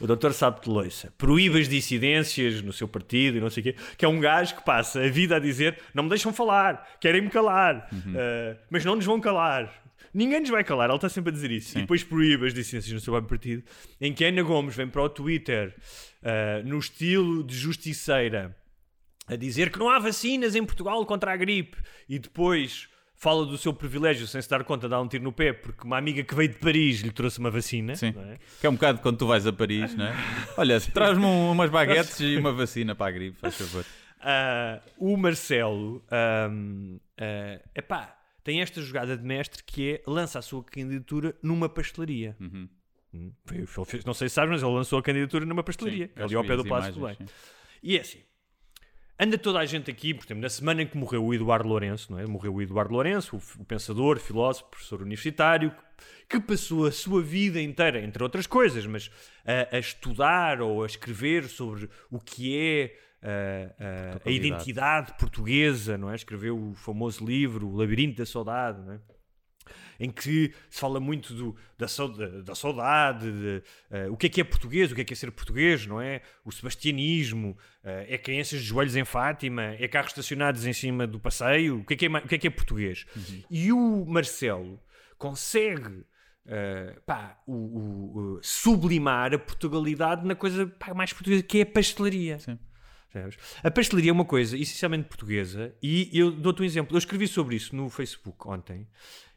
O 0.00 0.06
Doutor 0.06 0.32
Sapo 0.32 0.62
de 0.62 0.68
Loiça 0.70 1.12
proíbe 1.18 1.60
as 1.60 1.68
dissidências 1.68 2.62
no 2.62 2.72
seu 2.72 2.86
partido 2.86 3.36
e 3.36 3.40
não 3.40 3.50
sei 3.50 3.60
o 3.62 3.64
quê, 3.64 3.74
que 3.96 4.04
é 4.04 4.08
um 4.08 4.20
gajo 4.20 4.54
que 4.56 4.64
passa 4.64 5.00
a 5.02 5.08
vida 5.08 5.36
a 5.36 5.38
dizer 5.40 5.76
não 5.92 6.04
me 6.04 6.08
deixam 6.08 6.32
falar, 6.32 6.86
querem-me 7.00 7.28
calar, 7.30 7.88
Uhum. 7.92 8.14
ah, 8.16 8.56
mas 8.70 8.84
não 8.84 8.94
nos 8.94 9.04
vão 9.04 9.20
calar. 9.20 9.72
Ninguém 10.14 10.40
nos 10.40 10.50
vai 10.50 10.62
calar, 10.64 10.88
ele 10.88 10.96
está 10.96 11.08
sempre 11.08 11.30
a 11.30 11.32
dizer 11.32 11.50
isso. 11.50 11.76
E 11.76 11.80
depois 11.82 12.02
proíbe 12.04 12.46
as 12.46 12.54
dissidências 12.54 12.92
no 12.92 13.00
seu 13.00 13.12
próprio 13.12 13.38
partido, 13.38 13.62
em 14.00 14.12
que 14.12 14.24
Ana 14.24 14.42
Gomes 14.42 14.74
vem 14.74 14.86
para 14.88 15.02
o 15.02 15.08
Twitter 15.08 15.74
ah, 16.22 16.62
no 16.64 16.78
estilo 16.78 17.42
de 17.42 17.56
justiceira 17.56 18.56
a 19.28 19.36
dizer 19.36 19.70
que 19.70 19.78
não 19.78 19.88
há 19.90 19.98
vacinas 19.98 20.54
em 20.56 20.64
Portugal 20.64 21.04
contra 21.06 21.32
a 21.32 21.36
gripe 21.36 21.76
e 22.08 22.18
depois 22.18 22.88
fala 23.14 23.44
do 23.44 23.58
seu 23.58 23.72
privilégio 23.72 24.26
sem 24.28 24.40
se 24.40 24.48
dar 24.48 24.62
conta, 24.64 24.88
dá 24.88 25.00
um 25.00 25.08
tiro 25.08 25.24
no 25.24 25.32
pé 25.32 25.52
porque 25.52 25.84
uma 25.84 25.98
amiga 25.98 26.22
que 26.22 26.34
veio 26.34 26.48
de 26.50 26.54
Paris 26.58 27.00
lhe 27.00 27.10
trouxe 27.10 27.38
uma 27.40 27.50
vacina. 27.50 27.94
Sim. 27.96 28.14
é? 28.16 28.38
Que 28.60 28.66
é 28.66 28.70
um 28.70 28.74
bocado 28.74 29.00
quando 29.00 29.18
tu 29.18 29.26
vais 29.26 29.46
a 29.46 29.52
Paris, 29.52 29.94
não 29.94 30.06
é? 30.06 30.14
Olha, 30.56 30.80
traz-me 30.80 31.24
um- 31.24 31.50
umas 31.52 31.68
baguetes 31.70 32.18
e 32.20 32.36
uma 32.36 32.52
vacina 32.52 32.94
para 32.94 33.06
a 33.08 33.10
gripe, 33.10 33.36
faz 33.38 33.56
favor. 33.56 33.84
Ah, 34.20 34.80
o 34.96 35.16
Marcelo 35.16 36.02
ahm, 36.10 36.96
ah, 37.18 37.60
epá, 37.74 38.16
tem 38.44 38.60
esta 38.60 38.80
jogada 38.80 39.16
de 39.16 39.24
mestre 39.24 39.62
que 39.64 39.92
é 39.94 40.02
lança 40.10 40.38
a 40.38 40.42
sua 40.42 40.62
candidatura 40.64 41.34
numa 41.42 41.68
pastelaria. 41.68 42.36
Hum, 42.40 42.68
foi- 43.66 43.84
fez- 43.84 44.04
não 44.04 44.14
sei 44.14 44.28
se 44.28 44.34
sabes, 44.36 44.50
mas 44.50 44.62
ele 44.62 44.72
lançou 44.72 44.98
a 44.98 45.02
candidatura 45.02 45.44
numa 45.44 45.62
pastelaria, 45.64 46.06
Sim, 46.16 46.22
ali 46.22 46.34
ao 46.34 46.44
pé 46.44 46.56
do 46.56 46.64
Palácio 46.64 46.92
do 46.94 47.08
sim. 47.08 47.26
E 47.82 47.96
é 47.96 48.00
assim. 48.00 48.18
Anda 49.20 49.36
toda 49.36 49.58
a 49.58 49.66
gente 49.66 49.90
aqui, 49.90 50.14
por 50.14 50.24
exemplo, 50.24 50.42
na 50.42 50.48
semana 50.48 50.82
em 50.82 50.86
que 50.86 50.96
morreu 50.96 51.24
o 51.24 51.34
Eduardo 51.34 51.68
Lourenço, 51.68 52.12
não 52.12 52.20
é? 52.20 52.26
Morreu 52.26 52.54
o 52.54 52.62
Eduardo 52.62 52.92
Lourenço, 52.92 53.36
o, 53.58 53.64
pensador, 53.64 54.20
filósofo, 54.20 54.70
professor 54.70 55.02
universitário, 55.02 55.74
que 56.28 56.38
passou 56.38 56.86
a 56.86 56.92
sua 56.92 57.20
vida 57.20 57.60
inteira, 57.60 58.00
entre 58.00 58.22
outras 58.22 58.46
coisas, 58.46 58.86
mas 58.86 59.10
a, 59.44 59.76
a 59.76 59.78
estudar 59.80 60.60
ou 60.60 60.84
a 60.84 60.86
escrever 60.86 61.48
sobre 61.48 61.88
o 62.08 62.20
que 62.20 62.56
é 62.56 62.96
ah, 63.20 64.12
a 64.12 64.12
Totalidade. 64.12 64.46
identidade 64.46 65.12
portuguesa, 65.18 65.98
não 65.98 66.10
é? 66.10 66.14
Escreveu 66.14 66.56
o 66.56 66.74
famoso 66.74 67.24
livro 67.24 67.66
O 67.66 67.76
Labirinto 67.76 68.18
da 68.18 68.26
Saudade, 68.26 68.80
não 68.80 68.92
é? 68.92 69.00
Em 70.00 70.10
que 70.10 70.52
se 70.70 70.78
fala 70.80 71.00
muito 71.00 71.34
do- 71.34 71.56
da, 71.76 71.86
da- 71.86 72.40
da 72.42 72.54
saudade, 72.54 73.30
de, 73.32 73.62
eh, 73.90 74.08
o 74.08 74.16
que 74.16 74.26
é 74.26 74.28
que 74.28 74.40
é 74.40 74.44
português, 74.44 74.92
o 74.92 74.94
que 74.94 75.00
é 75.00 75.04
que 75.04 75.12
é 75.12 75.16
ser 75.16 75.30
português, 75.32 75.86
não 75.86 76.00
é? 76.00 76.22
O 76.44 76.52
sebastianismo, 76.52 77.56
eh, 77.82 78.06
é 78.14 78.18
crianças 78.18 78.60
de 78.60 78.66
joelhos 78.66 78.94
em 78.96 79.04
Fátima, 79.04 79.62
é 79.78 79.88
carros 79.88 80.10
estacionados 80.12 80.64
em 80.66 80.72
cima 80.72 81.06
do 81.06 81.18
passeio, 81.18 81.80
o 81.80 81.84
que 81.84 81.94
é 81.94 81.96
que 81.96 82.06
é, 82.06 82.20
que 82.20 82.34
é, 82.34 82.38
que 82.38 82.46
é 82.46 82.50
português? 82.50 83.04
E 83.50 83.72
o 83.72 84.04
Marcelo 84.06 84.80
consegue 85.18 86.04
eh, 86.50 86.96
pá, 87.04 87.38
o- 87.46 87.52
o- 87.52 88.18
o- 88.36 88.40
sublimar 88.42 89.34
a 89.34 89.38
Portugalidade 89.38 90.26
na 90.26 90.34
coisa 90.34 90.66
pá, 90.66 90.94
mais 90.94 91.12
portuguesa, 91.12 91.42
que 91.42 91.58
é 91.58 91.62
a 91.62 91.66
pastelaria. 91.66 92.38
Sim. 92.38 92.58
A 93.62 93.70
pastelaria 93.70 94.10
é 94.10 94.12
uma 94.12 94.24
coisa 94.24 94.56
essencialmente 94.56 95.08
portuguesa 95.08 95.74
e 95.82 96.08
eu 96.12 96.30
dou-te 96.30 96.62
um 96.62 96.64
exemplo. 96.64 96.94
Eu 96.94 96.98
escrevi 96.98 97.26
sobre 97.28 97.56
isso 97.56 97.76
no 97.76 97.90
Facebook 97.90 98.48
ontem 98.48 98.86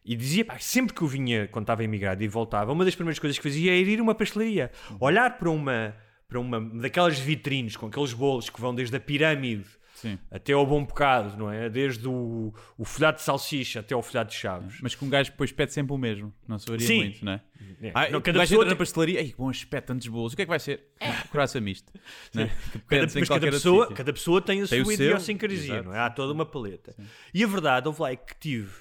e 0.04 0.16
dizia, 0.16 0.43
pá, 0.45 0.58
sempre 0.60 0.95
que 0.95 1.02
eu 1.02 1.08
vinha, 1.08 1.47
quando 1.47 1.64
estava 1.64 1.84
imigrado 1.84 2.24
e 2.24 2.28
voltava, 2.28 2.72
uma 2.72 2.84
das 2.86 2.95
primeiras 2.95 3.20
coisas 3.20 3.38
que 3.38 3.43
fazia 3.43 3.72
era 3.72 3.89
ir 3.89 3.99
a 3.99 4.04
uma 4.04 4.16
pastelaria. 4.16 4.72
Olhar 4.99 5.38
para 5.38 5.49
uma, 5.49 5.95
para 6.28 6.39
uma 6.39 6.60
daquelas 6.82 7.20
vitrines 7.20 7.76
com 7.76 7.86
aqueles 7.88 8.14
bolos 8.14 8.49
que 8.49 8.60
vão 8.60 8.74
desde 8.74 8.95
a 8.95 8.99
pirâmide 8.99 9.66
Sim. 9.93 10.18
até 10.32 10.54
ao 10.54 10.66
bom 10.66 10.84
bocado, 10.84 11.38
não 11.38 11.52
é? 11.52 11.70
Desde 11.70 12.08
o, 12.08 12.52
o 12.76 12.84
folhado 12.84 13.18
de 13.18 13.24
salsicha 13.24 13.82
até 13.82 13.93
ao 13.93 14.02
folhado 14.02 14.30
de 14.32 14.36
chaves. 14.36 14.80
Mas 14.82 14.95
que 14.95 15.06
um 15.06 15.10
gajo 15.10 15.30
depois 15.30 15.52
pede 15.52 15.72
sempre 15.72 15.93
o 15.93 15.97
mesmo. 15.99 16.34
Não 16.47 16.58
se 16.58 16.66
varia 16.68 16.88
Sim. 16.88 16.97
muito, 17.04 17.24
não 17.24 17.34
é? 17.34 17.41
É. 17.84 17.91
Ah, 17.93 18.10
Não, 18.10 18.20
cada 18.22 18.39
gajo 18.39 18.49
pessoa 18.49 18.58
entra 18.64 18.66
na 18.66 18.70
tem- 18.72 18.78
pastelaria. 18.78 19.20
Ai, 19.20 19.26
que 19.28 19.36
bom 19.38 19.49
aspecto, 19.49 19.86
tantos 19.88 20.08
bolos. 20.08 20.34
O 20.34 20.36
que 20.36 20.41
é 20.41 20.45
que 20.45 20.49
vai 20.49 20.60
ser? 20.60 20.84
É. 20.99 21.12
Coraça 21.30 21.62
misto. 21.62 21.93
Não 22.34 22.41
é? 22.43 22.52
Cada, 22.88 23.08
mas 23.20 23.30
cada 23.30 23.52
pessoa, 23.52 23.93
cada 23.93 24.12
pessoa 24.14 24.41
tem 24.41 24.64
a 24.64 24.68
Tem 24.68 24.84
sua 24.84 24.93
idiosincrasia, 24.95 25.84
não 25.84 25.93
é? 25.93 25.99
Há 25.99 26.10
toda 26.10 26.34
uma 26.34 26.45
paleta. 26.45 26.95
E 27.32 27.43
a 27.43 27.47
verdade, 27.47 27.88
houve 27.88 28.02
lá 28.02 28.12
é 28.12 28.16
que 28.16 28.34
tive. 28.39 28.72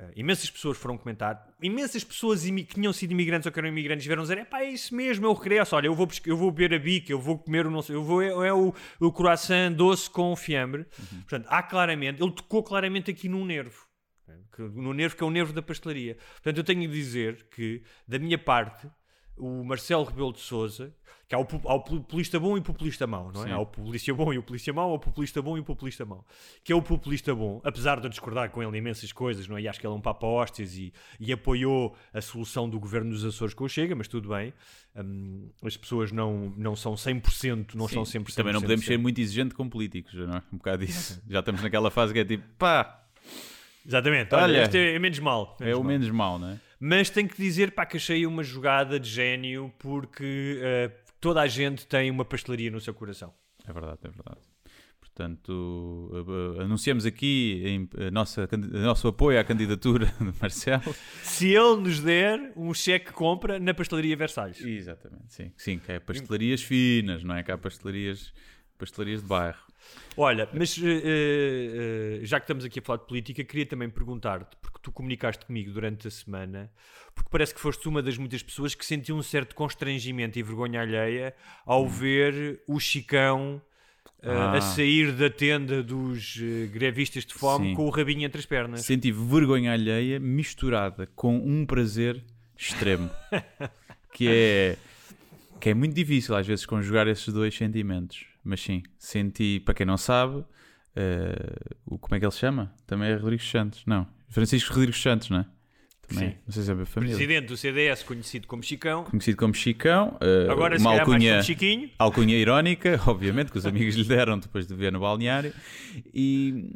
Eh, 0.00 0.12
imensas 0.16 0.50
pessoas 0.50 0.78
foram 0.78 0.96
comentar, 0.96 1.46
imensas 1.62 2.02
pessoas 2.02 2.42
que 2.42 2.64
tinham 2.64 2.92
sido 2.92 3.10
imigrantes 3.12 3.44
ou 3.46 3.52
que 3.52 3.58
eram 3.58 3.68
imigrantes 3.68 4.06
vieram 4.06 4.22
dizer: 4.22 4.38
é 4.38 4.44
pá, 4.44 4.60
é 4.62 4.70
isso 4.70 4.94
mesmo, 4.94 5.26
eu 5.26 5.32
regresso. 5.34 5.76
Olha, 5.76 5.86
eu 5.88 5.94
vou, 5.94 6.08
eu 6.26 6.36
vou 6.36 6.50
beber 6.50 6.74
a 6.74 6.78
bica, 6.78 7.12
eu 7.12 7.20
vou 7.20 7.38
comer 7.38 7.66
o 7.66 7.70
não 7.70 7.82
sei, 7.82 7.94
eu 7.94 8.02
vou, 8.02 8.22
é, 8.22 8.48
é 8.48 8.52
o, 8.52 8.74
o 8.98 9.12
croissant 9.12 9.72
doce 9.74 10.08
com 10.08 10.34
fiambre. 10.34 10.86
Uhum. 10.98 11.20
Portanto, 11.20 11.46
há 11.48 11.62
claramente, 11.62 12.22
ele 12.22 12.32
tocou 12.32 12.62
claramente 12.62 13.10
aqui 13.10 13.28
num 13.28 13.44
nervo. 13.44 13.86
né? 14.26 14.38
que- 14.54 14.62
no 14.62 14.92
nervo 14.94 15.16
que 15.16 15.22
é 15.22 15.26
o 15.26 15.30
nervo 15.30 15.52
da 15.52 15.60
pastelaria. 15.62 16.16
Portanto, 16.34 16.56
eu 16.58 16.64
tenho 16.64 16.80
de 16.80 16.88
dizer 16.94 17.46
que, 17.54 17.82
da 18.08 18.18
minha 18.18 18.38
parte, 18.38 18.88
o 19.40 19.64
Marcelo 19.64 20.04
Rebelo 20.04 20.32
de 20.32 20.40
Souza, 20.40 20.94
que 21.28 21.34
há 21.34 21.38
o, 21.38 21.44
pu- 21.44 21.60
há 21.68 21.74
o 21.74 21.80
populista 21.80 22.40
bom 22.40 22.56
e 22.56 22.60
o 22.60 22.62
populista 22.62 23.06
mau, 23.06 23.30
não 23.32 23.42
é? 23.42 23.46
Sim. 23.46 23.52
Há 23.52 23.58
o 23.60 23.66
populista 23.66 24.12
bom 24.12 24.32
e 24.32 24.38
o 24.38 24.42
populista 24.42 24.72
mau, 24.72 24.90
há 24.90 24.94
o 24.94 24.98
populista 24.98 25.40
bom 25.40 25.56
e 25.56 25.60
o 25.60 25.64
populista 25.64 26.04
mau. 26.04 26.26
Que 26.64 26.72
é 26.72 26.76
o 26.76 26.82
populista 26.82 27.32
bom, 27.34 27.60
apesar 27.64 28.00
de 28.00 28.06
eu 28.06 28.10
discordar 28.10 28.50
com 28.50 28.60
ele 28.62 28.76
imensas 28.78 29.12
coisas, 29.12 29.46
não 29.46 29.56
é? 29.56 29.62
E 29.62 29.68
acho 29.68 29.78
que 29.80 29.86
ele 29.86 29.94
é 29.94 29.96
um 29.96 30.00
papa 30.00 30.26
hóstias 30.26 30.76
e, 30.76 30.92
e 31.20 31.32
apoiou 31.32 31.96
a 32.12 32.20
solução 32.20 32.68
do 32.68 32.80
governo 32.80 33.10
dos 33.10 33.24
Açores 33.24 33.54
com 33.54 33.62
o 33.64 33.68
Chega, 33.68 33.94
mas 33.94 34.08
tudo 34.08 34.28
bem. 34.30 34.52
Hum, 34.96 35.48
as 35.62 35.76
pessoas 35.76 36.10
não, 36.10 36.52
não 36.56 36.74
são 36.74 36.94
100%, 36.94 37.74
não 37.74 37.86
são 37.86 38.02
100%. 38.02 38.34
Também 38.34 38.52
não 38.52 38.60
podemos 38.60 38.84
ser 38.84 38.92
sempre. 38.92 39.02
muito 39.02 39.20
exigente 39.20 39.54
com 39.54 39.68
políticos, 39.68 40.12
não 40.14 40.36
é? 40.38 40.42
Um 40.52 40.56
bocado 40.56 40.82
isso. 40.82 41.22
Já 41.28 41.38
estamos 41.38 41.62
naquela 41.62 41.90
fase 41.92 42.12
que 42.12 42.18
é 42.18 42.24
tipo, 42.24 42.44
pá, 42.58 42.96
Exatamente. 43.86 44.34
Olha, 44.34 44.44
Olha, 44.44 44.62
este 44.64 44.76
é, 44.78 44.94
é 44.94 44.98
menos 44.98 45.18
mal. 45.20 45.56
é 45.60 45.74
o 45.74 45.78
mal. 45.78 45.84
menos 45.88 46.10
mau, 46.10 46.38
não 46.38 46.50
é? 46.50 46.60
Mas 46.80 47.10
tenho 47.10 47.28
que 47.28 47.36
dizer 47.36 47.72
pá, 47.72 47.84
que 47.84 47.98
achei 47.98 48.24
uma 48.24 48.42
jogada 48.42 48.98
de 48.98 49.08
gênio 49.08 49.70
porque 49.78 50.58
eh, 50.62 50.90
toda 51.20 51.42
a 51.42 51.46
gente 51.46 51.86
tem 51.86 52.10
uma 52.10 52.24
pastelaria 52.24 52.70
no 52.70 52.80
seu 52.80 52.94
coração. 52.94 53.34
É 53.68 53.72
verdade, 53.72 53.98
é 54.04 54.08
verdade. 54.08 54.40
Portanto, 54.98 55.50
uh, 55.50 56.58
uh, 56.58 56.60
anunciamos 56.62 57.04
aqui 57.04 57.86
a 57.98 58.10
nossa, 58.10 58.48
o 58.50 58.78
nosso 58.78 59.08
apoio 59.08 59.38
à 59.38 59.44
candidatura 59.44 60.06
de 60.18 60.32
Marcelo. 60.40 60.94
Se 61.22 61.48
ele 61.48 61.76
nos 61.82 62.00
der 62.00 62.52
um 62.56 62.72
cheque 62.72 63.06
de 63.06 63.12
compra 63.12 63.58
na 63.58 63.74
pastelaria 63.74 64.16
Versalhes. 64.16 64.64
Exatamente, 64.64 65.34
sim. 65.34 65.52
Sim, 65.56 65.78
que 65.78 65.92
é 65.92 66.00
pastelarias 66.00 66.62
finas, 66.62 67.22
não 67.22 67.34
é? 67.34 67.42
Que 67.42 67.52
há 67.52 67.58
pastelarias, 67.58 68.32
pastelarias 68.78 69.20
de 69.20 69.28
bairro. 69.28 69.69
Olha, 70.16 70.48
mas 70.52 70.76
eh, 70.82 71.02
eh, 71.04 72.20
já 72.22 72.38
que 72.40 72.44
estamos 72.44 72.64
aqui 72.64 72.78
a 72.78 72.82
falar 72.82 72.98
de 72.98 73.06
política, 73.06 73.44
queria 73.44 73.66
também 73.66 73.88
perguntar-te, 73.88 74.56
porque 74.60 74.78
tu 74.82 74.90
comunicaste 74.92 75.44
comigo 75.46 75.72
durante 75.72 76.08
a 76.08 76.10
semana, 76.10 76.70
porque 77.14 77.30
parece 77.30 77.54
que 77.54 77.60
foste 77.60 77.88
uma 77.88 78.02
das 78.02 78.18
muitas 78.18 78.42
pessoas 78.42 78.74
que 78.74 78.84
sentiu 78.84 79.16
um 79.16 79.22
certo 79.22 79.54
constrangimento 79.54 80.38
e 80.38 80.42
vergonha 80.42 80.80
alheia 80.80 81.34
ao 81.64 81.88
ver 81.88 82.60
o 82.66 82.78
Chicão 82.80 83.62
eh, 84.22 84.30
Ah. 84.30 84.52
a 84.52 84.60
sair 84.60 85.12
da 85.12 85.30
tenda 85.30 85.82
dos 85.82 86.36
grevistas 86.72 87.24
de 87.24 87.32
fome 87.32 87.68
Sim. 87.70 87.74
com 87.74 87.86
o 87.86 87.90
rabinho 87.90 88.24
entre 88.24 88.38
as 88.38 88.46
pernas. 88.46 88.82
Senti 88.82 89.10
vergonha 89.10 89.72
alheia 89.72 90.20
misturada 90.20 91.06
com 91.14 91.36
um 91.36 91.64
prazer 91.64 92.22
extremo. 92.56 93.08
que 94.12 94.28
é 94.28 94.76
que 95.60 95.68
é 95.70 95.74
muito 95.74 95.94
difícil 95.94 96.34
às 96.34 96.46
vezes 96.46 96.64
conjugar 96.66 97.06
esses 97.06 97.32
dois 97.32 97.54
sentimentos. 97.54 98.26
Mas 98.44 98.60
sim, 98.60 98.82
senti, 98.98 99.60
para 99.60 99.74
quem 99.74 99.86
não 99.86 99.96
sabe, 99.96 100.44
eh, 100.96 101.54
o, 101.84 101.98
como 101.98 102.14
é 102.14 102.18
que 102.18 102.24
ele 102.24 102.32
se 102.32 102.38
chama? 102.38 102.74
Também 102.86 103.10
é 103.10 103.14
Rodrigues 103.14 103.48
Santos, 103.48 103.84
não, 103.86 104.06
Francisco 104.28 104.72
Rodrigues 104.74 105.00
Santos, 105.00 105.30
não 105.30 105.38
é? 105.38 105.46
Também, 106.10 106.30
Sim. 106.30 106.36
não 106.44 106.52
sei 106.52 106.62
se 106.64 106.70
é 106.70 106.74
a 106.74 106.86
família. 106.86 107.16
Presidente 107.16 107.46
do 107.46 107.56
CDS, 107.56 108.02
conhecido 108.02 108.48
como 108.48 108.64
Chicão. 108.64 109.04
Conhecido 109.04 109.36
como 109.36 109.54
Chicão, 109.54 110.18
eh, 110.20 110.50
Agora, 110.50 110.76
uma 110.76 110.84
mais 110.90 111.00
alcunha, 111.00 111.32
como 111.34 111.44
Chiquinho. 111.44 111.90
alcunha 111.96 112.36
irónica, 112.36 113.00
obviamente, 113.06 113.52
que 113.52 113.58
os 113.58 113.64
amigos 113.64 113.94
lhe 113.94 114.02
deram 114.04 114.36
depois 114.38 114.66
de 114.66 114.74
ver 114.74 114.90
no 114.90 114.98
balneário, 114.98 115.54
e 116.12 116.68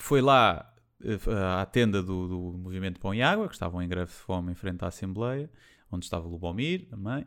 foi 0.00 0.20
lá 0.20 0.68
eh, 1.04 1.18
à 1.60 1.64
tenda 1.66 2.02
do, 2.02 2.26
do 2.26 2.58
Movimento 2.58 2.98
Pão 2.98 3.14
e 3.14 3.22
Água, 3.22 3.46
que 3.46 3.54
estavam 3.54 3.80
em 3.80 3.88
greve 3.88 4.10
de 4.10 4.18
fome 4.18 4.50
em 4.50 4.54
frente 4.56 4.84
à 4.84 4.88
Assembleia, 4.88 5.48
onde 5.90 6.04
estava 6.04 6.26
o 6.26 6.30
Lubomir 6.30 6.86
também, 6.88 7.24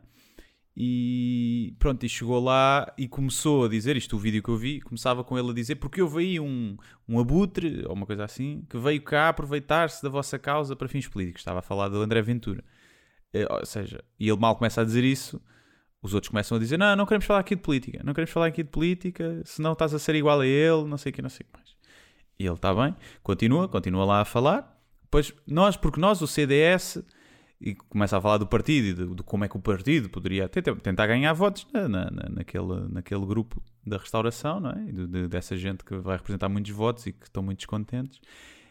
e 0.76 1.74
pronto, 1.78 2.04
e 2.04 2.08
chegou 2.08 2.42
lá 2.42 2.92
e 2.96 3.06
começou 3.06 3.66
a 3.66 3.68
dizer, 3.68 3.96
isto 3.96 4.16
o 4.16 4.18
vídeo 4.18 4.42
que 4.42 4.48
eu 4.48 4.56
vi, 4.56 4.80
começava 4.80 5.22
com 5.22 5.38
ele 5.38 5.50
a 5.50 5.54
dizer, 5.54 5.76
porque 5.76 6.00
houve 6.00 6.20
aí 6.20 6.40
um, 6.40 6.76
um 7.06 7.20
abutre, 7.20 7.84
ou 7.86 7.92
uma 7.92 8.06
coisa 8.06 8.24
assim, 8.24 8.64
que 8.70 8.78
veio 8.78 9.02
cá 9.02 9.28
aproveitar-se 9.28 10.02
da 10.02 10.08
vossa 10.08 10.38
causa 10.38 10.74
para 10.74 10.88
fins 10.88 11.06
políticos. 11.06 11.42
Estava 11.42 11.58
a 11.58 11.62
falar 11.62 11.88
do 11.88 12.00
André 12.00 12.22
Ventura. 12.22 12.64
Eh, 13.34 13.46
Ou 13.50 13.66
seja, 13.66 14.02
e 14.18 14.28
ele 14.28 14.38
mal 14.38 14.56
começa 14.56 14.80
a 14.80 14.84
dizer 14.84 15.04
isso, 15.04 15.40
os 16.02 16.14
outros 16.14 16.30
começam 16.30 16.56
a 16.56 16.60
dizer, 16.60 16.78
não, 16.78 16.96
não 16.96 17.06
queremos 17.06 17.26
falar 17.26 17.40
aqui 17.40 17.54
de 17.54 17.62
política, 17.62 18.00
não 18.02 18.14
queremos 18.14 18.32
falar 18.32 18.46
aqui 18.46 18.62
de 18.62 18.70
política, 18.70 19.42
senão 19.44 19.72
estás 19.72 19.92
a 19.92 19.98
ser 19.98 20.14
igual 20.14 20.40
a 20.40 20.46
ele, 20.46 20.84
não 20.84 20.96
sei 20.96 21.10
o 21.10 21.14
que, 21.14 21.22
não 21.22 21.30
sei 21.30 21.44
o 21.44 21.52
que 21.52 21.58
mais. 21.58 21.76
E 22.38 22.46
ele 22.46 22.54
está 22.54 22.74
bem, 22.74 22.96
continua, 23.22 23.68
continua 23.68 24.04
lá 24.04 24.20
a 24.22 24.24
falar. 24.24 24.80
Depois, 25.02 25.32
nós, 25.46 25.76
porque 25.76 26.00
nós, 26.00 26.22
o 26.22 26.26
CDS, 26.26 27.04
e 27.62 27.74
começa 27.74 28.16
a 28.18 28.20
falar 28.20 28.38
do 28.38 28.46
partido 28.46 28.86
e 28.88 28.92
de, 28.94 29.14
de 29.14 29.22
como 29.22 29.44
é 29.44 29.48
que 29.48 29.56
o 29.56 29.60
partido 29.60 30.10
poderia 30.10 30.48
tentar, 30.48 30.74
tentar 30.76 31.06
ganhar 31.06 31.32
votos 31.32 31.66
na, 31.72 31.88
na- 31.88 32.10
na- 32.10 32.28
naquele, 32.30 32.88
naquele 32.90 33.24
grupo 33.24 33.62
da 33.86 33.96
restauração, 33.98 34.58
não 34.60 34.70
é? 34.70 34.74
De- 34.92 35.06
de- 35.06 35.28
dessa 35.28 35.56
gente 35.56 35.84
que 35.84 35.96
vai 35.96 36.16
representar 36.16 36.48
muitos 36.48 36.72
votos 36.72 37.06
e 37.06 37.12
que 37.12 37.24
estão 37.26 37.42
muito 37.42 37.58
descontentes. 37.58 38.20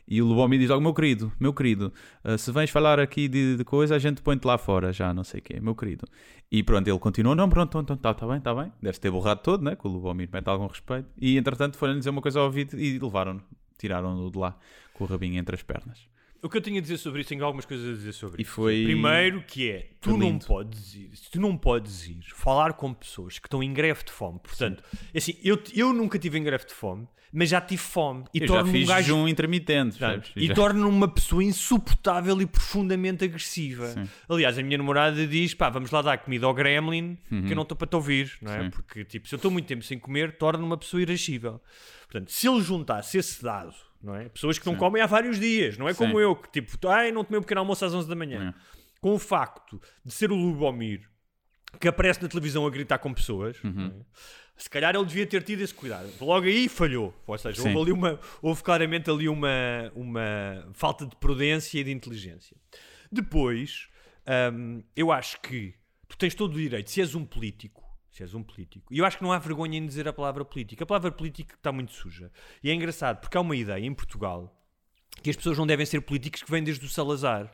E 0.08 0.22
o 0.22 0.26
Lubomir 0.26 0.60
diz 0.60 0.68
logo, 0.70 0.82
meu 0.82 0.94
querido, 0.94 1.32
meu 1.40 1.54
querido, 1.54 1.94
ah, 2.24 2.38
se 2.38 2.52
vens 2.52 2.70
falar 2.70 3.00
aqui 3.00 3.30
de, 3.30 3.56
de 3.56 3.64
coisa, 3.64 3.96
a 3.96 4.00
gente 4.00 4.22
põe-te 4.22 4.46
lá 4.46 4.58
fora, 4.58 4.92
já, 4.92 5.14
não 5.14 5.24
sei 5.24 5.40
o 5.40 5.44
quê, 5.44 5.60
meu 5.62 5.74
querido. 5.74 6.06
E 6.52 6.62
pronto, 6.62 6.86
ele 6.86 7.00
continuou, 7.00 7.34
não, 7.34 7.48
pronto, 7.48 7.80
está 7.80 8.14
tá 8.14 8.28
bem, 8.28 8.38
está 8.40 8.54
bem. 8.54 8.74
Deve-se 8.82 9.00
ter 9.00 9.10
borrado 9.10 9.40
todo, 9.42 9.64
né? 9.64 9.74
Que 9.76 9.88
o 9.88 9.90
Lubomir 9.90 10.28
mete 10.34 10.50
algum 10.50 10.68
respeito. 10.68 11.08
E 11.18 11.38
entretanto 11.38 11.78
foram-lhe 11.78 12.00
dizer 12.00 12.10
uma 12.10 12.22
coisa 12.22 12.40
ao 12.40 12.46
ouvido 12.48 12.78
e 12.78 13.00
levaram-no, 13.00 13.42
tiraram-no 13.78 14.30
de 14.30 14.38
lá 14.38 14.58
com 14.94 15.06
o 15.06 15.08
rabinho 15.08 15.40
entre 15.40 15.56
as 15.56 15.64
pernas. 15.64 16.10
O 16.44 16.50
que 16.50 16.58
eu 16.58 16.62
tenho 16.62 16.78
a 16.78 16.82
dizer 16.82 16.98
sobre 16.98 17.22
isso, 17.22 17.30
tenho 17.30 17.44
algumas 17.46 17.66
coisas 17.66 17.88
a 17.88 17.94
dizer 17.94 18.14
sobre 18.14 18.42
E 18.42 18.44
isso. 18.44 18.52
foi- 18.52 18.84
Primeiro 18.84 19.44
que 19.44 19.70
é, 19.70 19.90
tu 20.02 20.18
não 20.18 20.40
podes 20.40 20.96
ir, 20.96 21.12
tu 21.32 21.40
não 21.40 21.56
podes 21.56 22.08
ir 22.08 22.20
falar 22.34 22.74
com 22.74 22.92
pessoas 22.94 23.38
que 23.38 23.46
estão 23.48 23.62
em 23.62 23.72
greve 23.72 24.04
de 24.04 24.12
fome. 24.12 24.40
Portanto, 24.40 24.84
assim, 25.16 25.36
eu, 25.44 25.62
eu 25.76 25.94
nunca 25.94 26.18
tive 26.18 26.40
em 26.40 26.44
greve 26.44 26.66
de 26.66 26.74
fome, 26.74 27.08
mas 27.32 27.48
já 27.50 27.62
tive 27.62 27.82
fome. 27.82 28.24
E 28.34 28.42
torno-me 28.46 28.84
um 28.84 28.88
gajo 28.88 29.08
jejum 29.08 29.28
intermitente, 29.28 30.00
percebes? 30.00 30.32
e 30.36 30.48
Já- 30.48 30.54
torna 30.56 30.88
uma 30.88 31.08
pessoa 31.08 31.44
insuportável 31.44 32.42
e 32.42 32.46
profundamente 32.48 33.24
agressiva. 33.24 33.88
Sim. 33.90 34.10
Aliás, 34.28 34.58
a 34.58 34.64
minha 34.64 34.78
namorada 34.80 35.28
diz: 35.28 35.54
pá, 35.54 35.70
vamos 35.70 35.92
lá 35.92 36.02
dar 36.02 36.18
comida 36.18 36.48
ao 36.48 36.54
gremlin, 36.56 37.18
Uhum. 37.32 37.44
que 37.44 37.52
eu 37.52 37.56
não 37.56 37.64
estou 37.64 37.78
para 37.78 37.88
te 37.88 37.96
ouvir, 37.96 38.34
não 38.42 38.52
é? 38.52 38.64
Sim. 38.64 38.70
Porque, 38.72 39.06
tipo, 39.06 39.28
se 39.28 39.36
eu 39.36 39.38
estou 39.38 39.52
muito 39.52 39.68
tempo 39.68 39.84
sem 39.84 40.00
comer, 40.00 40.38
torna 40.38 40.64
uma 40.66 40.76
pessoa 40.78 41.02
irascível. 41.04 41.62
Portanto, 42.10 42.32
se 42.32 42.48
ele 42.50 42.62
juntasse 42.62 43.18
esse 43.18 43.42
dado, 43.44 43.74
não 44.04 44.16
é? 44.16 44.30
Pessoas 44.30 44.58
que 44.60 44.66
não 44.66 44.76
comem 44.76 45.02
há 45.02 45.06
vários 45.06 45.40
dias, 45.40 45.78
não 45.78 45.88
é 45.88 45.94
como 45.94 46.14
Sim. 46.18 46.24
eu, 46.24 46.36
que 46.36 46.50
tipo, 46.52 46.88
ai, 46.88 47.12
não 47.12 47.24
tomei 47.24 47.40
um 47.40 47.44
pequeno 47.44 47.62
almoço 47.62 47.84
às 47.86 47.94
11 47.94 48.08
da 48.08 48.16
manhã. 48.16 48.54
Com 49.00 49.14
o 49.14 49.20
facto 49.20 49.82
de 50.06 50.12
ser 50.12 50.32
o 50.32 50.36
Lubomir 50.36 51.10
que 51.80 51.88
aparece 51.88 52.22
na 52.22 52.28
televisão 52.28 52.66
a 52.66 52.70
gritar 52.70 52.98
com 53.00 53.14
pessoas, 53.14 53.58
Uhum. 53.64 53.88
é? 54.02 54.06
se 54.58 54.70
calhar 54.70 54.94
ele 54.94 55.06
devia 55.06 55.26
ter 55.26 55.42
tido 55.42 55.62
esse 55.62 55.74
cuidado. 55.74 56.08
Logo 56.22 56.46
aí 56.46 56.68
falhou. 56.70 57.14
Ou 57.26 57.38
seja, 57.38 57.62
Sim. 57.62 57.70
houve, 57.70 57.80
ali 57.82 57.92
uma, 57.92 58.20
houve 58.42 58.62
claramente 58.62 59.10
ali 59.10 59.28
uma, 59.28 59.50
uma 59.96 60.68
falta 60.74 61.06
de 61.06 61.16
prudência 61.16 61.80
e 61.80 61.84
de 61.84 61.92
inteligência. 61.92 62.56
Depois, 63.12 63.88
hum, 64.54 64.84
eu 64.96 65.12
acho 65.12 65.40
que 65.42 65.74
tu 66.08 66.16
tens 66.18 66.36
todo 66.36 66.54
o 66.54 66.58
direito, 66.58 66.92
se 66.92 67.02
és 67.02 67.16
um 67.16 67.26
político, 67.26 67.82
se 68.22 68.24
és 68.24 68.34
um 68.36 68.44
político, 68.44 68.94
e 68.94 69.00
eu 69.00 69.06
acho 69.06 69.18
que 69.18 69.24
não 69.24 69.32
há 69.32 69.40
vergonha 69.40 69.78
em 69.78 69.86
dizer 69.86 70.08
a 70.08 70.14
palavra 70.14 70.46
política. 70.46 70.84
A 70.84 70.88
palavra 70.88 71.12
política 71.12 71.56
está 71.56 71.72
muito 71.72 71.92
suja. 71.92 72.32
E 72.64 72.70
é 72.70 72.74
engraçado, 72.74 73.20
porque 73.20 73.38
há 73.38 73.42
uma 73.42 73.56
ideia 73.56 73.84
em 73.86 73.94
Portugal 73.94 74.56
que 75.22 75.30
as 75.30 75.36
pessoas 75.36 75.58
não 75.58 75.68
devem 75.68 75.86
ser 75.86 76.02
políticos 76.02 76.42
que 76.42 76.50
vêm 76.50 76.64
desde 76.64 76.84
o 76.86 76.90
Salazar. 76.90 77.52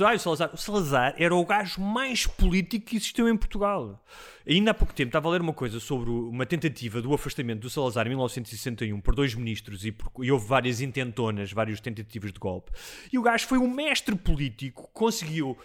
"Ah, 0.00 0.14
o 0.14 0.18
Salazar. 0.18 0.50
O 0.54 0.56
Salazar 0.56 1.14
era 1.18 1.34
o 1.34 1.44
gajo 1.44 1.80
mais 1.80 2.26
político 2.26 2.86
que 2.86 2.96
existiu 2.96 3.28
em 3.28 3.36
Portugal. 3.36 4.02
Ainda 4.48 4.70
há 4.70 4.74
pouco 4.74 4.94
tempo 4.94 5.08
estava 5.08 5.28
a 5.28 5.32
ler 5.32 5.40
uma 5.40 5.52
coisa 5.52 5.80
sobre 5.80 6.08
uma 6.10 6.46
tentativa 6.46 7.02
do 7.02 7.12
afastamento 7.12 7.60
do 7.60 7.68
Salazar 7.70 8.06
em 8.06 8.10
1961 8.10 9.00
por 9.00 9.14
dois 9.14 9.34
ministros 9.34 9.84
e, 9.84 9.92
por- 9.92 10.24
e 10.24 10.30
houve 10.30 10.46
várias 10.46 10.80
intentonas, 10.80 11.52
várias 11.52 11.80
tentativas 11.80 12.32
de 12.32 12.38
golpe. 12.38 12.70
E 13.12 13.18
o 13.18 13.22
gajo 13.22 13.46
foi 13.46 13.58
um 13.58 13.68
mestre 13.68 14.14
político, 14.14 14.88
conseguiu 14.94 15.58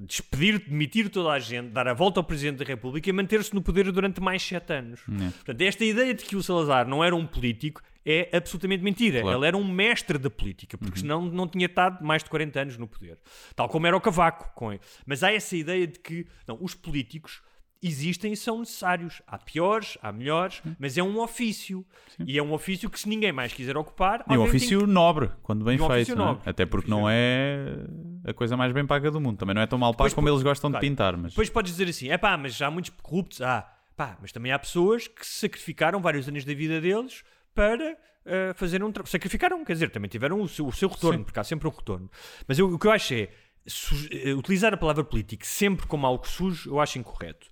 despedir, 0.00 0.58
demitir 0.58 1.08
toda 1.08 1.30
a 1.30 1.38
gente, 1.38 1.70
dar 1.70 1.88
a 1.88 1.94
volta 1.94 2.20
ao 2.20 2.24
Presidente 2.24 2.58
da 2.58 2.64
República 2.64 3.08
e 3.08 3.12
manter-se 3.12 3.54
no 3.54 3.62
poder 3.62 3.90
durante 3.90 4.20
mais 4.20 4.42
sete 4.42 4.72
anos. 4.72 5.00
Portanto, 5.00 5.60
esta 5.60 5.84
ideia 5.84 6.14
de 6.14 6.24
que 6.24 6.36
o 6.36 6.42
Salazar 6.42 6.86
não 6.86 7.02
era 7.02 7.14
um 7.14 7.26
político 7.26 7.82
é 8.04 8.34
absolutamente 8.34 8.82
mentira. 8.82 9.20
Claro. 9.20 9.38
Ele 9.38 9.46
era 9.46 9.56
um 9.56 9.66
mestre 9.66 10.16
da 10.16 10.30
política, 10.30 10.78
porque 10.78 11.00
senão 11.00 11.22
não 11.22 11.46
tinha 11.46 11.66
estado 11.66 12.02
mais 12.02 12.24
de 12.24 12.30
40 12.30 12.60
anos 12.60 12.78
no 12.78 12.88
poder. 12.88 13.18
Tal 13.54 13.68
como 13.68 13.86
era 13.86 13.96
o 13.96 14.00
Cavaco. 14.00 14.50
Com 14.54 14.72
ele. 14.72 14.80
Mas 15.04 15.22
há 15.22 15.30
essa 15.30 15.54
ideia 15.54 15.86
de 15.86 15.98
que 15.98 16.26
não, 16.46 16.56
os 16.60 16.74
políticos 16.74 17.42
existem 17.82 18.32
e 18.32 18.36
são 18.36 18.58
necessários. 18.58 19.22
Há 19.26 19.38
piores, 19.38 19.96
há 20.02 20.10
melhores, 20.12 20.62
mas 20.78 20.98
é 20.98 21.02
um 21.02 21.18
ofício. 21.20 21.84
E 22.26 22.38
é 22.38 22.42
um 22.42 22.52
ofício 22.52 22.90
que 22.90 22.98
se 22.98 23.08
ninguém 23.08 23.32
mais 23.32 23.52
quiser 23.52 23.76
ocupar... 23.76 24.24
E 24.28 24.36
um 24.36 24.42
ofício 24.42 24.80
que- 24.80 24.86
nobre, 24.86 25.30
quando 25.42 25.64
bem 25.64 25.80
um 25.80 25.86
feito. 25.88 26.12
é? 26.12 26.14
nobre. 26.14 26.42
Até 26.44 26.66
porque 26.66 26.90
não 26.90 27.08
é 27.08 27.76
a 28.24 28.32
coisa 28.34 28.56
mais 28.56 28.72
bem 28.72 28.84
paga 28.86 29.10
do 29.10 29.20
mundo. 29.20 29.38
Também 29.38 29.54
não 29.54 29.62
é 29.62 29.66
tão 29.66 29.78
mal 29.78 29.94
pago 29.94 30.14
como 30.14 30.28
eles 30.28 30.42
gostam 30.42 30.70
claro. 30.70 30.84
de 30.84 30.90
pintar. 30.90 31.16
Mas 31.16 31.32
Depois 31.32 31.48
podes 31.50 31.72
dizer 31.72 31.88
assim, 31.88 32.08
é 32.10 32.18
pá, 32.18 32.36
mas 32.36 32.60
há 32.60 32.70
muitos 32.70 32.90
corruptos. 33.02 33.40
Ah, 33.40 33.68
pá, 33.96 34.18
mas 34.20 34.32
também 34.32 34.50
há 34.52 34.58
pessoas 34.58 35.06
que 35.06 35.24
sacrificaram 35.26 36.00
vários 36.00 36.28
anos 36.28 36.44
da 36.44 36.54
vida 36.54 36.80
deles 36.80 37.22
para 37.54 37.96
eh, 38.26 38.52
fazer 38.54 38.82
um 38.84 38.90
trabalho. 38.92 39.10
Sacrificaram, 39.10 39.64
quer 39.64 39.72
dizer, 39.72 39.90
também 39.90 40.08
tiveram 40.08 40.40
o 40.40 40.48
seu, 40.48 40.66
o 40.66 40.72
seu 40.72 40.88
retorno, 40.88 41.18
Sim. 41.20 41.24
porque 41.24 41.38
há 41.40 41.44
sempre 41.44 41.66
um 41.68 41.70
retorno. 41.70 42.10
Mas 42.46 42.58
eu- 42.58 42.68
o 42.72 42.78
que 42.78 42.86
eu 42.86 42.90
acho 42.92 43.14
é, 43.14 43.28
utilizar 44.36 44.72
a 44.74 44.76
palavra 44.76 45.04
político 45.04 45.46
sempre 45.46 45.86
como 45.86 46.06
algo 46.06 46.26
sujo, 46.26 46.70
eu 46.70 46.80
acho 46.80 46.98
incorreto. 46.98 47.46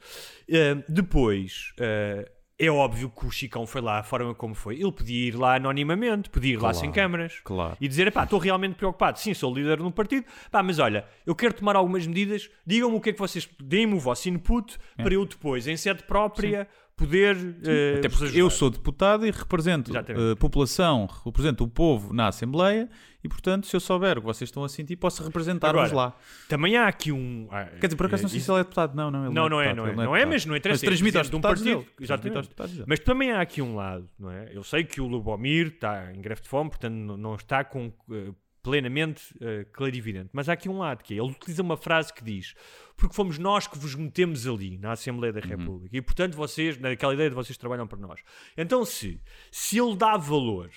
Eh, 0.48 0.76
depois... 0.88 1.72
eh, 1.78 2.30
é 2.58 2.70
óbvio 2.70 3.10
que 3.10 3.26
o 3.26 3.30
Chicão 3.30 3.66
foi 3.66 3.82
lá, 3.82 3.98
a 3.98 4.02
forma 4.02 4.34
como 4.34 4.54
foi. 4.54 4.76
Ele 4.80 4.90
podia 4.90 5.28
ir 5.28 5.36
lá 5.36 5.56
anonimamente, 5.56 6.30
podia 6.30 6.52
ir 6.54 6.56
lá 6.56 6.60
Claro, 6.60 6.76
sem 6.78 6.90
câmaras 6.90 7.34
claro. 7.44 7.76
e 7.78 7.86
dizer: 7.86 8.10
pá, 8.10 8.24
estou 8.24 8.38
realmente 8.38 8.76
preocupado. 8.76 9.18
Sim, 9.18 9.34
sou 9.34 9.54
líder 9.54 9.78
no 9.78 9.92
partido, 9.92 10.24
pá, 10.50 10.62
mas 10.62 10.78
olha, 10.78 11.04
eu 11.26 11.34
quero 11.34 11.52
tomar 11.52 11.76
algumas 11.76 12.06
medidas. 12.06 12.48
Digam-me 12.66 12.96
o 12.96 13.00
que 13.02 13.10
é 13.10 13.12
que 13.12 13.18
vocês. 13.18 13.46
Deem-me 13.62 13.92
o 13.92 14.00
vosso 14.00 14.30
input 14.30 14.78
para 14.96 15.12
eu 15.12 15.26
depois, 15.26 15.66
em 15.66 15.76
sede 15.76 16.02
própria, 16.04 16.66
poder. 16.97 17.36
eh, 17.64 17.97
Até 17.99 18.09
porque 18.09 18.24
eu 18.24 18.47
ajudar." 18.47 18.51
sou 18.51 18.70
deputado 18.70 19.26
e 19.26 19.30
represento 19.30 19.92
a 19.97 20.36
população, 20.36 21.09
represento 21.24 21.62
o 21.64 21.68
povo 21.68 22.12
na 22.12 22.28
Assembleia 22.28 22.88
e, 23.22 23.28
portanto, 23.28 23.66
se 23.66 23.76
eu 23.76 23.80
souber 23.80 24.18
o 24.18 24.20
que 24.22 24.26
vocês 24.26 24.49
estão 24.49 24.64
a 24.64 24.68
sentir, 24.68 24.97
posso 24.97 25.22
representar-vos 25.22 25.92
lá. 25.92 26.16
Também 26.49 26.76
há 26.76 26.86
aqui 26.88 27.12
um. 27.12 27.49
ah, 27.51 27.64
Quer 27.80 27.88
dizer, 27.88 27.97
por 27.97 28.07
acaso 28.07 28.22
não 28.22 28.28
sei 28.30 28.38
isso- 28.38 28.47
se 28.47 28.53
ele 28.53 28.61
é 28.61 28.62
deputado. 28.64 28.94
Não, 28.94 29.11
não, 29.11 29.24
ele 29.26 29.34
Não, 29.34 29.49
não 29.49 29.61
é, 29.61 29.74
não 29.74 29.84
é. 29.86 29.88
ele 29.90 29.97
Não 29.97 30.03
é, 30.03 30.07
deputado. 30.20 30.28
mas 30.32 30.47
não 30.47 30.57
interessa. 30.57 30.80
Mas 30.84 30.88
transmite 30.88 31.16
é 31.16 31.20
aos 31.20 31.30
de 31.30 31.36
um 31.36 31.40
partido. 31.40 31.64
dele. 31.80 31.86
Exatamente. 32.01 32.42
deputados. 32.42 32.82
Mas 32.86 33.01
também 33.01 33.30
há 33.32 33.40
aqui 33.40 33.61
um 33.61 33.74
lado, 33.76 34.09
não 34.18 34.30
é? 34.30 34.51
Eu 34.55 34.62
sei 34.62 34.84
que 34.84 35.01
o 35.01 35.07
Lubomir 35.07 35.66
está 35.68 36.12
em 36.14 36.20
greve 36.20 36.40
de 36.42 36.49
fome, 36.49 36.70
portanto 36.70 36.94
não- 36.94 37.16
não 37.16 37.34
está 37.34 37.62
com 37.64 37.92
eh, 38.11 38.32
plenamente 38.66 39.22
eh, 39.40 39.64
clarividente. 39.72 40.30
Mas 40.32 40.48
há 40.48 40.54
aqui 40.54 40.68
um 40.68 40.78
lado 40.78 41.04
que 41.04 41.14
é, 41.14 41.18
ele 41.18 41.30
utiliza 41.30 41.62
uma 41.62 41.76
frase 41.76 42.12
que 42.12 42.24
diz 42.24 42.52
porque 42.96 43.14
fomos 43.14 43.38
nós 43.38 43.68
que 43.68 43.78
vos 43.78 43.94
metemos 43.94 44.44
ali 44.44 44.76
na 44.76 44.90
Assembleia 44.90 45.32
da 45.32 45.38
República 45.38 45.96
e 45.96 46.02
portanto 46.02 46.34
vocês, 46.34 46.76
naquela 46.76 47.14
ideia 47.14 47.28
de 47.28 47.36
vocês 47.36 47.56
trabalham 47.56 47.86
para 47.86 47.98
nós. 47.98 48.20
Então 48.56 48.84
se, 48.84 49.20
se 49.52 49.78
ele 49.78 49.94
dá 49.94 50.16
valor 50.16 50.68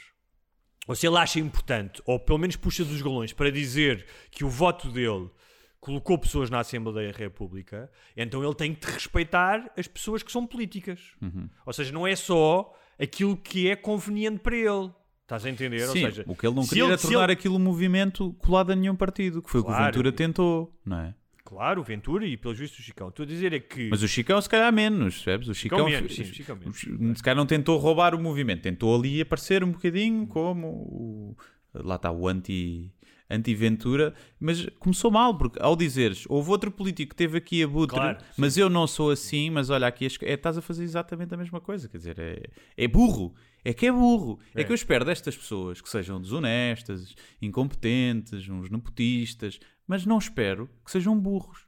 ou 0.87 0.93
se 0.93 1.07
ele 1.07 1.17
acha 1.17 1.39
importante, 1.39 1.99
ou 2.05 2.19
pelo 2.19 2.37
menos 2.37 2.55
puxa 2.55 2.85
dos 2.85 3.01
galões 3.01 3.33
para 3.33 3.51
dizer 3.51 4.05
que 4.29 4.43
o 4.43 4.49
voto 4.49 4.91
dele 4.91 5.31
colocou 5.79 6.19
pessoas 6.19 6.51
na 6.51 6.59
Assembleia 6.59 7.11
da 7.11 7.17
República, 7.17 7.89
então 8.15 8.43
ele 8.43 8.53
tem 8.53 8.75
que 8.75 8.85
respeitar 8.91 9.71
as 9.75 9.87
pessoas 9.87 10.21
que 10.21 10.31
são 10.31 10.45
políticas. 10.45 11.15
Uhum. 11.19 11.49
Ou 11.65 11.73
seja, 11.73 11.91
não 11.91 12.05
é 12.05 12.15
só 12.15 12.71
aquilo 12.99 13.35
que 13.35 13.67
é 13.67 13.75
conveniente 13.75 14.39
para 14.39 14.55
ele. 14.55 14.91
Estás 15.29 15.45
a 15.45 15.49
entender? 15.51 15.81
Sim, 15.81 15.85
Ou 16.05 16.09
seja, 16.09 16.23
o 16.27 16.35
que 16.35 16.47
ele 16.47 16.55
não 16.55 16.65
queria 16.65 16.85
era 16.85 16.97
se 16.97 17.03
tornar 17.03 17.25
ele- 17.25 17.33
aquilo 17.33 17.55
um 17.57 17.59
movimento 17.59 18.33
colado 18.39 18.71
a 18.71 18.75
nenhum 18.75 18.95
partido, 18.95 19.43
que 19.43 19.49
foi 19.51 19.61
o 19.61 19.63
que 19.63 19.69
o 19.69 19.73
Claro. 19.73 19.85
Ventura 19.85 20.11
tentou, 20.11 20.75
não 20.83 20.97
é? 21.01 21.13
Claro, 21.45 21.81
o 21.81 21.83
Ventura 21.83 22.25
e 22.25 22.35
pelos 22.35 22.57
vistos 22.57 22.79
o 22.79 22.81
Chicão. 22.83 23.09
Estou 23.09 23.23
a 23.23 23.27
dizer 23.27 23.53
é 23.53 23.59
que... 23.59 23.89
Mas 23.89 24.01
o 24.01 24.07
Chicão, 24.07 24.41
se 24.41 24.49
calhar, 24.49 24.73
menos, 24.73 25.15
percebes? 25.15 25.47
O 25.47 25.53
Chicão, 25.53 25.85
menos, 25.85 26.15
sim, 26.15 26.23
o 26.23 26.25
Chicão 26.25 26.55
menos. 26.55 26.79
se 27.17 27.23
calhar 27.23 27.37
não 27.37 27.45
tentou 27.45 27.77
roubar 27.77 28.15
o 28.15 28.19
movimento, 28.19 28.63
tentou 28.63 28.95
ali 28.95 29.21
aparecer 29.21 29.63
um 29.63 29.71
bocadinho 29.71 30.25
como 30.25 30.67
o, 30.67 31.37
lá 31.75 31.95
está 31.97 32.11
o 32.11 32.27
anti 32.27 32.91
anti-Ventura, 33.31 34.15
mas 34.39 34.65
começou 34.79 35.11
mal, 35.11 35.37
porque 35.37 35.59
ao 35.61 35.75
dizeres, 35.75 36.25
houve 36.27 36.49
outro 36.49 36.71
político 36.71 37.11
que 37.11 37.15
teve 37.15 37.37
aqui 37.37 37.61
a 37.63 37.67
butre, 37.67 37.95
Claro, 37.95 38.17
mas 38.35 38.57
eu 38.57 38.69
não 38.71 38.87
sou 38.87 39.11
assim, 39.11 39.51
mas 39.51 39.69
olha 39.69 39.85
aqui, 39.85 40.07
é, 40.23 40.33
estás 40.33 40.57
a 40.57 40.61
fazer 40.63 40.83
exatamente 40.83 41.31
a 41.33 41.37
mesma 41.37 41.61
coisa, 41.61 41.87
quer 41.87 41.97
dizer, 41.97 42.17
é, 42.17 42.41
é 42.75 42.87
burro, 42.87 43.35
é 43.63 43.73
que 43.73 43.85
é 43.87 43.91
burro. 43.91 44.39
É. 44.55 44.63
que 44.63 44.71
eu 44.71 44.75
espero 44.75 45.03
destas 45.05 45.35
pessoas 45.37 45.81
que 45.81 45.89
sejam 45.89 46.19
desonestas, 46.21 47.15
incompetentes, 47.41 48.47
uns 48.49 48.69
nepotistas, 48.69 49.59
mas 49.87 50.05
não 50.05 50.17
espero 50.17 50.69
que 50.85 50.91
sejam 50.91 51.17
burros. 51.19 51.67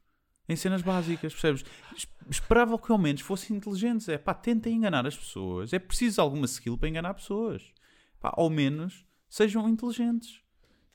Em 0.49 0.55
cenas 0.55 0.81
básicas, 0.81 1.33
percebes? 1.33 1.63
Es- 1.95 2.07
Esperava 2.29 2.77
que 2.79 2.91
ao 2.91 2.97
menos 2.97 3.21
fossem 3.21 3.57
inteligentes. 3.57 4.07
É 4.07 4.17
pá, 4.17 4.33
tentem 4.33 4.75
enganar 4.75 5.05
as 5.05 5.17
pessoas. 5.17 5.73
É 5.73 5.79
preciso 5.79 6.21
alguma 6.21 6.45
skill 6.45 6.77
para 6.77 6.87
enganar 6.87 7.13
pessoas. 7.13 7.61
Pá, 8.19 8.33
ao 8.37 8.49
menos 8.49 9.05
sejam 9.29 9.67
inteligentes. 9.67 10.39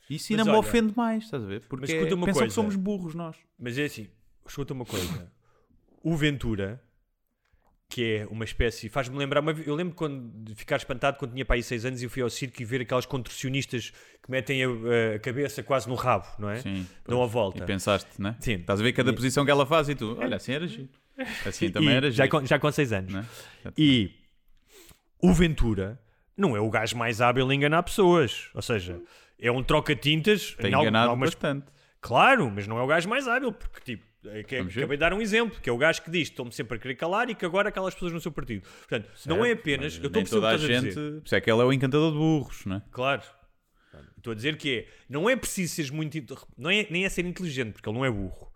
Isso 0.09 0.33
ainda 0.33 0.45
me 0.45 0.53
ofende 0.53 0.95
mais, 0.97 1.25
estás 1.25 1.43
a 1.43 1.47
ver? 1.47 1.67
Porque 1.69 1.87
pensam 1.87 2.21
coisa. 2.23 2.47
que 2.47 2.53
somos 2.53 2.77
burros 2.77 3.15
nós. 3.15 3.37
Mas 3.59 3.77
é 3.77 3.85
assim, 3.85 4.09
escuta 4.47 4.73
uma 4.73 4.85
coisa. 4.85 5.33
O 6.03 6.17
Ventura, 6.17 6.83
que 7.89 8.17
é 8.19 8.27
uma 8.31 8.45
espécie. 8.45 8.89
Faz-me 8.89 9.17
lembrar. 9.17 9.41
Uma, 9.41 9.53
eu 9.53 9.75
lembro 9.75 9.95
quando, 9.95 10.29
de 10.45 10.55
ficar 10.55 10.77
espantado 10.77 11.19
quando 11.19 11.33
tinha 11.33 11.45
para 11.45 11.57
aí 11.57 11.63
6 11.63 11.85
anos 11.85 12.03
e 12.03 12.07
eu 12.07 12.11
fui 12.11 12.23
ao 12.23 12.29
circo 12.31 12.61
e 12.61 12.65
ver 12.65 12.81
aquelas 12.83 13.07
contorcionistas 13.07 13.91
que 14.23 14.31
metem 14.31 14.65
a, 14.65 14.69
a 15.15 15.19
cabeça 15.21 15.63
quase 15.63 15.89
no 15.89 15.95
rabo, 15.95 16.27
não 16.39 16.51
é? 16.51 16.57
Sim, 16.57 16.87
Dão 17.07 17.23
a 17.23 17.27
volta. 17.27 17.63
E 17.63 17.67
pensaste, 17.67 18.11
né? 18.21 18.37
Sim. 18.41 18.55
Estás 18.55 18.81
a 18.81 18.83
ver 18.83 18.93
cada 18.93 19.13
posição 19.13 19.45
que 19.45 19.51
ela 19.51 19.65
faz 19.65 19.89
e 19.89 19.95
tu, 19.95 20.17
olha, 20.19 20.37
assim 20.37 20.53
era 20.53 20.67
giro. 20.67 20.89
Assim 21.47 21.71
também 21.71 21.89
E 21.91 21.93
era 21.93 22.11
já, 22.11 22.25
giro. 22.25 22.41
com, 22.41 22.45
já 22.47 22.59
com 22.59 22.71
6 22.71 22.93
anos. 22.93 23.13
né? 23.13 23.25
E 23.79 24.11
o 25.23 25.33
Ventura 25.33 25.99
não 26.37 26.57
é 26.57 26.61
o 26.61 26.69
gajo 26.69 26.97
mais 26.97 27.21
hábil 27.21 27.51
em 27.53 27.57
enganar 27.57 27.83
pessoas. 27.85 28.49
Ou 28.53 28.61
seja, 28.63 29.01
é 29.41 29.51
um 29.51 29.63
troca-tintas. 29.63 30.55
Tem 30.61 30.69
enganado 30.75 31.11
algumas- 31.11 31.31
bastante. 31.31 31.67
Claro, 32.01 32.51
mas 32.55 32.67
não 32.67 32.79
é 32.79 32.83
o 32.83 32.87
gajo 32.87 33.09
mais 33.09 33.27
hábil, 33.27 33.53
porque 33.53 33.81
tipo, 33.81 34.05
é 34.05 34.16
que, 34.45 34.59
Vamos 34.59 34.75
ver. 34.75 34.81
acabei 34.81 34.97
de 34.97 35.01
dar 35.01 35.13
um 35.15 35.21
exemplo, 35.21 35.61
que 35.61 35.69
é 35.69 35.73
o 35.73 35.79
gajo 35.79 36.03
que 36.03 36.11
diz 36.11 36.29
estou-me 36.29 36.53
sempre 36.53 36.77
a 36.77 36.81
querer 36.81 36.95
calar 36.95 37.29
e 37.31 37.35
que 37.35 37.45
agora 37.45 37.69
aquelas 37.69 37.95
pessoas 37.95 38.13
no 38.13 38.21
seu 38.21 38.33
partido. 38.33 38.63
Portanto, 38.63 39.11
não 39.27 39.45
é 39.45 39.49
Certo, 39.49 39.61
apenas. 39.61 39.97
Eu 39.99 40.07
estou 40.07 40.09
a 40.09 40.13
nem 40.13 40.23
perceber 40.23 40.41
toda 40.41 40.49
a 40.55 40.59
que 40.59 40.67
gente. 40.67 40.95
Por 40.95 41.23
isso 41.27 41.35
é 41.35 41.41
que 41.41 41.51
ele 41.51 41.61
é 41.61 41.65
o 41.65 41.73
encantador 41.73 42.13
de 42.13 42.19
burros, 42.19 42.65
não 42.67 42.77
é? 42.77 42.83
Claro. 42.91 43.23
Estou 44.17 44.33
a 44.33 44.35
dizer 44.37 44.57
que 44.57 44.79
é. 44.79 44.89
Não 45.09 45.31
é 45.31 45.37
preciso 45.37 45.75
seres 45.75 45.91
muito. 45.91 46.17
Não 46.59 46.69
é, 46.71 46.87
nem 46.91 47.05
é 47.05 47.09
ser 47.09 47.25
inteligente, 47.25 47.73
porque 47.73 47.89
ele 47.89 47.97
não 47.97 48.05
é 48.05 48.11
burro. 48.11 48.53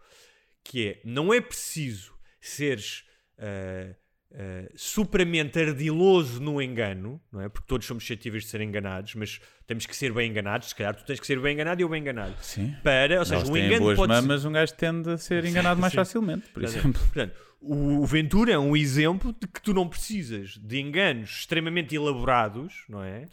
Que 0.64 0.88
é. 0.88 1.00
Não 1.04 1.32
é 1.32 1.40
preciso 1.40 2.12
seres. 2.40 3.04
ah, 3.38 3.94
ah, 4.32 4.70
superamente 4.76 5.58
ardiloso 5.58 6.40
no 6.40 6.60
engano, 6.62 7.20
não 7.32 7.40
é? 7.40 7.48
Porque 7.48 7.66
todos 7.66 7.86
somos 7.86 8.02
suscetíveis 8.04 8.44
de 8.44 8.50
ser 8.50 8.60
enganados, 8.60 9.14
mas 9.14 9.40
temos 9.66 9.86
que 9.86 9.96
ser 9.96 10.12
bem 10.12 10.30
enganados. 10.30 10.68
Se 10.68 10.74
calhar 10.74 10.94
tu 10.94 11.04
tens 11.04 11.18
que 11.20 11.26
ser 11.26 11.40
bem 11.40 11.54
enganado 11.54 11.80
e 11.80 11.82
eu 11.84 11.88
bem 11.88 12.00
enganado. 12.00 12.34
Sim. 12.40 12.74
Para, 12.82 13.18
ou 13.18 13.24
seja, 13.24 13.40
Eles 13.40 13.48
o 13.50 13.56
engano 13.56 13.80
boas 13.84 13.96
pode 13.96 14.14
ser- 14.14 14.20
mamas, 14.22 14.44
um 14.44 14.52
gajo 14.52 14.74
tende 14.74 15.10
a 15.10 15.16
ser 15.18 15.44
enganado 15.44 15.80
mais 15.80 15.92
Sim. 15.92 15.96
facilmente, 15.98 16.48
por 16.50 16.62
Portanto, 16.62 16.78
exemplo. 16.78 17.00
Portanto, 17.02 17.34
o 17.60 18.06
Ventura 18.06 18.52
é 18.52 18.58
um 18.58 18.76
exemplo 18.76 19.32
de 19.38 19.46
que 19.46 19.60
tu 19.60 19.74
não 19.74 19.88
precisas 19.88 20.56
de 20.58 20.80
enganos 20.80 21.30
extremamente 21.40 21.94
elaborados, 21.94 22.84
não 22.88 23.02
é? 23.02 23.26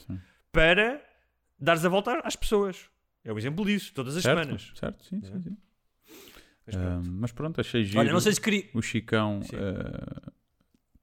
Para 0.51 1.01
dares 1.59 1.85
a 1.85 1.89
volta 1.89 2.19
às 2.23 2.35
pessoas. 2.35 2.89
É 3.23 3.31
um 3.31 3.37
exemplo 3.37 3.65
disso, 3.65 3.91
todas 3.93 4.15
as 4.17 4.23
certo, 4.23 4.39
semanas. 4.41 4.71
certo, 4.75 5.03
sim, 5.05 5.21
sim, 5.21 5.41
sim. 5.41 5.57
Mas 6.65 6.75
Ah, 6.75 6.79
pronto. 6.79 7.09
mas 7.11 7.31
pronto, 7.31 7.61
achei 7.61 7.83
giro 7.83 7.99
Olha, 7.99 8.11
não 8.11 8.19
sei 8.19 8.33
se 8.33 8.41
queria. 8.41 8.65
o 8.73 8.81
Chicão 8.81 9.41
Sim. 9.43 9.55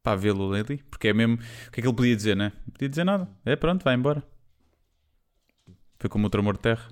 Para 0.04 0.16
vê-lo 0.16 0.52
ali, 0.52 0.76
porque 0.90 1.08
é 1.08 1.12
mesmo. 1.12 1.34
O 1.34 1.70
que 1.72 1.80
é 1.80 1.82
que 1.82 1.88
ele 1.88 1.96
podia 1.96 2.14
dizer, 2.14 2.36
né? 2.36 2.52
Não 2.66 2.72
podia 2.74 2.88
dizer 2.88 3.02
nada. 3.04 3.28
É 3.44 3.56
pronto, 3.56 3.82
vai 3.82 3.94
embora. 3.94 4.22
Foi 5.98 6.08
como 6.10 6.26
o 6.26 6.30
tremor 6.30 6.54
de 6.54 6.60
terra. 6.60 6.86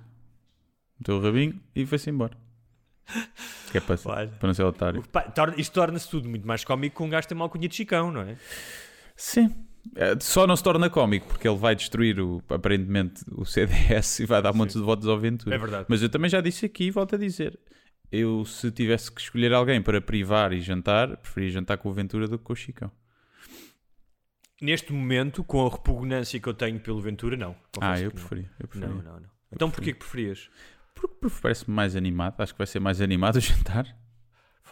Meteu 0.98 1.16
o 1.18 1.20
rabinho 1.22 1.60
e 1.76 1.84
foi-se 1.84 2.08
embora. 2.10 2.36
Que 3.70 3.78
é 3.78 3.80
para, 3.80 3.98
Olha. 4.06 4.28
para 4.28 4.46
não 4.46 4.54
ser 4.54 4.62
otário. 4.62 5.02
Pá, 5.08 5.22
torna- 5.22 5.54
isto 5.58 5.72
torna-se 5.72 6.08
tudo 6.08 6.28
muito 6.28 6.46
mais 6.46 6.64
cómico 6.64 6.96
com 6.96 7.04
um 7.06 7.10
gajo 7.10 7.28
tem 7.28 7.36
mal 7.36 7.50
cunha 7.50 7.68
de 7.68 7.74
Chicão, 7.74 8.10
não 8.10 8.22
é? 8.22 8.36
Sim. 9.16 9.54
Eh, 9.96 10.14
Só 10.20 10.46
não 10.46 10.56
se 10.56 10.62
torna 10.62 10.88
cómico 10.88 11.26
porque 11.26 11.46
ele 11.46 11.58
vai 11.58 11.74
destruir 11.74 12.18
o, 12.20 12.42
aparentemente 12.48 13.24
o 13.32 13.44
CDS 13.44 14.20
e 14.22 14.26
vai 14.26 14.40
dar 14.40 14.54
montes 14.54 14.76
de 14.76 14.82
votos 14.82 15.06
ao 15.08 15.18
Ventura. 15.18 15.54
É 15.54 15.58
verdade. 15.58 15.86
Mas 15.88 16.00
eu 16.02 16.08
também 16.08 16.30
já 16.30 16.40
disse 16.40 16.64
aqui 16.64 16.84
e 16.84 16.90
volto 16.90 17.14
a 17.16 17.18
dizer. 17.18 17.58
Eu, 18.10 18.44
se 18.44 18.70
tivesse 18.70 19.10
que 19.10 19.20
escolher 19.20 19.52
alguém 19.52 19.82
para 19.82 20.00
privar 20.00 20.52
e 20.52 20.60
jantar, 20.60 21.16
preferia 21.16 21.50
jantar 21.50 21.78
com 21.78 21.88
o 21.88 21.92
Ventura 21.92 22.28
do 22.28 22.38
que 22.38 22.44
com 22.44 22.52
o 22.52 22.56
Chicão. 22.56 22.90
Neste 24.62 24.92
momento, 24.92 25.42
com 25.42 25.66
a 25.66 25.68
repugnância 25.68 26.38
que 26.38 26.48
eu 26.48 26.54
tenho 26.54 26.78
pelo 26.78 27.00
Ventura, 27.00 27.36
não. 27.36 27.56
Ah, 27.80 27.98
eu 27.98 28.12
preferia. 28.12 28.48
Eu 28.60 28.68
preferia. 28.68 28.94
Não, 28.94 29.02
não, 29.02 29.20
não. 29.20 29.28
Então 29.52 29.68
porquê 29.68 29.92
que 29.92 29.98
preferias? 29.98 30.48
Porque, 30.94 31.16
porque 31.20 31.38
parece-me 31.42 31.74
mais 31.74 31.96
animado. 31.96 32.40
Acho 32.40 32.52
que 32.54 32.58
vai 32.58 32.66
ser 32.68 32.78
mais 32.78 33.00
animado 33.00 33.36
o 33.36 33.40
jantar. 33.40 33.84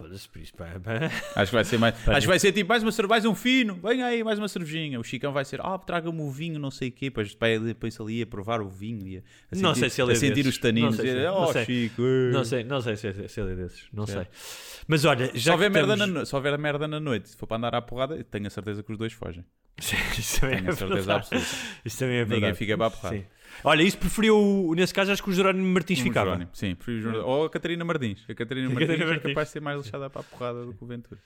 Foda-se 0.01 0.29
por 0.29 0.41
isso. 0.41 0.55
pá. 0.55 0.67
Acho 1.37 1.51
que 1.51 1.55
vai 1.57 1.65
ser 1.65 1.79
mais. 1.79 1.95
acho 2.09 2.21
que 2.23 2.27
vai 2.27 2.39
ser 2.39 2.53
tipo 2.53 2.69
mais 2.69 2.83
uma 2.83 2.91
cerveja, 2.91 3.11
mais 3.11 3.25
um 3.27 3.35
fino. 3.35 3.75
Venha 3.83 4.07
aí, 4.07 4.25
mais 4.25 4.39
uma 4.39 4.49
cervejinha. 4.49 4.99
O 4.99 5.05
Chicão 5.05 5.33
vai 5.33 5.45
ser, 5.45 5.61
ah, 5.61 5.77
traga-me 5.79 6.21
o 6.23 6.31
vinho, 6.31 6.59
não 6.59 6.71
sei 6.71 6.89
o 6.89 6.93
quê. 6.93 7.07
Depois, 7.07 7.37
depois 7.67 8.01
ali 8.01 8.23
a 8.23 8.27
provar 8.27 8.63
o 8.63 8.69
vinho 8.69 9.07
e 9.07 9.17
a, 9.19 9.21
a 9.21 9.57
Não 9.61 9.75
sentir, 9.75 9.81
sei 9.81 9.91
se 9.91 10.03
ele 10.03 10.13
é 10.13 10.15
sentir 10.15 10.35
desses. 10.37 10.53
os 10.55 10.59
taninos. 10.59 10.97
Não 10.97 11.05
sei 11.05 11.13
se- 11.15 11.23
não 11.25 11.43
oh, 11.43 11.53
sei. 11.53 11.65
Chico. 11.67 12.03
eh." 12.03 12.31
Não 12.33 12.45
sei, 12.45 12.65
não 12.65 12.81
sei 12.81 12.97
se 12.97 13.09
é, 13.09 13.29
se 13.29 13.41
ele 13.41 13.53
é 13.53 13.57
desses. 13.57 13.85
Não 13.93 14.07
Certo. 14.07 14.29
sei. 14.35 14.85
Mas 14.89 15.05
olha, 15.05 15.27
já 15.35 15.41
Se 15.43 15.51
houver, 15.51 15.71
merda 15.71 15.93
estamos... 15.93 16.15
na 16.15 16.21
no... 16.21 16.27
se 16.27 16.35
houver 16.35 16.59
merda 16.59 16.89
na 16.89 16.99
noite, 17.01 17.29
se 17.29 17.37
for 17.37 17.47
para 17.47 17.57
andar 17.59 17.75
à 17.75 17.83
porrada, 17.83 18.25
tenho 18.25 18.47
a 18.47 18.51
certeza 18.51 18.83
que 18.83 18.91
os 18.93 18.99
dois 18.99 19.13
fogem. 19.13 19.45
Isso 20.19 20.41
também 20.41 20.57
Tenho 20.59 20.69
é 20.69 20.73
a 20.73 20.77
certeza 20.77 20.95
verdade. 21.01 21.19
absoluta. 21.21 21.47
Isso 21.85 21.99
também 21.99 22.17
é 22.17 22.21
Ninguém 22.25 22.41
verdade. 22.41 22.59
fica 22.59 22.77
para 22.77 22.87
a 22.87 22.91
porrada. 22.91 23.17
Sim. 23.17 23.25
Olha, 23.65 23.83
isso 23.83 23.99
preferiu, 23.99 24.73
nesse 24.77 24.93
caso, 24.95 25.13
acho 25.13 25.23
que 25.23 25.31
o 25.31 25.33
Jerónimo 25.33 25.67
Martins 25.73 26.01
Um 26.01 26.03
ficava. 26.05 26.27
Jerónimo, 26.31 26.51
Sim, 26.55 26.75
prefiro 26.75 26.99
o 26.99 27.01
Jerónimo. 27.03 27.25
Ou 27.27 27.45
a 27.45 27.51
Catarina 27.51 27.85
Martins. 27.85 28.25
A 28.29 28.35
Catarina 28.35 28.69
Martins 28.71 28.87
Catarina 28.89 29.05
é 29.05 29.09
Martins. 29.15 29.33
capaz 29.35 29.49
de 29.49 29.53
ser 29.53 29.61
mais 29.61 29.79
lixada 29.79 30.09
para 30.11 30.21
a 30.21 30.25
porrada 30.25 30.65
do 30.65 30.73
que 30.75 30.83
o 30.85 30.87
Ventura. 30.87 31.21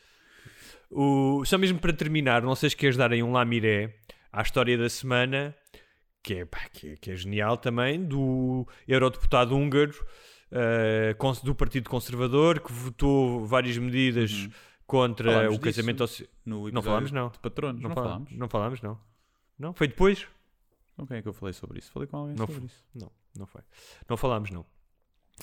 O... 0.91 1.45
Só 1.45 1.59
mesmo 1.59 1.79
para 1.79 1.93
terminar, 1.93 2.43
não 2.43 2.55
sei 2.55 2.71
se 2.71 2.77
queres 2.77 2.97
dar 2.97 3.13
aí 3.13 3.23
um 3.23 3.33
lamiré 3.33 3.95
à 4.33 4.43
história 4.43 4.77
da 4.77 4.89
semana, 4.89 5.55
que 6.23 6.35
é, 6.35 6.45
pá, 6.45 6.61
que 6.73 6.91
é, 6.91 6.97
que 6.97 7.11
é 7.11 7.17
genial 7.17 7.57
também, 7.57 8.03
do 8.05 8.67
eurodeputado 8.87 9.57
húngaro 9.57 9.95
cons- 11.19 11.43
do 11.43 11.55
Partido 11.55 11.89
Conservador, 11.91 12.61
que 12.61 12.73
votou 12.73 13.45
várias 13.45 13.77
medidas 13.79 14.49
contra 14.87 15.29
Uhum. 15.29 15.35
Falámos 15.37 15.57
o 15.57 15.61
casamento... 15.61 16.03
ao- 16.03 16.09
No 16.45 16.71
Não 16.71 16.83
falámos, 16.83 17.11
não. 17.11 17.29
De 17.31 17.39
patronos, 17.39 17.81
não, 17.83 17.89
Não, 17.89 17.95
falámos. 17.97 18.31
não 18.33 18.49
falámos, 18.49 18.83
não. 18.83 18.99
Não? 19.59 19.73
Foi 19.75 19.89
depois? 19.89 20.27
Com 20.97 21.07
quem 21.07 21.17
é 21.19 21.23
que 21.23 21.29
eu 21.29 21.33
falei 21.33 21.53
sobre 21.53 21.79
isso? 21.79 21.91
Falei 21.91 22.07
com 22.09 22.17
alguém 22.19 22.35
Não 22.37 22.47
sobre 22.47 22.55
foi. 22.61 22.67
isso. 22.67 22.85
Não, 22.95 23.11
não 23.37 23.47
foi. 23.47 23.63
Não 24.09 24.17
falámos, 24.17 24.51
não. 24.51 24.65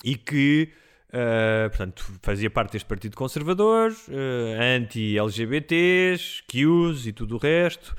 E 0.02 0.16
que, 0.16 0.72
eh, 1.12 1.68
portanto, 1.68 2.04
fazia 2.22 2.48
parte 2.50 2.72
deste 2.72 2.86
Partido 2.86 3.16
Conservador, 3.16 3.92
eh, 4.08 4.76
anti-LGBTs, 4.76 6.42
Qs 6.48 7.06
e 7.06 7.12
tudo 7.12 7.34
o 7.36 7.38
resto, 7.38 7.94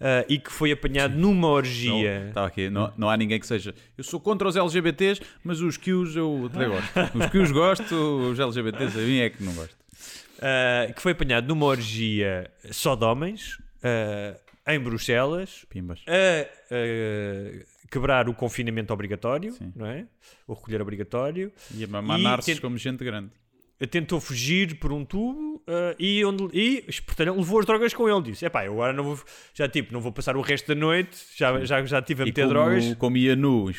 eh, 0.00 0.24
e 0.28 0.38
que 0.38 0.50
foi 0.50 0.72
apanhado 0.72 1.14
numa 1.16 1.48
orgia. 1.48 2.24
Não, 2.26 2.32
tá 2.32 2.46
aqui, 2.46 2.70
não, 2.70 2.92
não 2.96 3.10
há 3.10 3.16
ninguém 3.16 3.38
que 3.38 3.46
seja. 3.46 3.74
Eu 3.96 4.04
sou 4.04 4.18
contra 4.20 4.48
os 4.48 4.56
LGBTs, 4.56 5.20
mas 5.42 5.60
os 5.60 5.76
Qs 5.76 6.16
eu 6.16 6.46
até 6.52 6.66
gosto. 6.66 6.90
Os 7.18 7.26
Qs 7.26 7.52
gosto, 7.52 7.94
os 8.30 8.38
LGBTs 8.38 8.98
a 8.98 9.02
mim 9.02 9.18
é 9.18 9.30
que 9.30 9.42
não 9.42 9.52
gosto. 9.54 9.76
eh, 10.40 10.92
que 10.94 11.02
foi 11.02 11.12
apanhado 11.12 11.46
numa 11.48 11.66
orgia 11.66 12.50
só 12.70 12.96
de 12.96 13.04
homens, 13.04 13.58
eh, 13.82 14.38
em 14.66 14.80
Bruxelas, 14.80 15.64
Pimbas. 15.68 16.00
a 16.06 16.12
eh, 16.70 17.64
quebrar 17.90 18.28
o 18.28 18.34
confinamento 18.34 18.92
obrigatório, 18.92 19.52
Sim. 19.52 19.72
não 19.76 19.86
é? 19.86 20.06
O 20.46 20.54
recolher 20.54 20.80
obrigatório. 20.80 21.52
E 21.74 21.84
a 21.84 21.86
mamar-se 21.86 22.60
como 22.60 22.78
gente 22.78 23.04
grande. 23.04 23.30
tentou 23.90 24.20
fugir 24.20 24.78
por 24.78 24.92
um 24.92 25.04
tubo 25.04 25.62
eh, 25.66 25.96
e, 25.98 26.24
onde, 26.24 26.48
e 26.52 26.82
portanto, 27.06 27.36
levou 27.36 27.60
as 27.60 27.66
drogas 27.66 27.92
com 27.92 28.08
ele. 28.08 28.22
Disse: 28.30 28.46
Epá, 28.46 28.64
eu 28.64 28.72
agora 28.72 28.92
não 28.92 29.04
vou, 29.04 29.18
já, 29.52 29.68
tipo, 29.68 29.92
não 29.92 30.00
vou 30.00 30.12
passar 30.12 30.36
o 30.36 30.40
resto 30.40 30.68
da 30.68 30.74
noite, 30.74 31.16
já, 31.36 31.64
já, 31.64 31.84
já 31.84 32.02
tive 32.02 32.22
a 32.22 32.26
meter 32.26 32.42
como, 32.42 32.54
drogas. 32.54 32.94
como 32.94 33.16
ia 33.16 33.36
nu, 33.36 33.70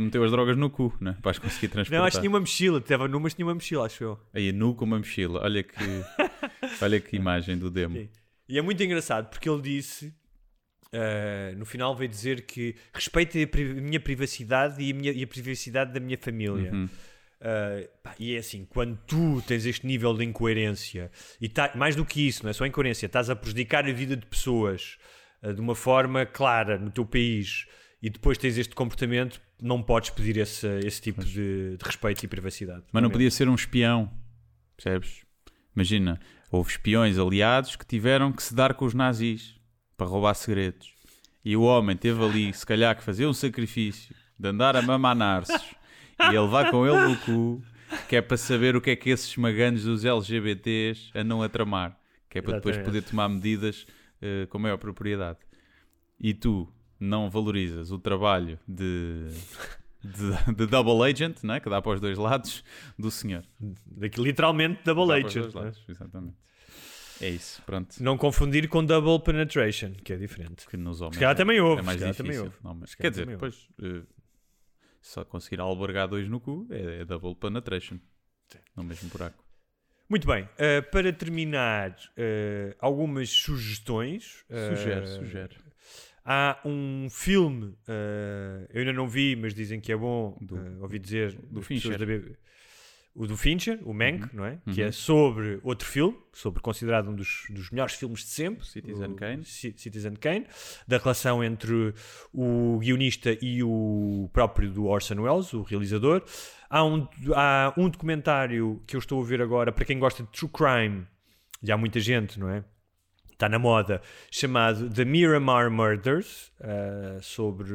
meteu 0.00 0.24
as 0.24 0.30
drogas 0.30 0.56
no 0.56 0.70
cu, 0.70 0.94
né? 1.00 1.16
para 1.20 1.30
as 1.32 1.38
conseguir 1.38 1.68
transportar. 1.68 2.00
Não, 2.00 2.06
acho 2.06 2.16
que 2.16 2.22
tinha 2.22 2.30
uma 2.30 2.40
mochila, 2.40 2.78
estava 2.78 3.08
nu, 3.08 3.20
mas 3.20 3.34
tinha 3.34 3.46
uma 3.46 3.54
mochila, 3.54 3.86
acho 3.86 4.04
eu. 4.04 4.18
Aí 4.32 4.52
nu 4.52 4.74
com 4.74 4.84
uma 4.84 4.98
mochila. 4.98 5.42
Olha 5.42 5.62
que, 5.62 5.74
olha 6.82 7.00
que 7.00 7.16
imagem 7.16 7.58
do 7.58 7.70
demo. 7.70 7.96
Sim. 7.96 8.08
E 8.48 8.58
é 8.58 8.62
muito 8.62 8.82
engraçado 8.82 9.28
porque 9.30 9.48
ele 9.48 9.62
disse. 9.62 10.12
eh, 10.92 11.54
no 11.56 11.64
final 11.66 11.94
veio 11.96 12.08
dizer 12.08 12.42
que 12.46 12.76
respeita 12.92 13.42
a, 13.42 13.46
pri- 13.46 13.74
minha 13.74 13.98
privacidade 13.98 14.80
e 14.82 14.92
a, 14.92 14.94
minha, 14.94 15.12
e 15.12 15.22
a 15.24 15.26
privacidade 15.26 15.92
da 15.92 15.98
minha 16.00 16.16
família. 16.16 16.72
Uhum. 16.72 16.88
Uh, 17.40 17.86
pá, 18.02 18.14
e 18.18 18.34
é 18.34 18.38
assim, 18.38 18.64
quando 18.64 18.96
tu 19.06 19.42
tens 19.46 19.66
este 19.66 19.86
nível 19.86 20.14
de 20.16 20.24
incoerência, 20.24 21.10
e 21.38 21.46
tá, 21.46 21.72
mais 21.74 21.94
do 21.94 22.02
que 22.02 22.26
isso, 22.26 22.42
não 22.42 22.48
é 22.48 22.52
só 22.54 22.64
incoerência, 22.64 23.04
estás 23.04 23.28
a 23.28 23.36
prejudicar 23.36 23.84
a 23.86 23.92
vida 23.92 24.16
de 24.16 24.24
pessoas 24.24 24.96
uh, 25.42 25.52
de 25.52 25.60
uma 25.60 25.74
forma 25.74 26.24
clara 26.24 26.78
no 26.78 26.90
teu 26.90 27.04
país 27.04 27.66
e 28.00 28.08
depois 28.08 28.38
tens 28.38 28.56
este 28.56 28.74
comportamento, 28.74 29.42
não 29.60 29.82
podes 29.82 30.08
pedir 30.10 30.38
esse, 30.38 30.66
esse 30.86 31.02
tipo 31.02 31.22
de, 31.22 31.76
de 31.76 31.84
respeito 31.84 32.24
e 32.24 32.28
privacidade. 32.28 32.84
Mas 32.90 33.02
não 33.02 33.10
podia 33.10 33.30
ser 33.30 33.46
um 33.46 33.54
espião, 33.54 34.10
percebes? 34.76 35.22
Imagina, 35.76 36.18
houve 36.54 36.70
espiões 36.70 37.18
aliados 37.18 37.74
que 37.76 37.84
tiveram 37.84 38.32
que 38.32 38.42
se 38.42 38.54
dar 38.54 38.74
com 38.74 38.84
os 38.84 38.94
nazis 38.94 39.56
para 39.96 40.06
roubar 40.06 40.34
segredos. 40.34 40.94
E 41.44 41.56
o 41.56 41.62
homem 41.62 41.96
teve 41.96 42.24
ali, 42.24 42.52
se 42.54 42.64
calhar, 42.64 42.96
que 42.96 43.02
fazer 43.02 43.26
um 43.26 43.34
sacrifício 43.34 44.14
de 44.38 44.48
andar 44.48 44.76
a 44.76 44.82
mamar 44.82 45.14
narces 45.14 45.74
e 46.20 46.34
ele 46.34 46.46
vai 46.46 46.70
com 46.70 46.86
ele 46.86 47.08
no 47.08 47.16
cu, 47.18 47.62
que 48.08 48.16
é 48.16 48.22
para 48.22 48.36
saber 48.36 48.76
o 48.76 48.80
que 48.80 48.90
é 48.90 48.96
que 48.96 49.10
esses 49.10 49.36
maganhos 49.36 49.84
dos 49.84 50.04
LGBTs 50.04 51.10
andam 51.14 51.42
a 51.42 51.48
tramar, 51.48 51.98
que 52.30 52.38
é 52.38 52.42
para 52.42 52.54
depois 52.54 52.76
Exatamente. 52.76 53.02
poder 53.02 53.10
tomar 53.10 53.28
medidas 53.28 53.86
eh, 54.22 54.46
com 54.48 54.58
maior 54.58 54.78
propriedade. 54.78 55.38
E 56.18 56.32
tu 56.32 56.72
não 56.98 57.28
valorizas 57.28 57.90
o 57.90 57.98
trabalho 57.98 58.58
de, 58.66 59.28
de, 60.04 60.54
de 60.54 60.66
double 60.66 61.02
agent, 61.08 61.42
né? 61.42 61.60
que 61.60 61.68
dá 61.68 61.80
para 61.80 61.92
os 61.92 62.00
dois 62.00 62.18
lados, 62.18 62.62
do 62.98 63.10
senhor. 63.10 63.44
Daqui 63.86 64.20
literalmente 64.20 64.82
double 64.84 65.06
Dá 65.06 65.26
agent. 65.26 65.54
né? 65.54 65.60
lados, 65.60 65.84
exatamente. 65.88 66.36
É 67.20 67.28
isso, 67.30 67.62
pronto. 67.64 67.94
Não 68.02 68.18
confundir 68.18 68.68
com 68.68 68.84
double 68.84 69.20
penetration, 69.24 69.92
que 69.92 70.12
é 70.12 70.16
diferente. 70.16 70.66
Que 70.66 70.76
nos 70.76 71.00
homens 71.00 71.14
Se 71.14 71.20
calhar 71.20 71.36
também 71.36 71.60
houve, 71.60 71.80
é 71.80 71.84
mais 71.84 71.98
difícil. 71.98 72.24
também 72.24 72.38
houve. 72.38 72.54
Não, 72.62 72.74
mas, 72.74 72.94
quer 72.94 73.10
dizer, 73.10 73.26
depois 73.26 73.68
eh, 73.80 74.02
só 75.00 75.24
conseguir 75.24 75.60
albergar 75.60 76.08
dois 76.08 76.28
no 76.28 76.40
cu 76.40 76.66
é, 76.70 77.00
é 77.00 77.04
double 77.04 77.34
penetration. 77.36 77.98
No 78.76 78.82
mesmo 78.82 79.08
buraco. 79.10 79.42
Muito 80.08 80.26
bem, 80.26 80.44
uh, 80.44 80.90
para 80.90 81.12
terminar, 81.12 81.90
uh, 81.90 82.74
algumas 82.78 83.30
sugestões. 83.30 84.44
Uh, 84.50 84.76
Sugere, 84.76 85.06
sugere. 85.06 85.56
Há 86.24 86.58
um 86.64 87.08
filme, 87.10 87.66
uh, 87.66 88.66
eu 88.72 88.80
ainda 88.80 88.92
não 88.94 89.06
vi, 89.06 89.36
mas 89.36 89.52
dizem 89.54 89.78
que 89.80 89.92
é 89.92 89.96
bom, 89.96 90.36
Do- 90.40 90.56
uh, 90.56 90.82
ouvi 90.82 90.98
dizer. 90.98 91.38
do 91.50 91.60
Fincher. 91.60 92.36
o 93.14 93.26
do 93.26 93.36
Fincher, 93.36 93.78
o 93.84 93.92
Mank, 93.92 94.34
não 94.34 94.44
é? 94.44 94.58
Que 94.72 94.80
Uhum. 94.80 94.88
é 94.88 94.90
sobre 94.92 95.60
outro 95.62 95.86
filme, 95.86 96.16
sobre 96.32 96.60
considerado 96.62 97.10
um 97.10 97.14
dos, 97.14 97.44
dos 97.50 97.70
melhores 97.70 97.94
filmes 97.94 98.20
de 98.20 98.26
sempre, 98.30 98.66
Citizen 98.66 99.10
o 99.12 99.14
Kane. 99.14 99.44
Ci- 99.44 99.74
Citizen 99.76 100.14
Kane, 100.14 100.46
da 100.88 100.96
relação 100.98 101.44
entre 101.44 101.92
o 102.32 102.78
guionista 102.78 103.36
e 103.42 103.62
o 103.62 104.28
próprio 104.32 104.70
do 104.70 104.86
Orson 104.86 105.20
Welles, 105.20 105.52
o 105.52 105.62
realizador. 105.62 106.24
Há 106.70 106.82
um, 106.84 107.06
há 107.36 107.72
um 107.76 107.88
documentário 107.88 108.82
que 108.86 108.96
eu 108.96 108.98
estou 108.98 109.22
a 109.22 109.24
ver 109.24 109.40
agora, 109.42 109.70
para 109.70 109.84
quem 109.84 109.98
gosta 109.98 110.22
de 110.24 110.28
true 110.30 110.50
crime, 110.50 111.06
e 111.62 111.70
há 111.70 111.76
muita 111.76 112.00
gente, 112.00 112.40
não 112.40 112.48
é? 112.48 112.64
Está 113.34 113.48
na 113.48 113.58
moda, 113.58 114.00
chamado 114.30 114.88
The 114.88 115.04
Miramar 115.04 115.68
Murders, 115.68 116.52
ah, 116.60 117.18
sobre 117.20 117.74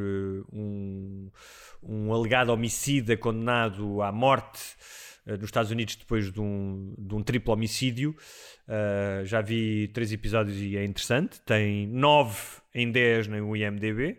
um, 0.53 1.30
um 1.84 2.14
alegado 2.14 2.48
homicida 2.49 3.18
condenado 3.18 4.02
à 4.02 4.10
morte 4.10 4.61
ah, 5.27 5.34
nos 5.34 5.44
Estados 5.44 5.69
Unidos 5.69 5.98
depois 5.98 6.31
de 6.31 6.40
um, 6.40 6.95
de 6.98 7.14
um 7.14 7.22
triplo 7.22 7.53
homicídio. 7.53 8.15
Ah, 8.69 9.22
já 9.26 9.41
vi 9.41 9.90
três 9.90 10.14
episódios 10.14 10.57
e 10.57 10.77
é 10.77 10.86
interessante. 10.86 11.41
Tem 11.41 11.86
9 11.88 12.40
em 12.73 12.90
10 12.90 13.27
no 13.27 13.56
IMDB. 13.56 14.18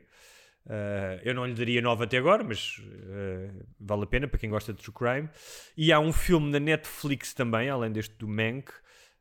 Uh, 0.66 1.18
eu 1.24 1.34
não 1.34 1.46
lhe 1.46 1.54
daria 1.54 1.80
9 1.80 2.04
até 2.04 2.18
agora, 2.18 2.44
mas 2.44 2.76
uh, 2.78 3.66
vale 3.80 4.04
a 4.04 4.06
pena 4.06 4.28
para 4.28 4.38
quem 4.38 4.50
gosta 4.50 4.72
de 4.74 4.80
true 4.80 4.94
crime. 4.94 5.28
E 5.76 5.90
há 5.90 5.98
um 5.98 6.12
filme 6.12 6.50
na 6.50 6.60
Netflix 6.60 7.32
também, 7.32 7.68
além 7.70 7.90
deste 7.90 8.14
do 8.16 8.28
Mank. 8.28 8.70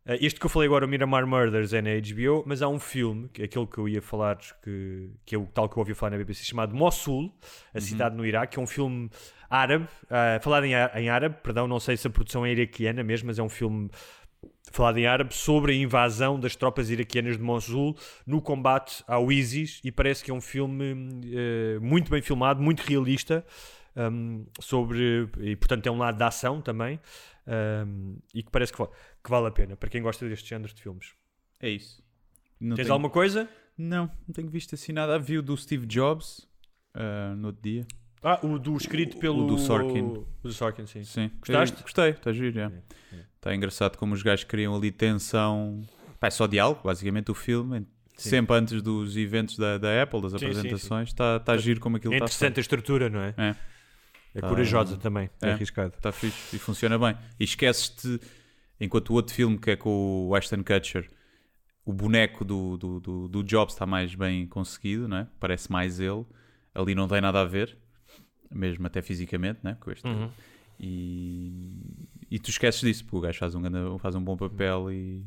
Uh, 0.09 0.17
este 0.19 0.39
que 0.39 0.45
eu 0.47 0.49
falei 0.49 0.67
agora, 0.67 0.87
o 0.87 0.89
Miramar 0.89 1.27
Murders, 1.27 1.71
é 1.71 1.83
na 1.83 1.91
HBO, 1.91 2.43
mas 2.47 2.63
há 2.63 2.67
um 2.67 2.79
filme, 2.79 3.29
que 3.29 3.43
é 3.43 3.45
aquele 3.45 3.67
que 3.67 3.77
eu 3.77 3.87
ia 3.87 4.01
falar, 4.01 4.39
que, 4.63 5.11
que 5.23 5.35
é 5.35 5.37
o 5.37 5.45
tal 5.45 5.69
que 5.69 5.77
eu 5.77 5.81
ouvi 5.81 5.93
falar 5.93 6.09
na 6.09 6.17
BBC, 6.17 6.43
chamado 6.43 6.75
Mossul, 6.75 7.31
a 7.71 7.79
cidade 7.79 8.15
no 8.15 8.25
Iraque, 8.25 8.53
que 8.53 8.59
é 8.59 8.61
um 8.63 8.65
filme 8.65 9.07
árabe, 9.47 9.85
uh, 9.85 10.41
falado 10.41 10.65
em, 10.65 10.73
em 10.95 11.09
árabe, 11.09 11.35
perdão, 11.43 11.67
não 11.67 11.79
sei 11.79 11.95
se 11.95 12.07
a 12.07 12.09
produção 12.09 12.43
é 12.43 12.51
iraquiana 12.51 13.03
mesmo, 13.03 13.27
mas 13.27 13.37
é 13.37 13.43
um 13.43 13.49
filme 13.49 13.91
falado 14.71 14.97
em 14.97 15.05
árabe 15.05 15.35
sobre 15.35 15.73
a 15.73 15.75
invasão 15.75 16.39
das 16.39 16.55
tropas 16.55 16.89
iraquianas 16.89 17.37
de 17.37 17.43
Mosul 17.43 17.95
no 18.25 18.41
combate 18.41 19.03
ao 19.07 19.31
ISIS 19.31 19.79
e 19.83 19.91
parece 19.91 20.23
que 20.23 20.31
é 20.31 20.33
um 20.33 20.41
filme 20.41 21.21
eh, 21.33 21.79
muito 21.79 22.09
bem 22.09 22.21
filmado, 22.21 22.61
muito 22.61 22.81
realista 22.81 23.43
um, 23.95 24.45
sobre 24.59 25.27
e 25.39 25.55
portanto 25.55 25.87
é 25.87 25.91
um 25.91 25.97
lado 25.97 26.17
da 26.17 26.27
ação 26.27 26.61
também 26.61 26.99
um, 27.49 28.17
e 28.33 28.43
que 28.43 28.51
parece 28.51 28.71
que, 28.71 28.87
que 29.29 29.31
vale 29.31 29.47
a 29.47 29.51
pena 29.51 29.75
para 29.77 29.89
quem 29.89 30.01
gosta 30.01 30.27
deste 30.27 30.49
género 30.49 30.73
de 30.73 30.81
filmes. 30.81 31.13
É 31.59 31.69
isso. 31.69 32.01
Não 32.59 32.75
Tens 32.75 32.85
tenho- 32.85 32.93
alguma 32.93 33.09
coisa? 33.11 33.47
Não, 33.77 34.11
não 34.27 34.33
tenho 34.33 34.49
visto 34.49 34.73
assim 34.75 34.91
nada. 34.91 35.17
Vi 35.19 35.37
o 35.37 35.41
do 35.43 35.55
Steve 35.55 35.85
Jobs 35.85 36.47
ah, 36.95 37.33
no 37.37 37.47
outro 37.47 37.61
dia. 37.61 37.85
Ah, 38.21 38.39
o 38.43 38.57
do 38.59 38.75
escrito 38.75 39.15
O- 39.17 39.19
pelo 39.19 39.45
o 39.45 39.47
do 39.47 39.57
Sorkin. 39.57 40.01
O 40.01 40.27
do 40.43 40.51
Sorkin, 40.51 40.85
sim. 40.85 41.03
Sim. 41.03 41.31
Gostaste? 41.39 41.77
Eu 41.77 41.83
Gostei, 41.83 42.09
está 42.09 42.33
giro, 42.33 42.51
já. 42.51 42.71
Está 43.35 43.55
engraçado 43.55 43.97
como 43.97 44.13
os 44.13 44.21
gajos 44.21 44.43
criam 44.43 44.75
ali 44.75 44.91
tensão. 44.91 45.81
Pá, 46.19 46.27
é 46.27 46.31
só 46.31 46.45
diálogo, 46.47 46.81
basicamente, 46.83 47.31
o 47.31 47.33
filme. 47.35 47.85
Sempre 48.17 48.57
antes 48.57 48.81
dos 48.81 49.15
eventos 49.15 49.55
da, 49.57 49.77
da 49.77 50.03
Apple, 50.03 50.21
das 50.23 50.31
Sim, 50.33 50.39
sim, 50.39 50.45
apresentações. 50.47 51.07
Está 51.09 51.37
está 51.37 51.55
giro 51.55 51.79
como 51.79 51.95
aquilo 51.95 52.13
É 52.13 52.17
está 52.17 52.25
interessante 52.25 52.59
a 52.59 52.61
estrutura, 52.61 53.09
não 53.09 53.21
é? 53.21 53.33
É. 53.37 53.55
É 54.35 54.41
Tá- 54.41 54.49
corajosa 54.49 54.97
também, 54.97 55.29
é, 55.41 55.49
é. 55.49 55.51
arriscado. 55.53 55.93
Está 55.95 56.11
fixe 56.11 56.57
e 56.57 56.59
funciona 56.59 56.99
bem. 56.99 57.15
E 57.39 57.45
esqueces-te, 57.45 58.19
enquanto 58.79 59.09
o 59.09 59.13
outro 59.13 59.33
filme 59.33 59.57
que 59.57 59.71
é 59.71 59.75
com 59.75 60.27
o 60.27 60.35
Ashton 60.35 60.63
Kutcher, 60.63 61.09
o 61.85 61.91
boneco 61.93 62.45
do, 62.45 62.77
do, 62.77 62.99
do, 62.99 63.27
do 63.27 63.43
Jobs 63.43 63.73
está 63.73 63.85
mais 63.85 64.13
bem 64.15 64.45
conseguido, 64.47 65.07
não 65.07 65.17
é? 65.17 65.27
parece 65.39 65.71
mais 65.71 65.99
ele. 65.99 66.25
Ali 66.73 66.93
não 66.93 67.07
tem 67.07 67.19
nada 67.19 67.41
a 67.41 67.45
ver, 67.45 67.77
mesmo 68.51 68.85
até 68.85 69.01
fisicamente, 69.01 69.59
né? 69.63 69.75
com 69.79 69.91
este. 69.91 70.07
Uhum. 70.07 70.29
E, 70.79 72.07
e 72.31 72.39
tu 72.39 72.49
esqueces 72.49 72.81
disso, 72.81 73.03
porque 73.03 73.17
o 73.17 73.21
gajo 73.21 73.37
faz 73.39 73.53
um, 73.55 73.97
faz 73.99 74.15
um 74.15 74.23
bom 74.23 74.37
papel 74.37 74.91
e, 74.91 75.25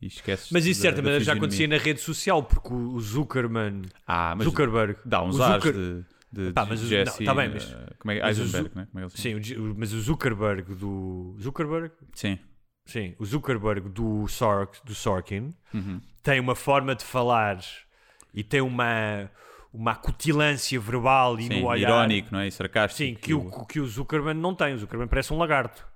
e 0.00 0.06
esqueces. 0.06 0.50
Mas 0.52 0.66
isso 0.66 0.82
da 0.82 1.18
já 1.20 1.32
acontecia 1.32 1.66
na 1.66 1.78
rede 1.78 2.00
social, 2.00 2.42
porque 2.42 2.72
o 2.72 3.00
Zuckerman, 3.00 3.82
Ah, 4.06 4.34
mas 4.36 4.44
Zuckerberg, 4.46 4.96
dá 5.04 5.22
uns 5.22 5.36
o 5.38 5.42
ares 5.42 5.64
Zucker- 5.64 6.04
de, 6.32 6.44
de, 6.46 6.52
Pá, 6.52 6.64
de 6.64 6.70
mas 6.70 6.82
o- 6.82 6.86
Jesse. 6.86 7.18
não, 7.24 7.26
tá 7.26 7.34
bem, 7.34 7.48
mas- 7.52 7.72
eh, 7.72 7.92
como 7.98 8.12
é, 8.12 8.20
mas 8.20 8.38
o 8.38 8.42
Eisenberg, 8.42 8.68
Zu- 8.68 8.78
né? 8.78 8.88
Como 8.92 9.04
é 9.04 9.08
Sim, 9.08 9.34
o 9.34 9.62
o- 9.72 9.74
mas 9.76 9.92
o 9.92 10.00
Zuckerberg 10.00 10.74
do. 10.74 11.36
Zuckerberg? 11.40 11.90
Sim. 12.14 12.38
Sim, 12.88 13.14
o 13.18 13.24
Zuckerberg 13.24 13.88
do, 13.88 14.26
Sork, 14.28 14.78
do 14.84 14.94
Sorkin 14.94 15.54
Uhum. 15.72 16.00
tem 16.22 16.40
uma 16.40 16.54
forma 16.54 16.94
de 16.96 17.04
falar 17.04 17.60
e 18.34 18.42
tem 18.42 18.60
uma, 18.62 19.30
uma 19.72 19.92
acutilância 19.92 20.80
verbal 20.80 21.38
e 21.38 21.44
Sim, 21.44 21.60
no 21.60 21.66
olhar. 21.66 21.88
irónico, 21.90 22.28
não 22.32 22.40
é? 22.40 22.48
E 22.48 22.50
sarcástico. 22.50 22.96
Sim, 22.96 23.14
que 23.14 23.34
o, 23.34 23.64
que 23.66 23.78
o 23.78 23.86
Zuckerman 23.86 24.34
não 24.34 24.54
tem. 24.54 24.74
O 24.74 24.78
Zuckerman 24.78 25.06
parece 25.06 25.32
um 25.32 25.38
lagarto. 25.38 25.86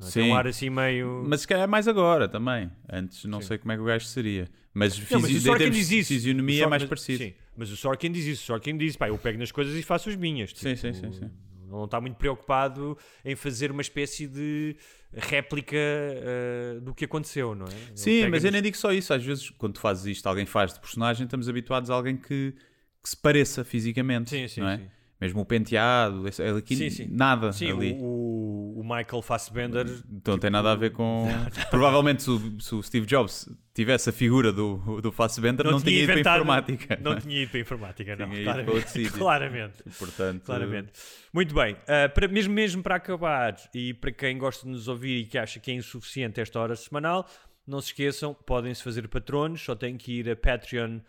É? 0.00 0.02
Tem 0.02 0.10
Sim. 0.10 0.30
um 0.30 0.34
ar 0.34 0.46
assim 0.46 0.68
meio. 0.70 1.24
Mas 1.26 1.42
se 1.42 1.48
calhar 1.48 1.64
é 1.64 1.66
mais 1.68 1.86
agora 1.86 2.28
também. 2.28 2.70
Antes 2.92 3.24
não 3.26 3.40
sei 3.40 3.56
como 3.58 3.70
é 3.72 3.76
que 3.76 3.82
o 3.82 3.84
gajo 3.84 4.04
seria. 4.06 4.48
Mas, 4.76 4.98
Não, 5.08 5.20
mas 5.20 5.30
o 5.30 5.40
Sorkin 5.40 5.70
diz 5.70 5.90
isso. 5.92 6.08
fisionomia 6.12 6.64
O 6.64 6.66
é 6.66 6.68
mais 6.68 6.84
parecido. 6.84 7.22
Sim, 7.22 7.32
mas 7.56 7.70
o 7.70 7.76
Sorkin 7.76 8.10
diz 8.10 8.24
isso. 8.26 8.42
O 8.42 8.46
Sorkin 8.46 8.76
diz, 8.76 8.96
pá, 8.96 9.08
eu 9.08 9.16
pego 9.16 9.38
nas 9.38 9.52
coisas 9.52 9.72
e 9.76 9.82
faço 9.84 10.08
as 10.10 10.16
minhas. 10.16 10.50
Sim, 10.50 10.74
Tipo, 10.74 10.92
sim, 10.94 11.12
sim, 11.12 11.30
sim. 11.64 11.70
Não 11.70 11.84
está 11.84 12.00
muito 12.00 12.16
preocupado 12.16 12.96
em 13.24 13.34
fazer 13.34 13.70
uma 13.70 13.82
espécie 13.82 14.26
de 14.26 14.76
réplica 15.12 15.76
eh, 15.76 16.78
do 16.82 16.94
que 16.94 17.04
aconteceu, 17.04 17.54
não 17.54 17.66
é? 17.66 17.70
Ele 17.70 17.96
Sim, 17.96 18.28
mas 18.28 18.44
eu 18.44 18.52
nem 18.52 18.62
digo 18.62 18.76
só 18.76 18.92
isso. 18.92 19.12
Às 19.12 19.24
vezes, 19.24 19.50
quando 19.50 19.74
tu 19.74 19.80
fazes 19.80 20.04
isto, 20.06 20.26
alguém 20.26 20.46
faz 20.46 20.74
de 20.74 20.80
personagem, 20.80 21.24
estamos 21.24 21.48
habituados 21.48 21.90
a 21.90 21.94
alguém 21.94 22.16
que, 22.16 22.54
que 23.02 23.08
se 23.08 23.16
pareça 23.16 23.64
fisicamente. 23.64 24.30
Sim, 24.30 24.48
sim, 24.48 24.60
não 24.60 24.68
é? 24.68 24.78
sim. 24.78 24.90
Mesmo 25.20 25.40
o 25.40 25.44
penteado, 25.46 26.26
esse- 26.28 26.42
aqui 26.42 26.74
Sim, 26.76 26.90
sim. 26.90 27.08
nada 27.10 27.52
Sim, 27.52 27.70
ali. 27.70 27.96
o, 28.00 28.74
o- 28.78 28.84
Michael 28.84 29.22
Fassbender. 29.22 29.86
Então 30.12 30.34
não 30.34 30.38
tem 30.38 30.50
nada 30.50 30.72
a 30.72 30.74
ver 30.74 30.90
com. 30.92 31.26
Provavelmente 31.70 32.22
se 32.22 32.30
o, 32.30 32.60
se 32.60 32.74
o 32.74 32.82
Steve 32.82 33.06
Jobs 33.06 33.48
tivesse 33.72 34.10
a 34.10 34.12
figura 34.12 34.52
do, 34.52 35.00
do 35.00 35.10
Fassbender, 35.12 35.64
não, 35.64 35.80
tinha 35.80 36.02
ido 36.02 36.06
para 36.12 36.16
a 36.16 36.20
informática. 36.38 36.98
Não 37.00 37.16
tinha 37.18 37.42
ido 37.42 37.50
para 37.50 37.58
a 37.58 37.60
informática, 37.62 38.16
não. 38.16 38.28
Tinha 38.28 38.44
claramente. 38.44 39.10
claramente. 39.12 39.82
Portanto, 39.98 40.42
Claramente. 40.44 40.92
Muito 41.32 41.54
bem. 41.54 41.76
Ah, 41.88 42.08
para, 42.08 42.28
mesmo, 42.28 42.52
mesmo 42.52 42.82
para 42.82 42.96
acabar, 42.96 43.56
e 43.74 43.94
para 43.94 44.12
quem 44.12 44.36
gosta 44.36 44.66
de 44.66 44.72
nos 44.72 44.88
ouvir 44.88 45.20
e 45.20 45.24
que 45.26 45.38
acha 45.38 45.58
que 45.60 45.70
é 45.70 45.74
insuficiente 45.74 46.40
esta 46.40 46.60
hora 46.60 46.76
semanal, 46.76 47.26
não 47.66 47.80
se 47.80 47.88
esqueçam, 47.88 48.34
podem-se 48.34 48.82
fazer 48.82 49.08
patronos, 49.08 49.62
só 49.62 49.74
têm 49.74 49.96
que 49.96 50.12
ir 50.18 50.28
a 50.28 50.36
patreon.com 50.36 51.00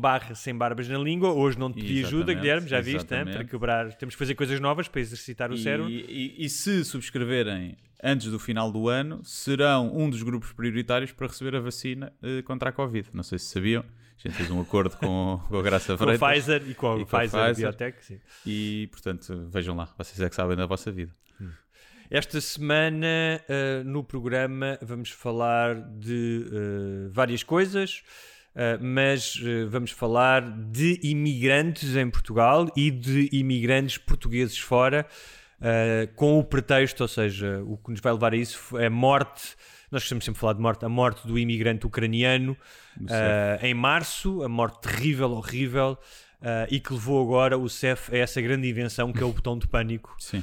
barra 0.00 0.34
sem 0.34 0.54
barbas 0.56 0.88
na 0.88 0.98
língua. 0.98 1.32
Hoje 1.32 1.58
não 1.58 1.70
te 1.72 1.80
pedi 1.80 2.04
ajuda, 2.04 2.32
Guilherme, 2.34 2.68
já 2.68 2.80
viste, 2.80 2.96
exatamente. 3.06 3.34
para 3.36 3.44
quebrar. 3.44 3.92
Temos 3.94 4.14
que 4.14 4.18
fazer 4.18 4.34
coisas 4.34 4.58
novas 4.60 4.88
para 4.88 5.00
exercitar 5.00 5.50
o 5.50 5.54
E, 5.54 5.58
cérebro. 5.58 5.90
e- 5.90 6.34
e 6.44 6.48
se 6.48 6.84
subscreverem 6.84 7.76
antes 8.02 8.30
do 8.30 8.38
final 8.38 8.70
do 8.72 8.88
ano, 8.88 9.20
serão 9.24 9.96
um 9.96 10.08
dos 10.10 10.22
grupos 10.22 10.52
prioritários 10.52 11.12
para 11.12 11.26
receber 11.26 11.56
a 11.56 11.60
vacina 11.60 12.12
eh, 12.22 12.42
contra 12.42 12.70
a 12.70 12.72
Covid. 12.72 13.08
Não 13.12 13.22
sei 13.22 13.38
se 13.38 13.46
sabiam. 13.46 13.82
A 13.82 14.28
gente 14.28 14.36
fez 14.36 14.50
um 14.50 14.60
acordo 14.60 14.96
com, 14.96 15.40
com 15.48 15.58
a 15.58 15.62
Graça 15.62 15.96
Com 15.96 16.04
a 16.04 16.06
Freitas. 16.16 16.28
Pfizer 16.28 16.62
e 16.70 16.74
com 16.74 16.92
a 16.92 17.00
E 17.00 17.04
com 17.04 17.16
a 17.16 17.20
Pfizer, 17.20 17.40
Pfizer. 17.44 17.56
Biotech, 17.70 18.04
sim. 18.04 18.18
E, 18.46 18.88
portanto, 18.90 19.48
vejam 19.50 19.76
lá. 19.76 19.88
Vocês 19.98 20.20
é 20.20 20.28
que 20.28 20.34
sabem 20.34 20.56
da 20.56 20.66
vossa 20.66 20.90
vida. 20.90 21.12
Esta 22.08 22.40
semana 22.40 23.06
uh, 23.48 23.82
no 23.84 24.04
programa 24.04 24.78
vamos 24.80 25.10
falar 25.10 25.74
de 25.98 26.46
uh, 26.46 27.10
várias 27.10 27.42
coisas, 27.42 28.04
uh, 28.56 28.82
mas 28.82 29.36
uh, 29.36 29.68
vamos 29.68 29.90
falar 29.90 30.40
de 30.40 30.98
imigrantes 31.02 31.94
em 31.94 32.08
Portugal 32.10 32.66
e 32.74 32.90
de 32.90 33.28
imigrantes 33.30 33.98
portugueses 33.98 34.58
fora, 34.58 35.06
uh, 35.60 36.12
com 36.14 36.38
o 36.38 36.44
pretexto, 36.44 37.02
ou 37.02 37.08
seja, 37.08 37.62
o 37.64 37.76
que 37.76 37.90
nos 37.90 38.00
vai 38.00 38.12
levar 38.12 38.32
a 38.32 38.36
isso 38.36 38.78
é 38.78 38.86
a 38.86 38.90
morte. 38.90 39.54
Nós 39.90 40.02
gostamos 40.02 40.24
sempre 40.24 40.36
de 40.36 40.40
falar 40.40 40.54
de 40.54 40.60
morte, 40.60 40.84
a 40.84 40.88
morte 40.88 41.26
do 41.26 41.38
imigrante 41.38 41.86
ucraniano 41.86 42.56
em 43.62 43.72
março, 43.72 44.42
a 44.42 44.48
morte 44.48 44.80
terrível, 44.80 45.30
horrível, 45.30 45.96
e 46.68 46.80
que 46.80 46.92
levou 46.92 47.22
agora 47.22 47.56
o 47.56 47.68
CEF 47.68 48.12
a 48.12 48.18
essa 48.18 48.40
grande 48.40 48.68
invenção 48.68 49.12
que 49.12 49.22
é 49.22 49.24
o 49.24 49.32
botão 49.32 49.56
de 49.56 49.68
pânico. 49.68 50.16
Sim. 50.18 50.42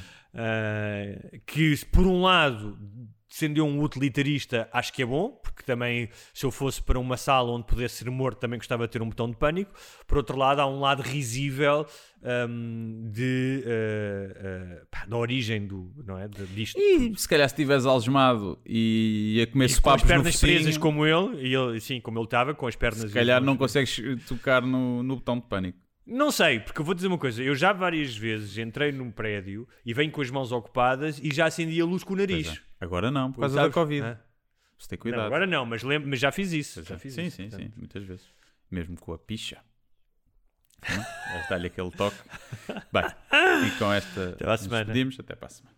Que 1.44 1.76
por 1.92 2.06
um 2.06 2.22
lado 2.22 2.78
sendo 3.34 3.58
eu 3.58 3.66
um 3.66 3.82
utilitarista 3.82 4.68
acho 4.72 4.92
que 4.92 5.02
é 5.02 5.06
bom 5.06 5.30
porque 5.42 5.64
também 5.64 6.08
se 6.32 6.46
eu 6.46 6.52
fosse 6.52 6.80
para 6.80 7.00
uma 7.00 7.16
sala 7.16 7.50
onde 7.50 7.66
pudesse 7.66 7.96
ser 7.96 8.08
morto 8.08 8.38
também 8.38 8.60
gostava 8.60 8.86
de 8.86 8.92
ter 8.92 9.02
um 9.02 9.08
botão 9.08 9.28
de 9.28 9.34
pânico 9.36 9.72
por 10.06 10.18
outro 10.18 10.36
lado 10.36 10.60
há 10.60 10.66
um 10.68 10.78
lado 10.78 11.02
risível 11.02 11.84
um, 12.22 13.10
de 13.10 13.64
uh, 13.66 14.82
uh, 14.82 14.86
pá, 14.88 15.04
da 15.04 15.16
origem 15.16 15.66
do 15.66 15.92
não 16.06 16.16
é 16.16 16.28
de, 16.28 16.46
disto 16.46 16.78
E 16.78 17.12
se 17.16 17.28
calhar 17.28 17.48
se 17.48 17.54
estiveres 17.54 17.84
algemado 17.86 18.56
e 18.64 19.40
a 19.42 19.50
comer 19.50 19.68
E 19.68 19.80
com 19.80 19.90
as 19.90 20.02
pernas 20.04 20.36
presas 20.40 20.78
como 20.78 21.04
ele, 21.04 21.48
e 21.48 21.52
ele 21.52 21.80
sim 21.80 22.00
como 22.00 22.20
ele 22.20 22.26
estava 22.26 22.54
com 22.54 22.68
as 22.68 22.76
pernas 22.76 23.00
se 23.00 23.12
calhar 23.12 23.42
não 23.42 23.56
consegues 23.56 24.00
tocar 24.28 24.62
no, 24.62 25.02
no 25.02 25.16
botão 25.16 25.40
de 25.40 25.46
pânico. 25.46 25.84
Não 26.06 26.30
sei, 26.30 26.60
porque 26.60 26.80
eu 26.80 26.84
vou 26.84 26.94
dizer 26.94 27.06
uma 27.06 27.16
coisa. 27.16 27.42
Eu 27.42 27.54
já 27.54 27.72
várias 27.72 28.14
vezes 28.14 28.58
entrei 28.58 28.92
num 28.92 29.10
prédio 29.10 29.66
e 29.86 29.94
venho 29.94 30.12
com 30.12 30.20
as 30.20 30.30
mãos 30.30 30.52
ocupadas 30.52 31.18
e 31.18 31.32
já 31.32 31.46
acendi 31.46 31.80
a 31.80 31.84
luz 31.84 32.04
com 32.04 32.12
o 32.12 32.16
nariz. 32.16 32.60
É. 32.84 32.86
Agora 32.86 33.10
não, 33.10 33.32
por 33.32 33.40
causa 33.40 33.60
da 33.62 33.70
Covid. 33.70 34.02
Hã? 34.06 34.18
Você 34.78 34.88
tem 34.88 34.96
Não, 34.98 35.02
cuidado. 35.02 35.26
agora 35.26 35.46
não, 35.46 35.64
mas, 35.64 35.82
lembro, 35.82 36.08
mas 36.08 36.18
já 36.20 36.30
fiz 36.30 36.52
isso. 36.52 36.82
Já 36.82 36.98
fiz 36.98 37.14
sim, 37.14 37.26
isso, 37.26 37.36
sim, 37.36 37.50
sim, 37.50 37.72
muitas 37.76 38.04
vezes. 38.04 38.26
Mesmo 38.70 38.98
com 38.98 39.12
a 39.12 39.18
picha. 39.18 39.58
Hum? 40.82 41.02
Dar-lhe 41.48 41.68
aquele 41.68 41.90
toque. 41.90 42.16
Bem, 42.92 43.04
e 43.66 43.78
com 43.78 43.92
esta 43.92 44.30
Até 44.30 44.44
a 44.44 44.50
nos 44.50 44.60
semana. 44.60 44.84
despedimos. 44.84 45.18
Até 45.18 45.34
para 45.34 45.46
a 45.46 45.50
semana. 45.50 45.76